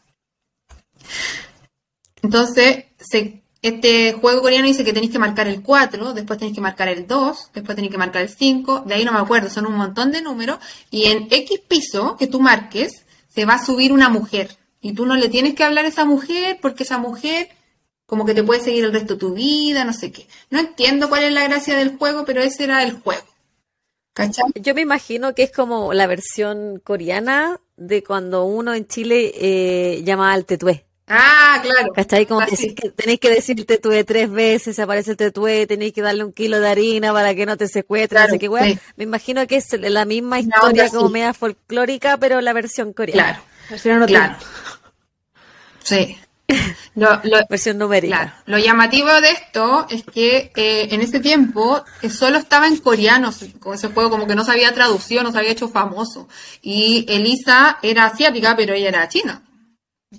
Entonces, 2.22 2.86
este 3.62 4.14
juego 4.14 4.42
coreano 4.42 4.68
dice 4.68 4.84
que 4.84 4.94
tenéis 4.94 5.12
que 5.12 5.20
marcar 5.20 5.48
el 5.48 5.62
4, 5.62 6.14
después 6.14 6.40
tenéis 6.40 6.56
que 6.56 6.62
marcar 6.62 6.88
el 6.90 7.08
2, 7.08 7.52
después 7.54 7.76
tenéis 7.76 7.92
que 7.92 7.98
marcar 7.98 8.22
el 8.22 8.30
5, 8.30 8.84
de 8.86 8.96
ahí 8.96 9.06
no 9.06 9.12
me 9.12 9.20
acuerdo, 9.20 9.50
son 9.50 9.66
un 9.66 9.76
montón 9.76 10.12
de 10.12 10.22
números, 10.22 10.60
y 10.92 11.06
en 11.06 11.28
X 11.30 11.62
piso 11.68 12.18
que 12.18 12.28
tú 12.28 12.40
marques, 12.40 13.06
se 13.28 13.46
va 13.46 13.56
a 13.56 13.66
subir 13.66 13.94
una 13.94 14.10
mujer. 14.10 14.58
Y 14.82 14.94
tú 14.94 15.06
no 15.06 15.16
le 15.16 15.30
tienes 15.30 15.54
que 15.56 15.64
hablar 15.64 15.86
a 15.86 15.90
esa 15.90 16.06
mujer 16.06 16.60
porque 16.62 16.84
esa 16.84 16.98
mujer 16.98 17.50
como 18.08 18.26
que 18.26 18.34
te 18.34 18.44
puede 18.44 18.62
seguir 18.62 18.86
el 18.86 18.94
resto 18.94 19.14
de 19.14 19.20
tu 19.20 19.34
vida, 19.34 19.84
no 19.84 19.94
sé 19.94 20.12
qué. 20.12 20.28
No 20.50 20.60
entiendo 20.60 21.10
cuál 21.10 21.24
es 21.24 21.34
la 21.34 21.44
gracia 21.44 21.78
del 21.78 21.98
juego, 21.98 22.24
pero 22.26 22.42
ese 22.42 22.64
era 22.64 22.82
el 22.84 22.94
juego. 22.94 23.24
¿Cachai? 24.18 24.46
Yo 24.56 24.74
me 24.74 24.82
imagino 24.82 25.36
que 25.36 25.44
es 25.44 25.52
como 25.52 25.94
la 25.94 26.08
versión 26.08 26.82
coreana 26.84 27.60
de 27.76 28.04
cuando 28.04 28.46
uno 28.46 28.74
en 28.74 28.88
Chile 28.88 29.32
eh, 29.36 30.02
llamaba 30.04 30.34
al 30.34 30.44
tetué. 30.46 30.86
Ah, 31.08 31.60
claro. 31.62 31.94
¿Cachai? 31.94 32.26
Como 32.26 32.44
que 32.48 32.74
tenéis 32.96 33.20
que 33.20 33.30
decir 33.30 33.64
tetué 33.68 34.04
tres 34.04 34.32
veces, 34.32 34.76
se 34.76 34.82
aparece 34.82 35.12
el 35.12 35.18
tetué, 35.18 35.68
tenéis 35.68 35.94
que 35.94 36.02
darle 36.02 36.24
un 36.24 36.34
kilo 36.34 36.60
de 36.60 36.68
harina 36.68 37.14
para 37.14 37.36
que 37.36 37.46
no 37.46 37.58
te 37.58 37.68
secuestre, 37.68 38.20
no 38.20 38.28
sé 38.28 38.40
qué, 38.40 38.50
Me 38.50 39.04
imagino 39.04 39.46
que 39.46 39.58
es 39.58 39.72
la 39.80 40.06
misma 40.06 40.40
historia 40.40 40.90
como 40.90 41.10
media 41.10 41.36
folclórica, 41.36 42.18
pero 42.18 42.42
la 42.42 42.54
versión 42.54 42.94
coreana. 42.94 43.40
Claro. 43.84 44.06
claro. 44.08 44.36
Sí. 45.84 46.18
Lo, 46.96 47.22
versión 47.50 47.78
numérica. 47.78 48.42
lo 48.46 48.58
llamativo 48.58 49.10
de 49.22 49.30
esto 49.30 49.86
es 49.90 50.04
que 50.04 50.52
eh, 50.56 50.88
en 50.92 51.02
ese 51.02 51.20
tiempo 51.20 51.84
eh, 52.02 52.10
solo 52.10 52.38
estaba 52.38 52.68
en 52.68 52.78
coreano 52.78 53.32
con 53.60 53.76
ese 53.76 53.90
juego, 53.90 54.10
como 54.10 54.26
que 54.26 54.34
no 54.34 54.44
se 54.44 54.52
había 54.52 54.74
traducido, 54.74 55.24
no 55.24 55.32
se 55.32 55.38
había 55.38 55.52
hecho 55.52 55.70
famoso. 55.70 56.28
Y 56.62 57.06
Elisa 57.08 57.78
era 57.84 58.06
asiática, 58.06 58.56
pero 58.56 58.74
ella 58.74 58.90
era 58.90 59.10
china. 59.10 59.44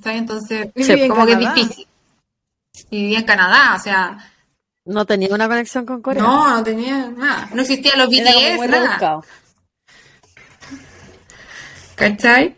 Entonces, 0.05 0.71
como 1.09 1.27
que 1.27 1.33
es 1.33 1.39
difícil. 1.39 1.87
Y 2.91 3.03
vivía 3.03 3.19
en 3.19 3.25
Canadá, 3.25 3.75
o 3.75 3.83
sea. 3.83 4.19
No 4.85 5.05
tenía 5.05 5.35
una 5.35 5.49
conexión 5.49 5.85
con 5.85 6.01
Corea. 6.01 6.23
No, 6.23 6.49
no 6.57 6.63
tenía 6.63 7.09
nada. 7.09 7.49
No 7.53 7.63
existía 7.63 7.97
los 7.97 8.09
BTS, 8.09 8.69
nada. 8.69 9.21
¿Cachai? 11.97 12.57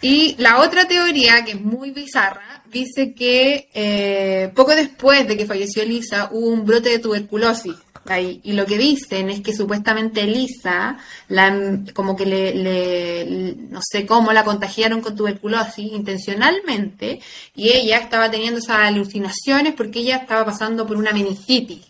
Y 0.00 0.36
la 0.38 0.58
otra 0.60 0.86
teoría, 0.86 1.44
que 1.44 1.52
es 1.52 1.60
muy 1.60 1.90
bizarra, 1.90 2.47
dice 2.70 3.14
que 3.14 3.68
eh, 3.74 4.52
poco 4.54 4.74
después 4.74 5.26
de 5.26 5.36
que 5.36 5.46
falleció 5.46 5.82
Elisa 5.82 6.28
hubo 6.32 6.48
un 6.48 6.64
brote 6.64 6.90
de 6.90 6.98
tuberculosis. 6.98 7.74
Ahí. 8.06 8.40
Y 8.42 8.52
lo 8.52 8.64
que 8.64 8.78
dicen 8.78 9.28
es 9.28 9.42
que 9.42 9.54
supuestamente 9.54 10.22
Elisa, 10.22 10.96
la, 11.28 11.78
como 11.92 12.16
que 12.16 12.24
le, 12.24 13.54
no 13.68 13.80
sé 13.82 14.06
cómo, 14.06 14.32
la 14.32 14.44
contagiaron 14.44 15.02
con 15.02 15.14
tuberculosis 15.14 15.92
intencionalmente 15.92 17.20
y 17.54 17.68
ella 17.68 17.98
estaba 17.98 18.30
teniendo 18.30 18.60
esas 18.60 18.78
alucinaciones 18.78 19.74
porque 19.74 19.98
ella 19.98 20.16
estaba 20.16 20.46
pasando 20.46 20.86
por 20.86 20.96
una 20.96 21.12
meningitis. 21.12 21.86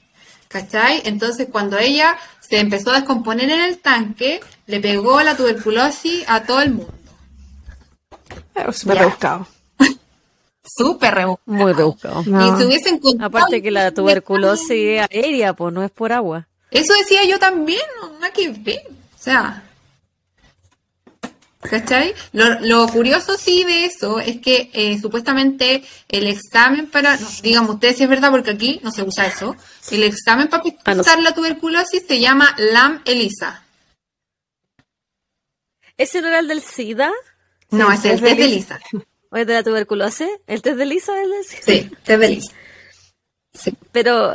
¿Cachai? 0.49 1.03
Entonces 1.05 1.47
cuando 1.53 1.79
ella 1.79 2.17
se 2.41 2.59
empezó 2.59 2.91
a 2.91 2.97
descomponer 2.97 3.51
en 3.51 3.61
el 3.61 3.79
tanque, 3.79 4.41
le 4.67 4.81
pegó 4.81 5.23
la 5.23 5.37
tuberculosis 5.37 6.25
a 6.27 6.43
todo 6.43 6.63
el 6.63 6.71
mundo. 6.73 6.95
Súper 8.73 8.99
rebuscado. 8.99 9.47
Súper 10.79 11.15
rebuscado. 11.15 11.57
Muy 11.57 11.73
rebuscado. 11.73 12.21
Y 12.23 12.59
se 12.59 12.67
hubiesen 12.67 13.01
Aparte 13.21 13.61
que 13.61 13.71
la 13.71 13.93
tuberculosis 13.93 14.71
es 14.71 15.07
aérea, 15.11 15.53
pues 15.53 15.75
no 15.75 15.83
es 15.83 15.91
por 15.91 16.13
agua. 16.13 16.47
Eso 16.71 16.95
decía 16.95 17.25
yo 17.25 17.39
también, 17.39 17.83
no 18.01 18.25
hay 18.25 18.33
que 18.33 18.49
ver. 18.51 18.83
O 18.89 19.23
sea, 19.23 19.65
¿Cachai? 21.61 22.15
Lo, 22.33 22.87
curioso 22.89 23.37
sí 23.37 23.65
de 23.65 23.85
eso 23.85 24.21
es 24.21 24.41
que 24.41 24.71
eh, 24.73 24.99
supuestamente 25.01 25.83
el 26.09 26.29
examen 26.29 26.89
para, 26.89 27.17
no, 27.17 27.29
digamos 27.43 27.75
ustedes 27.75 27.97
si 27.97 28.05
es 28.05 28.09
verdad 28.09 28.31
porque 28.31 28.53
aquí 28.53 28.81
no 28.85 28.93
se 28.93 29.03
usa 29.03 29.27
eso, 29.27 29.57
el 29.91 30.05
examen 30.05 30.49
para 30.49 30.63
ah, 30.85 31.21
la 31.21 31.35
tuberculosis 31.35 32.05
se 32.07 32.21
llama 32.21 32.55
LAM 32.59 33.03
ELISA. 33.05 33.65
¿Ese 35.97 36.21
no 36.23 36.29
era 36.29 36.39
el 36.39 36.47
del 36.47 36.63
SIDA? 36.63 37.11
No, 37.71 37.91
es 37.91 38.05
el 38.05 38.21
test 38.21 38.39
de 38.39 38.49
Lisa. 38.49 38.81
¿O 39.31 39.37
es 39.37 39.47
de 39.47 39.55
la 39.55 39.63
tuberculosis? 39.63 40.29
¿El 40.47 40.63
test 40.63 40.77
de 40.77 40.87
Lisa 40.87 41.13
es 41.21 41.49
Sí, 41.49 41.91
test 42.05 42.21
de 42.21 42.29
Lisa. 42.29 42.53
Pero 43.93 44.35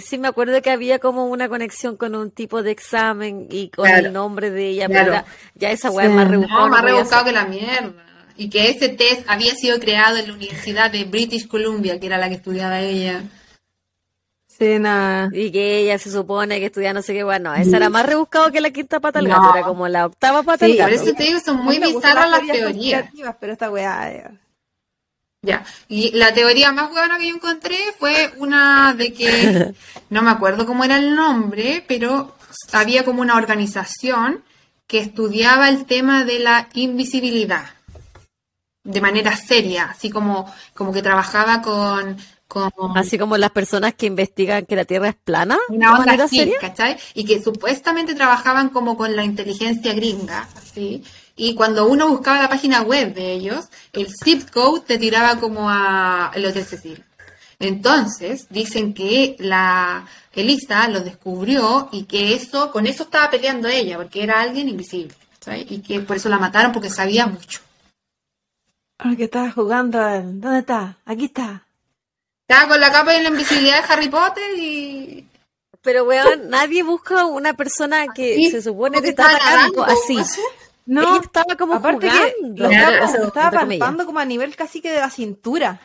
sí 0.00 0.18
me 0.18 0.28
acuerdo 0.28 0.60
que 0.62 0.70
había 0.70 0.98
como 0.98 1.26
una 1.26 1.48
conexión 1.48 1.96
con 1.96 2.14
un 2.14 2.30
tipo 2.30 2.62
de 2.62 2.70
examen 2.70 3.46
y 3.50 3.68
con 3.68 3.88
el 3.88 4.12
nombre 4.12 4.50
de 4.50 4.68
ella, 4.68 4.88
pero 4.88 5.24
ya 5.54 5.70
esa 5.70 5.90
weá 5.90 6.06
es 6.06 6.12
más 6.12 6.28
rebuscada. 6.28 6.60
No, 6.60 6.68
más 6.68 6.82
rebuscado 6.82 7.24
que 7.24 7.32
la 7.32 7.44
mierda. 7.44 7.92
Y 8.36 8.50
que 8.50 8.68
ese 8.68 8.88
test 8.88 9.22
había 9.28 9.54
sido 9.54 9.78
creado 9.78 10.16
en 10.16 10.26
la 10.28 10.34
Universidad 10.34 10.90
de 10.90 11.04
British 11.04 11.46
Columbia, 11.46 12.00
que 12.00 12.06
era 12.06 12.18
la 12.18 12.28
que 12.28 12.34
estudiaba 12.34 12.80
ella. 12.80 13.22
Sí, 14.58 14.78
nada. 14.78 15.30
Y 15.32 15.50
que 15.50 15.78
ella 15.78 15.98
se 15.98 16.10
supone 16.10 16.60
que 16.60 16.66
estudia 16.66 16.92
no 16.92 17.02
sé 17.02 17.12
qué, 17.12 17.24
bueno, 17.24 17.54
esa 17.54 17.76
era 17.76 17.90
más 17.90 18.06
rebuscado 18.06 18.52
que 18.52 18.60
la 18.60 18.70
quinta 18.70 19.00
pata 19.00 19.18
del 19.18 19.28
gato, 19.28 19.54
era 19.54 19.66
como 19.66 19.88
la 19.88 20.06
octava 20.06 20.42
pata 20.42 20.66
del 20.66 20.76
gato. 20.76 20.94
Por 20.94 21.02
eso 21.02 21.14
te 21.14 21.24
digo, 21.24 21.40
son 21.40 21.64
muy 21.64 21.78
bizarras 21.78 22.30
las 22.30 22.46
teorías. 22.46 23.10
Pero 23.40 23.52
esta 23.52 23.70
weá. 23.70 24.12
Eh. 24.12 24.30
Ya, 25.42 25.64
y 25.88 26.12
la 26.12 26.32
teoría 26.32 26.72
más 26.72 26.90
buena 26.90 27.18
que 27.18 27.28
yo 27.28 27.34
encontré 27.34 27.76
fue 27.98 28.32
una 28.38 28.94
de 28.94 29.12
que, 29.12 29.74
no 30.10 30.22
me 30.22 30.30
acuerdo 30.30 30.66
cómo 30.66 30.84
era 30.84 30.96
el 30.96 31.14
nombre, 31.14 31.84
pero 31.86 32.36
había 32.72 33.04
como 33.04 33.20
una 33.22 33.36
organización 33.36 34.42
que 34.86 35.00
estudiaba 35.00 35.68
el 35.68 35.84
tema 35.84 36.24
de 36.24 36.38
la 36.38 36.68
invisibilidad 36.74 37.66
de 38.84 39.00
manera 39.00 39.34
seria, 39.34 39.86
así 39.86 40.10
como, 40.10 40.52
como 40.74 40.92
que 40.92 41.02
trabajaba 41.02 41.62
con 41.62 42.18
Así 42.94 43.18
como 43.18 43.36
las 43.36 43.50
personas 43.50 43.94
que 43.94 44.06
investigan 44.06 44.66
que 44.66 44.76
la 44.76 44.84
Tierra 44.84 45.08
es 45.08 45.16
plana. 45.16 45.58
Una 45.68 45.98
onda 45.98 46.24
así, 46.24 46.52
¿cachai? 46.60 46.96
Y 47.14 47.24
que 47.24 47.42
supuestamente 47.42 48.14
trabajaban 48.14 48.68
como 48.70 48.96
con 48.96 49.14
la 49.16 49.24
inteligencia 49.24 49.92
gringa, 49.94 50.48
¿sí? 50.72 51.02
Y 51.36 51.54
cuando 51.54 51.86
uno 51.86 52.08
buscaba 52.08 52.42
la 52.42 52.48
página 52.48 52.82
web 52.82 53.14
de 53.14 53.32
ellos, 53.32 53.66
el 53.92 54.08
zip 54.22 54.50
code 54.50 54.82
te 54.86 54.98
tiraba 54.98 55.40
como 55.40 55.68
a 55.68 56.30
los 56.36 56.54
de 56.54 56.64
Cecil. 56.64 57.04
Entonces, 57.58 58.46
dicen 58.50 58.94
que 58.94 59.36
la 59.38 60.06
Elisa 60.32 60.88
lo 60.88 61.00
descubrió 61.00 61.88
y 61.92 62.04
que 62.04 62.34
eso, 62.34 62.70
con 62.70 62.86
eso 62.86 63.04
estaba 63.04 63.30
peleando 63.30 63.68
ella, 63.68 63.96
porque 63.96 64.22
era 64.22 64.40
alguien 64.40 64.68
invisible. 64.68 65.14
Y 65.68 65.80
que 65.80 66.00
por 66.00 66.16
eso 66.16 66.28
la 66.28 66.38
mataron 66.38 66.72
porque 66.72 66.90
sabía 66.90 67.26
mucho. 67.26 67.60
Ah, 68.98 69.14
que 69.16 69.24
estaba 69.24 69.50
jugando, 69.50 69.98
¿dónde 69.98 70.60
está? 70.60 70.98
Aquí 71.04 71.26
está. 71.26 71.63
Estaba 72.46 72.68
con 72.68 72.80
la 72.80 72.92
capa 72.92 73.12
de 73.12 73.22
la 73.22 73.30
invisibilidad 73.30 73.82
de 73.82 73.92
Harry 73.92 74.08
Potter 74.08 74.58
y. 74.58 75.26
Pero, 75.80 76.04
weón, 76.04 76.48
nadie 76.48 76.82
busca 76.82 77.26
una 77.26 77.54
persona 77.54 78.06
que 78.14 78.50
se 78.50 78.62
supone 78.62 79.00
que 79.02 79.10
está 79.10 79.34
atacando 79.34 79.84
así. 79.84 80.18
No, 80.86 81.02
ella 81.02 81.20
estaba 81.22 81.56
como 81.56 81.74
aparte 81.74 82.10
jugando. 82.10 82.68
Que 82.68 82.74
estaba, 82.74 83.26
estaba 83.26 83.50
palpando 83.50 84.06
como 84.06 84.18
a 84.18 84.24
nivel 84.24 84.54
casi 84.56 84.80
que 84.80 84.90
de 84.90 85.00
la 85.00 85.10
cintura. 85.10 85.80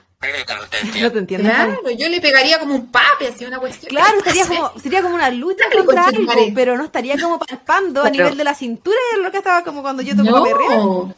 No 1.02 1.11
te 1.11 1.19
entiendo. 1.19 1.49
Claro, 1.49 1.90
yo 1.91 2.10
le 2.10 2.19
pegaría 2.19 2.60
como 2.60 2.76
un 2.76 2.91
pape, 2.91 3.27
así 3.27 3.45
una 3.45 3.60
cuestión. 3.60 3.90
Claro, 3.90 4.18
estaría 4.18 4.45
como, 4.45 4.73
sería 4.81 5.02
como 5.02 5.15
una 5.15 5.31
lucha 5.31 5.64
contra 5.73 6.07
algo, 6.07 6.34
pero 6.53 6.76
no 6.76 6.84
estaría 6.84 7.18
como 7.18 7.40
palpando 7.40 8.03
a 8.03 8.10
nivel 8.10 8.36
de 8.36 8.44
la 8.44 8.53
cintura, 8.53 8.98
es 9.14 9.19
lo 9.19 9.31
que 9.31 9.38
estaba 9.38 9.64
como 9.64 9.81
cuando 9.81 10.02
yo 10.02 10.18
toco 10.18 10.30
no. 10.30 11.15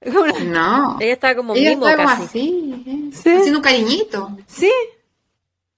No. 0.00 0.96
Ella 1.00 1.12
estaba 1.12 1.34
como 1.34 1.54
Ella 1.54 1.70
mimo 1.70 1.88
estaba 1.88 2.12
así, 2.12 2.84
¿eh? 2.86 3.10
sí. 3.12 3.30
haciendo 3.30 3.58
un 3.58 3.64
cariñito. 3.64 4.36
Sí. 4.46 4.72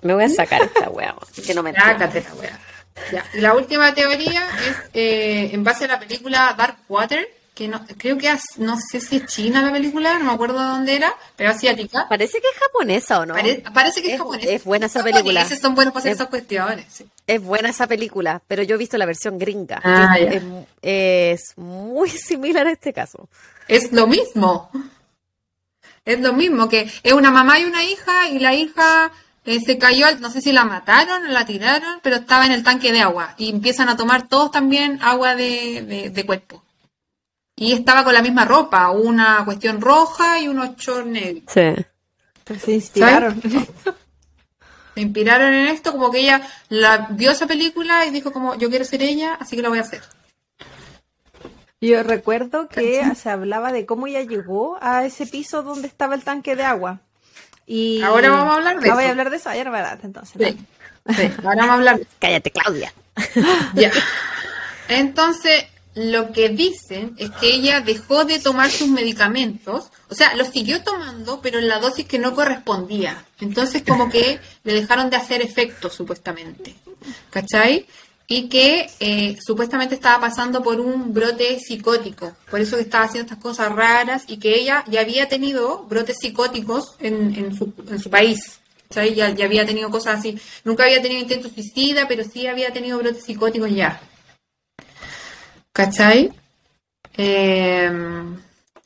Me 0.03 0.15
voy 0.15 0.25
a 0.25 0.29
sacar 0.29 0.63
esta 0.63 0.89
wea, 0.89 1.15
que 1.47 1.55
no 1.55 1.63
me 1.63 1.73
Sácate 1.73 2.23
la 2.23 2.35
wea. 2.35 2.61
Ya. 3.13 3.25
Y 3.35 3.41
la 3.41 3.55
última 3.55 3.95
teoría 3.95 4.47
es 4.67 4.77
eh, 4.95 5.51
en 5.53 5.65
base 5.65 5.85
a 5.85 5.89
la 5.89 6.01
película 6.01 6.55
Dark 6.57 6.79
Water, 6.89 7.29
que 7.55 7.69
no, 7.69 7.85
creo 7.99 8.17
que 8.17 8.31
no 8.59 8.79
sé 8.79 9.01
si 9.01 9.17
es 9.17 9.27
china 9.27 9.63
la 9.63 9.73
película, 9.73 10.19
no 10.19 10.25
me 10.25 10.33
acuerdo 10.33 10.59
de 10.59 10.65
dónde 10.65 10.97
era, 10.97 11.15
pero 11.37 11.51
asiática. 11.51 12.07
Parece 12.09 12.41
que 12.41 12.47
es 12.49 12.59
japonesa 12.59 13.21
o 13.21 13.27
no. 13.27 13.35
parece 13.75 14.03
que 14.03 14.15
es, 14.15 14.19
japonesa. 14.19 14.51
Es 14.51 14.65
buena 14.65 14.87
esa 14.87 15.03
película. 15.03 15.47
son 15.47 15.75
buenos 15.75 15.93
para 15.93 16.01
hacer 16.01 16.13
esas 16.13 16.29
cuestiones. 16.29 17.05
Es 17.27 17.43
buena 17.43 17.69
esa 17.69 17.87
película, 17.87 18.41
pero 18.47 18.63
yo 18.63 18.77
he 18.77 18.79
visto 18.79 18.97
la 18.97 19.07
versión 19.07 19.39
gringa. 19.39 19.81
Ah, 19.85 20.19
es, 20.19 20.43
es, 20.81 21.59
muy 21.59 22.09
similar 22.09 22.67
a 22.67 22.73
este 22.73 22.93
caso. 22.93 23.29
Es 23.71 23.93
lo 23.93 24.07
mismo. 24.07 24.71
Es 26.05 26.21
lo 26.21 26.33
mismo, 26.33 26.69
que 26.69 26.91
es 27.03 27.13
una 27.13 27.31
mamá 27.31 27.59
y 27.61 27.65
una 27.65 27.85
hija 27.85 28.29
y 28.29 28.39
la 28.39 28.55
hija 28.55 29.13
eh, 29.45 29.61
se 29.61 29.79
cayó, 29.79 30.07
no 30.19 30.31
sé 30.31 30.41
si 30.41 30.53
la 30.53 30.65
mataron 30.65 31.25
o 31.25 31.29
la 31.29 31.47
tiraron, 31.47 32.01
pero 32.03 32.17
estaba 32.17 32.47
en 32.47 32.53
el 32.53 32.65
tanque 32.65 32.93
de 32.93 33.01
agua 33.01 33.35
y 33.39 33.51
empiezan 33.51 33.89
a 33.89 33.97
tomar 33.97 34.29
todos 34.29 34.51
también 34.51 34.99
agua 35.03 35.35
de 35.35 36.25
cuerpo. 36.27 36.65
Y 37.61 37.75
estaba 37.75 38.05
con 38.05 38.15
la 38.15 38.23
misma 38.23 38.47
ropa, 38.47 38.91
una 38.91 39.45
cuestión 39.45 39.83
roja 39.83 40.41
y 40.41 40.49
unos 40.49 40.77
shorts 40.77 41.07
negros. 41.07 41.45
Sí. 41.53 42.57
se 42.59 42.73
inspiraron. 42.73 43.41
Se 44.95 45.03
inspiraron 45.03 45.55
en 45.55 45.69
esto, 45.69 45.93
como 45.93 46.11
que 46.11 46.19
ella 46.19 46.43
la 46.69 47.07
vio 47.11 47.31
esa 47.31 47.47
película 47.47 48.07
y 48.07 48.11
dijo 48.11 48.33
como 48.33 48.57
yo 48.57 48.69
quiero 48.69 48.85
ser 48.85 49.03
ella, 49.03 49.35
así 49.39 49.55
que 49.55 49.63
lo 49.63 49.69
voy 49.69 49.79
a 49.79 49.83
hacer. 49.83 50.03
Yo 51.81 52.03
recuerdo 52.03 52.69
que 52.69 53.03
se 53.15 53.31
hablaba 53.31 53.73
de 53.73 53.87
cómo 53.87 54.07
ella 54.07 54.23
llegó 54.23 54.79
a 54.83 55.05
ese 55.07 55.27
piso 55.27 55.63
donde 55.63 55.89
estaba 55.89 56.15
el 56.15 56.23
tanque 56.23 56.55
de 56.55 56.65
agua. 56.65 57.01
Y 57.67 58.03
ahora 58.03 58.31
vamos 58.31 58.53
a 58.53 58.57
hablar 58.57 58.81
de 58.81 58.87
eso. 58.87 58.95
voy 58.97 59.05
a 59.05 59.11
hablar 59.11 59.31
de 59.31 59.37
eso 59.37 59.49
ayer, 59.49 59.71
¿verdad? 59.71 59.99
Entonces. 60.03 60.57
Sí. 61.07 61.31
Ahora 61.39 61.57
vamos 61.57 61.71
a 61.71 61.75
hablar. 61.75 62.01
Cállate, 62.19 62.51
Claudia. 62.51 62.93
ya. 63.75 63.91
Entonces, 64.89 65.67
lo 65.95 66.33
que 66.33 66.51
dicen 66.51 67.15
es 67.17 67.31
que 67.31 67.55
ella 67.55 67.81
dejó 67.81 68.25
de 68.25 68.39
tomar 68.39 68.71
sus 68.71 68.89
medicamentos, 68.89 69.91
o 70.09 70.15
sea, 70.15 70.35
los 70.37 70.49
siguió 70.49 70.83
tomando, 70.83 71.41
pero 71.41 71.59
en 71.59 71.69
la 71.69 71.79
dosis 71.79 72.07
que 72.07 72.19
no 72.19 72.35
correspondía. 72.35 73.25
Entonces, 73.41 73.83
como 73.87 74.11
que 74.11 74.39
le 74.65 74.75
dejaron 74.75 75.09
de 75.11 75.17
hacer 75.17 75.41
efecto, 75.41 75.89
supuestamente. 75.89 76.75
¿Cachai? 77.31 77.87
Y 78.31 78.49
que 78.49 78.89
eh, 79.01 79.37
supuestamente 79.45 79.97
estaba 79.97 80.21
pasando 80.21 80.63
por 80.63 80.81
un 80.81 81.13
brote 81.13 81.59
psicótico, 81.59 82.33
por 82.49 82.61
eso 82.61 82.77
que 82.77 82.83
estaba 82.83 83.05
haciendo 83.05 83.27
estas 83.27 83.43
cosas 83.43 83.75
raras 83.75 84.25
y 84.29 84.39
que 84.39 84.55
ella 84.55 84.85
ya 84.89 85.01
había 85.01 85.29
tenido 85.29 85.85
brotes 85.85 86.19
psicóticos 86.21 86.95
en, 87.01 87.35
en, 87.35 87.55
su, 87.55 87.75
en 87.89 87.99
su 87.99 88.09
país. 88.09 88.61
¿cachai? 88.89 89.15
Ya, 89.15 89.31
ya 89.31 89.45
había 89.47 89.67
tenido 89.67 89.91
cosas 89.91 90.21
así. 90.21 90.39
Nunca 90.65 90.85
había 90.85 91.03
tenido 91.03 91.21
intentos 91.21 91.53
suicida, 91.53 92.07
pero 92.09 92.23
sí 92.25 92.47
había 92.47 92.73
tenido 92.73 92.99
brotes 92.99 93.25
psicóticos 93.25 93.71
ya. 93.71 94.01
¿cachai? 95.73 96.31
Em, 97.17 98.37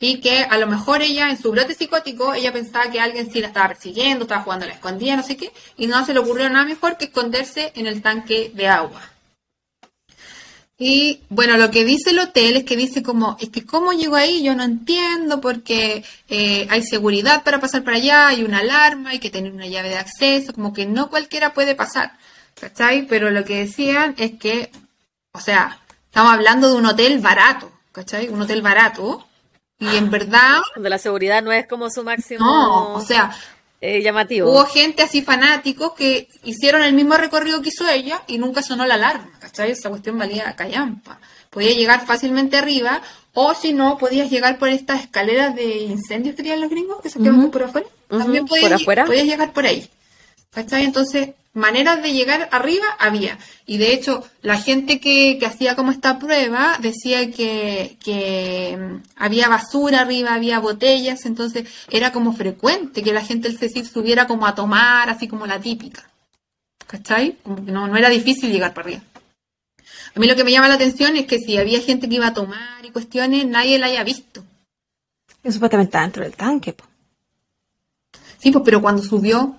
y 0.00 0.20
que 0.20 0.44
a 0.44 0.58
lo 0.58 0.66
mejor 0.66 1.02
ella, 1.02 1.30
en 1.30 1.40
su 1.40 1.50
brote 1.50 1.74
psicótico, 1.74 2.34
ella 2.34 2.52
pensaba 2.52 2.90
que 2.90 3.00
alguien 3.00 3.30
sí 3.30 3.40
la 3.40 3.48
estaba 3.48 3.68
persiguiendo, 3.68 4.24
estaba 4.24 4.42
jugando 4.42 4.64
a 4.64 4.68
la 4.68 4.74
escondida, 4.74 5.16
no 5.16 5.22
sé 5.22 5.36
qué, 5.36 5.52
y 5.76 5.86
no 5.86 6.04
se 6.04 6.14
le 6.14 6.20
ocurrió 6.20 6.48
nada 6.50 6.64
mejor 6.64 6.96
que 6.96 7.06
esconderse 7.06 7.72
en 7.74 7.86
el 7.86 8.02
tanque 8.02 8.52
de 8.54 8.68
agua. 8.68 9.02
Y 10.76 11.20
bueno, 11.28 11.56
lo 11.56 11.70
que 11.70 11.84
dice 11.84 12.10
el 12.10 12.18
hotel 12.18 12.56
es 12.56 12.64
que 12.64 12.76
dice 12.76 13.02
como, 13.02 13.36
es 13.40 13.50
que 13.50 13.64
cómo 13.64 13.92
llegó 13.92 14.16
ahí, 14.16 14.42
yo 14.42 14.56
no 14.56 14.64
entiendo, 14.64 15.40
porque 15.40 16.04
eh, 16.28 16.66
hay 16.68 16.82
seguridad 16.82 17.44
para 17.44 17.60
pasar 17.60 17.84
para 17.84 17.98
allá, 17.98 18.28
hay 18.28 18.42
una 18.42 18.58
alarma, 18.58 19.10
hay 19.10 19.20
que 19.20 19.30
tener 19.30 19.52
una 19.52 19.68
llave 19.68 19.90
de 19.90 19.98
acceso, 19.98 20.52
como 20.52 20.72
que 20.72 20.86
no 20.86 21.10
cualquiera 21.10 21.54
puede 21.54 21.76
pasar, 21.76 22.18
¿cachai? 22.60 23.06
Pero 23.06 23.30
lo 23.30 23.44
que 23.44 23.60
decían 23.60 24.14
es 24.18 24.32
que, 24.32 24.70
o 25.32 25.40
sea, 25.40 25.80
Estamos 26.14 26.32
hablando 26.32 26.68
de 26.68 26.76
un 26.76 26.86
hotel 26.86 27.18
barato, 27.18 27.72
¿cachai? 27.90 28.28
Un 28.28 28.40
hotel 28.40 28.62
barato. 28.62 29.26
Y 29.80 29.96
en 29.96 30.12
verdad... 30.12 30.58
Donde 30.76 30.88
la 30.88 30.98
seguridad 30.98 31.42
no 31.42 31.50
es 31.50 31.66
como 31.66 31.90
su 31.90 32.04
máximo... 32.04 32.44
No, 32.46 32.94
o 32.94 33.00
sea... 33.00 33.36
Eh, 33.86 34.00
llamativo. 34.00 34.50
Hubo 34.50 34.64
gente 34.64 35.02
así 35.02 35.20
fanáticos 35.20 35.92
que 35.92 36.26
hicieron 36.42 36.80
el 36.80 36.94
mismo 36.94 37.18
recorrido 37.18 37.60
que 37.60 37.68
hizo 37.68 37.86
ella 37.86 38.22
y 38.26 38.38
nunca 38.38 38.62
sonó 38.62 38.86
la 38.86 38.94
alarma, 38.94 39.30
¿cachai? 39.38 39.72
Esa 39.72 39.90
cuestión 39.90 40.16
valía 40.16 40.56
callampa. 40.56 41.20
Podía 41.50 41.72
llegar 41.72 42.06
fácilmente 42.06 42.56
arriba 42.56 43.02
o 43.34 43.52
si 43.52 43.74
no, 43.74 43.98
podías 43.98 44.30
llegar 44.30 44.58
por 44.58 44.70
estas 44.70 45.02
escaleras 45.02 45.54
de 45.54 45.82
incendios 45.82 46.34
que 46.34 46.56
los 46.56 46.70
gringos 46.70 47.02
que 47.02 47.10
se 47.10 47.18
quedan 47.18 47.50
por 47.50 47.64
afuera. 47.64 47.86
También 48.08 48.46
podías, 48.46 48.82
podías 48.82 49.26
llegar 49.26 49.52
por 49.52 49.66
ahí. 49.66 49.86
¿Cachai? 50.54 50.84
Entonces, 50.86 51.34
maneras 51.54 52.02
de 52.02 52.12
llegar 52.12 52.48
arriba 52.52 52.84
había. 52.98 53.38
Y 53.64 53.78
de 53.78 53.94
hecho, 53.94 54.24
la 54.42 54.58
gente 54.58 55.00
que, 55.00 55.40
hacía 55.46 55.74
como 55.76 55.92
esta 55.92 56.18
prueba 56.18 56.78
decía 56.80 57.30
que, 57.30 58.76
mm, 58.78 59.08
había 59.16 59.48
basura 59.48 60.00
arriba, 60.00 60.34
había 60.34 60.58
botellas, 60.58 61.24
entonces 61.24 61.68
era 61.90 62.12
como 62.12 62.32
frecuente 62.34 63.02
que 63.02 63.12
la 63.12 63.24
gente 63.24 63.48
el 63.48 63.58
Cecil 63.58 63.86
subiera 63.86 64.26
como 64.26 64.46
a 64.46 64.54
tomar, 64.54 65.08
así 65.08 65.28
como 65.28 65.46
la 65.46 65.60
típica. 65.60 66.10
¿Cachai? 66.86 67.38
Como 67.42 67.64
que 67.64 67.72
no, 67.72 67.88
no 67.88 67.96
era 67.96 68.10
difícil 68.10 68.52
llegar 68.52 68.74
para 68.74 68.88
arriba. 68.88 69.02
A 70.14 70.20
mí 70.20 70.26
lo 70.26 70.36
que 70.36 70.44
me 70.44 70.52
llama 70.52 70.68
la 70.68 70.74
atención 70.74 71.16
es 71.16 71.26
que 71.26 71.38
si 71.38 71.56
había 71.56 71.80
gente 71.80 72.08
que 72.08 72.16
iba 72.16 72.28
a 72.28 72.34
tomar 72.34 72.84
y 72.84 72.90
cuestiones, 72.90 73.46
nadie 73.46 73.78
la 73.78 73.86
haya 73.86 74.04
visto. 74.04 74.44
Y 75.42 75.50
supuestamente 75.50 75.88
está 75.88 76.02
dentro 76.02 76.22
del 76.22 76.36
tanque. 76.36 76.74
Sí, 78.38 78.52
pues, 78.52 78.62
pero 78.64 78.80
cuando 78.80 79.02
subió, 79.02 79.58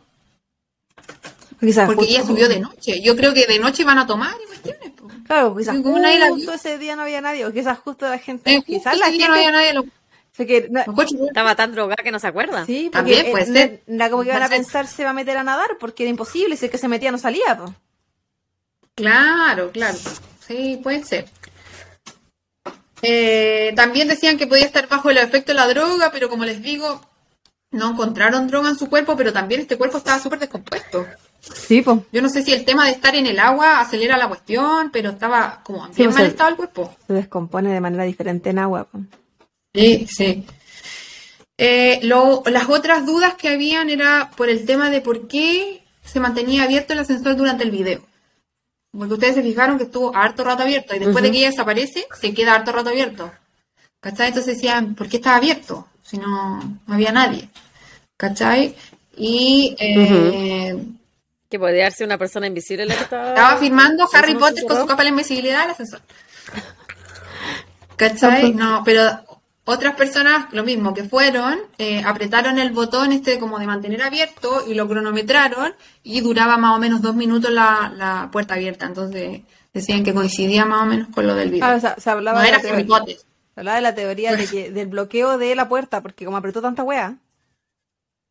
porque 1.85 2.05
ella 2.05 2.23
subió 2.23 2.47
de 2.47 2.59
noche. 2.59 3.01
Yo 3.01 3.15
creo 3.15 3.33
que 3.33 3.45
de 3.45 3.59
noche 3.59 3.83
van 3.83 3.99
a 3.99 4.07
tomar 4.07 4.35
y 4.43 4.47
cuestiones. 4.47 4.93
Claro, 5.25 5.55
quizás 5.55 5.77
justo 5.77 6.53
ese 6.53 6.77
día 6.77 6.95
no 6.95 7.03
había 7.03 7.21
nadie, 7.21 7.45
o 7.45 7.51
quizás 7.51 7.79
justo 7.79 8.07
la 8.07 8.19
gente... 8.19 8.53
Eh, 8.53 8.63
quizás 8.63 8.97
la 8.97 9.07
gente... 9.07 9.27
no 9.27 9.33
había 9.33 9.51
nadie. 9.51 9.91
Estaba 10.37 11.55
tan 11.55 11.71
drogada 11.71 12.03
que 12.03 12.11
no 12.11 12.19
se 12.19 12.27
acuerda. 12.27 12.65
Sí, 12.65 12.89
también 12.91 13.31
puede 13.31 13.45
ser. 13.45 13.83
Era 13.87 14.09
como 14.09 14.23
que 14.23 14.29
iban 14.29 14.43
a 14.43 14.49
pensar 14.49 14.87
se 14.87 15.03
va 15.03 15.11
a 15.11 15.13
meter 15.13 15.37
a 15.37 15.43
nadar 15.43 15.77
porque 15.79 16.03
era 16.03 16.09
imposible, 16.09 16.57
si 16.57 16.65
el 16.65 16.71
que 16.71 16.77
se 16.77 16.87
metía 16.87 17.11
no 17.11 17.17
salía. 17.17 17.57
Claro, 18.95 19.71
claro. 19.71 19.97
Sí, 20.45 20.79
puede 20.83 21.03
ser. 21.03 21.25
Eh, 23.01 23.73
también 23.75 24.07
decían 24.07 24.37
que 24.37 24.47
podía 24.47 24.65
estar 24.65 24.87
bajo 24.87 25.09
el 25.09 25.17
efecto 25.17 25.51
de 25.51 25.57
la 25.57 25.67
droga, 25.67 26.11
pero 26.11 26.29
como 26.29 26.43
les 26.43 26.61
digo, 26.61 27.01
no 27.71 27.91
encontraron 27.91 28.47
droga 28.47 28.69
en 28.69 28.77
su 28.77 28.89
cuerpo, 28.89 29.15
pero 29.15 29.31
también 29.31 29.61
este 29.61 29.77
cuerpo 29.77 29.97
estaba 29.97 30.19
súper 30.19 30.39
descompuesto. 30.39 31.05
Sí, 31.53 31.81
pues. 31.81 31.99
Yo 32.11 32.21
no 32.21 32.29
sé 32.29 32.43
si 32.43 32.53
el 32.53 32.65
tema 32.65 32.85
de 32.85 32.91
estar 32.91 33.15
en 33.15 33.27
el 33.27 33.39
agua 33.39 33.79
acelera 33.79 34.17
la 34.17 34.27
cuestión, 34.27 34.89
pero 34.91 35.11
estaba 35.11 35.61
como 35.63 35.87
bien 35.89 36.13
mal 36.13 36.25
estado 36.25 36.49
el 36.49 36.55
cuerpo. 36.55 36.95
Se 37.07 37.13
descompone 37.13 37.71
de 37.71 37.81
manera 37.81 38.03
diferente 38.03 38.49
en 38.49 38.59
agua. 38.59 38.87
Sí, 39.73 40.07
sí. 40.09 40.45
Eh, 41.57 41.99
las 42.03 42.69
otras 42.69 43.05
dudas 43.05 43.35
que 43.35 43.49
habían 43.49 43.89
era 43.89 44.31
por 44.35 44.49
el 44.49 44.65
tema 44.65 44.89
de 44.89 45.01
por 45.01 45.27
qué 45.27 45.83
se 46.03 46.19
mantenía 46.19 46.63
abierto 46.63 46.93
el 46.93 46.99
ascensor 46.99 47.35
durante 47.35 47.63
el 47.63 47.71
video. 47.71 48.01
Porque 48.91 49.13
ustedes 49.13 49.35
se 49.35 49.43
fijaron 49.43 49.77
que 49.77 49.85
estuvo 49.85 50.15
harto 50.15 50.43
rato 50.43 50.63
abierto 50.63 50.95
y 50.95 50.99
después 50.99 51.23
de 51.23 51.31
que 51.31 51.37
ella 51.39 51.49
desaparece, 51.49 52.07
se 52.19 52.33
queda 52.33 52.55
harto 52.55 52.71
rato 52.71 52.89
abierto. 52.89 53.31
¿Cachai? 53.99 54.29
Entonces 54.29 54.55
decían, 54.55 54.95
¿por 54.95 55.09
qué 55.09 55.17
estaba 55.17 55.37
abierto? 55.37 55.87
Si 56.01 56.17
no, 56.17 56.79
no 56.85 56.93
había 56.93 57.11
nadie. 57.11 57.49
¿Cachai? 58.17 58.75
Y 59.17 59.75
eh, 59.79 60.77
que 61.55 61.59
podría 61.59 61.89
ser 61.89 62.05
una 62.05 62.17
persona 62.17 62.47
invisible 62.47 62.85
la 62.85 62.95
que 62.95 63.03
estaba. 63.03 63.29
Estaba 63.29 63.57
firmando 63.57 64.09
Harry 64.11 64.35
Potter 64.35 64.65
con 64.65 64.77
su 64.77 64.85
capa 64.85 65.03
de 65.03 65.09
invisibilidad 65.09 65.61
al 65.61 65.69
ascensor. 65.71 66.01
¿Cachai? 67.95 68.53
No, 68.53 68.81
pero 68.83 69.21
otras 69.63 69.95
personas, 69.95 70.51
lo 70.51 70.65
mismo, 70.65 70.93
que 70.93 71.05
fueron, 71.05 71.57
eh, 71.77 72.03
apretaron 72.05 72.59
el 72.59 72.71
botón 72.71 73.13
este 73.13 73.39
como 73.39 73.57
de 73.57 73.67
mantener 73.67 74.03
abierto 74.03 74.65
y 74.67 74.73
lo 74.73 74.85
cronometraron 74.87 75.73
y 76.03 76.19
duraba 76.19 76.57
más 76.57 76.75
o 76.75 76.79
menos 76.79 77.01
dos 77.01 77.15
minutos 77.15 77.51
la, 77.51 78.27
puerta 78.33 78.55
abierta. 78.55 78.85
Entonces 78.85 79.43
decían 79.73 80.03
que 80.03 80.13
coincidía 80.13 80.65
más 80.65 80.83
o 80.83 80.85
menos 80.85 81.07
con 81.07 81.25
lo 81.25 81.35
del 81.35 81.51
video. 81.51 81.65
Ah, 81.65 81.95
se 81.97 82.09
hablaba 82.09 82.43
de 82.43 82.51
la 82.51 82.59
teoría, 82.59 82.85
Se 83.05 83.59
hablaba 83.61 83.75
de 83.77 83.81
la 83.81 83.95
teoría 83.95 84.35
de 84.35 84.45
que, 84.45 84.71
del 84.71 84.87
bloqueo 84.87 85.37
de 85.37 85.55
la 85.55 85.69
puerta, 85.69 86.01
porque 86.01 86.25
como 86.25 86.35
apretó 86.35 86.61
tanta 86.61 86.83
wea. 86.83 87.15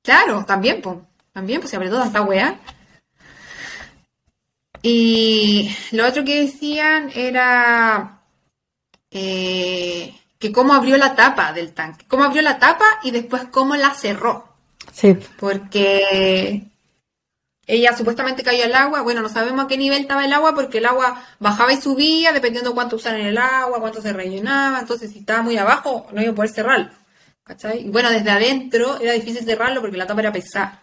Claro, 0.02 0.44
también, 0.44 0.82
pues. 0.82 0.98
También, 1.32 1.60
pues 1.60 1.70
se 1.70 1.76
apretó 1.76 1.98
tanta 1.98 2.20
wea. 2.20 2.60
Y 4.86 5.74
lo 5.92 6.06
otro 6.06 6.26
que 6.26 6.42
decían 6.42 7.10
era 7.14 8.20
eh, 9.10 10.14
que 10.38 10.52
cómo 10.52 10.74
abrió 10.74 10.98
la 10.98 11.14
tapa 11.14 11.54
del 11.54 11.72
tanque, 11.72 12.04
cómo 12.06 12.24
abrió 12.24 12.42
la 12.42 12.58
tapa 12.58 12.84
y 13.02 13.10
después 13.10 13.44
cómo 13.50 13.76
la 13.76 13.94
cerró. 13.94 14.46
Sí. 14.92 15.16
Porque 15.40 16.64
ella 17.66 17.96
supuestamente 17.96 18.42
cayó 18.42 18.66
al 18.66 18.74
agua, 18.74 19.00
bueno, 19.00 19.22
no 19.22 19.30
sabemos 19.30 19.64
a 19.64 19.68
qué 19.68 19.78
nivel 19.78 20.02
estaba 20.02 20.26
el 20.26 20.34
agua 20.34 20.54
porque 20.54 20.78
el 20.78 20.84
agua 20.84 21.24
bajaba 21.38 21.72
y 21.72 21.80
subía 21.80 22.34
dependiendo 22.34 22.74
cuánto 22.74 22.96
usaran 22.96 23.22
el 23.22 23.38
agua, 23.38 23.80
cuánto 23.80 24.02
se 24.02 24.12
rellenaba, 24.12 24.80
entonces 24.80 25.10
si 25.12 25.20
estaba 25.20 25.40
muy 25.40 25.56
abajo 25.56 26.08
no 26.12 26.20
iba 26.20 26.32
a 26.32 26.34
poder 26.34 26.50
cerrarlo. 26.50 26.90
¿Cachai? 27.42 27.86
Y 27.86 27.88
bueno, 27.88 28.10
desde 28.10 28.30
adentro 28.30 29.00
era 29.00 29.14
difícil 29.14 29.46
cerrarlo 29.46 29.80
porque 29.80 29.96
la 29.96 30.06
tapa 30.06 30.20
era 30.20 30.32
pesada. 30.32 30.82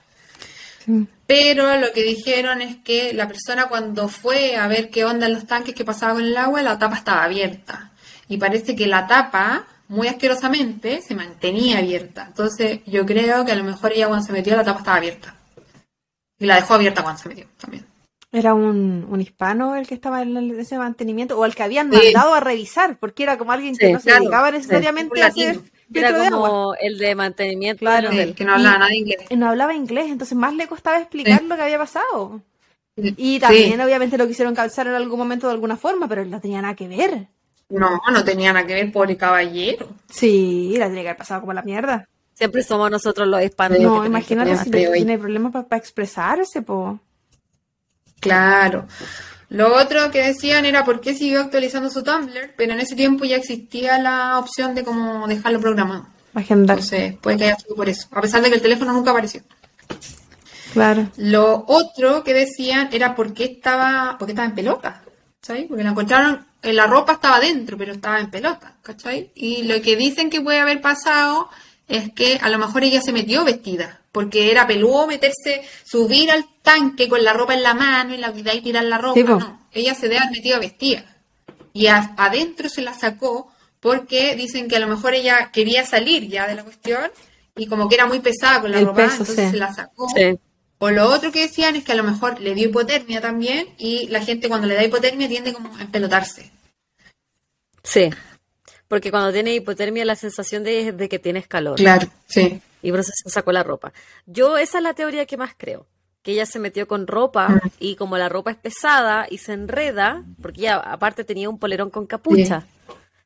Pero 1.32 1.78
lo 1.78 1.94
que 1.94 2.04
dijeron 2.04 2.62
es 2.62 2.76
que 2.84 3.14
la 3.14 3.26
persona 3.26 3.70
cuando 3.70 4.10
fue 4.10 4.58
a 4.58 4.68
ver 4.68 4.90
qué 4.90 5.06
onda 5.06 5.28
en 5.28 5.34
los 5.34 5.48
tanques 5.48 5.74
que 5.74 5.86
pasaba 5.86 6.16
con 6.16 6.26
el 6.26 6.36
agua, 6.36 6.62
la 6.62 6.78
tapa 6.78 6.98
estaba 6.98 7.24
abierta. 7.24 7.94
Y 8.28 8.36
parece 8.36 8.76
que 8.76 8.86
la 8.86 9.08
tapa, 9.08 9.66
muy 9.88 10.10
asquerosamente, 10.10 11.02
se 11.02 11.16
mantenía 11.16 11.78
abierta. 11.78 12.26
Entonces 12.28 12.82
yo 12.86 13.06
creo 13.06 13.46
que 13.46 13.54
a 13.54 13.56
lo 13.56 13.64
mejor 13.64 13.94
ella 13.94 14.10
cuando 14.10 14.26
se 14.26 14.34
metió 14.34 14.58
la 14.58 14.66
tapa 14.66 14.80
estaba 14.80 14.98
abierta. 14.98 15.34
Y 16.38 16.48
la 16.48 16.56
dejó 16.56 16.74
abierta 16.74 17.02
cuando 17.02 17.22
se 17.22 17.30
metió 17.30 17.46
también. 17.58 17.86
¿Era 18.34 18.54
un, 18.54 19.22
hispano 19.22 19.78
el 19.78 19.88
que 19.88 19.94
estaba 19.94 20.24
en 20.24 20.60
ese 20.60 20.78
mantenimiento? 20.78 21.40
¿O 21.40 21.46
el 21.46 21.56
que 21.56 21.64
habían 21.64 21.90
mandado 21.90 22.34
a 22.34 22.42
revisar? 22.42 22.98
Porque 22.98 23.24
era 23.24 23.38
como 23.38 23.54
alguien 23.54 23.78
que 23.78 23.94
no 23.94 24.02
se 24.02 24.12
dedicaba 24.12 24.52
necesariamente 24.52 25.24
a 25.24 25.28
hacer 25.28 25.62
era 25.94 26.30
como 26.30 26.76
el 26.76 26.98
de 26.98 27.16
mantenimiento. 27.16 27.80
Claro, 27.80 28.10
que 28.10 28.46
no 28.46 28.54
hablaba 28.54 28.78
nada 28.80 28.96
inglés. 28.96 29.20
No 29.36 29.50
hablaba 29.50 29.74
inglés, 29.74 30.08
entonces 30.10 30.38
más 30.38 30.54
le 30.56 30.68
costaba 30.68 31.00
explicar 31.00 31.44
lo 31.44 31.56
que 31.56 31.62
había 31.62 31.78
pasado. 31.78 32.42
Y 32.96 33.40
también, 33.40 33.80
obviamente, 33.82 34.18
lo 34.18 34.28
quisieron 34.28 34.54
calzar 34.54 34.88
en 34.88 34.94
algún 34.94 35.18
momento 35.18 35.48
de 35.48 35.54
alguna 35.54 35.78
forma, 35.78 36.08
pero 36.08 36.26
no 36.26 36.40
tenía 36.40 36.62
nada 36.62 36.76
que 36.76 36.88
ver. 36.88 37.28
No, 37.70 38.02
no 38.12 38.24
tenía 38.24 38.52
nada 38.52 38.68
que 38.68 38.74
ver, 38.74 38.92
pobre 38.92 39.16
caballero. 39.16 39.88
Sí, 40.10 40.76
la 40.78 40.88
tenía 40.88 41.04
que 41.04 41.10
haber 41.10 41.18
pasado 41.18 41.42
como 41.42 41.54
la 41.54 41.62
mierda. 41.62 42.08
Siempre 42.34 42.64
somos 42.64 42.92
nosotros 42.92 43.28
los 43.28 43.44
hispanos. 43.44 43.80
No, 43.80 44.06
imagínate 44.06 44.58
si 44.58 44.72
tiene 44.72 45.18
problemas 45.18 45.52
para 45.52 45.78
expresarse, 45.78 46.62
po. 46.62 47.00
Claro. 48.20 48.88
Lo 49.52 49.76
otro 49.76 50.12
que 50.12 50.26
decían 50.26 50.64
era 50.64 50.86
por 50.86 51.02
qué 51.02 51.14
siguió 51.14 51.42
actualizando 51.42 51.90
su 51.90 52.04
Tumblr, 52.04 52.54
pero 52.56 52.72
en 52.72 52.80
ese 52.80 52.96
tiempo 52.96 53.26
ya 53.26 53.36
existía 53.36 54.00
la 54.00 54.40
opción 54.40 54.74
de 54.74 54.86
cómo 54.86 55.28
dejarlo 55.28 55.60
programado. 55.60 56.08
Agendar. 56.34 56.78
Entonces, 56.78 57.18
puede 57.20 57.36
que 57.36 57.44
haya 57.44 57.58
sido 57.58 57.76
por 57.76 57.90
eso, 57.90 58.08
a 58.12 58.22
pesar 58.22 58.42
de 58.42 58.48
que 58.48 58.56
el 58.56 58.62
teléfono 58.62 58.94
nunca 58.94 59.12
apareció. 59.12 59.42
Claro. 60.72 61.10
Lo 61.18 61.66
otro 61.68 62.24
que 62.24 62.34
decían 62.34 62.88
era 62.94 63.14
por 63.14 63.34
qué 63.34 63.44
estaba, 63.44 64.16
porque 64.18 64.32
estaba 64.32 64.48
en 64.48 64.56
pelota, 64.56 65.04
¿sabes? 65.42 65.66
Porque 65.68 65.84
la 65.84 65.90
encontraron, 65.90 66.46
en 66.62 66.76
la 66.78 66.88
ropa 66.88 67.12
estaba 67.12 67.42
dentro, 67.42 67.78
pero 67.78 67.92
estaba 67.92 68.22
en 68.22 68.32
pelota, 68.32 68.76
¿cachai? 68.82 69.32
Y 69.36 69.64
lo 69.64 69.82
que 69.82 69.98
dicen 69.98 70.30
que 70.30 70.40
puede 70.40 70.60
haber 70.60 70.80
pasado 70.80 71.50
es 71.92 72.12
que 72.14 72.40
a 72.42 72.50
lo 72.50 72.58
mejor 72.58 72.84
ella 72.84 73.02
se 73.02 73.12
metió 73.12 73.44
vestida, 73.44 74.02
porque 74.12 74.50
era 74.50 74.66
peludo 74.66 75.08
meterse, 75.08 75.62
subir 75.84 76.32
al 76.32 76.46
tanque 76.62 77.10
con 77.10 77.24
la 77.24 77.34
ropa 77.34 77.54
en 77.54 77.64
la 77.64 77.74
mano 77.74 78.14
y 78.14 78.18
la 78.18 78.32
vida 78.32 78.54
y 78.54 78.62
tirar 78.62 78.86
la 78.86 78.98
ropa. 78.98 79.20
no, 79.20 79.68
ella 79.72 79.94
se 79.94 80.08
debe 80.08 80.20
haber 80.20 80.32
metido 80.32 80.60
vestida. 80.60 81.04
Y 81.74 81.88
adentro 81.88 82.70
se 82.70 82.82
la 82.82 82.94
sacó 82.94 83.52
porque 83.80 84.36
dicen 84.36 84.68
que 84.68 84.78
a 84.78 84.80
lo 84.80 84.88
mejor 84.88 85.14
ella 85.14 85.52
quería 85.52 85.86
salir 85.86 86.28
ya 86.28 86.48
de 86.48 86.56
la 86.56 86.64
cuestión 86.64 87.12
y 87.56 87.68
como 87.68 87.90
que 87.90 87.96
era 87.96 88.06
muy 88.06 88.20
pesada 88.20 88.62
con 88.62 88.72
la 88.72 88.82
ropa, 88.82 89.04
entonces 89.04 89.52
se 89.52 89.58
la 89.58 89.74
sacó. 89.74 90.08
O 90.80 90.90
lo 90.90 91.10
otro 91.10 91.32
que 91.32 91.42
decían 91.42 91.76
es 91.76 91.84
que 91.84 91.92
a 91.92 91.96
lo 91.96 92.04
mejor 92.04 92.40
le 92.42 92.56
dio 92.56 92.70
hipotermia 92.70 93.22
también 93.22 93.68
y 93.78 94.08
la 94.08 94.22
gente 94.22 94.48
cuando 94.48 94.68
le 94.68 94.76
da 94.76 94.84
hipotermia 94.84 95.28
tiende 95.28 95.54
como 95.54 95.76
a 95.78 95.82
empelotarse. 95.82 96.52
Sí, 97.84 98.10
porque 98.92 99.10
cuando 99.10 99.32
tiene 99.32 99.56
hipotermia 99.56 100.04
la 100.04 100.18
sensación 100.18 100.66
de, 100.66 100.92
de 100.92 101.08
que 101.08 101.18
tienes 101.18 101.48
calor. 101.48 101.78
Claro, 101.78 102.10
sí. 102.26 102.62
Y 102.82 102.92
por 102.92 103.00
eso 103.00 103.14
se 103.16 103.30
sacó 103.30 103.54
la 103.54 103.64
ropa. 103.64 103.94
Yo 104.26 104.58
esa 104.58 104.80
es 104.80 104.84
la 104.84 104.94
teoría 104.94 105.26
que 105.26 105.38
más 105.38 105.54
creo. 105.58 105.88
Que 106.22 106.34
ella 106.34 106.46
se 106.46 106.60
metió 106.60 106.90
con 106.90 107.08
ropa 107.08 107.48
mm. 107.48 107.60
y 107.80 107.96
como 107.96 108.18
la 108.18 108.28
ropa 108.28 108.52
es 108.52 108.58
pesada 108.58 109.28
y 109.30 109.38
se 109.38 109.54
enreda, 109.54 110.26
porque 110.42 110.60
ella 110.60 110.76
aparte 110.76 111.24
tenía 111.24 111.50
un 111.50 111.58
polerón 111.58 111.90
con 111.90 112.06
capucha, 112.06 112.66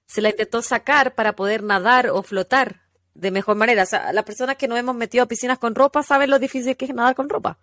se 0.05 0.21
la 0.21 0.29
intentó 0.29 0.61
sacar 0.61 1.15
para 1.15 1.35
poder 1.35 1.63
nadar 1.63 2.11
o 2.11 2.21
flotar 2.21 2.81
de 3.15 3.31
mejor 3.31 3.55
manera. 3.55 3.81
O 3.81 3.87
sea, 3.87 4.13
las 4.13 4.23
personas 4.23 4.57
que 4.57 4.67
no 4.67 4.77
hemos 4.77 4.95
metido 4.95 5.23
a 5.23 5.27
piscinas 5.27 5.57
con 5.57 5.73
ropa 5.73 6.03
saben 6.03 6.29
lo 6.29 6.37
difícil 6.37 6.77
que 6.77 6.85
es 6.85 6.93
nadar 6.93 7.15
con 7.15 7.27
ropa. 7.27 7.57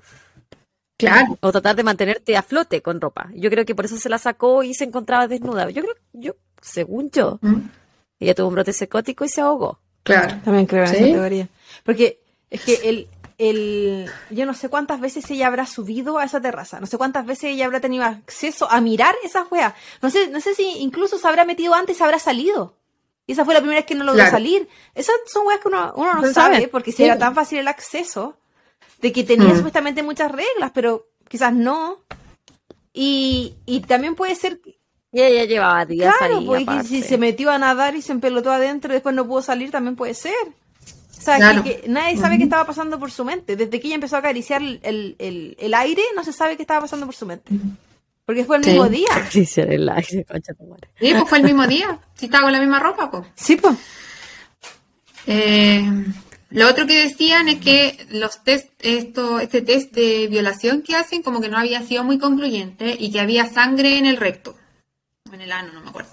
Claro. 0.97 1.39
O 1.41 1.53
tratar 1.53 1.77
de 1.77 1.85
mantenerte 1.85 2.37
a 2.37 2.43
flote 2.43 2.83
con 2.83 3.01
ropa. 3.01 3.31
Yo 3.33 3.49
creo 3.49 3.65
que 3.65 3.77
por 3.77 3.85
eso 3.85 3.97
se 3.97 4.09
la 4.09 4.19
sacó 4.19 4.65
y 4.65 4.75
se 4.75 4.83
encontraba 4.83 5.29
desnuda. 5.29 5.71
Yo 5.71 5.83
creo, 5.83 5.95
yo, 6.13 6.33
según 6.61 7.09
yo, 7.13 7.39
mm. 7.43 7.82
Ella 8.23 8.35
tuvo 8.35 8.49
un 8.49 8.55
brote 8.55 8.73
psicótico 8.73 9.25
y 9.25 9.29
se 9.29 9.41
ahogó. 9.41 9.81
Claro. 10.05 10.41
También 10.45 10.67
creo 10.67 10.85
en 10.85 10.95
esa 10.95 11.05
teoría. 11.05 11.49
Porque 11.85 12.21
es 12.51 12.61
que 12.63 12.75
el, 12.85 13.09
el, 13.39 14.11
yo 14.31 14.47
no 14.47 14.55
sé 14.55 14.69
cuántas 14.69 15.01
veces 15.01 15.29
ella 15.31 15.49
habrá 15.49 15.67
subido 15.67 16.19
a 16.19 16.25
esa 16.25 16.41
terraza, 16.41 16.79
no 16.79 16.87
sé 16.87 16.99
cuántas 16.99 17.27
veces 17.27 17.45
ella 17.51 17.67
habrá 17.67 17.81
tenido 17.81 18.05
acceso 18.05 18.71
a 18.71 18.81
mirar 18.81 19.15
esas 19.25 19.51
weas. 19.51 19.75
No 20.01 20.11
sé, 20.11 20.29
no 20.29 20.41
sé 20.41 20.55
si 20.55 20.63
incluso 20.79 21.19
se 21.19 21.27
habrá 21.27 21.45
metido 21.45 21.75
antes 21.75 21.97
y 21.97 21.99
se 21.99 22.05
habrá 22.05 22.21
salido. 22.21 22.77
Y 23.27 23.33
esa 23.33 23.45
fue 23.45 23.55
la 23.55 23.61
primera 23.61 23.81
vez 23.81 23.87
que 23.87 23.95
no 23.97 24.05
logró 24.05 24.25
salir. 24.31 24.69
Esas 24.95 25.15
son 25.27 25.47
weas 25.47 25.61
que 25.61 25.69
uno, 25.69 25.93
uno 25.97 26.15
no 26.15 26.33
sabe, 26.33 26.69
porque 26.69 26.93
si 26.93 27.05
era 27.05 27.19
tan 27.19 27.35
fácil 27.35 27.59
el 27.59 27.69
acceso, 27.69 28.37
de 29.01 29.13
que 29.13 29.25
tenía 29.25 29.49
mm. 29.49 29.57
supuestamente 29.57 30.03
muchas 30.05 30.31
reglas, 30.31 30.71
pero 30.73 31.09
quizás 31.29 31.53
no. 31.53 31.99
Y, 32.93 33.55
y 33.67 33.81
también 33.81 34.15
puede 34.15 34.37
ser 34.37 34.61
y 35.13 35.21
ella 35.21 35.45
llevaba 35.45 35.85
días 35.85 36.15
claro, 36.17 36.39
ahí. 36.39 36.65
Pues, 36.65 36.89
si 36.89 37.03
se 37.03 37.19
metió 37.19 37.51
a 37.51 37.59
nadar 37.59 37.95
y 37.95 38.01
se 38.01 38.13
empelotó 38.13 38.51
adentro 38.51 38.91
y 38.93 38.95
después 38.95 39.15
no 39.15 39.27
pudo 39.27 39.43
salir, 39.43 39.71
también 39.71 39.95
puede 39.95 40.15
ser. 40.15 40.33
O 41.19 41.25
sea, 41.25 41.63
que, 41.63 41.85
nadie 41.87 42.17
sabe 42.17 42.39
qué 42.39 42.45
estaba 42.45 42.65
pasando 42.65 42.99
por 42.99 43.11
su 43.11 43.25
mente. 43.25 43.55
Desde 43.55 43.79
que 43.79 43.87
ella 43.89 43.97
empezó 43.97 44.17
a 44.17 44.21
acariciar 44.21 44.63
el, 44.63 44.81
el, 45.19 45.57
el 45.61 45.75
aire, 45.75 46.03
no 46.17 46.25
se 46.25 46.33
sabe 46.33 46.57
qué 46.57 46.63
estaba 46.63 46.81
pasando 46.81 47.05
por 47.07 47.15
su 47.15 47.27
mente. 47.27 47.53
Porque 48.25 48.45
fue 48.45 48.57
el 48.57 48.65
mismo 48.65 48.89
día. 48.89 49.09
Acariciar 49.13 49.71
el 49.71 49.89
aire, 49.89 50.25
concha 50.25 50.55
tu 50.55 50.65
madre. 50.65 50.89
Sí, 50.99 51.13
pues 51.13 51.29
fue 51.29 51.39
el 51.39 51.45
mismo 51.45 51.67
día. 51.67 52.01
Si 52.15 52.25
estaba 52.25 52.45
con 52.45 52.53
la 52.53 52.61
misma 52.61 52.81
ropa, 52.81 53.11
pues. 53.11 53.25
Sí, 53.35 53.57
pues. 53.57 53.77
Eh, 55.27 55.85
lo 56.51 56.69
otro 56.69 56.87
que 56.87 57.07
decían 57.07 57.49
es 57.49 57.61
que 57.61 58.07
los 58.11 58.43
test, 58.43 58.71
esto, 58.81 59.39
este 59.41 59.61
test 59.61 59.93
de 59.93 60.27
violación 60.29 60.83
que 60.83 60.97
hacen, 60.97 61.23
como 61.23 61.41
que 61.43 61.51
no 61.51 61.59
había 61.59 61.83
sido 61.83 62.03
muy 62.03 62.19
concluyente 62.19 62.97
y 62.99 63.13
que 63.13 63.21
había 63.21 63.47
sangre 63.47 63.99
en 63.99 64.07
el 64.07 64.17
recto 64.17 64.57
en 65.35 65.43
el 65.43 65.53
ano, 65.53 65.73
no 65.73 65.81
me 65.81 65.91
acuerdo. 65.91 66.11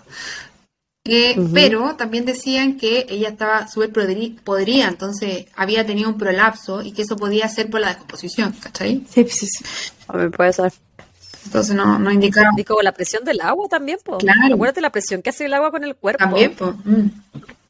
Eh, 1.06 1.36
pero 1.54 1.96
también 1.96 2.26
decían 2.26 2.78
que 2.78 3.08
ella 3.10 3.30
estaba 3.30 3.68
súper 3.68 3.92
podría, 4.44 4.88
entonces 4.88 5.48
había 5.56 5.86
tenido 5.86 6.10
un 6.10 6.18
prolapso 6.18 6.84
y 6.84 6.92
que 6.92 7.02
eso 7.02 7.16
podía 7.16 7.48
ser 7.48 7.70
por 7.70 7.80
la 7.80 7.88
descomposición, 7.88 8.52
¿cachai? 8.62 9.04
Sí, 9.10 9.26
sí, 9.30 9.48
sí. 9.48 9.64
A 10.08 10.18
ver, 10.18 10.30
puede 10.30 10.54
ser. 10.54 10.72
Entonces 11.46 11.74
no, 11.74 11.98
no 11.98 12.12
indicaba. 12.12 12.50
Y 12.58 12.64
como 12.64 12.82
la 12.82 12.92
presión 12.92 13.24
del 13.24 13.42
agua 13.42 13.68
también, 13.68 13.98
pues. 14.04 14.20
Claro. 14.20 14.54
Acuérdate 14.54 14.82
la 14.82 14.92
presión 14.92 15.22
que 15.22 15.32
hace 15.32 15.46
el 15.46 15.54
agua 15.54 15.72
con 15.72 15.84
el 15.84 15.96
cuerpo. 15.96 16.24
También, 16.24 16.54
pues. 16.56 16.76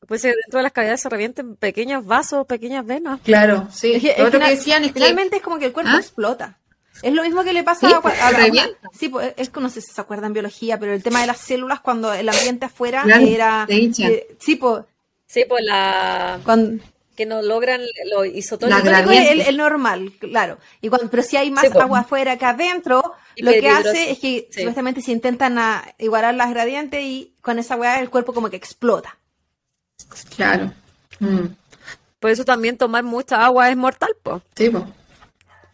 Puede 0.06 0.20
ser 0.20 0.36
dentro 0.44 0.58
de 0.58 0.64
las 0.64 0.72
cavidades 0.72 1.02
se 1.02 1.08
revienten 1.08 1.56
pequeños 1.56 2.04
vasos, 2.04 2.46
pequeñas 2.48 2.86
venas. 2.86 3.22
Claro, 3.22 3.68
sí. 3.72 3.94
Es 3.94 4.02
que, 4.02 4.16
que 4.16 4.40
decían 4.40 4.84
es 4.84 4.92
Finalmente 4.92 5.38
es 5.38 5.42
como 5.44 5.60
que 5.60 5.68
el 5.68 5.72
cuerpo 5.72 5.92
¿Ah? 5.94 6.00
explota. 6.00 6.58
Es 7.02 7.14
lo 7.14 7.24
mismo 7.24 7.44
que 7.44 7.54
le 7.54 7.64
pasa 7.64 7.98
a, 7.98 8.02
pues, 8.02 8.20
a, 8.22 8.32
la, 8.32 8.70
Sí, 8.98 9.10
pues 9.10 9.34
es 9.38 9.50
que 9.50 9.60
no 9.60 9.70
sé 9.70 9.82
si 9.82 9.92
se 9.92 10.02
acuerdan 10.02 10.34
biología, 10.34 10.78
pero 10.80 10.94
el 10.94 11.04
tema 11.04 11.22
de 11.22 11.28
las 11.28 11.38
células 11.38 11.80
cuando 11.80 12.14
el 12.14 12.28
ambiente 12.28 12.66
afuera 12.66 13.04
era. 13.20 13.66
Eh, 13.70 14.28
sí, 14.40 14.56
pues. 14.56 14.84
Sí, 15.26 15.46
pues 15.48 15.64
la. 15.64 16.40
que 17.16 17.26
no 17.26 17.42
logran 17.42 17.82
lo 18.12 18.26
isotónico. 18.26 19.12
El, 19.12 19.42
el, 19.42 19.58
normal, 19.58 20.14
claro. 20.20 20.58
Y 20.82 20.90
cuando, 20.90 21.10
pero 21.10 21.24
si 21.24 21.38
hay 21.38 21.52
más 21.52 21.66
pues. 21.66 21.84
agua 21.84 22.00
afuera 22.00 22.38
que 22.38 22.46
adentro, 22.46 23.14
lo 23.38 23.52
que 23.52 23.70
hace 23.70 24.12
es 24.12 24.20
que 24.20 24.50
supuestamente 24.52 25.02
se 25.02 25.12
intentan 25.12 25.58
igualar 26.00 26.34
las 26.34 26.50
gradientes 26.50 27.04
y 27.04 27.34
con 27.42 27.60
esa 27.60 27.76
agua 27.76 28.00
el 28.00 28.10
cuerpo 28.10 28.34
como 28.34 28.50
que 28.50 28.56
explota. 28.58 29.18
Claro. 30.36 30.74
Mm. 31.20 31.48
Por 32.20 32.32
eso 32.32 32.44
también 32.44 32.78
tomar 32.78 33.04
mucha 33.04 33.46
agua 33.46 33.70
es 33.70 33.78
mortal, 33.78 34.12
pues. 34.24 34.42
Sí, 34.56 34.70
pues. 34.70 34.84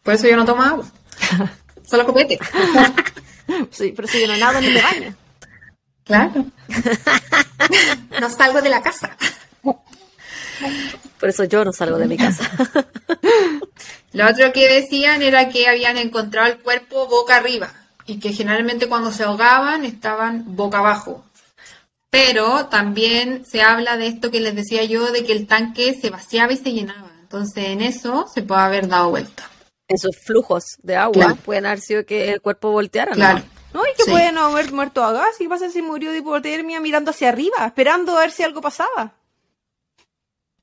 Por 0.04 0.14
eso 0.14 0.28
yo 0.28 0.36
no 0.36 0.46
tomo 0.46 0.62
agua. 0.62 0.86
Solo 1.88 2.06
copete. 2.06 2.40
sí, 3.72 3.94
pero 3.96 4.08
si 4.08 4.22
yo 4.22 4.28
no 4.28 4.38
nado 4.38 4.60
ni 4.62 4.70
me 4.70 4.82
baño. 4.82 5.16
Claro. 6.04 6.46
no 8.22 8.30
salgo 8.30 8.62
de 8.62 8.70
la 8.70 8.82
casa. 8.82 9.16
Por 11.20 11.30
eso 11.30 11.44
yo 11.46 11.66
no 11.66 11.74
salgo 11.74 11.98
de 11.98 12.08
mi 12.08 12.18
casa. 12.18 12.50
Lo 14.14 14.28
otro 14.30 14.54
que 14.54 14.68
decían 14.68 15.22
era 15.22 15.50
que 15.50 15.68
habían 15.68 15.98
encontrado 15.98 16.48
el 16.48 16.60
cuerpo 16.60 17.08
boca 17.08 17.38
arriba 17.38 17.72
y 18.06 18.20
que 18.20 18.34
generalmente 18.34 18.88
cuando 18.88 19.12
se 19.12 19.24
ahogaban 19.24 19.84
estaban 19.84 20.56
boca 20.56 20.80
abajo. 20.80 21.26
Pero 22.10 22.68
también 22.68 23.44
se 23.46 23.62
habla 23.62 23.98
de 23.98 24.08
esto 24.08 24.32
que 24.32 24.40
les 24.40 24.56
decía 24.56 24.84
yo, 24.86 25.12
de 25.12 25.26
que 25.26 25.34
el 25.34 25.48
tanque 25.48 25.98
se 26.00 26.10
vaciaba 26.10 26.54
y 26.54 26.58
se 26.58 26.72
llenaba. 26.72 27.12
Entonces 27.22 27.66
en 27.66 27.82
eso 27.82 28.28
se 28.34 28.44
puede 28.44 28.62
haber 28.62 28.88
dado 28.88 29.10
vuelta 29.10 29.50
esos 29.88 30.18
flujos 30.18 30.78
de 30.82 30.95
agua 30.95 31.36
pueden 31.45 31.66
haber 31.66 31.80
sido 31.80 32.06
que 32.06 32.32
el 32.32 32.41
cuerpo 32.41 32.72
volteara. 32.72 33.14
Claro. 33.14 33.44
No, 33.74 33.82
y 33.82 33.95
que 33.98 34.10
puede 34.10 34.32
no 34.32 34.45
haber 34.45 34.72
muerto 34.72 35.03
a 35.03 35.12
gas. 35.12 35.36
¿Qué 35.38 35.49
pasa 35.49 35.70
si 35.70 35.82
murió 35.82 36.12
de 36.12 36.20
hipotermia 36.20 36.80
mirando 36.80 37.12
hacia 37.12 37.30
arriba, 37.30 37.66
esperando 37.66 38.18
a 38.18 38.22
ver 38.22 38.32
si 38.32 38.41
algo 38.41 38.62
pasaba? 38.62 39.14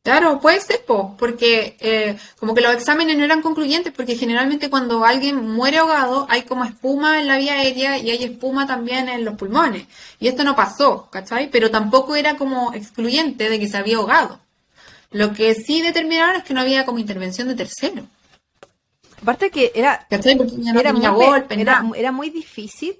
Claro, 0.03 0.41
puede 0.41 0.61
ser, 0.61 0.85
po, 0.85 1.15
porque 1.17 1.77
eh, 1.79 2.19
como 2.37 2.55
que 2.55 2.61
los 2.61 2.75
exámenes 2.75 3.17
no 3.17 3.23
eran 3.23 3.41
concluyentes, 3.41 3.93
porque 3.93 4.17
generalmente 4.17 4.69
cuando 4.69 5.05
alguien 5.05 5.49
muere 5.49 5.79
ahogado 5.79 6.27
hay 6.29 6.43
como 6.43 6.65
espuma 6.65 7.21
en 7.21 7.29
la 7.29 7.37
vía 7.37 7.55
aérea 7.55 7.99
y 7.99 8.11
hay 8.11 8.25
espuma 8.25 8.67
también 8.67 9.09
en 9.09 9.25
los 9.25 9.35
pulmones. 9.35 9.87
Y 10.19 10.27
esto 10.27 10.43
no 10.43 10.57
pasó, 10.57 11.09
¿cachai? 11.11 11.51
Pero 11.51 11.71
tampoco 11.71 12.17
era 12.17 12.37
como 12.37 12.75
excluyente 12.75 13.49
de 13.49 13.61
que 13.61 13.69
se 13.69 13.77
había 13.77 13.99
ahogado. 13.99 14.41
Lo 15.13 15.33
que 15.35 15.55
sí 15.55 15.83
determinaron 15.83 16.37
es 16.37 16.45
que 16.45 16.55
no 16.55 16.63
había 16.63 16.85
como 16.85 16.99
intervención 16.99 17.47
de 17.47 17.55
tercero. 17.55 18.09
Aparte 19.23 19.51
que 19.51 19.71
era, 19.75 20.07
era, 20.11 20.93
muy, 20.93 21.99
era 21.99 22.13
muy 22.13 22.31
difícil 22.31 22.99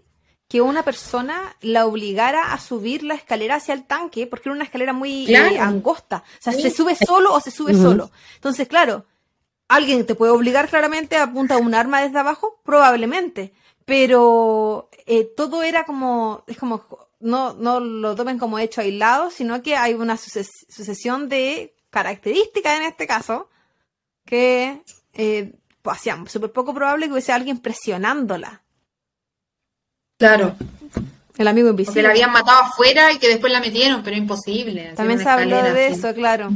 que 0.53 0.61
una 0.61 0.83
persona 0.83 1.57
la 1.63 1.87
obligara 1.87 2.53
a 2.53 2.59
subir 2.59 3.03
la 3.03 3.15
escalera 3.15 3.57
hacia 3.57 3.75
el 3.75 3.85
tanque, 3.85 4.27
porque 4.27 4.49
era 4.49 4.55
una 4.55 4.65
escalera 4.65 4.93
muy 4.93 5.35
eh, 5.35 5.59
angosta. 5.59 6.23
O 6.39 6.43
sea, 6.43 6.53
se 6.53 6.71
sube 6.71 6.95
solo 6.95 7.33
o 7.33 7.41
se 7.41 7.51
sube 7.51 7.75
solo. 7.75 8.11
Entonces, 8.35 8.69
claro, 8.69 9.07
¿alguien 9.67 10.05
te 10.05 10.15
puede 10.15 10.31
obligar 10.31 10.69
claramente 10.69 11.17
a 11.17 11.23
apuntar 11.25 11.61
un 11.61 11.75
arma 11.75 12.03
desde 12.03 12.19
abajo? 12.19 12.61
Probablemente. 12.65 13.55
Pero 13.87 14.91
eh, 15.07 15.25
todo 15.37 15.63
era 15.63 15.85
como, 15.85 16.45
es 16.47 16.59
como, 16.59 16.85
no, 17.19 17.55
no 17.55 17.81
lo 17.81 18.15
tomen 18.15 18.39
como 18.39 18.59
hecho 18.59 18.83
aislado, 18.83 19.31
sino 19.31 19.63
que 19.63 19.75
hay 19.75 19.95
una 19.95 20.17
sucesión 20.19 21.31
de 21.31 21.75
características 21.91 22.77
en 22.79 22.85
este 22.85 23.07
caso 23.07 23.49
que 24.27 24.83
eh, 25.15 25.55
pues, 25.83 25.99
hacían 25.99 26.29
súper 26.29 26.53
poco 26.53 26.73
probable 26.73 27.07
que 27.07 27.13
hubiese 27.13 27.33
alguien 27.33 27.59
presionándola. 27.59 28.63
Claro. 30.19 30.55
El 31.37 31.49
amigo 31.49 31.71
invisible. 31.71 32.01
Que 32.01 32.07
la 32.07 32.11
habían 32.11 32.33
matado 32.33 32.63
afuera 32.63 33.13
y 33.13 33.19
que 33.19 33.29
después 33.29 33.53
la 33.53 33.61
metieron, 33.61 34.03
pero 34.03 34.17
imposible. 34.17 34.93
También 34.95 35.19
se 35.19 35.29
habló 35.29 35.63
de 35.63 35.89
eso, 35.89 36.15
claro. 36.15 36.51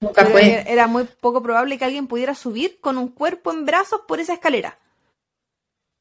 Nunca 0.00 0.26
fue. 0.26 0.64
Era 0.70 0.86
muy 0.86 1.04
poco 1.04 1.42
probable 1.42 1.76
que 1.76 1.84
alguien 1.84 2.06
pudiera 2.06 2.34
subir 2.34 2.78
con 2.80 2.98
un 2.98 3.08
cuerpo 3.08 3.50
en 3.50 3.66
brazos 3.66 4.02
por 4.06 4.20
esa 4.20 4.34
escalera. 4.34 4.78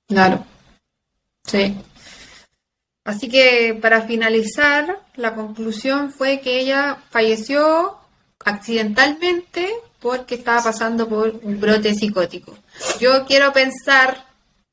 Claro. 0.07 0.45
Sí. 1.43 1.75
Así 3.03 3.29
que 3.29 3.77
para 3.81 4.01
finalizar, 4.01 5.01
la 5.15 5.33
conclusión 5.33 6.11
fue 6.11 6.41
que 6.41 6.59
ella 6.59 6.97
falleció 7.09 7.97
accidentalmente 8.45 9.73
porque 9.99 10.35
estaba 10.35 10.63
pasando 10.63 11.07
por 11.07 11.39
un 11.41 11.59
brote 11.59 11.93
psicótico. 11.95 12.57
Yo 12.99 13.25
quiero 13.25 13.51
pensar 13.53 14.25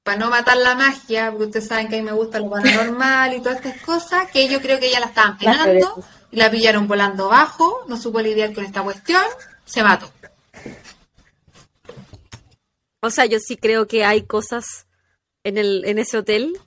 para 0.03 0.19
no 0.19 0.29
matar 0.29 0.59
la 0.59 0.75
magia, 0.75 1.31
porque 1.31 1.47
ustedes 1.47 1.67
saben 1.67 1.89
que 1.89 1.97
a 1.97 1.99
mí 1.99 2.05
me 2.05 2.13
gusta 2.13 2.39
lo 2.39 2.51
paranormal 2.51 3.35
y 3.35 3.41
todas 3.41 3.57
estas 3.57 3.81
cosas, 3.81 4.31
que 4.31 4.49
yo 4.49 4.61
creo 4.61 4.79
que 4.79 4.89
ella 4.89 5.01
la 5.01 5.07
estaban 5.07 5.39
penando, 5.39 6.05
y 6.31 6.37
la 6.37 6.51
pillaron 6.51 6.87
volando 6.87 7.29
bajo, 7.29 7.85
no 7.89 7.97
supo 7.97 8.21
lidiar 8.21 8.53
con 8.53 8.65
esta 8.65 8.83
cuestión, 8.83 9.23
se 9.65 9.83
mató. 9.83 10.11
O 13.01 13.11
sea, 13.11 13.25
yo 13.25 13.39
sí 13.39 13.57
creo 13.57 13.87
que 13.87 14.05
hay 14.05 14.23
cosas 14.23 14.87
en, 15.43 15.57
el, 15.57 15.85
en 15.87 15.99
ese 15.99 16.19
hotel, 16.19 16.59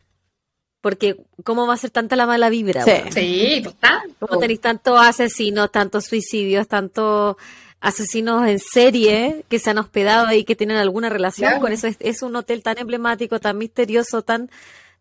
porque 0.82 1.18
¿cómo 1.44 1.68
va 1.68 1.76
a 1.76 1.78
ser 1.78 1.92
tanta 1.92 2.16
la 2.16 2.26
mala 2.26 2.50
vibra? 2.50 2.84
Sí, 2.84 3.12
sí 3.12 3.62
total. 3.64 4.16
¿Cómo 4.20 4.40
tenéis 4.40 4.62
tantos 4.62 5.00
asesinos, 5.00 5.72
tantos 5.72 6.06
suicidios, 6.06 6.68
tanto 6.68 7.38
asesinos 7.80 8.48
en 8.48 8.60
serie 8.60 9.46
que 9.50 9.60
se 9.60 9.70
han 9.70 9.78
hospedado 9.78 10.28
ahí, 10.28 10.44
que 10.44 10.56
tienen 10.56 10.78
alguna 10.78 11.10
relación 11.10 11.60
con 11.60 11.72
eso. 11.72 11.88
Es, 12.00 12.22
un 12.22 12.36
hotel 12.36 12.64
tan 12.64 12.78
emblemático, 12.78 13.40
tan 13.40 13.58
misterioso, 13.58 14.22
tan 14.22 14.50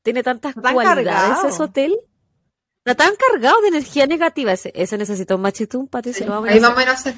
tiene 0.02 0.22
tantas 0.22 0.54
cualidades 0.54 1.52
ese 1.52 1.62
hotel. 1.62 1.98
Está 2.84 3.04
tan 3.04 3.14
cargado 3.16 3.60
de 3.62 3.68
energía 3.68 4.06
negativa. 4.06 4.52
Ese, 4.52 4.72
ese 4.74 4.96
necesita 4.96 5.34
un 5.34 5.42
machitum, 5.42 5.88
Patricia. 5.88 6.26
Vamos 6.26 6.48
ahí 6.48 6.60
vamos 6.60 6.86
a 6.86 6.90
hacer. 6.92 7.14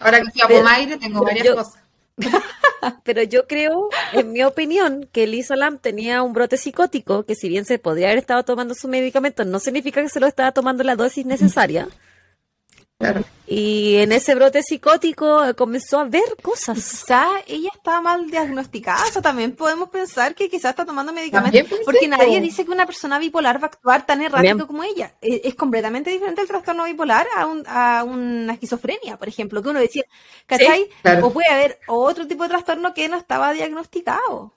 Ahora 0.00 0.20
que 0.20 0.30
fui 0.32 0.42
a 0.42 0.48
Pomaire 0.48 0.96
tengo 0.96 1.22
varias 1.22 1.54
cosas. 1.54 1.84
pero 3.04 3.22
yo 3.22 3.46
creo, 3.46 3.88
en 4.12 4.32
mi 4.32 4.42
opinión, 4.42 5.08
que 5.12 5.26
Lisa 5.26 5.56
Lam 5.56 5.78
tenía 5.78 6.22
un 6.22 6.32
brote 6.32 6.56
psicótico, 6.56 7.24
que 7.24 7.34
si 7.34 7.48
bien 7.48 7.64
se 7.64 7.78
podría 7.78 8.08
haber 8.08 8.18
estado 8.18 8.44
tomando 8.44 8.74
su 8.74 8.88
medicamento, 8.88 9.44
no 9.44 9.58
significa 9.58 10.02
que 10.02 10.08
se 10.08 10.20
lo 10.20 10.26
estaba 10.26 10.52
tomando 10.52 10.84
la 10.84 10.96
dosis 10.96 11.24
necesaria. 11.26 11.88
Y 13.46 13.96
en 13.96 14.12
ese 14.12 14.34
brote 14.34 14.62
psicótico 14.62 15.44
eh, 15.44 15.54
comenzó 15.54 16.00
a 16.00 16.04
ver 16.04 16.22
cosas. 16.40 16.76
Quizá 16.76 17.26
ella 17.46 17.70
estaba 17.74 18.00
mal 18.00 18.30
diagnosticada, 18.30 19.04
o 19.14 19.22
también 19.22 19.52
podemos 19.52 19.90
pensar 19.90 20.34
que 20.34 20.48
quizás 20.48 20.70
está 20.70 20.84
tomando 20.84 21.12
medicamentos, 21.12 21.78
porque 21.84 22.08
nadie 22.08 22.40
dice 22.40 22.64
que 22.64 22.70
una 22.70 22.86
persona 22.86 23.18
bipolar 23.18 23.58
va 23.58 23.64
a 23.64 23.66
actuar 23.66 24.06
tan 24.06 24.22
errático 24.22 24.66
como 24.66 24.82
ella. 24.82 25.14
E, 25.20 25.42
es, 25.44 25.54
completamente 25.54 26.10
diferente 26.10 26.40
el 26.40 26.48
trastorno 26.48 26.84
bipolar 26.84 27.26
a, 27.36 27.46
un, 27.46 27.64
a 27.66 28.04
una 28.04 28.54
esquizofrenia, 28.54 29.18
por 29.18 29.28
ejemplo, 29.28 29.62
que 29.62 29.68
uno 29.68 29.80
decía, 29.80 30.04
¿cachai? 30.46 30.88
O 31.22 31.30
puede 31.30 31.48
haber 31.48 31.78
otro 31.86 32.26
tipo 32.26 32.44
de 32.44 32.48
trastorno 32.48 32.94
que 32.94 33.08
no 33.08 33.18
estaba 33.18 33.52
diagnosticado. 33.52 34.54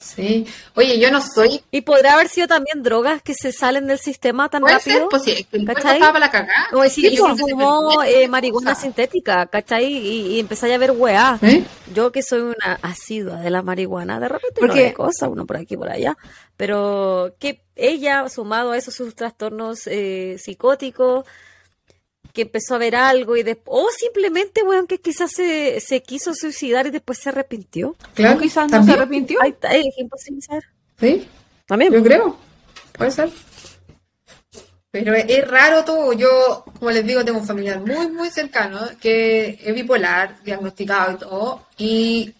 Sí. 0.00 0.46
Oye, 0.76 1.00
yo 1.00 1.10
no 1.10 1.20
soy. 1.20 1.60
Y 1.72 1.80
podrá 1.80 2.14
haber 2.14 2.28
sido 2.28 2.46
también 2.46 2.84
drogas 2.84 3.20
que 3.20 3.34
se 3.34 3.50
salen 3.50 3.88
del 3.88 3.98
sistema 3.98 4.48
tan 4.48 4.64
rápido. 4.64 5.08
pues 5.08 5.24
sí, 5.24 5.46
estaba 5.50 6.18
la 6.20 6.30
cagada. 6.30 6.68
O 6.72 6.84
si, 6.84 7.08
sí, 7.10 7.16
fumó 7.16 8.04
eh, 8.04 8.28
marihuana 8.28 8.76
sintética, 8.76 9.46
¿cachai? 9.46 9.86
Y, 9.86 10.36
y 10.36 10.40
empezáis 10.40 10.72
a 10.72 10.78
ver 10.78 10.92
weá. 10.92 11.38
¿Eh? 11.42 11.64
Yo 11.92 12.12
que 12.12 12.22
soy 12.22 12.42
una 12.42 12.78
asidua 12.80 13.40
de 13.40 13.50
la 13.50 13.62
marihuana, 13.62 14.20
de 14.20 14.28
repente 14.28 14.60
Porque... 14.60 14.88
no 14.90 14.94
cosa, 14.94 15.28
uno 15.28 15.46
por 15.46 15.56
aquí 15.56 15.76
por 15.76 15.88
allá. 15.90 16.16
Pero 16.56 17.34
que 17.40 17.62
ella, 17.74 18.28
sumado 18.28 18.70
a 18.72 18.76
esos 18.76 18.94
sus 18.94 19.16
trastornos 19.16 19.88
eh, 19.88 20.36
psicóticos, 20.38 21.24
que 22.38 22.42
empezó 22.42 22.76
a 22.76 22.78
ver 22.78 22.94
algo 22.94 23.36
y 23.36 23.42
después, 23.42 23.66
o 23.82 23.88
simplemente, 23.90 24.62
weón, 24.62 24.86
que 24.86 25.00
quizás 25.00 25.32
se, 25.32 25.80
se, 25.80 26.02
quiso 26.04 26.32
suicidar 26.34 26.86
y 26.86 26.90
después 26.90 27.18
se 27.18 27.30
arrepintió. 27.30 27.96
Claro, 28.14 28.38
quizás 28.38 28.70
no 28.70 28.84
se 28.84 28.92
arrepintió. 28.92 29.42
Ahí 29.42 29.50
está, 29.50 29.74
es 29.74 29.86
imposible 29.96 30.40
saber. 30.42 30.62
Sí, 31.00 31.26
también. 31.66 31.92
Yo 31.92 32.00
creo, 32.00 32.36
puede 32.96 33.10
ser. 33.10 33.30
Pero 34.92 35.14
es, 35.16 35.48
raro 35.48 35.84
todo. 35.84 36.12
Yo, 36.12 36.64
como 36.78 36.92
les 36.92 37.04
digo, 37.04 37.24
tengo 37.24 37.40
un 37.40 37.44
familiar 37.44 37.80
muy, 37.80 38.06
muy 38.06 38.30
cercano 38.30 38.82
que 39.00 39.58
es 39.60 39.74
bipolar, 39.74 40.40
diagnosticado 40.44 41.14
y 41.14 41.16
todo. 41.16 41.66
Y 41.76 42.34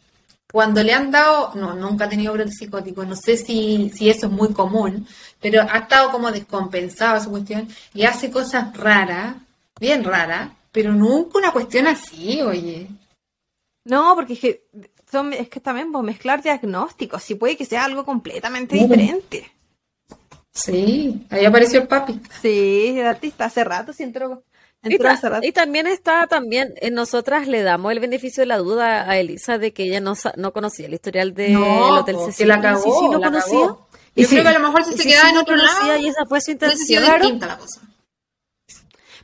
cuando 0.52 0.80
le 0.80 0.92
han 0.92 1.10
dado, 1.10 1.54
no, 1.56 1.74
nunca 1.74 2.04
ha 2.04 2.08
tenido 2.08 2.34
brote 2.34 2.52
psicótico, 2.52 3.04
no 3.04 3.16
sé 3.16 3.36
si, 3.36 3.90
si 3.92 4.10
eso 4.10 4.26
es 4.26 4.32
muy 4.32 4.52
común, 4.52 5.08
pero 5.40 5.62
ha 5.62 5.78
estado 5.78 6.12
como 6.12 6.30
descompensado 6.30 7.20
su 7.20 7.30
cuestión 7.30 7.66
y 7.94 8.04
hace 8.04 8.30
cosas 8.30 8.72
raras 8.76 9.34
bien 9.78 10.04
rara, 10.04 10.56
pero 10.72 10.92
nunca 10.92 11.38
una 11.38 11.52
cuestión 11.52 11.86
así, 11.86 12.40
oye. 12.42 12.88
No, 13.84 14.14
porque 14.14 14.34
es 14.34 14.40
que, 14.40 14.64
son, 15.10 15.32
es 15.32 15.48
que 15.48 15.60
también 15.60 15.90
vos 15.92 16.04
mezclar 16.04 16.42
diagnósticos, 16.42 17.22
si 17.22 17.34
puede 17.34 17.56
que 17.56 17.64
sea 17.64 17.84
algo 17.84 18.04
completamente 18.04 18.76
diferente. 18.76 19.50
Sí, 20.52 21.26
ahí 21.30 21.44
apareció 21.44 21.80
el 21.80 21.88
papi. 21.88 22.20
Sí, 22.42 22.96
el 22.98 23.06
artista 23.06 23.46
hace 23.46 23.64
rato 23.64 23.92
sí 23.92 24.02
entró. 24.02 24.42
y, 24.82 25.52
también 25.52 25.86
está, 25.86 26.26
también, 26.26 26.74
en 26.76 26.94
nosotras 26.94 27.46
le 27.46 27.62
damos 27.62 27.92
el 27.92 28.00
beneficio 28.00 28.42
de 28.42 28.46
la 28.46 28.58
duda 28.58 29.08
a 29.08 29.18
Elisa 29.18 29.58
de 29.58 29.72
que 29.72 29.84
ella 29.84 30.00
no, 30.00 30.14
no 30.36 30.52
conocía 30.52 30.86
el 30.86 30.94
historial 30.94 31.34
del 31.34 31.56
Hotel 31.56 32.16
Cecil. 32.26 32.44
Que 32.44 32.46
la 32.46 32.60
cagó, 32.60 32.82
sí, 32.82 32.90
sí, 32.98 33.08
no 33.08 33.20
conocía. 33.20 33.76
Yo 34.16 34.28
creo 34.28 34.42
que 34.42 34.48
a 34.48 34.58
lo 34.58 34.66
mejor 34.66 34.84
si 34.84 34.96
se 34.96 35.08
quedaba 35.08 35.30
en 35.30 35.36
otro 35.38 35.56
lado. 35.56 35.96
Y 35.98 36.08
esa 36.08 36.26
fue 36.26 36.40
su 36.40 36.50
intención. 36.50 37.04
la 37.04 37.58
cosa. 37.58 37.87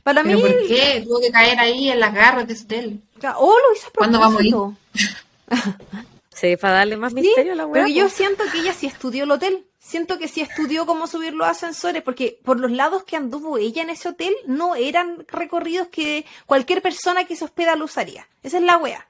Para 0.05 0.21
¿Pero 0.21 0.39
por 0.39 0.51
qué? 0.67 1.01
Tuvo 1.03 1.19
que 1.19 1.31
caer 1.31 1.59
ahí 1.59 1.89
en 1.89 1.99
las 1.99 2.13
garras 2.13 2.45
de 2.45 2.53
ese 2.53 2.65
hotel. 2.65 3.01
Oh, 3.37 3.57
lo 3.57 3.75
hizo 3.75 3.87
a 3.87 3.91
¿Cuándo 3.91 4.19
vamos 4.19 4.39
a 4.39 4.45
ir? 4.45 4.53
sí, 6.31 6.57
para 6.57 6.75
darle 6.75 6.95
más 6.95 7.11
misterio 7.11 7.53
a 7.53 7.55
la 7.55 7.65
web. 7.65 7.73
Pero 7.73 7.87
yo 7.87 8.07
siento 8.07 8.43
que 8.51 8.59
ella 8.59 8.71
sí 8.71 8.85
estudió 8.85 9.23
el 9.23 9.31
hotel. 9.31 9.65
Siento 9.79 10.19
que 10.19 10.27
sí 10.27 10.41
estudió 10.41 10.85
cómo 10.85 11.07
subir 11.07 11.33
los 11.33 11.47
ascensores, 11.47 12.03
porque 12.03 12.37
por 12.45 12.59
los 12.59 12.69
lados 12.69 13.03
que 13.03 13.15
anduvo 13.15 13.57
ella 13.57 13.81
en 13.81 13.89
ese 13.89 14.09
hotel 14.09 14.35
no 14.45 14.75
eran 14.75 15.25
recorridos 15.27 15.87
que 15.87 16.23
cualquier 16.45 16.83
persona 16.83 17.23
que 17.23 17.35
se 17.35 17.45
hospeda 17.45 17.75
lo 17.75 17.85
usaría. 17.85 18.27
Esa 18.43 18.57
es 18.57 18.63
la 18.63 18.77
wea. 18.77 19.07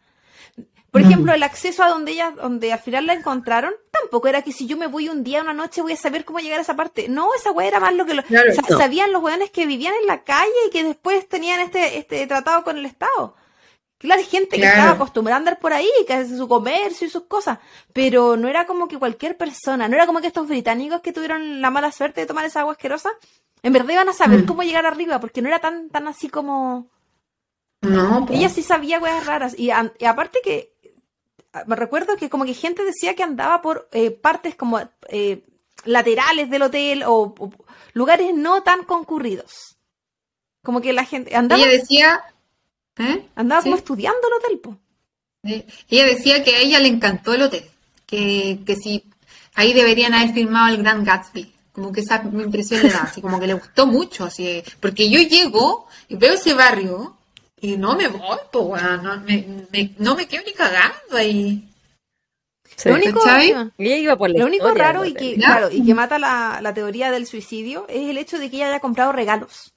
Por 0.95 1.03
mm. 1.03 1.07
ejemplo, 1.07 1.33
el 1.33 1.43
acceso 1.43 1.83
a 1.83 1.89
donde 1.89 2.13
ella, 2.13 2.31
donde 2.31 2.71
al 2.71 2.79
final 2.79 3.05
la 3.05 3.11
encontraron, 3.11 3.73
tampoco 3.91 4.29
era 4.29 4.43
que 4.43 4.53
si 4.53 4.65
yo 4.65 4.77
me 4.77 4.87
voy 4.87 5.09
un 5.09 5.25
día, 5.25 5.41
una 5.41 5.51
noche, 5.51 5.81
voy 5.81 5.91
a 5.91 5.97
saber 5.97 6.23
cómo 6.23 6.39
llegar 6.39 6.57
a 6.57 6.61
esa 6.61 6.77
parte. 6.77 7.09
No, 7.09 7.31
esa 7.37 7.51
weá 7.51 7.67
era 7.67 7.81
más 7.81 7.93
lo 7.93 8.05
que 8.05 8.13
lo, 8.13 8.23
sabían 8.77 9.11
los 9.11 9.21
weones 9.21 9.51
que 9.51 9.65
vivían 9.65 9.93
en 9.99 10.07
la 10.07 10.23
calle 10.23 10.53
y 10.65 10.69
que 10.69 10.85
después 10.85 11.27
tenían 11.27 11.59
este, 11.59 11.97
este 11.97 12.25
tratado 12.27 12.63
con 12.63 12.77
el 12.77 12.85
Estado. 12.85 13.35
Claro, 13.97 14.21
hay 14.21 14.25
gente 14.25 14.55
que 14.55 14.65
estaba 14.65 14.91
acostumbrada 14.91 15.35
a 15.35 15.39
andar 15.39 15.59
por 15.59 15.73
ahí, 15.73 15.89
que 16.07 16.13
hace 16.13 16.37
su 16.37 16.47
comercio 16.47 17.07
y 17.07 17.09
sus 17.09 17.23
cosas, 17.23 17.59
pero 17.91 18.37
no 18.37 18.47
era 18.47 18.65
como 18.65 18.87
que 18.87 18.97
cualquier 18.97 19.35
persona, 19.35 19.89
no 19.89 19.97
era 19.97 20.05
como 20.05 20.21
que 20.21 20.27
estos 20.27 20.47
británicos 20.47 21.01
que 21.01 21.11
tuvieron 21.11 21.59
la 21.59 21.71
mala 21.71 21.91
suerte 21.91 22.21
de 22.21 22.27
tomar 22.27 22.45
esa 22.45 22.61
agua 22.61 22.71
asquerosa, 22.71 23.09
en 23.63 23.73
verdad 23.73 23.89
iban 23.89 24.07
a 24.07 24.13
saber 24.13 24.43
mm. 24.43 24.45
cómo 24.45 24.63
llegar 24.63 24.85
arriba, 24.85 25.19
porque 25.19 25.41
no 25.41 25.49
era 25.49 25.59
tan, 25.59 25.89
tan 25.89 26.07
así 26.07 26.29
como... 26.29 26.89
No, 27.81 28.25
Ella 28.31 28.47
sí 28.47 28.63
sabía 28.63 28.99
weas 28.99 29.25
raras, 29.25 29.59
y 29.59 29.71
aparte 29.71 30.39
que 30.41 30.74
me 31.65 31.75
recuerdo 31.75 32.17
que 32.17 32.29
como 32.29 32.45
que 32.45 32.53
gente 32.53 32.83
decía 32.83 33.15
que 33.15 33.23
andaba 33.23 33.61
por 33.61 33.87
eh, 33.91 34.11
partes 34.11 34.55
como 34.55 34.79
eh, 35.09 35.43
laterales 35.85 36.49
del 36.49 36.63
hotel 36.63 37.03
o, 37.05 37.33
lugares 37.93 38.33
no 38.33 38.63
tan 38.63 38.83
concurridos. 38.83 39.77
Como 40.63 40.81
que 40.81 40.93
la 40.93 41.05
gente 41.05 41.35
andaba. 41.35 41.61
Ella 41.61 41.71
decía. 41.71 42.23
¿eh? 42.97 43.27
Andaba 43.35 43.61
como 43.61 43.75
estudiando 43.75 44.19
el 44.27 44.33
hotel, 44.33 44.59
po. 44.59 44.77
Ella 45.89 46.05
decía 46.05 46.43
que 46.43 46.55
a 46.55 46.59
ella 46.59 46.79
le 46.79 46.87
encantó 46.87 47.33
el 47.33 47.43
hotel. 47.43 47.63
Que, 48.05 48.59
que 48.65 48.75
si 48.75 49.03
ahí 49.53 49.73
deberían 49.73 50.13
haber 50.13 50.33
firmado 50.33 50.73
el 50.73 50.81
Gran 50.81 51.03
Gatsby. 51.03 51.53
Como 51.71 51.91
que 51.91 52.01
esa 52.01 52.23
impresión 52.23 52.81
le 52.83 52.89
da, 52.89 53.03
así 53.03 53.21
como 53.21 53.37
que 53.39 53.47
le 53.47 53.53
gustó 53.53 53.85
mucho, 53.85 54.23
así, 54.23 54.63
porque 54.79 55.09
yo 55.09 55.19
llego 55.19 55.87
y 56.07 56.15
veo 56.15 56.33
ese 56.33 56.53
barrio 56.53 57.17
y 57.65 57.77
no 57.77 57.95
me 57.95 58.07
voy, 58.07 58.37
pues, 58.51 58.81
no, 59.01 59.19
me, 59.21 59.93
no 59.97 60.15
me 60.15 60.27
quedo 60.27 60.43
ni 60.45 60.53
cagando 60.53 61.17
ahí. 61.17 61.67
lo 62.85 62.93
único, 62.93 63.21
lo 64.27 64.45
único 64.45 64.71
raro 64.71 65.05
y 65.05 65.13
que, 65.13 65.35
claro, 65.35 65.69
y 65.71 65.83
que 65.85 65.93
mata 65.93 66.19
la, 66.19 66.59
la, 66.61 66.73
teoría 66.73 67.11
del 67.11 67.25
suicidio 67.25 67.85
es 67.89 68.09
el 68.09 68.17
hecho 68.17 68.37
de 68.37 68.49
que 68.49 68.57
ella 68.57 68.69
haya 68.69 68.79
comprado 68.79 69.11
regalos. 69.11 69.75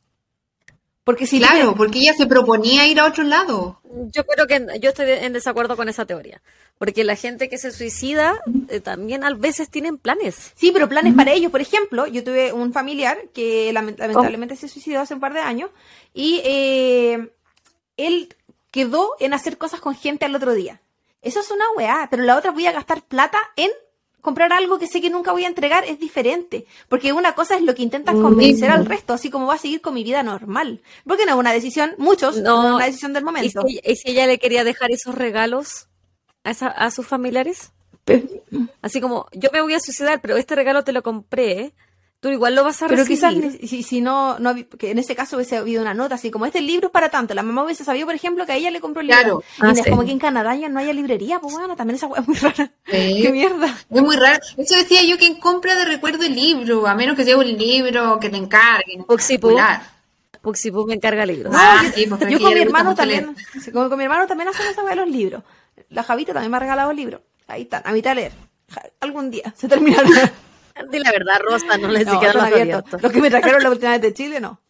Porque 1.08 1.26
si 1.26 1.38
claro, 1.38 1.74
porque 1.74 2.00
ella 2.00 2.12
se 2.12 2.26
proponía 2.26 2.86
ir 2.86 3.00
a 3.00 3.06
otro 3.06 3.24
lado. 3.24 3.80
Yo 4.12 4.26
creo 4.26 4.46
que 4.46 4.78
yo 4.78 4.90
estoy 4.90 5.10
en 5.10 5.32
desacuerdo 5.32 5.74
con 5.74 5.88
esa 5.88 6.04
teoría. 6.04 6.42
Porque 6.76 7.02
la 7.02 7.16
gente 7.16 7.48
que 7.48 7.56
se 7.56 7.72
suicida 7.72 8.38
eh, 8.68 8.80
también 8.80 9.24
a 9.24 9.32
veces 9.32 9.70
tienen 9.70 9.96
planes. 9.96 10.52
Sí, 10.54 10.70
pero 10.70 10.86
planes 10.86 11.14
para 11.14 11.32
ellos. 11.32 11.50
Por 11.50 11.62
ejemplo, 11.62 12.06
yo 12.06 12.22
tuve 12.22 12.52
un 12.52 12.74
familiar 12.74 13.16
que 13.32 13.72
lamentablemente 13.72 14.54
se 14.54 14.68
suicidó 14.68 15.00
hace 15.00 15.14
un 15.14 15.20
par 15.20 15.32
de 15.32 15.40
años 15.40 15.70
y 16.12 16.42
eh, 16.44 17.30
él 17.98 18.34
quedó 18.70 19.10
en 19.20 19.34
hacer 19.34 19.58
cosas 19.58 19.80
con 19.80 19.94
gente 19.94 20.24
al 20.24 20.34
otro 20.34 20.54
día. 20.54 20.80
Eso 21.20 21.40
es 21.40 21.50
una 21.50 21.64
weá, 21.76 22.08
pero 22.10 22.22
la 22.22 22.36
otra 22.36 22.52
voy 22.52 22.66
a 22.66 22.72
gastar 22.72 23.02
plata 23.02 23.38
en 23.56 23.70
comprar 24.20 24.52
algo 24.52 24.78
que 24.78 24.86
sé 24.86 25.00
que 25.00 25.10
nunca 25.10 25.32
voy 25.32 25.44
a 25.44 25.48
entregar 25.48 25.84
es 25.84 25.98
diferente. 25.98 26.66
Porque 26.88 27.12
una 27.12 27.34
cosa 27.34 27.56
es 27.56 27.62
lo 27.62 27.74
que 27.74 27.82
intentas 27.82 28.14
convencer 28.14 28.70
al 28.70 28.86
resto, 28.86 29.12
así 29.12 29.30
como 29.30 29.46
va 29.46 29.54
a 29.54 29.58
seguir 29.58 29.80
con 29.80 29.94
mi 29.94 30.04
vida 30.04 30.22
normal. 30.22 30.80
Porque 31.06 31.26
no 31.26 31.32
es 31.32 31.38
una 31.38 31.52
decisión, 31.52 31.94
muchos, 31.98 32.38
no, 32.38 32.66
es 32.66 32.74
una 32.74 32.84
decisión 32.86 33.12
del 33.12 33.24
momento. 33.24 33.62
¿Y 33.66 33.96
si, 33.96 34.10
ella 34.10 34.26
le 34.26 34.38
quería 34.38 34.64
dejar 34.64 34.90
esos 34.90 35.14
regalos 35.14 35.88
a, 36.44 36.50
a 36.50 36.90
sus 36.90 37.06
familiares? 37.06 37.72
Así 38.80 39.00
como, 39.00 39.26
yo 39.32 39.50
me 39.52 39.60
voy 39.60 39.74
a 39.74 39.80
suicidar, 39.80 40.20
pero 40.20 40.36
este 40.36 40.54
regalo 40.54 40.84
te 40.84 40.92
lo 40.92 41.02
compré, 41.02 41.74
tú 42.20 42.28
igual 42.30 42.54
lo 42.54 42.64
vas 42.64 42.82
a 42.82 42.88
recibir. 42.88 43.20
Pero 43.20 43.40
quizás 43.40 43.68
si, 43.68 43.82
si 43.82 44.00
no, 44.00 44.38
no, 44.38 44.54
que 44.54 44.90
en 44.90 44.98
ese 44.98 45.14
caso 45.14 45.36
hubiese 45.36 45.56
habido 45.56 45.82
una 45.82 45.94
nota 45.94 46.16
así 46.16 46.30
como 46.30 46.46
este 46.46 46.60
libro 46.60 46.88
es 46.88 46.92
para 46.92 47.10
tanto. 47.10 47.34
La 47.34 47.42
mamá 47.42 47.64
hubiese 47.64 47.84
sabido, 47.84 48.06
por 48.06 48.14
ejemplo, 48.14 48.46
que 48.46 48.52
a 48.52 48.56
ella 48.56 48.70
le 48.70 48.80
compró 48.80 49.00
el 49.00 49.08
libro. 49.08 49.42
Y 49.58 49.66
ah, 49.66 49.72
es 49.72 49.86
como 49.88 50.04
que 50.04 50.10
en 50.10 50.18
Canadá 50.18 50.54
ya 50.56 50.68
no 50.68 50.80
haya 50.80 50.92
librería, 50.92 51.38
pues 51.40 51.54
bueno, 51.54 51.76
también 51.76 51.96
esa 51.96 52.06
hueá 52.06 52.22
es 52.22 52.28
muy 52.28 52.36
rara. 52.36 52.70
Qué 52.84 53.30
mierda. 53.32 53.76
Es 53.90 54.02
muy 54.02 54.16
raro. 54.16 54.38
Eso 54.56 54.76
decía 54.76 55.02
yo, 55.04 55.16
quien 55.18 55.36
compra 55.36 55.76
de 55.76 55.84
recuerdo 55.84 56.24
el 56.24 56.34
libro, 56.34 56.86
a 56.86 56.94
menos 56.94 57.16
que 57.16 57.24
sea 57.24 57.36
un 57.36 57.46
libro 57.46 58.18
que 58.18 58.30
te 58.30 58.36
encarguen. 58.36 59.04
Puxipu. 59.04 59.56
Puxipu 60.40 60.86
me 60.86 60.94
encarga 60.94 61.26
libros. 61.26 61.54
Ah, 61.56 61.82
yo, 61.96 62.16
pues, 62.16 62.38
con 62.40 62.54
mi 62.54 62.60
hermano 62.60 62.94
también, 62.94 63.36
con, 63.72 63.88
con, 63.88 63.98
mi 63.98 64.04
hermano 64.04 64.26
también 64.26 64.48
hacemos 64.48 64.72
esa 64.72 64.82
de 64.82 64.96
los 64.96 65.08
libros. 65.08 65.42
La 65.90 66.02
Javita 66.02 66.32
también 66.32 66.50
me 66.50 66.56
ha 66.56 66.60
regalado 66.60 66.92
libros. 66.92 67.20
Ahí 67.46 67.62
están, 67.62 67.82
a 67.84 67.92
mitad 67.92 68.10
de 68.10 68.16
leer. 68.16 68.32
Algún 69.00 69.30
día 69.30 69.54
se 69.56 69.68
terminará. 69.68 70.32
De 70.90 71.00
la 71.00 71.12
verdad, 71.12 71.40
Rosa, 71.40 71.76
no 71.78 71.88
les 71.88 72.06
no, 72.06 72.12
siquiera 72.12 72.32
los 72.34 73.02
Los 73.02 73.12
que 73.12 73.20
me 73.20 73.30
trajeron 73.30 73.62
la 73.62 73.70
última 73.70 73.92
vez 73.92 74.00
de 74.00 74.14
Chile, 74.14 74.40
no. 74.40 74.60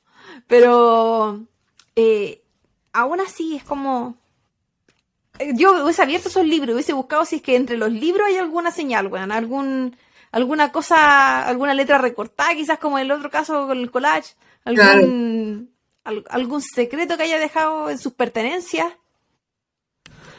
Pero 0.47 1.41
eh, 1.97 2.43
aún 2.93 3.21
así 3.21 3.57
es 3.57 3.65
como. 3.65 4.17
Eh, 5.39 5.53
yo 5.55 5.85
hubiese 5.85 6.03
abierto 6.03 6.29
esos 6.29 6.47
libros, 6.47 6.75
hubiese 6.75 6.93
buscado 6.93 7.25
si 7.25 7.37
es 7.37 7.43
que 7.43 7.57
entre 7.57 7.77
los 7.77 7.93
libros 7.93 8.27
hay 8.27 8.37
alguna 8.37 8.71
señal, 8.71 9.09
bueno, 9.09 9.33
algún, 9.35 9.97
alguna 10.33 10.73
cosa, 10.73 11.47
alguna 11.47 11.75
letra 11.75 11.99
recortada, 11.99 12.55
quizás 12.55 12.79
como 12.79 12.99
en 12.99 13.05
el 13.05 13.13
otro 13.13 13.31
caso 13.31 13.67
con 13.67 13.79
el 13.79 13.91
collage, 13.91 14.35
algún, 14.65 15.71
algún 16.05 16.63
secreto 16.63 17.17
que 17.17 17.25
haya 17.25 17.39
dejado 17.39 17.91
en 17.91 17.99
sus 17.99 18.15
pertenencias. 18.15 18.93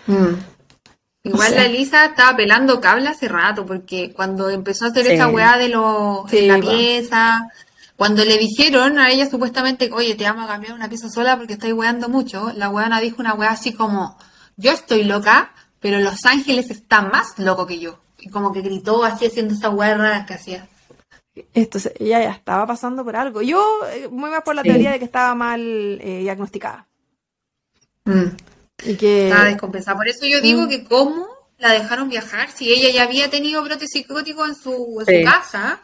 Mm. 0.08 0.34
Igual 1.24 1.54
la 1.54 1.66
Elisa 1.66 2.06
estaba 2.06 2.38
pelando 2.38 2.80
cable 2.80 3.10
hace 3.10 3.28
rato, 3.28 3.66
porque 3.66 4.14
cuando 4.14 4.50
empezó 4.50 4.86
a 4.86 4.88
hacer 4.90 5.08
esa 5.08 5.28
weá 5.28 5.58
de, 5.58 5.68
lo, 5.68 6.26
la 6.32 6.60
pieza, 6.60 7.52
cuando 7.98 8.24
le 8.24 8.38
dijeron 8.38 8.98
a 8.98 9.12
ella 9.12 9.30
supuestamente, 9.30 9.90
oye, 9.92 10.16
te 10.16 10.24
vamos 10.24 10.46
a 10.46 10.54
cambiar 10.54 10.74
una 10.74 10.88
pieza 10.88 11.10
sola 11.10 11.36
porque 11.38 11.54
estáis 11.54 11.74
weando 11.74 12.08
mucho, 12.08 12.54
la 12.56 12.70
weana 12.70 13.02
dijo 13.02 13.18
una 13.20 13.34
weá 13.34 13.52
así 13.52 13.74
como, 13.74 14.18
yo 14.56 14.72
estoy 14.72 15.04
loca, 15.04 15.52
pero 15.82 16.00
Los 16.00 16.26
Ángeles 16.26 16.70
están 16.70 17.10
más 17.10 17.38
loco 17.38 17.68
que 17.68 17.80
yo. 17.80 18.00
Y 18.18 18.30
como 18.30 18.54
que 18.54 18.62
gritó 18.62 19.04
así 19.04 19.26
haciendo 19.26 19.54
esa 19.54 19.70
weá 19.70 19.96
rara 19.96 20.26
que 20.26 20.34
hacía. 20.34 20.68
Entonces, 21.54 21.94
ella 22.00 22.22
ya 22.22 22.32
estaba 22.32 22.66
pasando 22.66 23.04
por 23.04 23.16
algo. 23.16 23.42
Yo, 23.42 23.64
eh, 23.92 24.08
muy 24.10 24.30
más 24.30 24.44
por 24.44 24.56
la 24.56 24.64
teoría 24.64 24.92
de 24.92 25.00
que 25.00 25.06
estaba 25.06 25.36
mal 25.36 25.62
eh, 25.62 26.20
diagnosticada. 26.22 26.88
Mm. 28.06 28.36
Y 28.84 28.96
que... 28.96 29.30
Estaba 29.30 29.46
descompensada. 29.46 29.98
Por 29.98 30.08
eso 30.08 30.26
yo 30.26 30.42
digo 30.42 30.64
mm. 30.64 30.70
que 30.70 30.84
cómo 30.84 31.28
la 31.58 31.74
dejaron 31.74 32.10
viajar 32.10 32.50
si 32.52 32.72
ella 32.72 32.90
ya 32.90 33.04
había 33.04 33.30
tenido 33.30 33.64
brote 33.64 33.88
psicótico 33.88 34.46
en 34.46 34.56
su, 34.56 35.04
en 35.06 35.24
su 35.24 35.30
casa. 35.30 35.82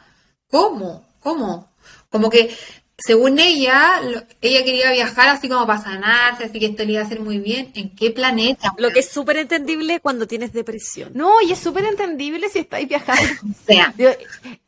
¿Cómo? 0.49 1.05
¿Cómo? 1.19 1.71
Como 2.09 2.29
que 2.29 2.55
según 2.97 3.39
ella, 3.39 4.01
ella 4.39 4.63
quería 4.63 4.91
viajar 4.91 5.27
así 5.27 5.49
como 5.49 5.67
para 5.67 5.81
sanarse, 5.81 6.45
así 6.45 6.59
que 6.59 6.67
esto 6.67 6.85
le 6.85 6.93
iba 6.93 7.01
a 7.01 7.05
hacer 7.05 7.19
muy 7.19 7.39
bien. 7.39 7.71
¿En 7.75 7.93
qué 7.93 8.11
planeta? 8.11 8.73
Lo 8.77 8.91
que 8.91 8.99
es 8.99 9.09
súper 9.09 9.37
entendible 9.37 9.99
cuando 9.99 10.27
tienes 10.27 10.53
depresión. 10.53 11.11
No, 11.13 11.41
y 11.41 11.51
es 11.51 11.59
súper 11.59 11.85
entendible 11.85 12.47
si 12.47 12.59
estáis 12.59 12.87
viajando 12.87 13.23
o 13.51 13.65
sea. 13.65 13.93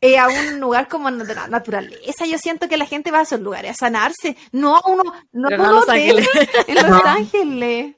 Eh, 0.01 0.17
a 0.17 0.27
un 0.27 0.59
lugar 0.59 0.89
como 0.89 1.09
naturaleza. 1.09 2.25
Yo 2.25 2.37
siento 2.37 2.67
que 2.67 2.75
la 2.75 2.85
gente 2.85 3.11
va 3.11 3.19
a 3.19 3.23
esos 3.23 3.39
lugares 3.39 3.71
a 3.71 3.75
sanarse. 3.75 4.35
No 4.51 4.75
a 4.75 4.81
uno, 4.87 5.03
no, 5.31 5.47
a 5.47 5.71
Los 5.71 5.87
Ángeles. 5.87 6.27
En 6.67 6.75
Los 6.75 7.01
Ángeles. 7.05 7.95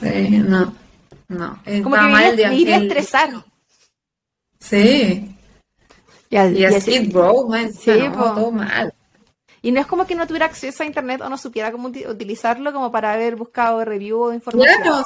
Sí, 0.00 0.28
no. 0.30 0.74
No. 1.28 1.58
Como 1.82 1.94
que 1.94 2.02
me, 2.02 2.32
iría, 2.32 2.52
iría 2.52 2.76
a 2.76 2.80
estresar. 2.80 3.30
Sí. 4.58 5.36
Y, 6.28 6.36
así, 6.36 7.08
bro, 7.08 7.48
sí, 7.72 7.90
todo 8.12 8.52
mal. 8.52 8.94
Y 9.62 9.72
no 9.72 9.80
es 9.80 9.86
como 9.86 10.06
que 10.06 10.14
no 10.14 10.26
tuviera 10.26 10.46
acceso 10.46 10.82
a 10.82 10.86
internet 10.86 11.20
o 11.20 11.28
no 11.28 11.36
supiera 11.36 11.72
cómo 11.72 11.88
utilizarlo 11.88 12.72
como 12.72 12.90
para 12.90 13.12
haber 13.12 13.36
buscado 13.36 13.84
review 13.84 14.20
o 14.22 14.32
información. 14.32 14.82
Claro, 14.82 15.04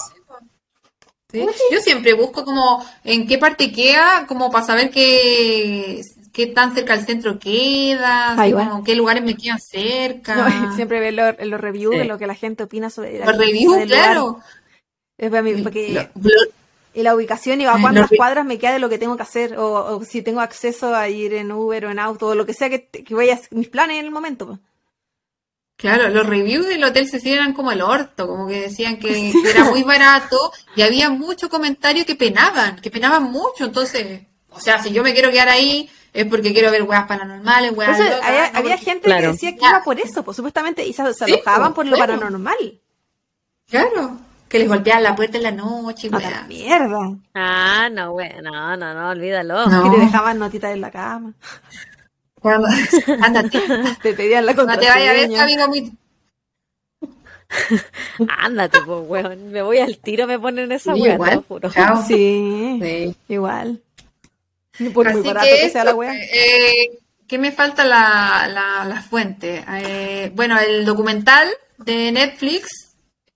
sí. 1.33 1.47
Yo 1.73 1.81
siempre 1.81 2.13
busco 2.15 2.45
como 2.45 2.85
en 3.03 3.27
qué 3.27 3.39
parte 3.39 3.73
queda, 3.73 4.27
como 4.27 4.51
para 4.51 4.67
saber 4.67 4.91
qué, 4.91 6.01
qué 6.35 6.49
tan 6.49 6.75
cerca 6.75 6.97
del 6.97 7.07
centro 7.07 7.39
queda, 7.39 8.37
como 8.37 8.85
qué 8.85 8.95
lugares 8.95 9.23
me 9.23 9.37
quedan 9.37 9.61
cerca. 9.61 10.73
siempre 10.77 11.01
veo 11.01 11.35
los, 11.39 11.61
reviews 11.61 11.97
de 11.97 12.05
lo 12.05 12.19
que 12.19 12.27
la 12.27 12.35
gente 12.35 12.65
opina 12.65 12.91
sobre 12.91 13.25
Los 13.25 13.39
reviews, 13.39 13.87
claro. 13.87 14.41
Es 15.17 15.31
para 15.31 15.43
mí, 15.43 15.55
porque 15.63 16.11
y 16.97 17.03
la 17.03 17.15
ubicación 17.15 17.61
y 17.61 17.67
a 17.67 17.77
cuántas 17.81 18.11
cuadras 18.17 18.45
me 18.45 18.59
queda 18.59 18.73
de 18.73 18.79
lo 18.79 18.89
que 18.89 18.99
tengo 18.99 19.17
que 19.17 19.23
hacer, 19.23 19.57
o, 19.57 20.05
si 20.05 20.23
tengo 20.23 20.41
acceso 20.41 20.95
a 20.95 21.09
ir 21.09 21.35
en 21.35 21.51
Uber 21.51 21.87
o 21.87 21.91
en 21.91 21.99
auto, 21.99 22.29
o 22.29 22.35
lo 22.35 22.47
que 22.47 22.55
sea 22.55 22.69
que, 22.69 22.89
que 22.89 23.15
vaya 23.15 23.41
mis 23.51 23.69
planes 23.69 23.99
en 23.99 24.05
el 24.05 24.11
momento. 24.11 24.47
Pues. 24.47 24.59
Claro, 25.77 26.09
los 26.09 26.27
reviews 26.27 26.67
del 26.69 26.85
hotel 26.85 27.09
se 27.09 27.33
eran 27.33 27.53
como 27.53 27.73
el 27.73 27.83
orto, 27.83 28.29
como 28.29 28.47
que 28.47 28.61
decían 28.61 28.97
que, 29.01 29.33
era 29.49 29.65
muy 29.65 29.83
barato 29.83 30.53
y 30.77 30.83
había 30.83 31.11
muchos 31.11 31.49
comentarios 31.49 32.07
que 32.07 32.15
penaban, 32.17 32.77
que 32.81 32.91
penaban 32.91 33.25
mucho, 33.25 33.65
entonces, 33.65 34.23
o 34.51 34.61
sea, 34.61 34.83
si 34.83 34.93
yo 34.93 35.03
me 35.03 35.13
quiero 35.13 35.31
quedar 35.31 35.49
ahí 35.49 35.91
es 36.15 36.25
porque 36.27 36.53
quiero 36.53 36.71
ver 36.71 36.85
weas 36.85 37.07
paranormales, 37.07 37.73
weas 37.73 38.01
había, 38.55 38.79
gente 38.79 39.09
que 39.09 39.27
decía 39.27 39.57
que 39.57 39.67
iba 39.67 39.83
por 39.85 40.01
eso, 40.01 40.25
pues 40.25 40.37
supuestamente, 40.37 40.87
y 40.87 40.95
se, 40.95 41.03
alojaban 41.03 41.75
por 41.75 41.85
lo 41.87 41.99
paranormal. 41.99 42.81
Claro 43.69 44.19
que 44.55 44.61
les 44.61 44.69
golpeaban 44.69 45.03
la 45.03 45.17
puerta 45.17 45.37
en 45.37 45.43
la 45.43 45.51
noche. 45.51 46.09
la 46.09 46.45
mierda. 46.47 47.17
Ah, 47.35 47.89
no, 47.91 48.13
güey, 48.13 48.31
no, 48.41 48.77
no, 48.77 48.95
no, 48.95 49.09
olvídalo. 49.11 49.65
Que 49.65 49.91
te 49.91 50.05
dejaban 50.05 50.39
notitas 50.39 50.73
en 50.73 50.81
la 50.81 50.93
cama. 50.93 51.33
Ándate. 53.21 53.61
te 54.03 54.15
pedían 54.15 54.47
la 54.47 54.55
contraseña. 54.55 54.95
No 54.95 54.95
te 54.95 55.07
vayas 55.07 55.25
a 55.25 55.29
ver, 55.29 55.41
amigo 55.41 55.69
mío. 55.69 55.91
Ándate, 58.39 58.79
pues, 58.83 59.01
weón. 59.09 59.51
Me 59.51 59.63
voy 59.63 59.79
al 59.79 59.99
tiro, 59.99 60.29
me 60.29 60.39
ponen 60.39 60.71
esa 60.71 60.95
weá, 60.95 61.19
te 61.19 61.35
lo 61.35 61.43
juro. 61.43 61.71
Sí, 62.07 62.79
sí, 62.81 63.17
igual. 63.29 63.83
Por 64.95 65.13
muy 65.13 65.23
barato 65.23 65.47
que, 65.47 65.71
sea 65.71 65.85
la 65.85 65.95
weá. 65.95 66.15
Eh, 66.15 66.99
¿Qué 67.27 67.39
me 67.39 67.53
falta 67.53 67.85
la, 67.85 68.49
la, 68.53 68.85
la 68.85 69.03
fuente? 69.03 69.65
Eh, 69.67 70.31
bueno, 70.35 70.59
el 70.59 70.85
documental 70.85 71.49
de 71.79 72.13
Netflix 72.13 72.95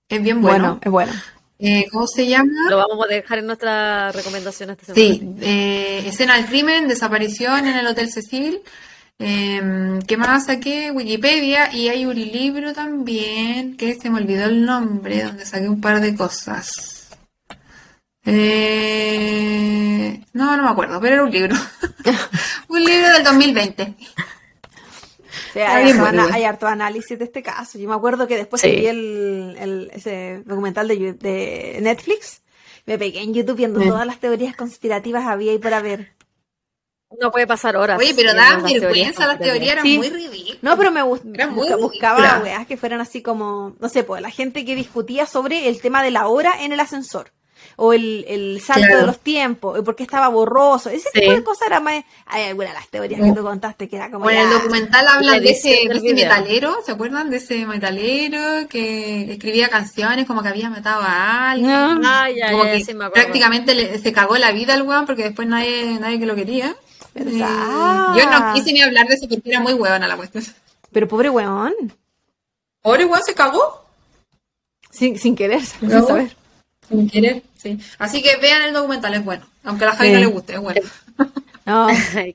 es 0.09 0.23
bien 0.23 0.41
bueno. 0.41 0.79
es 0.83 0.91
bueno. 0.91 1.13
Eh, 1.59 1.87
¿Cómo 1.91 2.07
se 2.07 2.27
llama? 2.27 2.71
Lo 2.71 2.77
vamos 2.77 3.05
a 3.05 3.13
dejar 3.13 3.39
en 3.39 3.47
nuestra 3.47 4.13
recomendación 4.13 4.71
esta 4.71 4.95
semana. 4.95 5.15
Sí, 5.15 5.35
eh, 5.41 6.05
escena 6.07 6.37
del 6.37 6.47
crimen, 6.47 6.87
desaparición 6.87 7.67
en 7.67 7.77
el 7.77 7.87
Hotel 7.87 8.11
Cecil. 8.11 8.61
Eh, 9.19 9.99
¿Qué 10.07 10.17
más 10.17 10.47
saqué? 10.47 10.93
Wikipedia. 10.93 11.75
Y 11.75 11.89
hay 11.89 12.07
un 12.07 12.15
libro 12.15 12.73
también 12.73 13.77
que 13.77 13.97
se 13.97 14.09
me 14.09 14.19
olvidó 14.19 14.45
el 14.45 14.65
nombre, 14.65 15.25
donde 15.25 15.45
saqué 15.45 15.69
un 15.69 15.81
par 15.81 16.01
de 16.01 16.15
cosas. 16.15 16.98
Eh, 18.25 20.21
no, 20.33 20.57
no 20.57 20.63
me 20.63 20.69
acuerdo, 20.69 21.01
pero 21.01 21.15
era 21.15 21.25
un 21.25 21.31
libro. 21.31 21.57
Un 22.69 22.85
libro 22.85 23.11
del 23.13 23.25
2020. 23.25 23.95
hay, 25.55 26.45
harto, 26.45 26.67
análisis 26.67 27.19
de 27.19 27.25
este 27.25 27.43
caso. 27.43 27.79
Yo 27.79 27.89
me 27.89 27.95
acuerdo 27.95 28.27
que 28.29 28.37
después 28.37 28.63
vi 28.63 28.87
el, 28.87 29.91
ese 29.93 30.43
documental 30.45 30.87
de, 30.87 31.15
de, 31.15 31.79
Netflix. 31.81 32.43
Me 32.87 32.99
pegué 32.99 33.23
en 33.23 33.35
YouTube 33.35 33.57
viendo 33.57 33.81
todas 33.81 34.07
las 34.07 34.21
teorías 34.21 34.55
conspirativas 34.55 35.27
había 35.27 35.53
y 35.53 35.59
para 35.59 35.81
ver. 35.81 36.13
No 37.19 37.31
puede 37.31 37.47
pasar 37.47 37.77
horas. 37.77 37.99
Oye, 37.99 38.13
pero 38.15 38.35
da 38.35 38.59
vergüenza, 38.59 39.27
las 39.27 39.39
teorías 39.39 39.73
eran 39.73 39.85
muy 39.85 40.11
ridículas. 40.11 40.63
No, 40.63 40.77
pero 40.77 40.91
me 40.91 41.03
gustaba, 41.03 41.77
buscaba 41.77 42.41
weas 42.43 42.67
que 42.67 42.77
fueran 42.77 43.01
así 43.01 43.23
como, 43.23 43.77
no 43.81 43.89
sé, 43.89 44.05
pues 44.05 44.21
la 44.21 44.31
gente 44.31 44.65
que 44.67 44.75
discutía 44.75 45.25
sobre 45.25 45.69
el 45.69 45.81
tema 45.81 46.03
de 46.03 46.11
la 46.11 46.29
hora 46.29 46.63
en 46.63 46.73
el 46.73 46.81
ascensor 46.81 47.33
o 47.81 47.93
el, 47.93 48.25
el 48.27 48.61
salto 48.61 48.97
de 48.97 49.07
los 49.07 49.21
tiempos, 49.21 49.79
y 49.79 49.83
por 49.83 49.95
qué 49.95 50.03
estaba 50.03 50.27
borroso, 50.27 50.91
ese 50.91 51.11
tipo 51.13 51.31
de 51.31 51.45
cosas 51.45 51.69
era 51.69 51.79
más... 51.79 52.03
Hay 52.27 52.47
algunas 52.47 52.75
las 52.75 52.89
teorías 52.89 53.21
que 53.21 53.33
tú 53.33 53.43
contaste 53.45 53.89
que 53.89 53.95
era 53.95 54.11
como... 54.11 54.25
Bueno, 54.25 54.43
el 54.43 54.51
documental 54.51 55.07
habla 55.07 55.39
de 55.39 55.51
ese, 55.51 55.89
metalero, 56.13 56.79
¿se 56.85 56.91
acuerdan 56.91 57.31
de 57.31 57.37
ese 57.37 57.67
metalero 57.67 58.67
que 58.69 59.31
escribía 59.31 59.69
canciones 59.69 60.27
como 60.27 60.43
que 60.43 60.49
había 60.49 60.69
matado 60.69 61.03
a 61.03 61.53
alguien? 61.53 61.71
Ah, 61.71 62.29
ya, 62.29 62.51
ya, 62.51 63.11
prácticamente 63.11 63.97
se 64.01 64.13
cagó 64.13 64.37
la 64.39 64.51
vida 64.51 64.75
al 64.75 64.83
weón 64.83 65.07
porque 65.07 65.23
después 65.23 65.47
nadie, 65.47 66.01
nadie 66.01 66.19
que 66.19 66.27
lo 66.27 66.35
quería. 66.35 66.75
yo 67.15 68.31
no 68.31 68.55
quise 68.55 68.73
ni 68.73 68.83
hablar 68.83 69.07
de 69.07 69.15
eso 69.15 69.29
porque 69.29 69.51
era 69.51 69.61
muy 69.61 69.75
weón 69.75 70.03
a 70.03 70.09
la 70.09 70.17
cuestión. 70.17 70.45
Pero 70.91 71.07
pobre 71.07 71.31
weón. 71.31 71.75
¿Pobre 72.83 73.05
weón 73.05 73.23
se 73.23 73.35
cagó? 73.35 73.85
Sin, 74.91 75.17
sin 75.17 75.37
querer, 75.37 75.63
sin 75.81 75.91
saber. 75.91 76.37
Sin 76.89 77.09
querer, 77.09 77.43
sí. 77.59 77.79
Así 77.99 78.23
que 78.23 78.37
vean 78.37 78.63
el 78.63 78.73
documental, 78.73 79.13
es 79.15 79.25
bueno. 79.25 79.45
Aunque 79.65 79.85
a 79.85 79.89
la 79.89 79.97
Javi 79.97 80.13
no 80.13 80.21
le 80.21 80.27
guste, 80.27 80.55
es 80.55 80.61
bueno. 80.61 80.81
No, 81.69 81.87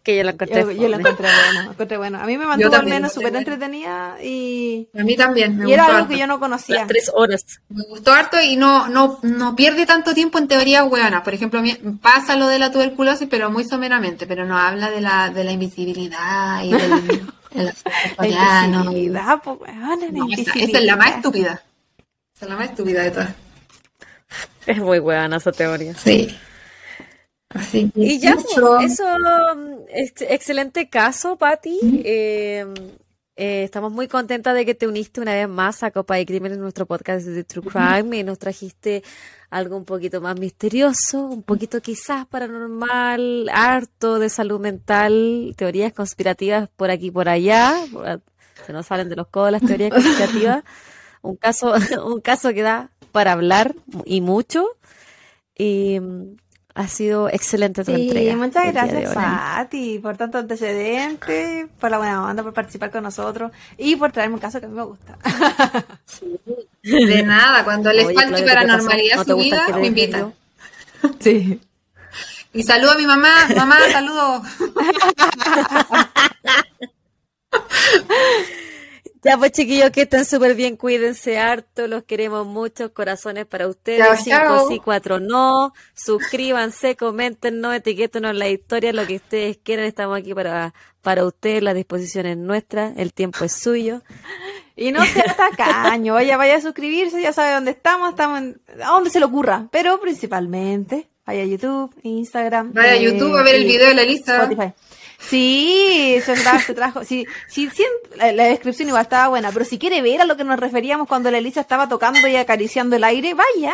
que 0.03 0.17
yo 0.17 0.23
lo 0.23 0.29
encontré. 0.29 0.61
Yo, 0.75 0.87
encontré 0.87 1.27
bueno, 1.27 1.71
encontré 1.71 1.97
bueno. 1.97 2.19
A 2.21 2.25
mí 2.27 2.37
me 2.37 2.45
mantuvo 2.45 2.75
al 2.75 2.85
menos 2.85 3.13
súper 3.13 3.35
entretenida 3.35 4.15
y. 4.23 4.87
A 4.95 5.03
mí 5.03 5.15
también. 5.17 5.57
Me 5.57 5.69
y 5.69 5.73
era 5.73 5.87
algo 5.87 6.07
que 6.07 6.19
yo 6.19 6.27
no 6.27 6.39
conocía. 6.39 6.75
Las 6.75 6.87
tres 6.87 7.11
horas. 7.11 7.43
Me 7.69 7.83
gustó 7.85 8.13
harto 8.13 8.39
y 8.39 8.57
no, 8.57 8.89
no, 8.89 9.17
no 9.23 9.55
pierde 9.55 9.87
tanto 9.87 10.13
tiempo 10.13 10.37
en 10.37 10.47
teoría 10.47 10.83
buena. 10.83 11.23
Por 11.23 11.33
ejemplo, 11.33 11.63
pasa 11.99 12.35
lo 12.35 12.45
de 12.45 12.59
la 12.59 12.71
tuberculosis, 12.71 13.27
pero 13.27 13.49
muy 13.49 13.63
someramente, 13.63 14.27
pero 14.27 14.45
no 14.45 14.55
habla 14.55 14.91
de 14.91 15.01
la, 15.01 15.31
de 15.31 15.43
la 15.43 15.51
invisibilidad 15.51 16.63
y 16.63 16.71
del. 16.71 17.25
la 18.19 18.27
invisibilidad, 18.27 19.41
pues, 19.43 19.71
esa 20.55 20.77
es 20.77 20.85
la 20.85 20.95
más 20.95 21.15
estúpida. 21.15 21.63
Esa 22.35 22.45
es 22.45 22.49
la 22.51 22.55
más 22.55 22.69
estúpida 22.69 23.01
de 23.01 23.09
todas. 23.09 23.33
Es 24.65 24.77
muy 24.77 24.99
buena 24.99 25.37
esa 25.37 25.51
teoría. 25.51 25.93
Sí. 25.95 26.35
Así 27.49 27.91
y 27.95 28.19
ya, 28.19 28.35
pues, 28.35 28.99
eso, 28.99 29.05
excelente 30.27 30.89
caso, 30.89 31.37
Patti. 31.37 32.01
Eh, 32.03 32.65
eh, 33.35 33.63
estamos 33.63 33.91
muy 33.91 34.07
contentas 34.07 34.53
de 34.55 34.65
que 34.65 34.75
te 34.75 34.87
uniste 34.87 35.21
una 35.21 35.33
vez 35.33 35.49
más 35.49 35.83
a 35.83 35.91
Copa 35.91 36.15
de 36.15 36.25
Crímenes, 36.25 36.57
nuestro 36.57 36.85
podcast 36.85 37.25
de 37.25 37.43
True 37.43 37.65
Crime, 37.65 38.17
y 38.17 38.23
nos 38.23 38.37
trajiste 38.39 39.03
algo 39.49 39.77
un 39.77 39.85
poquito 39.85 40.21
más 40.21 40.39
misterioso, 40.39 41.25
un 41.25 41.43
poquito 41.43 41.81
quizás 41.81 42.25
paranormal, 42.25 43.49
harto 43.51 44.17
de 44.17 44.29
salud 44.29 44.59
mental, 44.59 45.53
teorías 45.55 45.93
conspirativas 45.93 46.69
por 46.75 46.89
aquí 46.91 47.07
y 47.07 47.11
por 47.11 47.29
allá. 47.29 47.75
Se 48.65 48.73
nos 48.73 48.87
salen 48.87 49.09
de 49.09 49.15
los 49.15 49.27
codos 49.27 49.51
las 49.51 49.61
teorías 49.61 49.91
conspirativas. 49.93 50.63
Un 51.23 51.35
caso, 51.37 51.73
un 52.05 52.21
caso 52.21 52.53
que 52.53 52.61
da 52.61 52.91
para 53.11 53.31
hablar 53.31 53.73
y 54.05 54.21
mucho. 54.21 54.67
Y 55.57 55.99
mm, 55.99 56.35
ha 56.75 56.87
sido 56.87 57.29
excelente 57.29 57.83
tu 57.83 57.95
sí, 57.95 58.33
Muchas 58.35 58.73
gracias, 58.73 59.13
Pati, 59.13 59.99
por 59.99 60.17
tanto 60.17 60.39
antecedente, 60.39 61.67
por 61.79 61.91
la 61.91 61.99
buena 61.99 62.27
onda, 62.27 62.41
por 62.43 62.53
participar 62.53 62.89
con 62.91 63.03
nosotros 63.03 63.51
y 63.77 63.95
por 63.95 64.11
traerme 64.11 64.35
un 64.35 64.41
caso 64.41 64.59
que 64.59 64.65
a 64.65 64.69
mí 64.69 64.75
me 64.75 64.83
gusta. 64.83 65.17
De 66.81 67.23
nada, 67.23 67.63
cuando 67.63 67.93
les 67.93 68.13
falte 68.13 68.43
paranormalidad 68.43 69.25
su 69.25 69.37
vida, 69.37 69.67
me 69.77 69.87
invitan. 69.87 70.33
Sí. 71.19 71.61
Y 72.53 72.63
saludo 72.63 72.91
a 72.91 72.97
mi 72.97 73.05
mamá, 73.05 73.47
mamá, 73.55 73.77
saludo. 73.91 74.43
Ya 79.23 79.37
pues 79.37 79.53
chiquillos, 79.53 79.89
que 79.91 80.01
estén 80.01 80.25
súper 80.25 80.53
bien, 80.53 80.75
cuídense 80.75 81.39
harto, 81.39 81.87
los 81.87 82.03
queremos 82.03 82.45
mucho, 82.45 82.93
corazones 82.93 83.45
para 83.45 83.69
ustedes, 83.69 84.05
cinco 84.21 84.67
sí, 84.67 84.81
cuatro 84.83 85.21
no, 85.21 85.73
suscríbanse, 85.93 86.97
coméntenos, 86.97 87.73
etiquétenos 87.73 88.31
en 88.31 88.39
la 88.39 88.49
historia, 88.49 88.91
lo 88.91 89.07
que 89.07 89.15
ustedes 89.15 89.57
quieran, 89.63 89.85
estamos 89.85 90.17
aquí 90.17 90.33
para, 90.33 90.73
para 91.01 91.25
ustedes, 91.25 91.63
la 91.63 91.73
disposición 91.73 92.25
es 92.25 92.37
nuestra, 92.37 92.91
el 92.97 93.13
tiempo 93.13 93.45
es 93.45 93.53
suyo. 93.53 94.01
Y 94.75 94.91
no 94.91 95.05
sea 95.05 95.33
tacaño, 95.35 96.13
vaya, 96.15 96.35
vaya 96.35 96.57
a 96.57 96.61
suscribirse, 96.61 97.21
ya 97.21 97.31
sabe 97.31 97.53
dónde 97.53 97.71
estamos, 97.71 98.09
estamos 98.09 98.55
a 98.83 98.87
donde 98.87 99.09
se 99.09 99.19
le 99.19 99.25
ocurra, 99.25 99.69
pero 99.71 100.01
principalmente 100.01 101.07
vaya 101.25 101.43
a 101.43 101.45
YouTube, 101.45 101.95
Instagram. 102.01 102.73
Vaya 102.73 102.93
a 102.93 102.97
YouTube 102.97 103.37
a 103.37 103.43
ver 103.43 103.55
el 103.55 103.63
video 103.63 103.87
de 103.87 103.95
la 103.95 104.03
lista. 104.03 104.43
Spotify. 104.43 104.73
Sí, 105.29 106.19
se 106.23 106.33
trajo, 106.35 106.73
trajo. 106.75 107.03
Sí, 107.05 107.25
sí, 107.47 107.69
la, 108.15 108.31
descripción 108.31 108.89
igual 108.89 109.03
estaba 109.03 109.29
buena, 109.29 109.51
pero 109.51 109.65
si 109.65 109.79
quiere 109.79 110.01
ver 110.01 110.21
a 110.21 110.25
lo 110.25 110.35
que 110.37 110.43
nos 110.43 110.59
referíamos 110.59 111.07
cuando 111.07 111.31
la 111.31 111.37
Elisa 111.37 111.61
estaba 111.61 111.87
tocando 111.87 112.27
y 112.27 112.35
acariciando 112.35 112.95
el 112.95 113.03
aire, 113.03 113.33
vaya. 113.33 113.73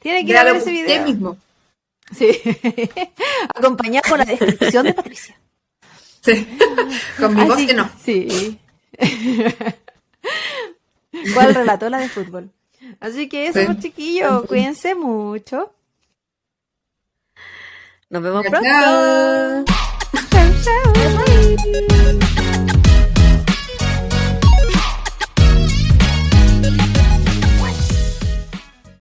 Tiene 0.00 0.24
que 0.24 0.30
ir 0.30 0.36
a 0.36 0.44
ver 0.44 0.56
ese 0.56 0.70
video. 0.70 1.04
mismo. 1.04 1.36
Sí. 2.16 2.28
Acompañado 3.54 4.08
con 4.08 4.18
la 4.18 4.24
descripción 4.24 4.86
de 4.86 4.94
Patricia. 4.94 5.38
Sí. 6.22 6.46
Con 7.18 7.34
mi 7.34 7.44
voz 7.44 7.56
que 7.58 7.74
no. 7.74 7.90
Sí. 8.02 8.58
¿Cuál 11.34 11.54
relató 11.54 11.88
la 11.88 11.98
de 11.98 12.08
fútbol? 12.08 12.50
Así 13.00 13.28
que 13.28 13.48
eso, 13.48 13.74
chiquillos, 13.74 14.44
cuídense 14.46 14.94
mucho. 14.94 15.72
Nos 18.10 18.22
vemos 18.22 18.46
pronto. 18.46 19.72
so 20.38 20.70
sorry. 20.94 21.97